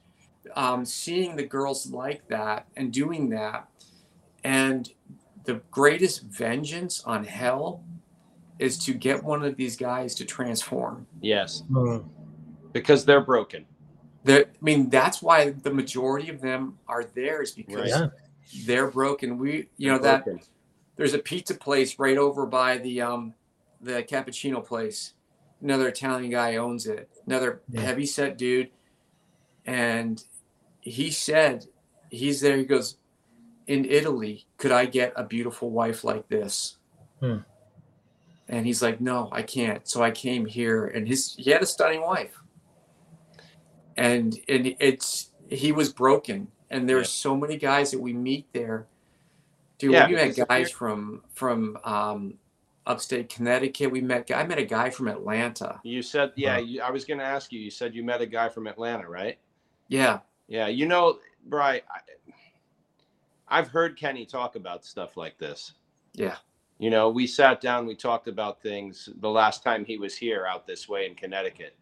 um, 0.54 0.84
seeing 0.84 1.34
the 1.34 1.44
girls 1.46 1.90
like 1.90 2.28
that 2.28 2.68
and 2.76 2.92
doing 2.92 3.30
that. 3.30 3.68
And 4.44 4.88
the 5.44 5.54
greatest 5.72 6.22
vengeance 6.22 7.02
on 7.04 7.24
hell 7.24 7.82
is 8.60 8.78
to 8.84 8.92
get 8.92 9.24
one 9.24 9.44
of 9.44 9.56
these 9.56 9.76
guys 9.76 10.14
to 10.16 10.24
transform. 10.24 11.06
Yes. 11.20 11.62
Hmm. 11.72 11.98
Because 12.72 13.04
they're 13.04 13.24
broken. 13.24 13.66
They're, 14.24 14.44
I 14.46 14.48
mean, 14.60 14.88
that's 14.88 15.20
why 15.20 15.50
the 15.50 15.72
majority 15.72 16.28
of 16.30 16.40
them 16.40 16.78
are 16.88 17.04
there 17.04 17.42
is 17.42 17.50
because 17.52 17.90
Yeah. 17.90 18.08
they're 18.66 18.88
broken. 18.90 19.38
We, 19.38 19.68
you 19.76 19.88
know, 19.90 19.98
They're 19.98 20.12
that 20.12 20.24
broken. 20.24 20.42
there's 20.96 21.14
a 21.14 21.18
pizza 21.18 21.54
place 21.54 21.98
right 21.98 22.16
over 22.18 22.46
by 22.46 22.78
the 22.78 23.00
um 23.02 23.34
the 23.80 24.02
cappuccino 24.04 24.64
place. 24.64 25.14
Another 25.60 25.88
Italian 25.88 26.30
guy 26.30 26.56
owns 26.56 26.86
it. 26.86 27.08
Another 27.26 27.62
Yeah. 27.68 27.80
heavy 27.80 28.06
set 28.06 28.38
dude. 28.38 28.70
And 29.66 30.22
he 30.80 31.10
said 31.10 31.66
he's 32.10 32.40
there. 32.40 32.56
He 32.56 32.64
goes, 32.64 32.96
In 33.66 33.84
Italy, 33.84 34.46
could 34.56 34.72
I 34.72 34.86
get 34.86 35.12
a 35.16 35.24
beautiful 35.24 35.70
wife 35.70 36.04
like 36.04 36.28
this? 36.28 36.76
Hmm. 37.20 37.38
And 38.48 38.66
he's 38.66 38.82
like, 38.82 39.00
No, 39.00 39.28
I 39.32 39.42
can't. 39.42 39.88
So 39.88 40.02
I 40.02 40.10
came 40.12 40.46
here 40.46 40.86
and 40.86 41.08
his 41.08 41.34
he 41.36 41.50
had 41.50 41.62
a 41.62 41.66
stunning 41.66 42.02
wife. 42.02 42.38
And 43.96 44.38
and 44.48 44.74
it's 44.80 45.30
he 45.48 45.72
was 45.72 45.92
broken. 45.92 46.48
And 46.70 46.88
there's 46.88 47.10
so 47.10 47.36
many 47.36 47.56
guys 47.56 47.90
that 47.90 48.00
we 48.00 48.12
meet 48.12 48.50
there. 48.52 48.86
Dude, 49.78 49.92
Yeah, 49.92 50.06
we 50.06 50.14
met 50.14 50.36
guys 50.48 50.70
from 50.70 51.22
from 51.32 51.76
um, 51.84 52.34
upstate 52.86 53.28
Connecticut. 53.28 53.90
We 53.90 54.00
met 54.00 54.30
I 54.34 54.44
met 54.44 54.58
a 54.58 54.64
guy 54.64 54.90
from 54.90 55.08
Atlanta. 55.08 55.80
You 55.82 56.02
said, 56.02 56.32
yeah, 56.36 56.58
you, 56.58 56.80
I 56.80 56.90
was 56.90 57.04
going 57.04 57.18
to 57.18 57.24
ask 57.24 57.52
you. 57.52 57.60
You 57.60 57.70
said 57.70 57.94
you 57.94 58.02
met 58.02 58.20
a 58.20 58.26
guy 58.26 58.48
from 58.48 58.66
Atlanta, 58.66 59.08
right? 59.08 59.38
Yeah, 59.88 60.20
Yeah. 60.48 60.68
You 60.68 60.86
know, 60.86 61.18
Bry, 61.46 61.82
I, 61.90 62.00
I've 63.48 63.68
heard 63.68 63.98
Kenny 63.98 64.24
talk 64.24 64.56
about 64.56 64.84
stuff 64.84 65.16
like 65.16 65.38
this. 65.38 65.72
yeah, 66.14 66.36
You 66.78 66.90
know, 66.90 67.10
we 67.10 67.26
sat 67.26 67.60
down, 67.60 67.86
we 67.86 67.94
talked 67.94 68.28
about 68.28 68.62
things 68.62 69.08
the 69.20 69.28
last 69.28 69.62
time 69.62 69.84
he 69.84 69.98
was 69.98 70.16
here 70.16 70.46
out 70.46 70.66
this 70.66 70.88
way 70.88 71.06
in 71.06 71.14
Connecticut. 71.14 71.76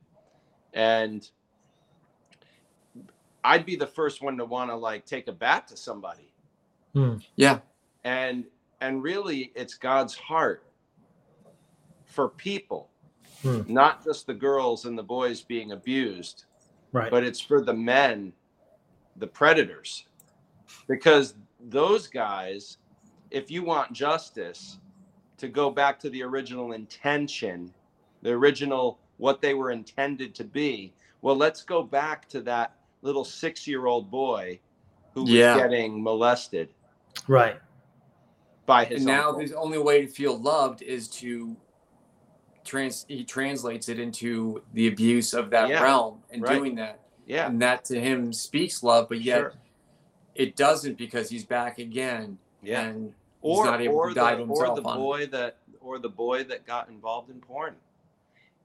And 0.72 1.28
I'd 3.44 3.64
be 3.66 3.76
the 3.76 3.86
first 3.86 4.22
one 4.22 4.36
to 4.38 4.44
want 4.44 4.70
to 4.70 4.76
like 4.76 5.06
take 5.06 5.28
a 5.28 5.32
bat 5.32 5.66
to 5.68 5.76
somebody. 5.76 6.32
Hmm. 6.94 7.16
yeah, 7.36 7.60
And 8.04 8.44
and 8.80 9.02
really 9.02 9.52
it's 9.54 9.74
God's 9.74 10.14
heart 10.14 10.64
for 12.04 12.28
people, 12.28 12.90
Hmm. 13.42 13.62
not 13.66 14.04
just 14.04 14.26
the 14.26 14.34
girls 14.34 14.84
and 14.84 14.98
the 14.98 15.02
boys 15.02 15.40
being 15.42 15.72
abused, 15.72 16.44
Right. 16.92 17.10
but 17.10 17.24
it's 17.24 17.40
for 17.40 17.62
the 17.62 17.72
men, 17.72 18.32
the 19.16 19.26
predators. 19.26 20.04
Because 20.88 21.34
those 21.60 22.06
guys, 22.08 22.78
if 23.30 23.50
you 23.50 23.62
want 23.62 23.92
justice, 23.92 24.78
to 25.38 25.48
go 25.48 25.70
back 25.70 25.98
to 26.00 26.10
the 26.10 26.22
original 26.22 26.72
intention, 26.72 27.72
the 28.22 28.30
original 28.30 28.98
what 29.16 29.40
they 29.40 29.54
were 29.54 29.70
intended 29.70 30.34
to 30.34 30.44
be, 30.44 30.92
Well, 31.22 31.36
let's 31.36 31.62
go 31.62 31.82
back 31.82 32.26
to 32.30 32.40
that 32.42 32.76
little 33.02 33.24
six-year-old 33.24 34.10
boy 34.10 34.60
who 35.14 35.22
was 35.22 35.30
Yeah. 35.30 35.56
getting 35.56 36.02
molested 36.02 36.68
Right. 37.26 37.58
by 38.66 38.84
his 38.84 38.98
and 38.98 39.06
now 39.06 39.30
uncle. 39.30 39.46
the 39.46 39.54
only 39.56 39.78
way 39.78 40.02
to 40.02 40.08
feel 40.08 40.38
loved 40.38 40.82
is 40.82 41.08
to 41.08 41.56
trans 42.64 43.04
he 43.08 43.24
translates 43.24 43.88
it 43.88 43.98
into 43.98 44.62
the 44.74 44.86
abuse 44.88 45.32
of 45.34 45.50
that 45.50 45.68
Yeah, 45.70 45.82
realm 45.82 46.22
and 46.30 46.42
right. 46.42 46.54
doing 46.54 46.74
that 46.76 47.00
Yeah, 47.26 47.46
and 47.46 47.60
that 47.62 47.84
to 47.86 47.98
him 48.00 48.32
speaks 48.32 48.82
love 48.82 49.08
but 49.08 49.20
yet 49.22 49.38
sure. 49.40 49.54
it 50.34 50.56
doesn't 50.56 50.96
because 50.98 51.28
he's 51.30 51.44
back 51.44 51.78
again 51.78 52.38
Yeah. 52.62 52.82
and 52.82 53.14
or 53.42 53.64
not 53.64 53.80
able 53.80 53.94
or 53.96 54.08
to 54.10 54.14
die 54.14 54.34
the, 54.36 54.44
to 54.44 54.50
or 54.50 54.66
the 54.76 54.82
on 54.82 54.96
it. 54.96 55.00
boy 55.00 55.26
that 55.28 55.56
or 55.80 55.98
the 55.98 56.08
boy 56.10 56.44
that 56.44 56.66
got 56.66 56.88
involved 56.90 57.30
in 57.30 57.40
porn 57.40 57.74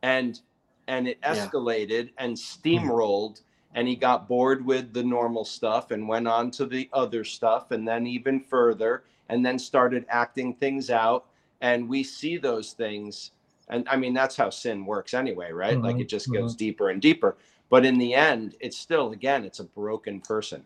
and 0.03 0.41
and 0.87 1.07
it 1.07 1.17
Yeah. 1.23 1.33
escalated 1.47 2.11
and 2.17 2.35
mm-hmm. 2.35 2.67
steamrolled 2.69 3.41
and 3.75 3.87
he 3.87 3.95
got 3.95 4.27
bored 4.27 4.65
with 4.65 4.93
the 4.93 5.03
normal 5.03 5.45
stuff 5.45 5.91
and 5.91 6.07
went 6.07 6.27
on 6.27 6.49
to 6.49 6.65
the 6.65 6.89
other 6.93 7.23
stuff 7.23 7.71
and 7.71 7.87
then 7.87 8.07
even 8.07 8.39
further 8.39 9.03
and 9.29 9.45
then 9.45 9.59
started 9.59 10.05
acting 10.09 10.53
things 10.55 10.89
out 10.89 11.25
and 11.61 11.87
we 11.87 12.03
see 12.03 12.37
those 12.37 12.71
things 12.73 13.31
and 13.69 13.87
i 13.89 13.95
mean 13.95 14.13
that's 14.13 14.35
how 14.35 14.49
sin 14.49 14.85
works 14.85 15.13
anyway 15.13 15.51
right 15.51 15.79
like 15.81 15.97
Mhm, 15.97 16.01
it 16.01 16.09
just 16.09 16.31
goes 16.31 16.55
deeper 16.55 16.89
and 16.89 17.01
deeper 17.01 17.37
but 17.69 17.85
in 17.85 17.97
the 17.97 18.13
end 18.13 18.55
it's 18.59 18.77
still 18.77 19.11
again 19.11 19.43
it's 19.43 19.59
a 19.59 19.65
broken 19.65 20.19
person 20.21 20.65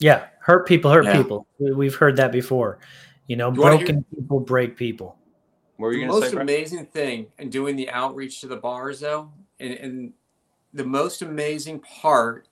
Yeah. 0.00 0.26
Hurt 0.40 0.66
people 0.66 0.90
hurt 0.90 1.04
Yeah. 1.04 1.22
people. 1.22 1.46
We, 1.58 1.72
we've 1.72 1.94
heard 1.94 2.16
that 2.16 2.32
before. 2.32 2.78
You 3.28 3.36
know, 3.36 3.50
You 3.52 3.60
wanna 3.60 3.76
broken 3.78 4.04
people 4.14 4.40
break 4.40 4.76
people. 4.76 5.16
what 5.76 5.86
were 5.86 5.92
you 5.94 6.00
the 6.00 6.12
most 6.12 6.30
say 6.32 6.36
amazing 6.36 6.86
thing 6.86 7.26
in 7.38 7.48
doing 7.48 7.76
the 7.76 7.88
outreach 7.90 8.40
to 8.40 8.48
the 8.48 8.56
bars 8.56 9.00
though 9.00 9.30
and, 9.60 9.72
and 9.74 10.12
the 10.74 10.84
most 10.84 11.22
amazing 11.22 11.78
part 11.80 12.48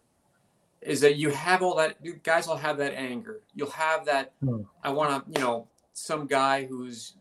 is 0.80 1.00
that 1.00 1.16
you 1.16 1.30
have 1.30 1.62
all 1.62 1.76
that 1.76 1.96
you 2.02 2.14
guys 2.22 2.46
will 2.46 2.56
have 2.56 2.78
that 2.78 2.94
anger 2.94 3.40
you'll 3.54 3.70
have 3.70 4.04
that 4.06 4.32
Hmm. 4.40 4.62
i 4.82 4.90
want 4.90 5.10
to 5.26 5.32
you 5.38 5.44
know 5.44 5.66
some 5.92 6.26
guy 6.26 6.64
who's 6.64 7.14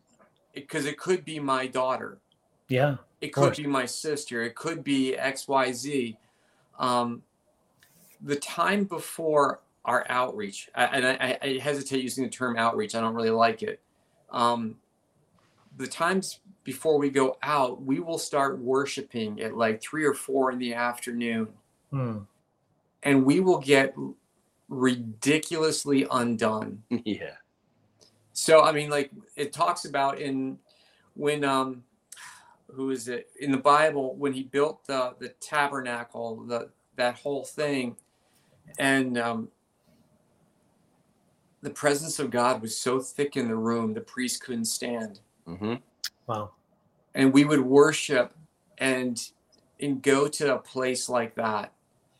because 0.54 0.86
it 0.86 0.98
could 0.98 1.26
be 1.26 1.40
my 1.40 1.68
daughter 1.68 2.20
Yeah. 2.70 2.98
it 3.20 3.30
course. 3.34 3.56
could 3.58 3.64
be 3.64 3.68
my 3.70 3.86
sister 3.86 4.42
it 4.44 4.56
could 4.56 4.84
be 4.84 5.16
xyz 5.20 6.16
um, 6.80 7.22
the 8.22 8.36
time 8.36 8.86
before 8.86 9.60
our 9.86 10.06
outreach 10.10 10.70
I- 10.76 10.86
and 10.86 11.06
I, 11.08 11.38
I 11.42 11.58
hesitate 11.62 12.02
using 12.04 12.24
the 12.24 12.30
term 12.30 12.56
outreach 12.58 12.94
i 12.96 13.02
don't 13.02 13.16
really 13.16 13.30
like 13.32 13.64
it 13.64 13.80
um, 14.30 14.78
the 15.78 15.88
times 15.88 16.40
before 16.64 16.98
we 17.00 17.10
go 17.10 17.38
out 17.44 17.82
we 17.82 18.00
will 18.00 18.20
start 18.20 18.60
worshiping 18.60 19.42
at 19.42 19.56
like 19.58 19.82
three 19.82 20.06
or 20.06 20.14
four 20.14 20.52
in 20.52 20.60
the 20.60 20.74
afternoon. 20.74 21.48
Hmm. 21.90 22.20
and 23.04 23.26
we 23.26 23.42
will 23.42 23.60
get 23.60 23.94
ridiculously 24.70 26.08
undone. 26.10 26.84
Yeah. 27.06 27.36
So 28.34 28.62
I 28.62 28.72
mean, 28.72 28.90
like 28.90 29.12
it 29.36 29.52
talks 29.52 29.86
about 29.86 30.20
in 30.20 30.58
when 31.16 31.44
um 31.44 31.84
who 32.74 32.92
is 32.92 33.10
it? 33.10 33.30
In 33.40 33.52
the 33.52 33.58
Bible 33.58 34.16
when 34.16 34.34
he 34.34 34.44
built 34.44 34.86
the 34.88 35.16
the 35.20 35.30
tabernacle, 35.42 36.44
the 36.48 36.70
that 36.96 37.20
whole 37.20 37.44
thing, 37.44 37.98
and 38.80 39.18
um 39.18 39.50
the 41.62 41.70
presence 41.70 42.20
of 42.20 42.32
God 42.32 42.62
was 42.62 42.78
so 42.80 43.00
thick 43.00 43.36
in 43.36 43.48
the 43.48 43.56
room 43.56 43.94
the 43.94 44.02
priest 44.02 44.44
couldn't 44.44 44.66
stand. 44.66 45.20
hmm 45.46 45.76
Wow. 46.28 46.52
And 47.14 47.34
we 47.34 47.46
would 47.46 47.62
worship 47.62 48.34
and 48.78 49.22
and 49.80 50.02
go 50.02 50.28
to 50.28 50.56
a 50.56 50.60
place 50.60 51.10
like 51.10 51.36
that. 51.36 51.74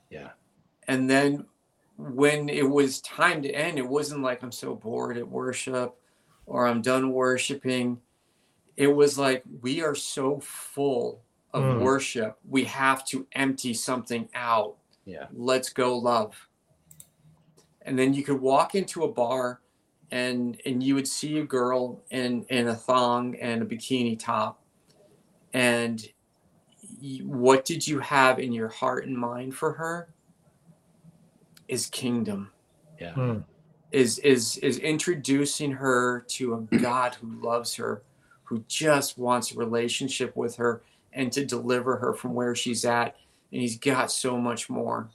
Yeah. 0.10 0.30
And 0.88 1.10
then 1.10 1.46
when 1.98 2.50
it 2.50 2.68
was 2.68 3.02
time 3.02 3.42
to 3.44 3.52
end, 3.52 3.78
it 3.78 3.88
wasn't 3.88 4.24
like 4.24 4.42
I'm 4.44 4.52
so 4.52 4.76
bored 4.76 5.18
at 5.18 5.28
worship 5.28 5.96
or 6.48 6.66
I'm 6.68 6.82
done 6.82 7.12
worshiping. 7.12 8.02
It 8.78 8.88
was 8.88 9.18
like 9.18 9.44
we 9.62 9.82
are 9.84 9.96
so 9.96 10.40
full 10.40 11.22
of 11.54 11.64
Mm. 11.64 11.82
worship, 11.82 12.40
we 12.50 12.64
have 12.64 13.06
to 13.08 13.28
empty 13.34 13.74
something 13.74 14.28
out. 14.34 14.78
Yeah. 15.06 15.28
Let's 15.34 15.70
go 15.70 15.98
love. 15.98 16.48
And 17.84 17.98
then 18.00 18.14
you 18.14 18.24
could 18.24 18.40
walk 18.40 18.74
into 18.74 19.04
a 19.04 19.12
bar 19.12 19.62
and 20.12 20.62
and 20.66 20.84
you 20.84 20.96
would 20.96 21.08
see 21.08 21.40
a 21.40 21.46
girl 21.46 22.04
in 22.12 22.44
in 22.50 22.68
a 22.68 22.76
thong 22.76 23.36
and 23.36 23.62
a 23.62 23.66
bikini 23.66 24.18
top. 24.20 24.62
And 25.54 26.06
y- 27.02 27.22
what 27.24 27.66
did 27.66 27.88
you 27.88 28.00
have 28.00 28.40
in 28.40 28.54
your 28.54 28.70
heart 28.70 29.06
and 29.06 29.18
mind 29.18 29.56
for 29.56 29.74
her? 29.74 30.10
Is 31.68 31.88
kingdom 31.88 32.52
Hmm. 33.16 33.40
is 33.92 34.20
is 34.20 34.58
is 34.58 34.78
introducing 34.80 35.72
her 35.74 36.22
to 36.30 36.54
a 36.56 36.78
God 36.82 37.16
who 37.16 37.42
loves 37.42 37.76
her, 37.76 38.04
who 38.44 38.64
just 38.68 39.18
wants 39.18 39.52
a 39.52 39.58
relationship 39.58 40.36
with 40.36 40.56
her 40.58 40.84
and 41.14 41.32
to 41.34 41.46
deliver 41.46 41.98
her 41.98 42.14
from 42.14 42.34
where 42.34 42.56
she's 42.56 42.86
at. 42.86 43.16
And 43.52 43.62
he's 43.62 43.78
got 43.78 44.12
so 44.12 44.38
much 44.38 44.70
more. 44.70 45.10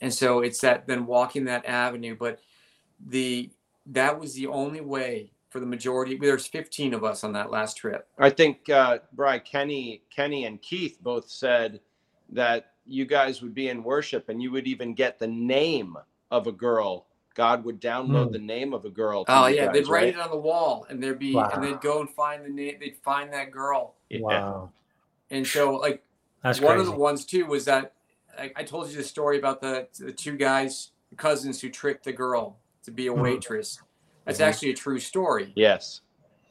And 0.00 0.12
so 0.14 0.40
it's 0.40 0.60
that 0.60 0.86
then 0.86 1.06
walking 1.06 1.44
that 1.46 1.66
avenue. 1.66 2.16
But 2.18 2.40
the 3.04 3.50
that 3.86 4.18
was 4.18 4.34
the 4.34 4.46
only 4.48 4.80
way 4.80 5.30
for 5.50 5.60
the 5.60 5.66
majority. 5.66 6.16
There's 6.16 6.46
15 6.46 6.94
of 6.94 7.04
us 7.04 7.24
on 7.24 7.32
that 7.34 7.50
last 7.50 7.76
trip. 7.76 8.08
I 8.18 8.30
think 8.30 8.68
uh, 8.68 8.98
Brian 9.12 9.40
Kenny, 9.40 10.02
Kenny 10.14 10.44
and 10.44 10.60
Keith 10.60 10.98
both 11.00 11.28
said 11.30 11.80
that 12.30 12.72
you 12.84 13.04
guys 13.04 13.42
would 13.42 13.54
be 13.54 13.68
in 13.68 13.82
worship 13.82 14.28
and 14.28 14.42
you 14.42 14.50
would 14.52 14.66
even 14.66 14.94
get 14.94 15.18
the 15.18 15.26
name 15.26 15.96
of 16.30 16.46
a 16.46 16.52
girl. 16.52 17.06
God 17.34 17.64
would 17.64 17.80
download 17.80 18.26
Hmm. 18.28 18.32
the 18.32 18.38
name 18.38 18.72
of 18.72 18.84
a 18.84 18.90
girl. 18.90 19.24
Oh 19.28 19.46
yeah, 19.46 19.66
guys, 19.66 19.74
they'd 19.74 19.88
write 19.88 20.02
right? 20.04 20.08
it 20.14 20.18
on 20.20 20.30
the 20.30 20.36
wall, 20.38 20.86
and 20.88 21.02
there'd 21.02 21.18
be, 21.18 21.34
Wow. 21.34 21.50
and 21.52 21.62
they'd 21.62 21.80
go 21.82 22.00
and 22.00 22.08
find 22.10 22.44
the 22.44 22.48
name. 22.48 22.76
They'd 22.80 22.96
find 23.04 23.32
that 23.34 23.50
girl, 23.50 23.94
Yeah. 24.08 24.20
Wow. 24.20 24.70
and 25.30 25.46
so 25.46 25.74
like 25.76 26.02
That's 26.42 26.60
one 26.60 26.76
crazy. 26.76 26.88
of 26.88 26.94
the 26.94 27.00
ones 27.00 27.24
too 27.26 27.44
was 27.46 27.66
that 27.66 27.92
I, 28.38 28.52
I 28.56 28.62
told 28.64 28.88
you 28.90 28.96
the 28.96 29.04
story 29.04 29.38
about 29.38 29.60
the 29.60 29.86
the 29.98 30.12
two 30.12 30.36
guys 30.36 30.90
cousins 31.16 31.60
who 31.60 31.68
tricked 31.70 32.04
the 32.04 32.12
girl 32.12 32.58
to 32.86 32.90
be 32.90 33.06
a 33.06 33.10
Mm-hmm. 33.10 33.18
Mhm. 33.20 33.22
waitress. 33.22 33.80
That's 34.24 34.38
Mhm. 34.40 34.44
actually 34.44 34.70
a 34.70 34.74
true 34.74 34.98
story. 34.98 35.52
Yes. 35.54 36.00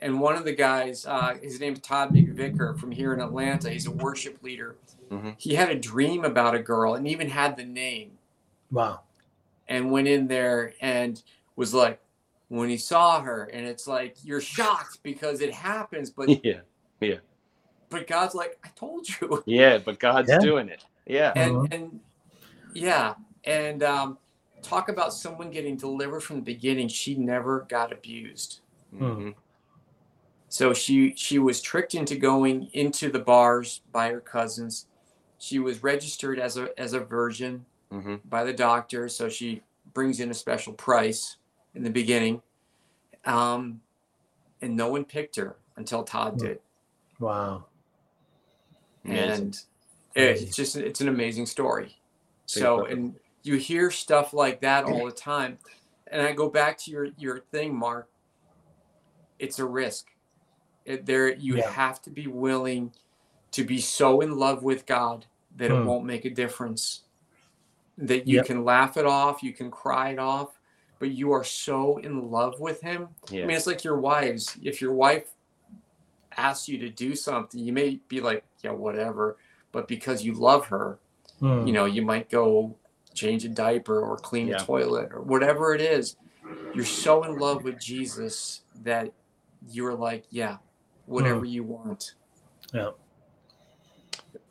And 0.02 0.20
one 0.20 0.36
of 0.36 0.44
the 0.44 0.54
guys, 0.54 1.06
uh, 1.06 1.36
his 1.42 1.60
name's 1.60 1.80
Todd 1.80 2.12
McVicker 2.14 2.78
from 2.78 2.92
here 2.92 3.14
in 3.14 3.20
Atlanta. 3.22 3.70
He's 3.72 3.88
a 3.88 3.92
worship 3.92 4.44
leader. 4.44 4.76
Mhm. 5.10 5.36
He 5.38 5.56
had 5.56 5.70
a 5.70 5.76
dream 5.76 6.24
about 6.26 6.54
a 6.54 6.60
girl 6.60 6.94
and 6.96 7.08
even 7.08 7.30
had 7.30 7.56
the 7.58 7.64
name 7.66 8.18
wow. 8.72 9.02
and 9.68 9.92
went 9.92 10.08
in 10.08 10.28
there 10.28 10.74
and 10.82 11.22
was 11.56 11.74
like, 11.74 12.00
when 12.50 12.70
he 12.70 12.78
saw 12.78 13.22
her, 13.22 13.46
and 13.46 13.66
it's 13.66 13.88
like 13.88 14.18
you're 14.24 14.42
shocked 14.42 15.00
because 15.02 15.42
it 15.42 15.52
happens, 15.54 16.12
but 16.12 16.28
Yeah. 16.46 16.62
Yeah. 17.02 17.18
But 17.90 18.06
God's 18.08 18.36
like, 18.36 18.60
I 18.64 18.70
told 18.76 19.08
you. 19.10 19.42
Yeah. 19.48 19.80
But 19.80 20.00
God's 20.00 20.30
Yeah. 20.30 20.40
doing 20.40 20.70
it. 20.70 20.86
Yeah. 21.08 21.34
and 21.36 21.52
Mhm. 21.56 21.74
and 21.74 22.00
yeah 22.74 23.14
and 23.46 23.82
um 23.84 24.18
talk 24.66 24.90
about 24.90 25.14
someone 25.14 25.52
getting 25.52 25.76
delivered 25.78 26.22
from 26.22 26.38
the 26.38 26.42
beginning 26.42 26.88
she 26.88 27.16
never 27.16 27.62
got 27.70 27.92
abused. 27.92 28.60
Mhm. 28.94 29.36
so 30.48 30.74
she 30.74 31.14
she 31.16 31.38
was 31.38 31.62
tricked 31.62 31.96
into 31.96 32.16
going 32.16 32.70
into 32.74 33.10
the 33.12 33.20
bars 33.20 33.82
by 33.92 34.10
her 34.12 34.22
cousins. 34.22 34.88
She 35.38 35.60
was 35.60 35.84
registered 35.84 36.40
as 36.40 36.56
a 36.56 36.70
as 36.80 36.94
a 36.94 37.00
virgin 37.02 37.66
Mhm. 37.92 38.22
by 38.30 38.44
the 38.46 38.54
doctor 38.54 39.10
so 39.10 39.28
she 39.28 39.64
brings 39.94 40.20
in 40.22 40.32
a 40.32 40.34
special 40.34 40.72
price 40.74 41.38
in 41.74 41.84
the 41.84 41.90
beginning. 41.90 42.42
Um 43.26 43.82
and 44.62 44.78
no 44.78 44.88
one 44.90 45.04
picked 45.04 45.36
her 45.36 45.58
until 45.76 46.04
todd 46.04 46.38
did. 46.40 46.62
Wow. 47.20 47.66
And 49.04 49.60
it's 50.16 50.56
just 50.56 50.78
it's 50.78 51.02
an 51.02 51.10
amazing 51.10 51.48
story. 51.48 51.98
So 52.46 52.86
and 52.86 53.16
you 53.46 53.56
hear 53.56 53.92
stuff 53.92 54.34
like 54.34 54.62
that 54.62 54.84
all 54.86 55.06
the 55.06 55.12
time 55.12 55.58
and 56.08 56.22
i 56.22 56.32
go 56.32 56.50
back 56.50 56.78
to 56.78 56.92
your 56.92 57.08
your 57.18 57.40
thing 57.52 57.76
mark 57.76 58.10
it's 59.40 59.60
a 59.60 59.66
risk 59.66 60.08
it, 60.86 61.06
there 61.06 61.34
you 61.34 61.56
Yeah. 61.58 61.70
have 61.72 62.02
to 62.04 62.10
be 62.10 62.28
willing 62.28 62.94
to 63.52 63.64
be 63.64 63.80
so 63.80 64.22
in 64.22 64.38
love 64.38 64.64
with 64.64 64.86
god 64.86 65.26
that 65.58 65.72
it 65.72 65.78
Hmm. 65.78 65.86
won't 65.86 66.06
make 66.06 66.26
a 66.26 66.30
difference 66.30 67.04
that 67.98 68.28
you 68.28 68.38
Yep. 68.38 68.46
can 68.46 68.64
laugh 68.66 68.98
it 68.98 69.06
off 69.06 69.44
you 69.44 69.54
can 69.54 69.72
cry 69.72 70.10
it 70.10 70.20
off 70.20 70.60
but 71.00 71.12
you 71.12 71.32
are 71.32 71.44
so 71.44 71.98
in 71.98 72.30
love 72.32 72.60
with 72.60 72.82
him 72.82 73.10
Yeah. 73.30 73.44
I 73.44 73.48
mean, 73.48 73.58
it's 73.58 73.68
like 73.68 73.84
your 73.84 74.00
wives. 74.00 74.58
If 74.64 74.82
your 74.82 74.94
wife 74.94 75.30
asks 76.38 76.68
you 76.70 76.78
to 76.80 76.90
do 76.90 77.16
something, 77.16 77.60
you 77.60 77.74
may 77.74 78.00
be 78.08 78.22
like, 78.22 78.44
yeah, 78.64 78.72
whatever. 78.72 79.38
But 79.72 79.88
because 79.88 80.24
you 80.24 80.34
love 80.34 80.66
her, 80.68 81.00
Hmm. 81.40 81.68
you 81.68 81.74
know, 81.74 81.84
you 81.86 82.02
might 82.02 82.30
go 82.30 82.78
change 83.16 83.46
a 83.46 83.50
diaper 83.50 84.00
or 84.00 84.18
clean 84.18 84.48
Yeah. 84.48 84.58
the 84.58 84.66
toilet 84.66 85.10
or 85.12 85.22
whatever 85.22 85.74
it 85.74 85.82
is. 85.82 86.18
You're 86.76 86.86
so 86.86 87.24
in 87.24 87.38
love 87.38 87.64
with 87.64 87.80
Jesus 87.80 88.62
that 88.84 89.12
you're 89.70 89.96
like, 89.96 90.26
yeah, 90.30 90.58
whatever 91.08 91.46
you 91.46 91.64
want. 91.64 92.14
Yeah. 92.74 92.92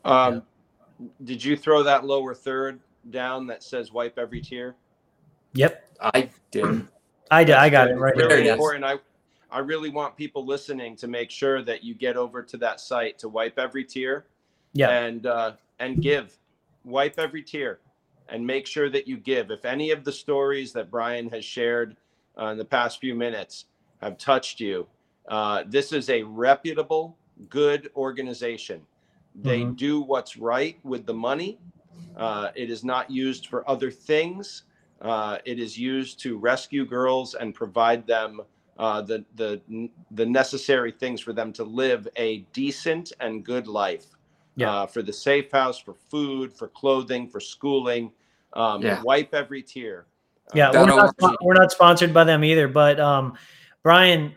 Um, 0.04 0.42
Did 1.22 1.42
you 1.42 1.56
throw 1.56 1.82
that 1.82 2.04
lower 2.04 2.34
third 2.34 2.80
down 3.10 3.46
that 3.48 3.62
says 3.62 3.92
wipe 3.92 4.18
every 4.18 4.40
tear? 4.40 4.74
Yep, 5.54 5.96
I 6.00 6.30
didn't. 6.50 6.88
I 7.30 7.44
did. 7.44 7.54
I 7.56 7.68
got 7.68 7.88
it 7.88 7.94
right 7.96 8.14
There 8.16 8.28
Really 8.28 8.48
important. 8.48 8.84
I 8.84 8.98
I 9.50 9.60
really 9.60 9.88
want 9.88 10.16
people 10.16 10.44
listening 10.44 10.96
to 10.96 11.06
make 11.06 11.30
sure 11.30 11.62
that 11.62 11.84
you 11.84 11.94
get 11.94 12.16
over 12.16 12.42
to 12.42 12.56
that 12.56 12.80
site 12.80 13.18
to 13.20 13.28
wipe 13.28 13.56
every 13.58 13.84
tear 13.84 14.26
Yeah, 14.72 14.90
and 14.90 15.26
uh, 15.26 15.52
and 15.78 16.02
give. 16.02 16.36
Wipe 16.84 17.18
every 17.18 17.42
tear 17.42 17.78
and 18.28 18.46
make 18.46 18.66
sure 18.66 18.90
that 18.90 19.08
you 19.08 19.16
give. 19.18 19.50
If 19.50 19.64
any 19.64 19.90
of 19.90 20.04
the 20.04 20.12
stories 20.12 20.72
that 20.74 20.90
Brian 20.90 21.28
has 21.30 21.44
shared 21.44 21.96
uh, 22.40 22.46
in 22.46 22.58
the 22.58 22.64
past 22.64 23.00
few 23.00 23.14
minutes 23.14 23.66
have 24.02 24.18
touched 24.18 24.60
you, 24.60 24.86
uh, 25.28 25.64
this 25.68 25.92
is 25.92 26.10
a 26.10 26.22
reputable, 26.22 27.16
good 27.50 27.90
organization. 27.96 28.82
They 29.34 29.64
Mhm. 29.64 29.76
do 29.76 30.00
what's 30.02 30.36
right 30.36 30.78
with 30.84 31.06
the 31.06 31.14
money. 31.14 31.58
Uh, 32.16 32.50
it 32.54 32.70
is 32.70 32.84
not 32.84 33.10
used 33.10 33.46
for 33.48 33.68
other 33.68 33.90
things. 33.90 34.64
Uh, 35.00 35.38
it 35.44 35.58
is 35.58 35.78
used 35.78 36.20
to 36.20 36.38
rescue 36.38 36.84
girls 36.86 37.34
and 37.34 37.54
provide 37.54 38.06
them 38.06 38.40
uh, 38.78 39.02
the 39.02 39.24
the 39.36 39.60
the 40.12 40.26
necessary 40.26 40.92
things 40.92 41.20
for 41.20 41.32
them 41.32 41.52
to 41.52 41.64
live 41.64 42.08
a 42.16 42.38
decent 42.52 43.12
and 43.20 43.44
good 43.44 43.66
life. 43.68 44.06
Yeah. 44.56 44.70
Uh, 44.70 44.86
for 44.86 45.02
the 45.02 45.12
safe 45.12 45.50
house, 45.50 45.78
for 45.78 45.94
food, 45.94 46.52
for 46.52 46.68
clothing, 46.68 47.28
for 47.28 47.40
schooling. 47.40 48.12
Um, 48.52 48.82
Yeah. 48.82 49.02
Wipe 49.02 49.34
every 49.34 49.62
tear. 49.62 50.06
yeah. 50.54 50.70
Uh, 50.70 50.72
We're 50.80 50.86
not, 50.86 51.14
over- 51.22 51.36
we're 51.42 51.54
not 51.54 51.72
sponsored 51.72 52.14
by 52.14 52.24
them 52.24 52.44
either, 52.44 52.68
but 52.68 53.00
um, 53.00 53.36
Brian, 53.82 54.34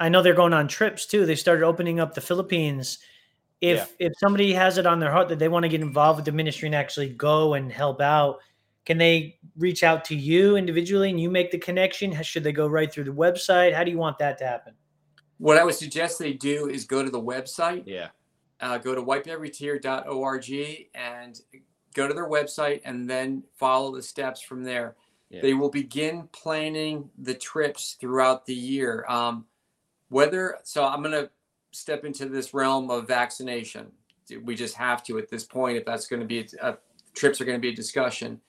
I 0.00 0.08
know 0.08 0.22
they're 0.22 0.34
going 0.34 0.52
on 0.54 0.68
trips 0.68 1.06
too. 1.06 1.26
They 1.26 1.36
started 1.36 1.64
opening 1.64 2.00
up 2.00 2.14
the 2.14 2.20
Philippines. 2.20 2.98
If 3.62 3.94
if 3.98 4.12
somebody 4.18 4.52
has 4.52 4.76
it 4.76 4.86
on 4.86 5.00
their 5.00 5.10
heart 5.10 5.28
that 5.30 5.38
they 5.38 5.48
want 5.48 5.62
to 5.62 5.68
get 5.70 5.80
involved 5.80 6.18
with 6.18 6.26
the 6.26 6.32
ministry 6.32 6.66
and 6.66 6.74
actually 6.74 7.08
go 7.08 7.54
and 7.54 7.72
help 7.72 8.02
out, 8.02 8.38
can 8.84 8.98
they 8.98 9.38
reach 9.56 9.82
out 9.82 10.04
to 10.06 10.14
you 10.14 10.56
individually 10.56 11.08
and 11.08 11.18
you 11.18 11.30
make 11.30 11.50
the 11.50 11.58
connection? 11.58 12.12
Should 12.22 12.44
they 12.44 12.52
go 12.52 12.66
right 12.66 12.92
through 12.92 13.04
the 13.04 13.12
website? 13.14 13.72
How 13.74 13.82
do 13.82 13.90
you 13.90 13.96
want 13.98 14.18
that 14.18 14.36
to 14.38 14.46
happen? 14.46 14.74
What 15.38 15.56
I 15.56 15.64
would 15.64 15.74
suggest 15.74 16.18
they 16.18 16.34
do 16.34 16.68
is 16.68 16.84
go 16.84 17.02
to 17.02 17.10
the 17.10 17.20
website, 17.20 17.82
yeah. 17.86 18.08
Uh, 18.60 18.78
go 18.78 18.94
to 18.94 19.02
wipeeverytear.org 19.02 20.88
and 20.94 21.40
go 21.94 22.06
to 22.06 22.14
their 22.14 22.28
website 22.28 22.80
and 22.84 23.08
then 23.08 23.42
follow 23.54 23.94
the 23.94 24.02
steps 24.02 24.40
from 24.40 24.62
there. 24.62 24.96
Yeah. 25.30 25.42
They 25.42 25.54
will 25.54 25.70
begin 25.70 26.28
planning 26.32 27.10
the 27.18 27.34
trips 27.34 27.96
throughout 28.00 28.46
the 28.46 28.54
year. 28.54 29.04
Um, 29.08 29.46
whether 30.08 30.58
so, 30.62 30.84
I'm 30.84 31.02
going 31.02 31.12
to 31.12 31.30
step 31.72 32.04
into 32.04 32.26
this 32.26 32.54
realm 32.54 32.90
of 32.90 33.08
vaccination. 33.08 33.90
We 34.42 34.54
just 34.54 34.76
have 34.76 35.02
to 35.04 35.18
at 35.18 35.28
this 35.28 35.44
point 35.44 35.76
if 35.76 35.84
that's 35.84 36.06
going 36.06 36.20
to 36.20 36.26
be 36.26 36.40
a, 36.60 36.70
a, 36.70 36.78
trips 37.14 37.40
are 37.40 37.44
going 37.44 37.58
to 37.58 37.62
be 37.62 37.70
a 37.70 37.76
discussion. 37.76 38.40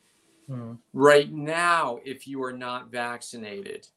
Mhm. 0.49 0.77
Right 0.93 1.31
now, 1.31 1.99
if 2.05 2.27
you 2.27 2.43
are 2.43 2.53
not 2.53 2.89
vaccinated, 2.89 3.87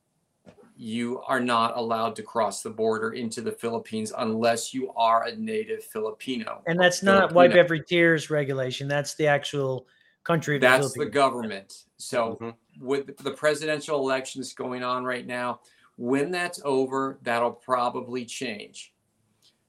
you 0.80 1.20
are 1.28 1.40
not 1.40 1.76
allowed 1.76 2.16
to 2.16 2.22
cross 2.22 2.62
the 2.62 2.70
border 2.70 3.12
into 3.12 3.42
the 3.42 3.52
Philippines 3.52 4.14
unless 4.16 4.72
you 4.72 4.90
are 4.94 5.26
a 5.26 5.36
native 5.36 5.84
Filipino. 5.84 6.62
And 6.66 6.80
that's 6.80 7.02
not 7.02 7.34
wipe 7.34 7.52
every 7.52 7.84
tears 7.84 8.30
regulation. 8.30 8.88
That's 8.88 9.14
the 9.14 9.26
actual 9.26 9.86
country 10.24 10.56
of 10.56 10.62
the 10.62 10.68
That's 10.68 10.86
the 10.86 10.92
Philippines. 10.94 11.14
government. 11.14 11.84
So 11.98 12.38
Mhm. 12.40 12.54
with 12.80 13.14
the 13.18 13.32
presidential 13.32 13.98
elections 13.98 14.54
going 14.54 14.82
on 14.82 15.04
right 15.04 15.26
now, 15.26 15.60
when 15.96 16.30
that's 16.30 16.62
over, 16.64 17.18
that'll 17.20 17.52
probably 17.52 18.24
change. 18.24 18.94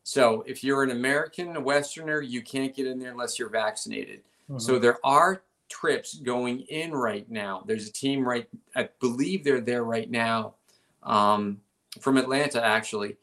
So 0.04 0.44
if 0.48 0.64
you're 0.64 0.84
an 0.84 0.92
American, 0.92 1.58
a 1.58 1.60
Westerner, 1.60 2.22
you 2.22 2.42
can't 2.42 2.74
get 2.74 2.88
in 2.88 3.00
there 3.00 3.12
unless 3.12 3.38
you're 3.38 3.50
vaccinated. 3.50 4.24
So 4.58 4.78
Mhm. 4.78 4.82
there 4.82 5.06
are 5.06 5.44
trips 5.68 6.16
going 6.16 6.62
in 6.62 6.94
right 6.94 7.30
now. 7.30 7.64
There's 7.68 7.90
a 7.90 7.92
team 7.92 8.26
right, 8.26 8.48
I 8.78 8.90
believe 9.02 9.44
they're 9.44 9.60
there 9.60 9.84
right 9.84 10.10
now, 10.10 10.56
um, 11.04 11.60
from 12.00 12.18
Atlanta 12.18 12.64
actually. 12.64 13.18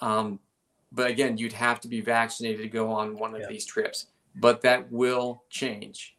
Um, 0.00 0.38
but 0.92 1.10
again, 1.10 1.36
you'd 1.36 1.52
have 1.52 1.80
to 1.80 1.88
be 1.88 2.00
vaccinated 2.00 2.62
to 2.62 2.68
go 2.68 2.90
on 2.90 3.18
one 3.18 3.34
of 3.34 3.40
Yeah. 3.40 3.48
these 3.48 3.64
trips. 3.64 4.06
But 4.36 4.60
that 4.62 4.90
will 4.92 5.44
change. 5.50 6.16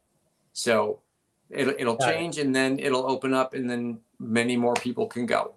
So 0.54 1.02
it'll 1.50 1.76
it'll 1.78 1.96
Got 1.96 2.10
it. 2.10 2.14
change 2.14 2.38
and 2.40 2.56
then 2.56 2.80
it'll 2.80 3.10
open 3.10 3.34
up 3.34 3.54
and 3.54 3.70
then 3.70 4.00
many 4.20 4.58
more 4.58 4.74
people 4.76 5.08
can 5.08 5.26
go. 5.26 5.54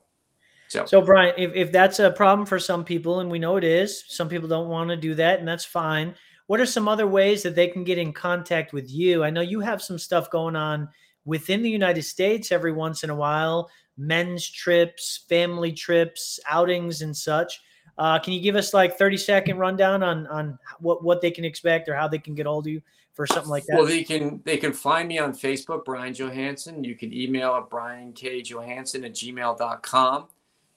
So, 0.69 0.87
So 0.87 1.03
Brian, 1.03 1.35
if, 1.37 1.51
if 1.55 1.73
that's 1.73 1.99
a 1.99 2.12
problem 2.12 2.47
for 2.47 2.61
some 2.61 2.85
people, 2.85 3.21
and 3.21 3.29
we 3.29 3.41
know 3.41 3.57
it 3.57 3.65
is, 3.65 4.05
some 4.07 4.29
people 4.29 4.49
don't 4.49 4.69
want 4.69 4.89
to 4.91 4.97
do 4.97 5.17
that, 5.17 5.41
and 5.41 5.49
that's 5.49 5.65
fine. 5.65 6.15
What 6.47 6.61
are 6.61 6.67
some 6.67 6.87
other 6.87 7.09
ways 7.09 7.43
that 7.43 7.57
they 7.57 7.67
can 7.67 7.83
get 7.83 7.99
in 7.99 8.12
contact 8.12 8.73
with 8.73 8.89
you? 8.89 9.25
I 9.25 9.31
know 9.31 9.41
you 9.41 9.59
have 9.61 9.83
some 9.83 9.99
stuff 9.99 10.31
going 10.31 10.55
on 10.55 10.89
within 11.25 11.62
the 11.62 11.71
United 11.71 12.03
States 12.03 12.53
every 12.53 12.71
once 12.71 13.03
in 13.03 13.11
a 13.11 13.15
while, 13.17 13.69
men's 14.01 14.48
trips, 14.48 15.24
family 15.28 15.72
trips, 15.72 16.40
outings, 16.48 17.02
and 17.02 17.16
such. 17.16 17.60
Uh, 17.98 18.18
can 18.18 18.32
you 18.32 18.40
give 18.40 18.56
us 18.56 18.72
like 18.72 18.97
30 18.97 19.18
second 19.18 19.59
rundown 19.59 20.02
on 20.02 20.27
on 20.28 20.59
what, 20.81 21.05
what 21.05 21.20
they 21.20 21.31
can 21.31 21.44
expect 21.44 21.89
or 21.89 21.94
how 21.94 22.09
they 22.09 22.18
can 22.18 22.35
get 22.35 22.47
hold 22.47 22.66
of 22.66 22.72
you 22.72 22.81
for 23.12 23.27
something 23.27 23.51
like 23.51 23.64
that? 23.66 23.77
well, 23.77 23.86
they 23.86 24.02
can 24.02 24.40
they 24.44 24.56
can 24.56 24.72
find 24.72 25.06
me 25.06 25.18
on 25.18 25.32
Facebook, 25.32 25.85
Brian 25.85 26.14
Johansson. 26.14 26.82
You 26.82 26.94
can 26.94 27.12
email 27.12 27.55
at 27.55 27.68
briankjohansson 27.68 29.05
at 29.05 29.12
gmail.com. 29.12 30.28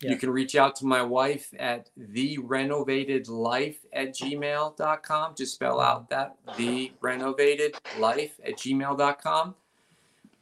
Yeah. 0.01 0.11
You 0.11 0.17
can 0.17 0.31
reach 0.31 0.57
out 0.57 0.75
to 0.77 0.85
my 0.85 1.01
wife 1.01 1.53
at 1.57 1.89
the 1.95 2.37
renovated 2.39 3.29
life 3.29 3.77
at 3.93 4.13
gmail.com. 4.13 5.35
Just 5.37 5.53
spell 5.53 5.79
out 5.79 6.09
that 6.09 6.35
the 6.57 6.91
renovated 6.99 7.75
life 7.99 8.37
at 8.45 8.57
gmail.com. 8.57 9.55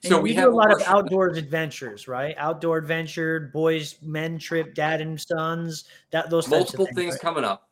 So 0.03 0.19
we 0.19 0.35
do 0.35 0.49
a 0.49 0.49
lot 0.49 0.71
of 0.71 0.81
outdoors 0.87 1.37
adventures, 1.37 2.07
right? 2.07 2.33
Outdoor 2.37 2.77
adventure, 2.77 3.51
boys, 3.53 3.95
men 4.01 4.39
trip, 4.39 4.73
dad 4.73 4.99
and 4.99 5.19
sons, 5.19 5.85
that 6.09 6.29
those 6.29 6.47
multiple 6.47 6.87
of 6.87 6.95
things 6.95 7.13
right? 7.13 7.21
coming 7.21 7.43
up. 7.43 7.69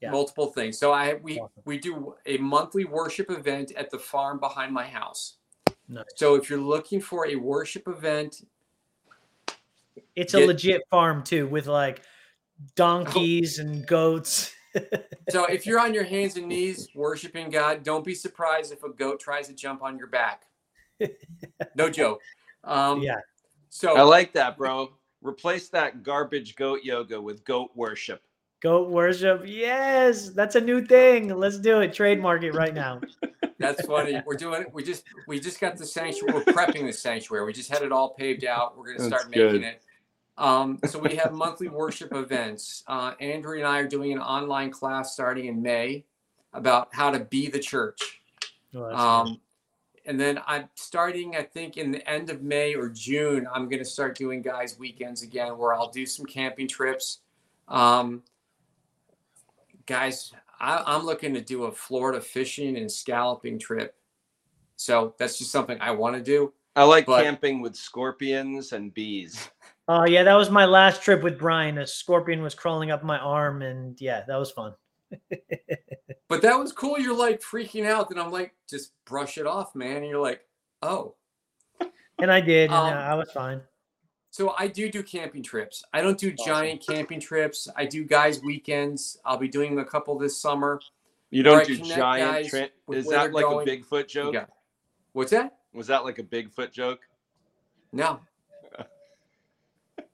Yeah. 0.00 0.10
Multiple 0.10 0.46
things. 0.52 0.78
So 0.78 0.92
I 0.92 1.14
we 1.14 1.38
Awesome. 1.38 1.62
we 1.64 1.78
do 1.78 2.14
a 2.26 2.36
monthly 2.38 2.84
worship 2.84 3.30
event 3.30 3.72
at 3.72 3.90
the 3.90 3.98
farm 3.98 4.38
behind 4.38 4.72
my 4.72 4.84
house. 4.86 5.34
Nice. 5.88 6.04
So 6.16 6.34
if 6.36 6.48
you're 6.48 6.60
looking 6.60 7.00
for 7.00 7.26
a 7.26 7.36
worship 7.36 7.88
event, 7.88 8.42
It's 10.14 10.34
a 10.34 10.38
Get- 10.38 10.48
legit 10.48 10.82
farm 10.90 11.22
too, 11.24 11.46
with 11.48 11.66
like 11.66 12.02
donkeys 12.76 13.58
and 13.58 13.86
goats. 13.86 14.54
so 15.30 15.44
if 15.46 15.66
you're 15.66 15.80
on 15.80 15.92
your 15.92 16.04
hands 16.04 16.36
and 16.36 16.46
knees 16.48 16.88
worshiping 16.94 17.50
God, 17.50 17.82
don't 17.82 18.04
be 18.04 18.14
surprised 18.14 18.72
if 18.72 18.84
a 18.84 18.88
goat 18.88 19.20
tries 19.20 19.48
to 19.48 19.54
jump 19.54 19.82
on 19.82 19.98
your 19.98 20.06
back. 20.06 20.44
No 21.74 21.90
joke. 21.90 22.20
Um, 22.64 23.02
yeah, 23.02 23.16
So 23.70 23.96
I 23.96 24.02
like 24.02 24.32
that, 24.34 24.56
bro. 24.56 24.92
Replace 25.22 25.68
that 25.70 26.02
garbage 26.02 26.56
goat 26.56 26.80
yoga 26.82 27.20
with 27.20 27.44
goat 27.44 27.70
worship. 27.74 28.22
goat 28.60 28.88
worship. 28.90 29.42
Yes, 29.46 30.30
that's 30.30 30.54
a 30.56 30.60
new 30.60 30.84
thing. 30.84 31.28
Let's 31.28 31.58
do 31.58 31.80
it. 31.80 31.92
Trademark 31.94 32.42
it 32.42 32.52
right 32.52 32.74
now. 32.74 33.00
That's 33.58 33.86
funny. 33.86 34.20
We're 34.26 34.34
doing 34.34 34.62
it. 34.62 34.74
We 34.74 34.82
just 34.82 35.04
we 35.28 35.38
just 35.38 35.60
got 35.60 35.76
the 35.76 35.86
sanctuary. 35.86 36.34
We're 36.34 36.52
prepping 36.52 36.84
the 36.84 36.92
sanctuary. 36.92 37.44
We 37.46 37.52
just 37.52 37.70
had 37.70 37.82
it 37.82 37.92
all 37.92 38.12
paved 38.14 38.44
out. 38.44 38.76
We're 38.76 38.86
gonna 38.96 39.08
That's 39.08 39.22
start 39.22 39.30
making 39.30 39.60
good. 39.60 39.62
it. 39.62 39.82
Um, 40.36 40.80
so 40.88 40.98
we 40.98 41.14
have 41.14 41.32
monthly 41.32 41.68
worship 41.68 42.12
events. 42.12 42.82
Uh, 42.88 43.12
Andrew 43.20 43.56
and 43.58 43.64
I 43.66 43.78
are 43.78 43.86
doing 43.86 44.12
an 44.12 44.18
online 44.18 44.70
class 44.72 45.12
starting 45.12 45.44
in 45.46 45.62
May 45.62 46.04
about 46.52 46.88
how 46.90 47.12
to 47.12 47.20
be 47.20 47.46
the 47.48 47.60
church. 47.60 48.20
Oh. 48.74 48.84
Um, 48.96 49.40
and 50.04 50.18
then 50.18 50.40
I'm 50.46 50.68
starting, 50.74 51.36
I 51.36 51.42
think, 51.42 51.76
in 51.76 51.90
the 51.90 52.08
end 52.08 52.30
of 52.30 52.42
May 52.42 52.74
or 52.74 52.88
June, 52.88 53.46
I'm 53.54 53.68
going 53.68 53.78
to 53.78 53.88
start 53.88 54.16
doing 54.16 54.42
guys' 54.42 54.78
weekends 54.78 55.22
again, 55.22 55.56
where 55.56 55.74
I'll 55.74 55.90
do 55.90 56.06
some 56.06 56.26
camping 56.26 56.68
trips. 56.68 57.20
Um, 57.68 58.22
guys, 59.86 60.32
I, 60.60 60.82
I'm 60.86 61.04
looking 61.04 61.34
to 61.34 61.40
do 61.40 61.64
a 61.64 61.72
Florida 61.72 62.20
fishing 62.20 62.76
and 62.76 62.90
scalloping 62.90 63.58
trip. 63.58 63.94
So 64.76 65.14
that's 65.18 65.38
just 65.38 65.52
something 65.52 65.78
I 65.80 65.92
want 65.92 66.16
to 66.16 66.22
do. 66.22 66.52
I 66.74 66.84
like 66.84 67.06
But- 67.06 67.22
camping 67.22 67.60
with 67.60 67.76
scorpions 67.76 68.72
and 68.72 68.92
bees. 68.92 69.50
Oh 69.88 70.04
yeah, 70.04 70.22
that 70.22 70.34
was 70.34 70.48
my 70.48 70.64
last 70.64 71.02
trip 71.02 71.24
with 71.24 71.40
Brian. 71.40 71.76
A 71.78 71.86
scorpion 71.86 72.40
was 72.40 72.54
crawling 72.54 72.92
up 72.92 73.02
my 73.02 73.18
arm, 73.18 73.62
and 73.62 74.00
yeah, 74.00 74.22
that 74.28 74.36
was 74.36 74.52
fun. 74.52 74.74
But 76.32 76.40
that 76.42 76.58
was 76.58 76.72
cool. 76.72 76.98
You're 76.98 77.14
like 77.14 77.42
freaking 77.42 77.84
out. 77.86 78.10
And 78.10 78.18
I'm 78.18 78.30
like, 78.30 78.54
just 78.66 78.92
brush 79.04 79.36
it 79.36 79.46
off, 79.46 79.74
man. 79.74 79.98
And 79.98 80.06
you're 80.06 80.18
like, 80.22 80.40
oh. 80.80 81.14
And 82.18 82.32
I 82.32 82.40
did, 82.40 82.70
and 82.70 82.74
Um, 82.74 82.86
uh, 82.86 83.00
I 83.00 83.14
was 83.14 83.30
fine. 83.32 83.60
So 84.30 84.54
I 84.56 84.66
do 84.66 84.90
do 84.90 85.02
camping 85.02 85.42
trips. 85.42 85.84
I 85.92 86.00
don't 86.00 86.16
do 86.16 86.32
Awesome. 86.32 86.46
giant 86.46 86.86
camping 86.86 87.20
trips. 87.20 87.68
I 87.76 87.84
do 87.84 88.02
guys 88.04 88.40
weekends. 88.40 89.18
I'll 89.26 89.36
be 89.36 89.48
doing 89.48 89.78
a 89.78 89.84
couple 89.84 90.16
this 90.18 90.38
summer. 90.40 90.80
You 91.30 91.42
don't 91.42 91.66
do 91.66 91.76
giant. 91.76 92.32
guys 92.32 92.48
Tra- 92.48 92.68
is 92.92 93.08
that 93.08 93.34
like 93.34 93.44
going. 93.44 93.68
a 93.68 93.70
Bigfoot 93.70 94.08
joke? 94.08 94.32
Yeah. 94.32 94.46
What's 95.12 95.32
that? 95.32 95.58
Was 95.74 95.88
that 95.88 96.02
like 96.04 96.18
a 96.18 96.22
Bigfoot 96.22 96.72
joke? 96.72 97.00
No. 97.92 98.20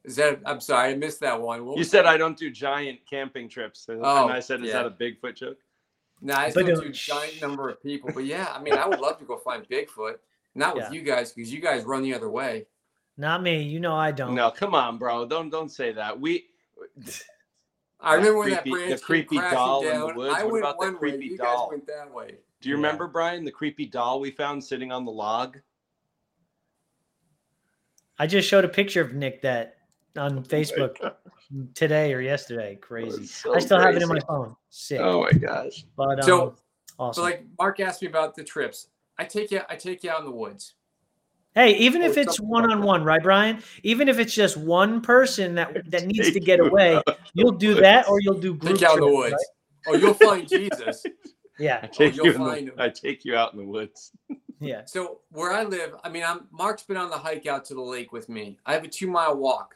Is 0.05 0.17
that? 0.17 0.41
I'm 0.47 0.61
sorry, 0.61 0.91
I 0.91 0.95
missed 0.97 1.21
that 1.21 1.41
one. 1.41 1.65
What 1.67 1.77
You 1.79 1.85
said 1.85 2.05
that? 2.07 2.09
I 2.09 2.17
don't 2.17 2.37
do 2.37 2.51
giant 2.51 2.99
camping 3.09 3.49
trips, 3.49 3.89
and 3.89 4.01
Oh, 4.03 4.25
and 4.25 4.33
I 4.33 4.41
said, 4.41 4.63
"Is 4.63 4.69
yeah. 4.69 4.83
that 4.83 4.87
a 4.87 4.91
Bigfoot 4.91 5.37
joke?" 5.37 5.59
Nah, 6.21 6.45
it's 6.45 6.57
not 6.57 6.65
But, 6.67 6.75
uh, 6.75 6.81
too 6.83 6.89
giant 6.91 7.41
number 7.41 7.69
of 7.69 7.83
people, 7.83 8.11
but 8.13 8.25
yeah, 8.25 8.53
I 8.55 8.61
mean, 8.61 8.75
I 8.75 8.87
would 8.89 8.99
love 9.01 9.19
to 9.19 9.25
go 9.25 9.37
find 9.39 9.67
Bigfoot. 9.69 10.17
Not 10.55 10.75
with 10.75 10.85
Yeah. 10.85 10.93
you 10.93 11.03
guys 11.03 11.33
because 11.33 11.53
you 11.53 11.61
guys 11.61 11.85
run 11.85 12.03
the 12.03 12.13
other 12.15 12.29
way. 12.29 12.67
Not 13.17 13.43
me. 13.43 13.63
You 13.63 13.79
know 13.81 13.95
I 13.95 14.11
don't. 14.11 14.35
No, 14.35 14.51
come 14.51 14.75
on, 14.75 14.99
bro. 14.99 15.27
Don't 15.27 15.51
don't 15.51 15.69
say 15.69 15.93
that. 15.93 16.19
We 16.19 16.49
I 18.01 18.15
remember 18.15 18.39
when 18.39 18.49
creepy- 18.57 18.89
that 18.89 18.99
the 18.99 19.05
creepy 19.05 19.29
came 19.37 19.41
crashing 19.41 19.57
doll 19.59 19.87
in 19.87 20.01
the 20.01 20.15
woods. 20.15 20.35
I 20.35 20.43
What 20.45 20.53
went 20.53 20.65
about 20.65 20.73
the 20.81 20.87
one 20.87 20.93
way. 20.95 20.99
creepy 20.99 21.27
You 21.27 21.37
doll? 21.39 21.67
guys 21.69 21.71
went 21.71 21.87
that 21.87 22.13
way. 22.13 22.39
do 22.61 22.69
you 22.69 22.75
Yeah. 22.75 22.77
remember 22.83 23.07
Brian 23.07 23.45
the 23.45 23.53
creepy 23.53 23.87
doll 23.87 24.19
we 24.21 24.31
found 24.33 24.63
sitting 24.65 24.91
on 24.93 25.05
the 25.05 25.13
log? 25.13 25.59
I 28.19 28.27
just 28.27 28.49
showed 28.49 28.65
a 28.65 28.69
picture 28.69 29.01
of 29.01 29.15
Nick 29.15 29.43
that 29.43 29.77
on 30.17 30.43
Facebook 30.45 31.15
today 31.75 32.13
or 32.13 32.21
yesterday. 32.21 32.77
Crazy. 32.77 33.27
so 33.27 33.55
I 33.55 33.59
still 33.59 33.79
have 33.81 33.95
it 33.97 34.03
in 34.03 34.09
my 34.09 34.21
phone. 34.29 34.55
Sick. 34.71 35.01
Oh 35.01 35.23
my 35.23 35.31
gosh. 35.33 35.85
But 35.97 36.21
um, 36.21 36.27
So- 36.27 36.55
awesome. 36.99 37.21
So 37.21 37.23
like 37.25 37.45
Mark 37.59 37.81
asked 37.81 38.03
me 38.03 38.09
about 38.09 38.35
the 38.35 38.45
trips. 38.45 38.89
I 39.19 39.25
take 39.25 39.51
you 39.51 39.61
I 39.69 39.77
take 39.77 40.05
you 40.05 40.11
out 40.11 40.21
in 40.21 40.27
the 40.27 40.31
woods. 40.33 40.75
hey, 41.55 41.75
even 41.77 42.03
if 42.03 42.17
it's 42.17 42.39
one 42.39 42.71
on 42.71 42.83
one, 42.83 43.03
right, 43.03 43.23
Brian? 43.23 43.63
Even 43.83 44.09
if 44.09 44.19
it's 44.19 44.33
just 44.35 44.57
one 44.57 45.01
person 45.01 45.55
that 45.57 45.91
that 45.91 46.07
needs 46.07 46.31
to 46.33 46.41
get 46.41 46.59
you 46.59 46.67
away, 46.67 47.01
you'll 47.35 47.53
do 47.53 47.75
that, 47.75 48.09
or 48.09 48.21
you'll 48.21 48.39
do 48.39 48.55
group 48.55 48.75
Take 48.75 48.83
you 48.83 48.87
out 48.89 48.95
in 48.99 49.01
the 49.05 49.11
woods. 49.13 49.33
right? 49.33 49.95
Oh, 49.95 49.97
you'll 49.97 50.15
find 50.15 50.47
Jesus. 50.61 51.03
Yeah. 51.59 51.81
I 51.83 51.87
Yeah, 51.87 51.87
take 51.89 52.15
you'll 52.17 52.27
you 52.27 52.33
find 52.35 52.69
the. 52.77 52.83
I 52.83 52.89
take 52.91 53.25
you 53.25 53.35
out 53.35 53.53
in 53.55 53.59
the 53.59 53.65
woods. 53.65 54.13
yeah. 54.61 54.83
So 54.85 55.21
where 55.33 55.51
I 55.53 55.65
live, 55.65 55.95
I 56.05 56.09
mean, 56.11 56.23
I'm 56.25 56.47
Mark's 56.53 56.83
been 56.85 56.97
on 56.97 57.11
the 57.11 57.19
hike 57.19 57.47
out 57.47 57.65
to 57.67 57.75
the 57.75 57.81
lake 57.83 58.13
with 58.13 58.29
me. 58.29 58.59
I 58.67 58.73
have 58.75 58.85
a 58.85 58.89
two 58.89 59.09
mile 59.09 59.37
walk, 59.37 59.75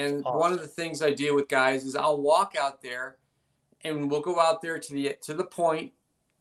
and 0.00 0.24
one 0.24 0.52
of 0.52 0.60
the 0.60 0.66
things 0.66 1.02
I 1.02 1.12
do 1.12 1.34
with 1.34 1.48
guys 1.48 1.84
is 1.84 1.94
I'll 1.94 2.20
walk 2.20 2.56
out 2.58 2.80
there, 2.80 3.16
and 3.84 4.10
we'll 4.10 4.22
go 4.22 4.40
out 4.40 4.62
there 4.62 4.78
to 4.78 4.92
the 4.92 5.16
to 5.22 5.34
the 5.34 5.44
point, 5.44 5.92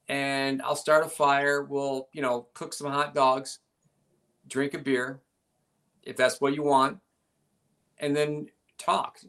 and 0.08 0.62
I'll 0.62 0.76
start 0.76 1.06
a 1.06 1.10
fire. 1.10 1.64
We'll 1.64 2.08
you 2.14 2.22
know 2.22 2.48
cook 2.54 2.74
some 2.74 2.90
hot 2.92 3.14
dogs, 3.14 3.60
drink 4.48 4.74
a 4.74 4.80
beer, 4.80 5.20
if 6.04 6.16
that's 6.16 6.40
what 6.40 6.56
you 6.56 6.64
want, 6.64 7.00
and 8.00 8.16
then 8.16 8.48
talk. 8.78 9.20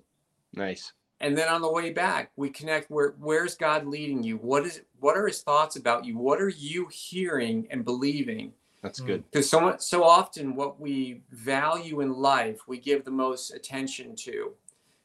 Nice. 0.55 0.93
And 1.23 1.37
then 1.37 1.49
on 1.49 1.61
the 1.61 1.71
way 1.71 1.93
back, 1.93 2.31
we 2.37 2.51
connect 2.51 2.91
where 2.91 3.15
where's 3.19 3.57
God 3.57 3.87
leading 3.87 4.23
you? 4.23 4.37
What 4.37 4.65
is 4.65 4.83
what 5.01 5.17
are 5.17 5.27
his 5.27 5.43
thoughts 5.43 5.77
about 5.77 6.05
you? 6.05 6.17
What 6.17 6.41
are 6.41 6.49
you 6.49 6.89
hearing 6.91 7.67
and 7.71 7.85
believing? 7.85 8.53
That's 8.83 9.01
Mm. 9.01 9.07
good. 9.07 9.25
because 9.31 9.49
so 9.51 9.61
much, 9.61 9.81
so 9.83 10.03
often 10.05 10.55
what 10.57 10.81
we 10.81 11.23
value 11.31 12.01
in 12.01 12.13
life 12.15 12.67
we 12.67 12.79
give 12.79 13.05
the 13.05 13.11
most 13.11 13.51
attention 13.53 14.17
to 14.17 14.55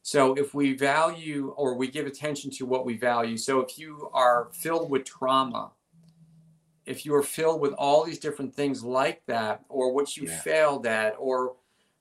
so 0.01 0.33
if 0.35 0.53
we 0.53 0.73
value 0.73 1.49
or 1.57 1.75
we 1.75 1.87
give 1.87 2.05
attention 2.05 2.49
to 2.51 2.65
what 2.65 2.85
we 2.85 2.95
value 2.97 3.37
so 3.37 3.59
if 3.59 3.77
you 3.77 4.09
are 4.13 4.49
filled 4.53 4.89
with 4.89 5.03
trauma 5.03 5.71
if 6.85 7.05
you 7.05 7.13
are 7.15 7.23
filled 7.23 7.59
with 7.59 7.73
all 7.73 8.03
these 8.05 8.19
different 8.19 8.53
things 8.53 8.83
like 8.83 9.25
that 9.25 9.65
or 9.69 9.91
what 9.91 10.15
you 10.15 10.27
Yeah. 10.27 10.39
failed 10.41 10.85
at 10.87 11.15
or 11.19 11.55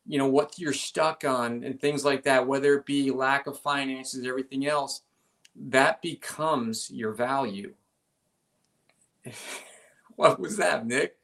you 0.06 0.18
know 0.18 0.28
what 0.28 0.58
you're 0.58 0.72
stuck 0.72 1.24
on 1.24 1.64
and 1.64 1.80
things 1.80 2.04
like 2.04 2.22
that 2.24 2.46
whether 2.46 2.74
it 2.78 2.86
be 2.86 3.10
lack 3.10 3.46
of 3.48 3.58
finances 3.58 4.24
everything 4.26 4.66
else 4.66 5.02
that 5.56 6.00
becomes 6.02 6.90
your 6.90 7.12
value 7.12 7.74
what 10.16 10.38
was 10.38 10.56
that 10.58 10.86
nick 10.86 11.16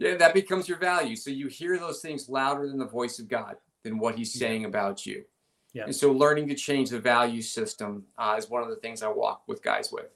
that 0.00 0.34
becomes 0.34 0.68
your 0.68 0.78
value. 0.78 1.14
So 1.16 1.30
you 1.30 1.48
hear 1.48 1.78
those 1.78 2.00
things 2.00 2.28
louder 2.28 2.66
than 2.66 2.78
the 2.78 2.86
voice 2.86 3.18
of 3.18 3.28
God, 3.28 3.56
than 3.82 3.98
what 3.98 4.16
He's 4.16 4.34
Yeah. 4.34 4.46
saying 4.48 4.64
about 4.64 5.04
you. 5.06 5.24
Yeah. 5.72 5.84
And 5.84 5.94
so 5.94 6.10
learning 6.10 6.48
to 6.48 6.54
change 6.54 6.90
the 6.90 6.98
value 6.98 7.42
system 7.42 8.04
uh, 8.18 8.34
is 8.38 8.48
one 8.50 8.62
of 8.62 8.68
the 8.70 8.76
things 8.76 9.02
I 9.02 9.08
walk 9.08 9.42
with 9.46 9.62
guys 9.62 9.92
with. 9.92 10.06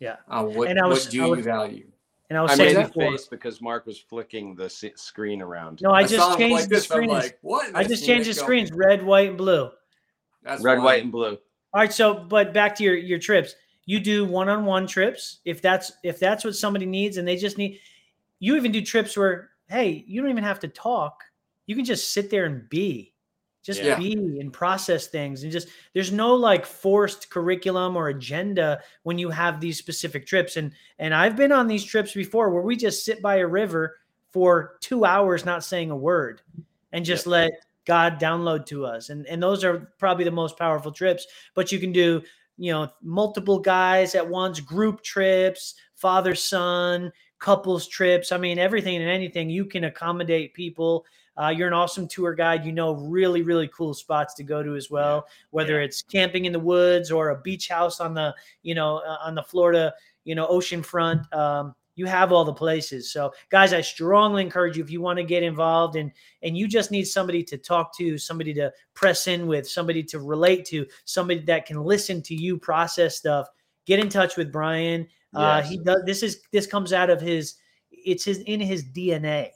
Yeah. 0.00 0.16
Uh, 0.28 0.44
what, 0.44 0.68
And 0.68 0.78
I 0.80 0.86
was- 0.86 1.04
what 1.04 1.12
do 1.12 1.22
I 1.34 1.36
you 1.36 1.42
value? 1.42 1.86
And 2.30 2.38
I 2.38 2.42
was 2.42 2.52
I 2.52 2.54
saying 2.56 2.76
made 2.76 2.86
before, 2.86 3.10
face 3.12 3.26
because 3.28 3.60
Mark 3.60 3.86
was 3.86 3.98
flicking 4.00 4.54
the 4.56 4.64
s- 4.64 4.82
screen 4.96 5.42
around. 5.42 5.82
no, 5.82 5.92
I 5.92 6.04
saw 6.06 6.08
just 6.16 6.30
him 6.32 6.38
changed 6.38 6.54
like 6.54 6.62
the 6.64 6.74
this, 6.76 6.90
I'm 6.90 6.96
screens. 6.96 7.12
like, 7.12 7.38
what? 7.42 7.76
I 7.76 7.84
just 7.84 8.04
changed 8.06 8.24
the 8.24 8.30
Nick 8.30 8.38
go, 8.38 8.42
screens, 8.42 8.72
red, 8.72 9.04
white, 9.04 9.28
and 9.28 9.38
blue. 9.38 9.70
That's 10.42 10.62
Red, 10.62 10.82
white, 10.82 11.02
and 11.02 11.12
blue. 11.12 11.32
All 11.74 11.80
right, 11.80 11.92
so 11.92 12.14
but 12.14 12.52
back 12.54 12.74
to 12.76 12.82
your 12.84 12.94
your 12.96 13.18
trips. 13.18 13.54
You 13.86 14.00
do 14.00 14.24
one-on-one 14.24 14.86
trips 14.86 15.40
if 15.44 15.60
that's 15.60 15.92
if 16.02 16.18
that's 16.18 16.44
what 16.44 16.56
somebody 16.56 16.86
needs 16.86 17.18
and 17.18 17.28
they 17.28 17.36
just 17.36 17.58
need 17.58 17.78
you 18.44 18.56
even 18.56 18.72
do 18.72 18.82
trips 18.82 19.16
where 19.16 19.50
hey, 19.68 20.04
you 20.06 20.20
don't 20.20 20.30
even 20.30 20.44
have 20.44 20.60
to 20.60 20.68
talk. 20.68 21.24
You 21.66 21.74
can 21.74 21.86
just 21.86 22.12
sit 22.12 22.28
there 22.28 22.44
and 22.44 22.68
be. 22.68 23.14
Just 23.62 23.80
Yeah. 23.82 23.96
be 23.96 24.12
and 24.40 24.52
process 24.52 25.06
things 25.06 25.42
and 25.42 25.50
just 25.50 25.68
there's 25.94 26.12
no 26.12 26.34
like 26.34 26.66
forced 26.66 27.30
curriculum 27.30 27.96
or 27.96 28.08
agenda 28.08 28.82
when 29.04 29.16
you 29.16 29.30
have 29.30 29.58
these 29.58 29.78
specific 29.78 30.26
trips 30.26 30.58
and 30.58 30.70
and 30.98 31.14
I've 31.14 31.34
been 31.34 31.50
on 31.50 31.66
these 31.66 31.82
trips 31.82 32.12
before 32.12 32.50
where 32.50 32.60
we 32.60 32.76
just 32.76 33.06
sit 33.06 33.22
by 33.22 33.36
a 33.36 33.46
river 33.46 33.96
for 34.32 34.76
2 34.82 35.06
hours 35.06 35.46
not 35.46 35.64
saying 35.64 35.90
a 35.90 35.96
word 35.96 36.42
and 36.92 37.06
just 37.06 37.26
let 37.26 37.52
God 37.86 38.20
download 38.20 38.66
to 38.66 38.84
us. 38.84 39.08
And 39.08 39.26
and 39.26 39.42
those 39.42 39.64
are 39.64 39.90
probably 39.98 40.24
the 40.24 40.30
most 40.30 40.58
powerful 40.58 40.92
trips. 40.92 41.26
But 41.54 41.72
you 41.72 41.78
can 41.78 41.92
do, 41.92 42.22
you 42.58 42.70
know, 42.70 42.90
multiple 43.00 43.58
guys 43.60 44.14
at 44.14 44.28
once, 44.28 44.60
group 44.60 45.02
trips, 45.02 45.74
father 45.94 46.34
son, 46.34 47.10
couples 47.44 47.86
trips. 47.86 48.32
I 48.32 48.38
mean, 48.38 48.58
everything 48.58 48.96
and 48.96 49.10
anything 49.10 49.50
you 49.50 49.66
can 49.66 49.84
accommodate 49.84 50.54
people. 50.54 51.04
Uh, 51.36 51.52
you're 51.54 51.68
an 51.68 51.74
awesome 51.74 52.08
tour 52.08 52.32
guide. 52.32 52.64
You 52.64 52.72
know 52.72 52.94
really 52.94 53.42
really 53.42 53.68
cool 53.68 53.92
spots 53.92 54.32
to 54.34 54.42
go 54.42 54.62
to 54.62 54.76
as 54.76 54.90
well. 54.90 55.26
Whether 55.50 55.82
it's 55.82 56.00
camping 56.00 56.46
in 56.46 56.52
the 56.52 56.58
woods 56.58 57.10
or 57.10 57.30
a 57.30 57.40
beach 57.42 57.68
house 57.68 58.00
on 58.00 58.14
the 58.14 58.34
you 58.62 58.74
know 58.74 58.98
uh, 58.98 59.18
on 59.22 59.34
the 59.34 59.42
Florida 59.42 59.92
you 60.24 60.34
know 60.34 60.46
ocean 60.46 60.82
front. 60.82 61.20
Um, 61.34 61.74
you 61.96 62.06
have 62.06 62.32
all 62.32 62.46
the 62.46 62.52
places. 62.52 63.12
So, 63.12 63.32
guys, 63.50 63.74
I 63.74 63.82
strongly 63.82 64.42
encourage 64.42 64.78
you 64.78 64.82
if 64.82 64.90
you 64.90 65.02
want 65.02 65.18
to 65.18 65.24
get 65.24 65.42
involved 65.42 65.96
and 65.96 66.10
and 66.42 66.56
you 66.56 66.66
just 66.66 66.90
need 66.90 67.04
somebody 67.04 67.42
to 67.44 67.58
talk 67.58 67.94
to, 67.98 68.16
somebody 68.16 68.54
to 68.54 68.72
press 68.94 69.26
in 69.26 69.46
with, 69.46 69.68
somebody 69.68 70.02
to 70.04 70.18
relate 70.18 70.64
to, 70.66 70.86
somebody 71.04 71.40
that 71.40 71.66
can 71.66 71.82
listen 71.82 72.22
to 72.22 72.34
you 72.34 72.56
process 72.56 73.16
stuff. 73.16 73.48
Get 73.84 73.98
in 74.00 74.08
touch 74.08 74.38
with 74.38 74.50
Brian. 74.50 75.06
Uh, 75.34 75.60
Yes. 75.62 75.68
he 75.70 75.78
does. 75.78 76.02
This 76.06 76.22
is 76.22 76.40
this 76.52 76.66
comes 76.66 76.92
out 76.92 77.10
of 77.10 77.20
his. 77.20 77.54
It's 77.90 78.24
his 78.24 78.38
in 78.40 78.60
his 78.60 78.84
DNA. 78.84 79.50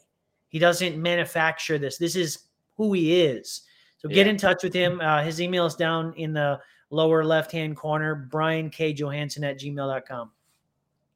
He 0.49 0.59
doesn't 0.59 0.97
manufacture 0.97 1.79
this. 1.79 1.99
This 1.99 2.17
is 2.17 2.39
who 2.77 2.93
he 2.95 3.23
is. 3.23 3.63
So 3.99 4.09
get 4.09 4.27
Yeah. 4.27 4.31
in 4.33 4.37
touch 4.39 4.63
with 4.63 4.73
him. 4.73 5.01
Uh, 5.01 5.23
his 5.23 5.41
email 5.41 5.67
is 5.67 5.75
down 5.75 6.15
in 6.15 6.33
the 6.33 6.61
lower 6.91 7.25
left 7.25 7.53
hand 7.53 7.77
corner. 7.77 8.15
Brian 8.15 8.71
K 8.71 8.93
Johansson 8.93 9.45
at 9.45 9.59
gmail.com. 9.59 10.31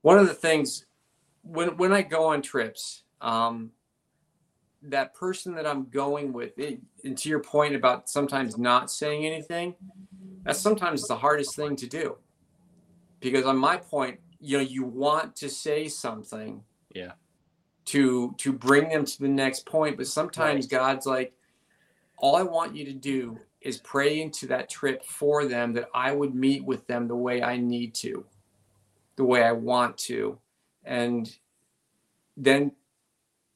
One 0.02 0.18
of 0.18 0.26
the 0.28 0.34
things 0.34 0.86
when 1.42 1.76
when 1.76 1.92
I 1.92 2.02
go 2.02 2.26
on 2.26 2.42
trips, 2.42 3.04
um, 3.20 3.72
that 4.82 5.14
person 5.14 5.54
that 5.54 5.66
I'm 5.66 5.88
going 5.90 6.32
with, 6.32 6.58
it, 6.58 6.80
and 7.04 7.16
to 7.18 7.28
your 7.28 7.40
point 7.40 7.74
about 7.76 8.08
sometimes 8.10 8.58
not 8.58 8.90
saying 8.90 9.24
anything, 9.24 9.74
that's 10.42 10.58
sometimes 10.58 11.06
the 11.06 11.16
hardest 11.16 11.54
thing 11.54 11.76
to 11.76 11.86
do. 11.86 12.18
Because 13.20 13.46
on 13.46 13.56
my 13.56 13.76
point, 13.76 14.18
you 14.42 14.58
know, 14.58 14.62
you 14.64 14.84
want 14.84 15.36
to 15.36 15.48
say 15.48 15.88
something, 15.88 16.62
Yeah. 16.92 17.12
to 17.86 18.34
to 18.38 18.52
bring 18.52 18.88
them 18.90 19.04
to 19.04 19.18
the 19.20 19.28
next 19.28 19.64
point, 19.66 19.96
but 19.96 20.06
sometimes 20.06 20.64
Right. 20.64 20.70
God's 20.70 21.06
like, 21.06 21.32
all 22.18 22.36
I 22.36 22.42
want 22.42 22.76
you 22.76 22.84
to 22.86 22.92
do 22.92 23.38
is 23.60 23.78
pray 23.78 24.20
into 24.20 24.46
that 24.48 24.68
trip 24.68 25.04
for 25.04 25.44
them 25.46 25.72
that 25.74 25.88
I 25.94 26.12
would 26.12 26.34
meet 26.34 26.64
with 26.64 26.86
them 26.86 27.06
the 27.08 27.16
way 27.16 27.42
I 27.42 27.56
need 27.56 27.94
to, 27.96 28.26
the 29.16 29.24
way 29.24 29.42
I 29.44 29.52
want 29.52 29.96
to, 29.98 30.38
and 30.84 31.32
then 32.36 32.72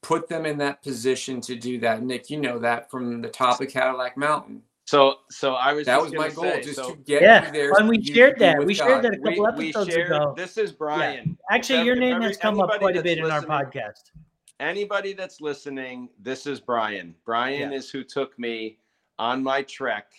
put 0.01 0.29
them 0.29 0.45
in 0.45 0.57
that 0.59 0.81
position 0.83 1.41
to 1.41 1.55
do 1.55 1.79
that. 1.79 2.03
Nick, 2.03 2.29
you 2.29 2.39
know 2.39 2.59
that 2.59 2.89
from 2.89 3.21
the 3.21 3.29
top 3.29 3.59
of 3.59 3.67
Cadillac 3.69 4.15
Mountain. 4.15 4.63
So 4.87 5.15
so 5.29 5.53
I 5.55 5.73
was 5.73 5.85
That 5.85 6.01
was 6.01 6.13
my 6.13 6.29
goal, 6.29 6.45
say, 6.45 6.61
just 6.61 6.75
so 6.77 6.91
to 6.91 6.95
get 7.01 7.21
Yeah, 7.21 7.45
you 7.47 7.51
there. 7.51 7.71
and 7.73 7.89
we 7.89 7.97
you 7.99 8.15
shared 8.15 8.39
that. 8.39 8.63
We 8.63 8.73
God. 8.73 8.85
shared 8.87 9.03
that 9.03 9.13
a 9.15 9.17
couple 9.17 9.53
we 9.57 9.67
episodes 9.69 9.93
shared 9.93 10.07
ago. 10.11 10.33
this 10.35 10.57
is 10.57 10.71
Brian. 10.71 11.37
Actually, 11.51 11.79
If 11.79 11.85
your 11.85 11.95
ev- 11.95 11.99
name 11.99 12.15
every- 12.15 12.27
has 12.29 12.37
come 12.37 12.61
up 12.61 12.69
quite 12.79 12.95
a 12.95 13.03
bit 13.03 13.17
in 13.17 13.29
our 13.29 13.41
podcast. 13.41 14.11
Anybody 14.61 15.11
that's 15.11 15.41
listening, 15.41 16.09
this 16.19 16.47
is 16.47 16.61
Brian. 16.61 17.13
Brian 17.25 17.71
Yeah. 17.71 17.77
is 17.77 17.91
who 17.91 18.01
took 18.03 18.39
me 18.39 18.79
on 19.19 19.43
my 19.43 19.61
trek 19.63 20.13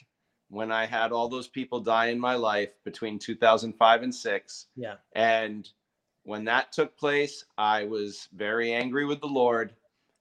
when 0.50 0.70
I 0.70 0.84
had 0.84 1.12
all 1.12 1.28
those 1.28 1.48
people 1.48 1.80
die 1.80 2.06
in 2.06 2.20
my 2.20 2.34
life 2.34 2.70
between 2.84 3.18
2005 3.18 4.02
and 4.02 4.14
6. 4.14 4.66
Yeah. 4.76 4.96
And 5.14 5.66
when 6.24 6.44
that 6.44 6.72
took 6.72 6.94
place, 6.98 7.42
I 7.56 7.84
was 7.84 8.28
very 8.34 8.74
angry 8.74 9.06
with 9.06 9.20
the 9.20 9.26
Lord. 9.28 9.72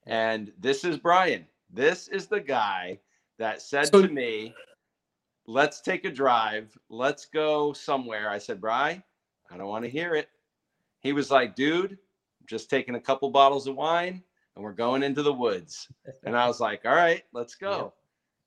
And 0.05 0.53
this 0.57 0.85
is 0.85 0.97
Brian. 0.97 1.45
This 1.69 2.07
is 2.07 2.27
the 2.27 2.39
guy 2.39 2.97
that 3.39 3.61
said 3.61 3.87
So- 3.87 4.01
to 4.01 4.07
me, 4.07 4.53
Let's 5.49 5.79
take 5.79 6.03
a 6.03 6.11
drive. 6.11 6.77
Let's 6.89 7.25
go 7.25 7.71
somewhere. 7.71 8.29
I 8.29 8.37
said, 8.37 8.59
Brian, 8.59 9.01
I 9.49 9.55
don't 9.55 9.69
want 9.69 9.85
to 9.85 9.89
hear 9.89 10.13
it. 10.13 10.27
He 10.99 11.13
was 11.13 11.31
like, 11.31 11.55
Dude, 11.55 11.97
just 12.47 12.69
taking 12.69 12.95
a 12.95 12.99
couple 12.99 13.29
bottles 13.29 13.65
of 13.65 13.75
wine 13.75 14.21
and 14.55 14.63
we're 14.63 14.73
going 14.73 15.03
into 15.03 15.23
the 15.23 15.31
woods. 15.31 15.87
And 16.25 16.35
I 16.35 16.47
was 16.47 16.59
like, 16.59 16.81
All 16.85 16.95
right, 16.95 17.23
let's 17.31 17.55
go. 17.55 17.93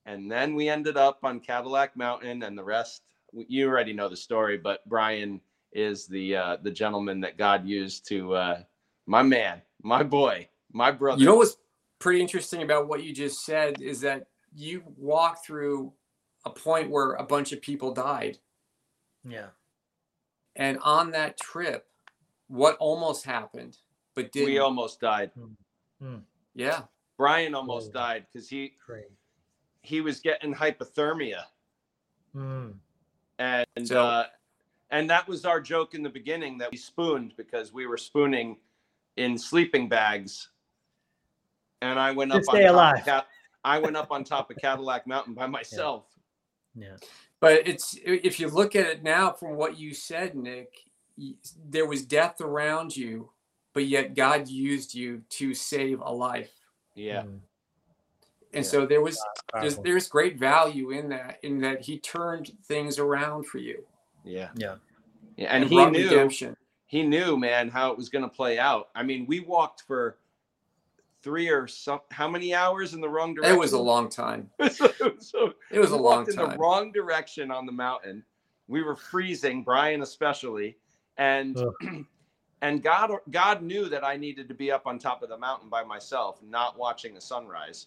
And 0.05 0.31
then 0.31 0.55
we 0.55 0.69
ended 0.69 0.99
up 0.99 1.21
on 1.23 1.41
Cadillac 1.41 1.97
Mountain, 1.97 2.43
and 2.43 2.57
the 2.57 2.65
rest, 2.65 3.03
you 3.33 3.67
already 3.69 3.93
know 3.93 4.09
the 4.09 4.17
story, 4.17 4.59
but 4.59 4.87
Brian 4.87 5.41
is 5.73 6.07
the 6.07 6.37
uh, 6.37 6.57
the 6.63 6.71
gentleman 6.71 7.21
that 7.21 7.39
God 7.39 7.67
used 7.67 8.07
to 8.09 8.35
uh, 8.35 8.63
my 9.07 9.23
man, 9.23 9.63
my 9.83 10.03
boy, 10.03 10.49
my 10.73 10.91
brother. 10.91 11.21
You 11.21 11.27
know 11.27 11.37
what's 11.37 11.57
pretty 11.99 12.21
interesting 12.21 12.63
about 12.63 12.89
what 12.89 13.05
you 13.05 13.15
just 13.15 13.45
said 13.45 13.81
is 13.81 14.01
that 14.01 14.27
you 14.55 14.83
walk 14.97 15.45
through 15.45 15.93
a 16.45 16.51
point 16.51 16.91
where 16.91 17.13
a 17.15 17.23
bunch 17.25 17.53
of 17.53 17.61
people 17.61 17.93
died. 17.93 18.39
Yeah. 19.25 19.49
And 20.57 20.79
on 20.81 21.11
that 21.13 21.39
trip, 21.39 21.87
what 22.49 22.77
almost 22.79 23.25
happened, 23.25 23.77
but 24.15 24.33
did 24.33 24.47
we 24.47 24.59
almost 24.59 25.01
died. 25.01 25.31
yeah. 26.55 26.83
Brian 27.17 27.55
almost 27.55 27.91
Oh. 27.91 27.93
died 27.93 28.27
because 28.33 28.49
he 28.49 28.75
Great. 28.85 29.05
he 29.83 30.01
was 30.01 30.21
getting 30.21 30.55
hypothermia, 30.55 31.45
Mm. 32.35 32.79
and 33.39 33.67
So- 33.89 34.03
uh, 34.05 34.27
and 34.91 35.09
that 35.11 35.29
was 35.29 35.45
our 35.45 35.61
joke 35.61 35.95
in 35.95 36.03
the 36.03 36.09
beginning 36.11 36.59
that 36.59 36.71
we 36.71 36.77
spooned 36.79 37.37
because 37.37 37.73
we 37.73 37.87
were 37.87 37.99
spooning 37.99 38.59
in 39.17 39.37
sleeping 39.39 39.89
bags, 39.89 40.51
and 41.83 41.99
I 42.01 42.11
went 42.11 42.33
up 42.33 42.43
stay 42.43 42.67
on 42.67 42.75
top 42.75 42.75
alive. 42.75 42.99
Of 43.01 43.05
Cat- 43.05 43.29
I 43.65 43.79
went 43.79 43.97
up 43.97 44.11
on 44.11 44.25
top 44.25 44.51
of 44.51 44.57
Cadillac 44.57 45.07
Mountain 45.07 45.35
by 45.35 45.47
myself. 45.47 46.05
Yeah. 46.75 46.97
But 47.41 47.67
it's 47.67 47.97
if 48.05 48.39
you 48.39 48.49
look 48.49 48.77
at 48.77 48.87
it 48.87 49.03
now 49.03 49.33
from 49.33 49.57
what 49.57 49.79
you 49.79 49.95
said, 49.95 50.35
Nick, 50.35 50.73
there 51.69 51.87
was 51.87 52.05
death 52.05 52.41
around 52.41 52.97
you, 52.97 53.31
but 53.73 53.87
yet 53.87 54.15
God 54.15 54.49
used 54.49 54.95
you 54.95 55.23
to 55.31 55.55
save 55.55 56.01
a 56.01 56.13
life. 56.13 56.53
Yeah, 56.95 57.23
Mm. 57.23 57.41
And 58.53 58.65
Yeah. 58.65 58.71
so 58.71 58.87
there 58.87 59.01
was 59.01 59.19
there's, 59.55 59.77
there's 59.79 60.09
great 60.09 60.39
value 60.39 60.91
in 60.91 61.09
that, 61.11 61.39
in 61.43 61.61
that 61.61 61.83
he 61.83 61.99
turned 61.99 62.51
things 62.65 62.99
around 62.99 63.47
for 63.47 63.59
you. 63.59 63.85
yeah, 64.25 64.51
Yeah. 64.57 64.77
yeah. 65.37 65.55
And, 65.55 65.65
he 65.65 65.77
knew 65.87 66.11
redemption. 66.11 66.57
he 66.87 67.03
knew, 67.03 67.37
man, 67.37 67.69
how 67.71 67.91
it 67.91 67.97
was 67.97 68.09
going 68.09 68.25
to 68.25 68.29
play 68.29 68.59
out. 68.59 68.91
I 68.95 69.03
mean, 69.03 69.25
we 69.27 69.41
walked 69.41 69.83
for 69.87 70.19
three 71.23 71.49
or 71.49 71.67
some 71.67 72.01
how 72.11 72.29
many 72.29 72.55
hours 72.55 72.95
in 72.95 73.01
the 73.01 73.09
wrong 73.09 73.35
direction? 73.35 73.57
It 73.57 73.59
was 73.61 73.73
a 73.73 73.79
long 73.79 74.09
time. 74.09 74.51
so, 74.71 74.93
so 75.19 75.53
It 75.71 75.79
was 75.79 75.91
a 75.91 75.97
we 75.97 76.03
long 76.03 76.19
walked 76.19 76.31
in 76.31 76.37
the 76.37 76.57
wrong 76.59 76.93
direction 76.93 77.51
on 77.51 77.67
the 77.67 77.73
mountain. 77.73 78.25
We 78.69 78.83
were 78.83 78.97
freezing, 78.97 79.63
Brian 79.65 80.03
especially, 80.03 80.77
and 81.19 81.57
and 82.63 82.83
God 82.83 83.11
God 83.31 83.63
knew 83.63 83.89
that 83.89 84.05
I 84.05 84.17
needed 84.17 84.49
to 84.49 84.55
be 84.55 84.71
up 84.71 84.87
on 84.87 84.99
top 84.99 85.23
of 85.23 85.29
the 85.29 85.39
mountain 85.39 85.69
by 85.69 85.83
myself, 85.85 86.41
not 86.43 86.79
watching 86.79 87.15
the 87.15 87.21
sunrise. 87.21 87.87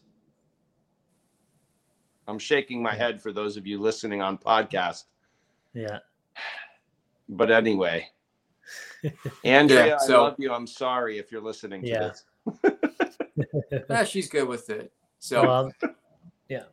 I'm 2.28 2.40
shaking 2.40 2.82
my 2.82 2.92
Yeah. 2.94 2.98
head 2.98 3.22
for 3.22 3.32
those 3.34 3.58
of 3.58 3.68
you 3.68 3.80
listening 3.80 4.22
on 4.22 4.38
podcast, 4.38 5.06
Yeah. 5.74 6.00
but 7.30 7.52
anyway, 7.52 8.08
Andrea, 9.44 9.88
Yeah, 9.88 9.98
I 10.02 10.06
love 10.08 10.36
you. 10.38 10.54
I'm 10.54 10.68
sorry 10.68 11.18
if 11.18 11.32
you're 11.32 11.42
listening 11.42 11.82
to 11.84 11.88
Yeah. 11.90 12.00
this. 12.00 12.26
Ah, 13.90 14.04
she's 14.04 14.30
good 14.30 14.48
with 14.48 14.70
it. 14.70 14.92
So 15.20 15.42
well, 15.42 15.72
yeah. 16.50 16.64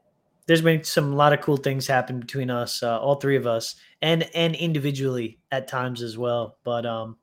There's 0.47 0.63
been 0.63 0.83
some 0.83 1.13
a 1.13 1.17
lot 1.17 1.33
of 1.33 1.41
cool 1.41 1.57
things 1.57 1.87
happen 1.87 2.19
between 2.19 2.51
us, 2.51 2.83
uh, 2.83 2.99
all 2.99 3.15
three 3.17 3.37
of 3.37 3.47
us, 3.47 3.77
and 4.03 4.29
and 4.35 4.55
individually 4.57 5.39
at 5.53 5.69
times 5.69 6.03
as 6.03 6.19
well. 6.19 6.59
But 6.65 6.85
um, 6.85 7.17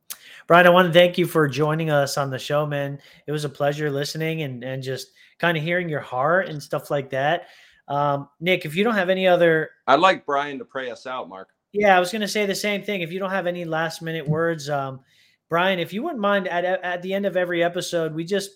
Brian, 0.48 0.66
I 0.66 0.70
want 0.70 0.88
to 0.88 0.94
thank 0.98 1.18
you 1.18 1.26
for 1.26 1.48
joining 1.48 1.90
us 1.90 2.18
on 2.18 2.30
the 2.30 2.40
show, 2.40 2.66
man. 2.66 3.00
It 3.26 3.32
was 3.32 3.44
a 3.44 3.50
pleasure 3.50 3.92
listening 3.92 4.44
and 4.44 4.64
and 4.64 4.82
just 4.82 5.10
kind 5.40 5.58
of 5.58 5.64
hearing 5.64 5.90
your 5.90 6.00
heart 6.00 6.48
and 6.48 6.64
stuff 6.64 6.90
like 6.90 7.10
that. 7.10 7.48
Um, 7.88 8.30
Nick, 8.40 8.66
if 8.66 8.76
you 8.76 8.84
don't 8.84 8.96
have 8.96 9.10
any 9.10 9.28
other 9.28 9.72
I'd 9.88 10.00
like 10.00 10.26
Brian 10.26 10.58
to 10.60 10.66
pray 10.66 10.90
us 10.90 11.06
out, 11.06 11.30
Mark. 11.30 11.50
Yeah, 11.74 11.96
I 11.96 12.00
was 12.00 12.12
going 12.12 12.22
to 12.22 12.28
say 12.28 12.46
the 12.46 12.56
same 12.56 12.82
thing. 12.82 13.02
If 13.02 13.12
you 13.12 13.20
don't 13.20 13.30
have 13.30 13.46
any 13.46 13.66
last 13.66 14.02
minute 14.02 14.28
words, 14.28 14.70
um, 14.70 15.02
Brian, 15.50 15.80
if 15.80 15.94
you 15.94 16.02
wouldn't 16.02 16.22
mind, 16.22 16.48
at 16.48 16.64
at 16.66 17.02
the 17.02 17.14
end 17.14 17.26
of 17.26 17.38
every 17.38 17.64
episode, 17.64 18.14
we 18.14 18.24
just 18.24 18.52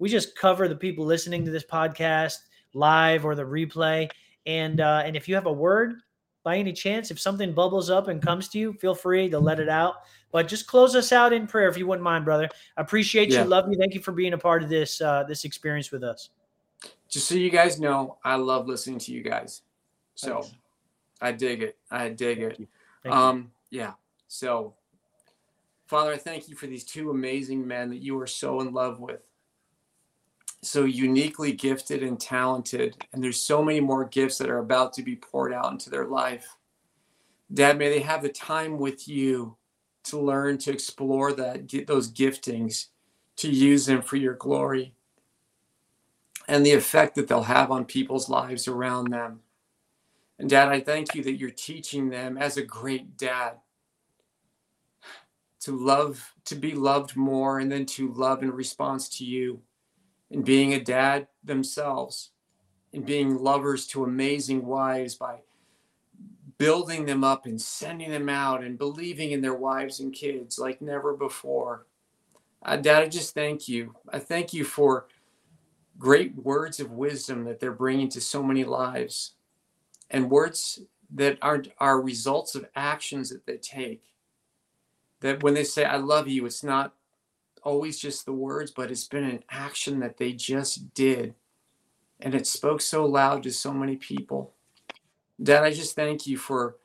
we 0.00 0.08
just 0.08 0.36
cover 0.36 0.66
the 0.66 0.74
people 0.74 1.04
listening 1.04 1.44
to 1.44 1.52
this 1.52 1.64
podcast 1.64 2.38
live 2.74 3.24
or 3.24 3.36
the 3.36 3.44
replay, 3.44 4.10
and 4.46 4.80
uh, 4.80 5.02
and 5.04 5.14
if 5.14 5.28
you 5.28 5.36
have 5.36 5.46
a 5.46 5.52
word 5.52 5.94
by 6.42 6.56
any 6.56 6.72
chance, 6.72 7.10
if 7.12 7.20
something 7.20 7.52
bubbles 7.52 7.90
up 7.90 8.08
and 8.08 8.20
comes 8.20 8.48
to 8.48 8.58
you, 8.58 8.72
feel 8.72 8.94
free 8.94 9.28
to 9.30 9.38
let 9.38 9.60
it 9.60 9.68
out. 9.68 9.96
But 10.32 10.48
just 10.48 10.66
close 10.66 10.94
us 10.94 11.12
out 11.12 11.32
in 11.32 11.46
prayer 11.46 11.68
if 11.68 11.76
you 11.76 11.86
wouldn't 11.86 12.04
mind, 12.04 12.24
brother. 12.24 12.48
I 12.76 12.80
appreciate 12.80 13.28
Yeah. 13.30 13.42
you, 13.42 13.48
love 13.48 13.66
you. 13.70 13.76
Thank 13.76 13.94
you 13.94 14.00
for 14.00 14.12
being 14.12 14.32
a 14.32 14.38
part 14.38 14.62
of 14.62 14.68
this 14.68 15.00
uh, 15.00 15.24
this 15.24 15.44
experience 15.44 15.90
with 15.92 16.02
us. 16.02 16.30
just 17.08 17.28
so 17.28 17.34
you 17.34 17.50
guys 17.50 17.78
know, 17.78 18.16
I 18.24 18.36
love 18.36 18.66
listening 18.68 18.98
to 19.00 19.12
you 19.12 19.22
guys. 19.22 19.62
So 20.14 20.40
Thanks. 20.40 20.56
I 21.20 21.32
dig 21.32 21.62
it. 21.62 21.76
I 21.90 22.08
dig 22.08 22.38
it. 22.38 22.56
Thank 22.56 22.68
you. 23.04 23.12
Um, 23.12 23.50
yeah. 23.70 23.92
So, 24.28 24.74
Father, 25.86 26.12
I 26.12 26.16
thank 26.16 26.48
you 26.48 26.54
for 26.54 26.66
these 26.68 26.84
two 26.84 27.10
amazing 27.10 27.66
men 27.66 27.90
that 27.90 27.98
you 27.98 28.18
are 28.20 28.26
so 28.26 28.60
in 28.60 28.72
love 28.72 29.00
with, 29.00 29.20
so 30.62 30.84
uniquely 30.84 31.52
gifted 31.52 32.02
and 32.02 32.20
talented. 32.20 32.96
And 33.12 33.22
there's 33.22 33.42
so 33.42 33.62
many 33.62 33.80
more 33.80 34.04
gifts 34.04 34.38
that 34.38 34.50
are 34.50 34.58
about 34.58 34.92
to 34.94 35.02
be 35.02 35.16
poured 35.16 35.52
out 35.52 35.72
into 35.72 35.90
their 35.90 36.06
life. 36.06 36.56
Dad, 37.52 37.78
may 37.78 37.88
they 37.88 38.00
have 38.00 38.22
the 38.22 38.28
time 38.28 38.78
with 38.78 39.08
you 39.08 39.56
to 40.04 40.18
learn 40.18 40.58
to 40.58 40.72
explore 40.72 41.32
that, 41.32 41.66
get 41.66 41.86
those 41.86 42.10
giftings, 42.10 42.86
to 43.36 43.50
use 43.50 43.86
them 43.86 44.02
for 44.02 44.16
your 44.16 44.34
glory, 44.34 44.94
and 46.48 46.64
the 46.64 46.72
effect 46.72 47.14
that 47.14 47.28
they'll 47.28 47.42
have 47.42 47.70
on 47.70 47.84
people's 47.84 48.28
lives 48.28 48.68
around 48.68 49.10
them. 49.10 49.40
And 50.38 50.48
dad, 50.48 50.68
I 50.68 50.80
thank 50.80 51.14
you 51.14 51.22
that 51.24 51.36
you're 51.36 51.50
teaching 51.50 52.08
them 52.08 52.38
as 52.38 52.56
a 52.56 52.62
great 52.62 53.16
dad 53.16 53.54
to 55.60 55.72
love, 55.72 56.34
to 56.46 56.54
be 56.54 56.72
loved 56.72 57.16
more, 57.16 57.58
and 57.58 57.70
then 57.70 57.84
to 57.84 58.12
love 58.12 58.42
in 58.42 58.50
response 58.50 59.08
to 59.18 59.24
you, 59.24 59.60
and 60.30 60.44
being 60.44 60.74
a 60.74 60.80
dad 60.80 61.26
themselves, 61.44 62.30
and 62.92 63.04
being 63.04 63.36
lovers 63.38 63.86
to 63.88 64.04
amazing 64.04 64.64
wives 64.66 65.14
by 65.14 65.40
building 66.58 67.06
them 67.06 67.24
up 67.24 67.46
and 67.46 67.60
sending 67.60 68.10
them 68.10 68.28
out 68.28 68.62
and 68.62 68.76
believing 68.76 69.30
in 69.30 69.40
their 69.40 69.54
wives 69.54 70.00
and 70.00 70.12
kids 70.12 70.58
like 70.58 70.82
never 70.82 71.14
before. 71.14 71.86
Uh, 72.62 72.76
dad, 72.76 73.02
I 73.02 73.08
just 73.08 73.32
thank 73.34 73.66
you. 73.68 73.94
I 74.10 74.18
thank 74.18 74.52
you 74.52 74.64
for 74.64 75.06
great 75.98 76.36
words 76.36 76.78
of 76.78 76.90
wisdom 76.90 77.44
that 77.44 77.60
they're 77.60 77.72
bringing 77.72 78.08
to 78.10 78.20
so 78.20 78.42
many 78.42 78.64
lives 78.64 79.32
and 80.10 80.30
words 80.30 80.80
that 81.14 81.38
are, 81.40 81.62
are 81.78 82.00
results 82.00 82.54
of 82.54 82.68
actions 82.76 83.30
that 83.30 83.46
they 83.46 83.56
take. 83.56 84.02
That 85.20 85.42
when 85.42 85.54
they 85.54 85.64
say, 85.64 85.84
I 85.84 85.96
love 85.96 86.28
you, 86.28 86.46
it's 86.46 86.62
not 86.62 86.94
always 87.62 87.98
just 87.98 88.24
the 88.24 88.32
words, 88.32 88.70
but 88.70 88.90
it's 88.90 89.08
been 89.08 89.24
an 89.24 89.44
action 89.50 90.00
that 90.00 90.16
they 90.16 90.32
just 90.32 90.92
did. 90.94 91.34
And 92.20 92.34
it 92.34 92.46
spoke 92.46 92.80
so 92.80 93.06
loud 93.06 93.42
to 93.44 93.52
so 93.52 93.72
many 93.72 93.96
people. 93.96 94.52
Dad, 95.42 95.64
I 95.64 95.72
just 95.72 95.96
thank 95.96 96.26
you 96.26 96.36
for 96.36 96.76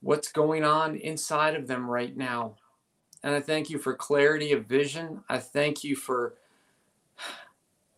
what's 0.00 0.30
going 0.30 0.64
on 0.64 0.96
inside 0.96 1.56
of 1.56 1.66
them 1.66 1.90
right 1.90 2.16
now. 2.16 2.56
And 3.22 3.34
I 3.34 3.40
thank 3.40 3.68
you 3.68 3.78
for 3.78 3.94
clarity 3.94 4.52
of 4.52 4.66
vision. 4.66 5.22
I 5.28 5.38
thank 5.38 5.84
you 5.84 5.96
for 5.96 6.34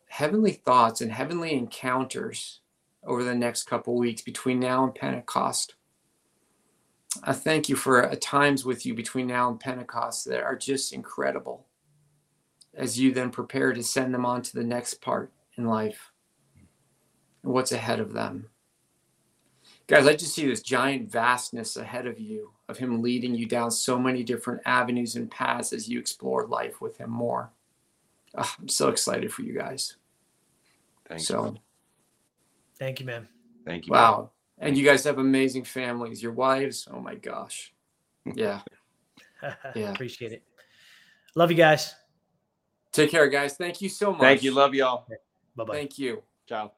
heavenly 0.08 0.52
thoughts 0.52 1.00
and 1.00 1.12
heavenly 1.12 1.52
encounters 1.52 2.60
over 3.04 3.22
the 3.24 3.34
next 3.34 3.64
couple 3.64 3.96
weeks 3.96 4.22
between 4.22 4.58
now 4.60 4.84
and 4.84 4.94
Pentecost. 4.94 5.74
I 7.24 7.32
thank 7.32 7.68
you 7.68 7.76
for 7.76 8.10
uh, 8.10 8.14
times 8.20 8.64
with 8.64 8.86
you 8.86 8.94
between 8.94 9.26
now 9.26 9.50
and 9.50 9.60
Pentecost 9.60 10.24
that 10.26 10.42
are 10.42 10.56
just 10.56 10.92
incredible 10.92 11.66
as 12.74 12.98
you 12.98 13.12
then 13.12 13.30
prepare 13.30 13.72
to 13.72 13.82
send 13.82 14.14
them 14.14 14.26
on 14.26 14.42
to 14.42 14.54
the 14.54 14.64
next 14.64 14.94
part 15.00 15.32
in 15.56 15.66
life 15.66 16.12
and 17.42 17.52
what's 17.52 17.72
ahead 17.72 18.00
of 18.00 18.12
them. 18.12 18.48
Guys, 19.86 20.06
I 20.06 20.14
just 20.14 20.34
see 20.34 20.46
this 20.46 20.62
giant 20.62 21.10
vastness 21.10 21.76
ahead 21.76 22.06
of 22.06 22.18
you 22.18 22.52
of 22.68 22.78
Him 22.78 23.02
leading 23.02 23.34
you 23.34 23.46
down 23.46 23.70
so 23.70 23.98
many 23.98 24.22
different 24.22 24.62
avenues 24.64 25.16
and 25.16 25.30
paths 25.30 25.72
as 25.72 25.88
you 25.88 25.98
explore 25.98 26.46
life 26.46 26.80
with 26.80 26.96
Him 26.96 27.10
more. 27.10 27.50
Ah, 28.36 28.56
I'm 28.60 28.68
so 28.68 28.88
excited 28.88 29.32
for 29.32 29.42
you 29.42 29.52
guys. 29.52 29.96
Thank 31.08 31.20
so, 31.20 31.44
you. 31.46 31.58
Thank 32.78 33.00
you, 33.00 33.06
man. 33.06 33.28
Thank 33.66 33.86
you. 33.86 33.92
man. 33.92 34.02
wow. 34.02 34.30
And 34.58 34.78
you 34.78 34.84
guys 34.84 35.04
have 35.04 35.18
amazing 35.18 35.64
families. 35.64 36.22
Your 36.22 36.32
wives, 36.32 36.88
oh 36.90 37.00
my 37.00 37.14
gosh. 37.14 37.72
Yeah. 38.34 38.60
Yeah. 39.74 39.90
Appreciate 39.90 40.30
it. 40.30 40.44
Love 41.34 41.50
you 41.50 41.56
guys. 41.56 41.96
Take 42.92 43.10
care, 43.10 43.28
guys. 43.28 43.54
Thank 43.54 43.80
you 43.80 43.88
so 43.88 44.12
much. 44.12 44.20
Thank 44.20 44.42
you. 44.42 44.52
Love 44.52 44.74
y'all. 44.74 45.06
Bye 45.56 45.64
bye. 45.64 45.74
Thank 45.74 45.98
you. 45.98 46.22
Ciao. 46.46 46.72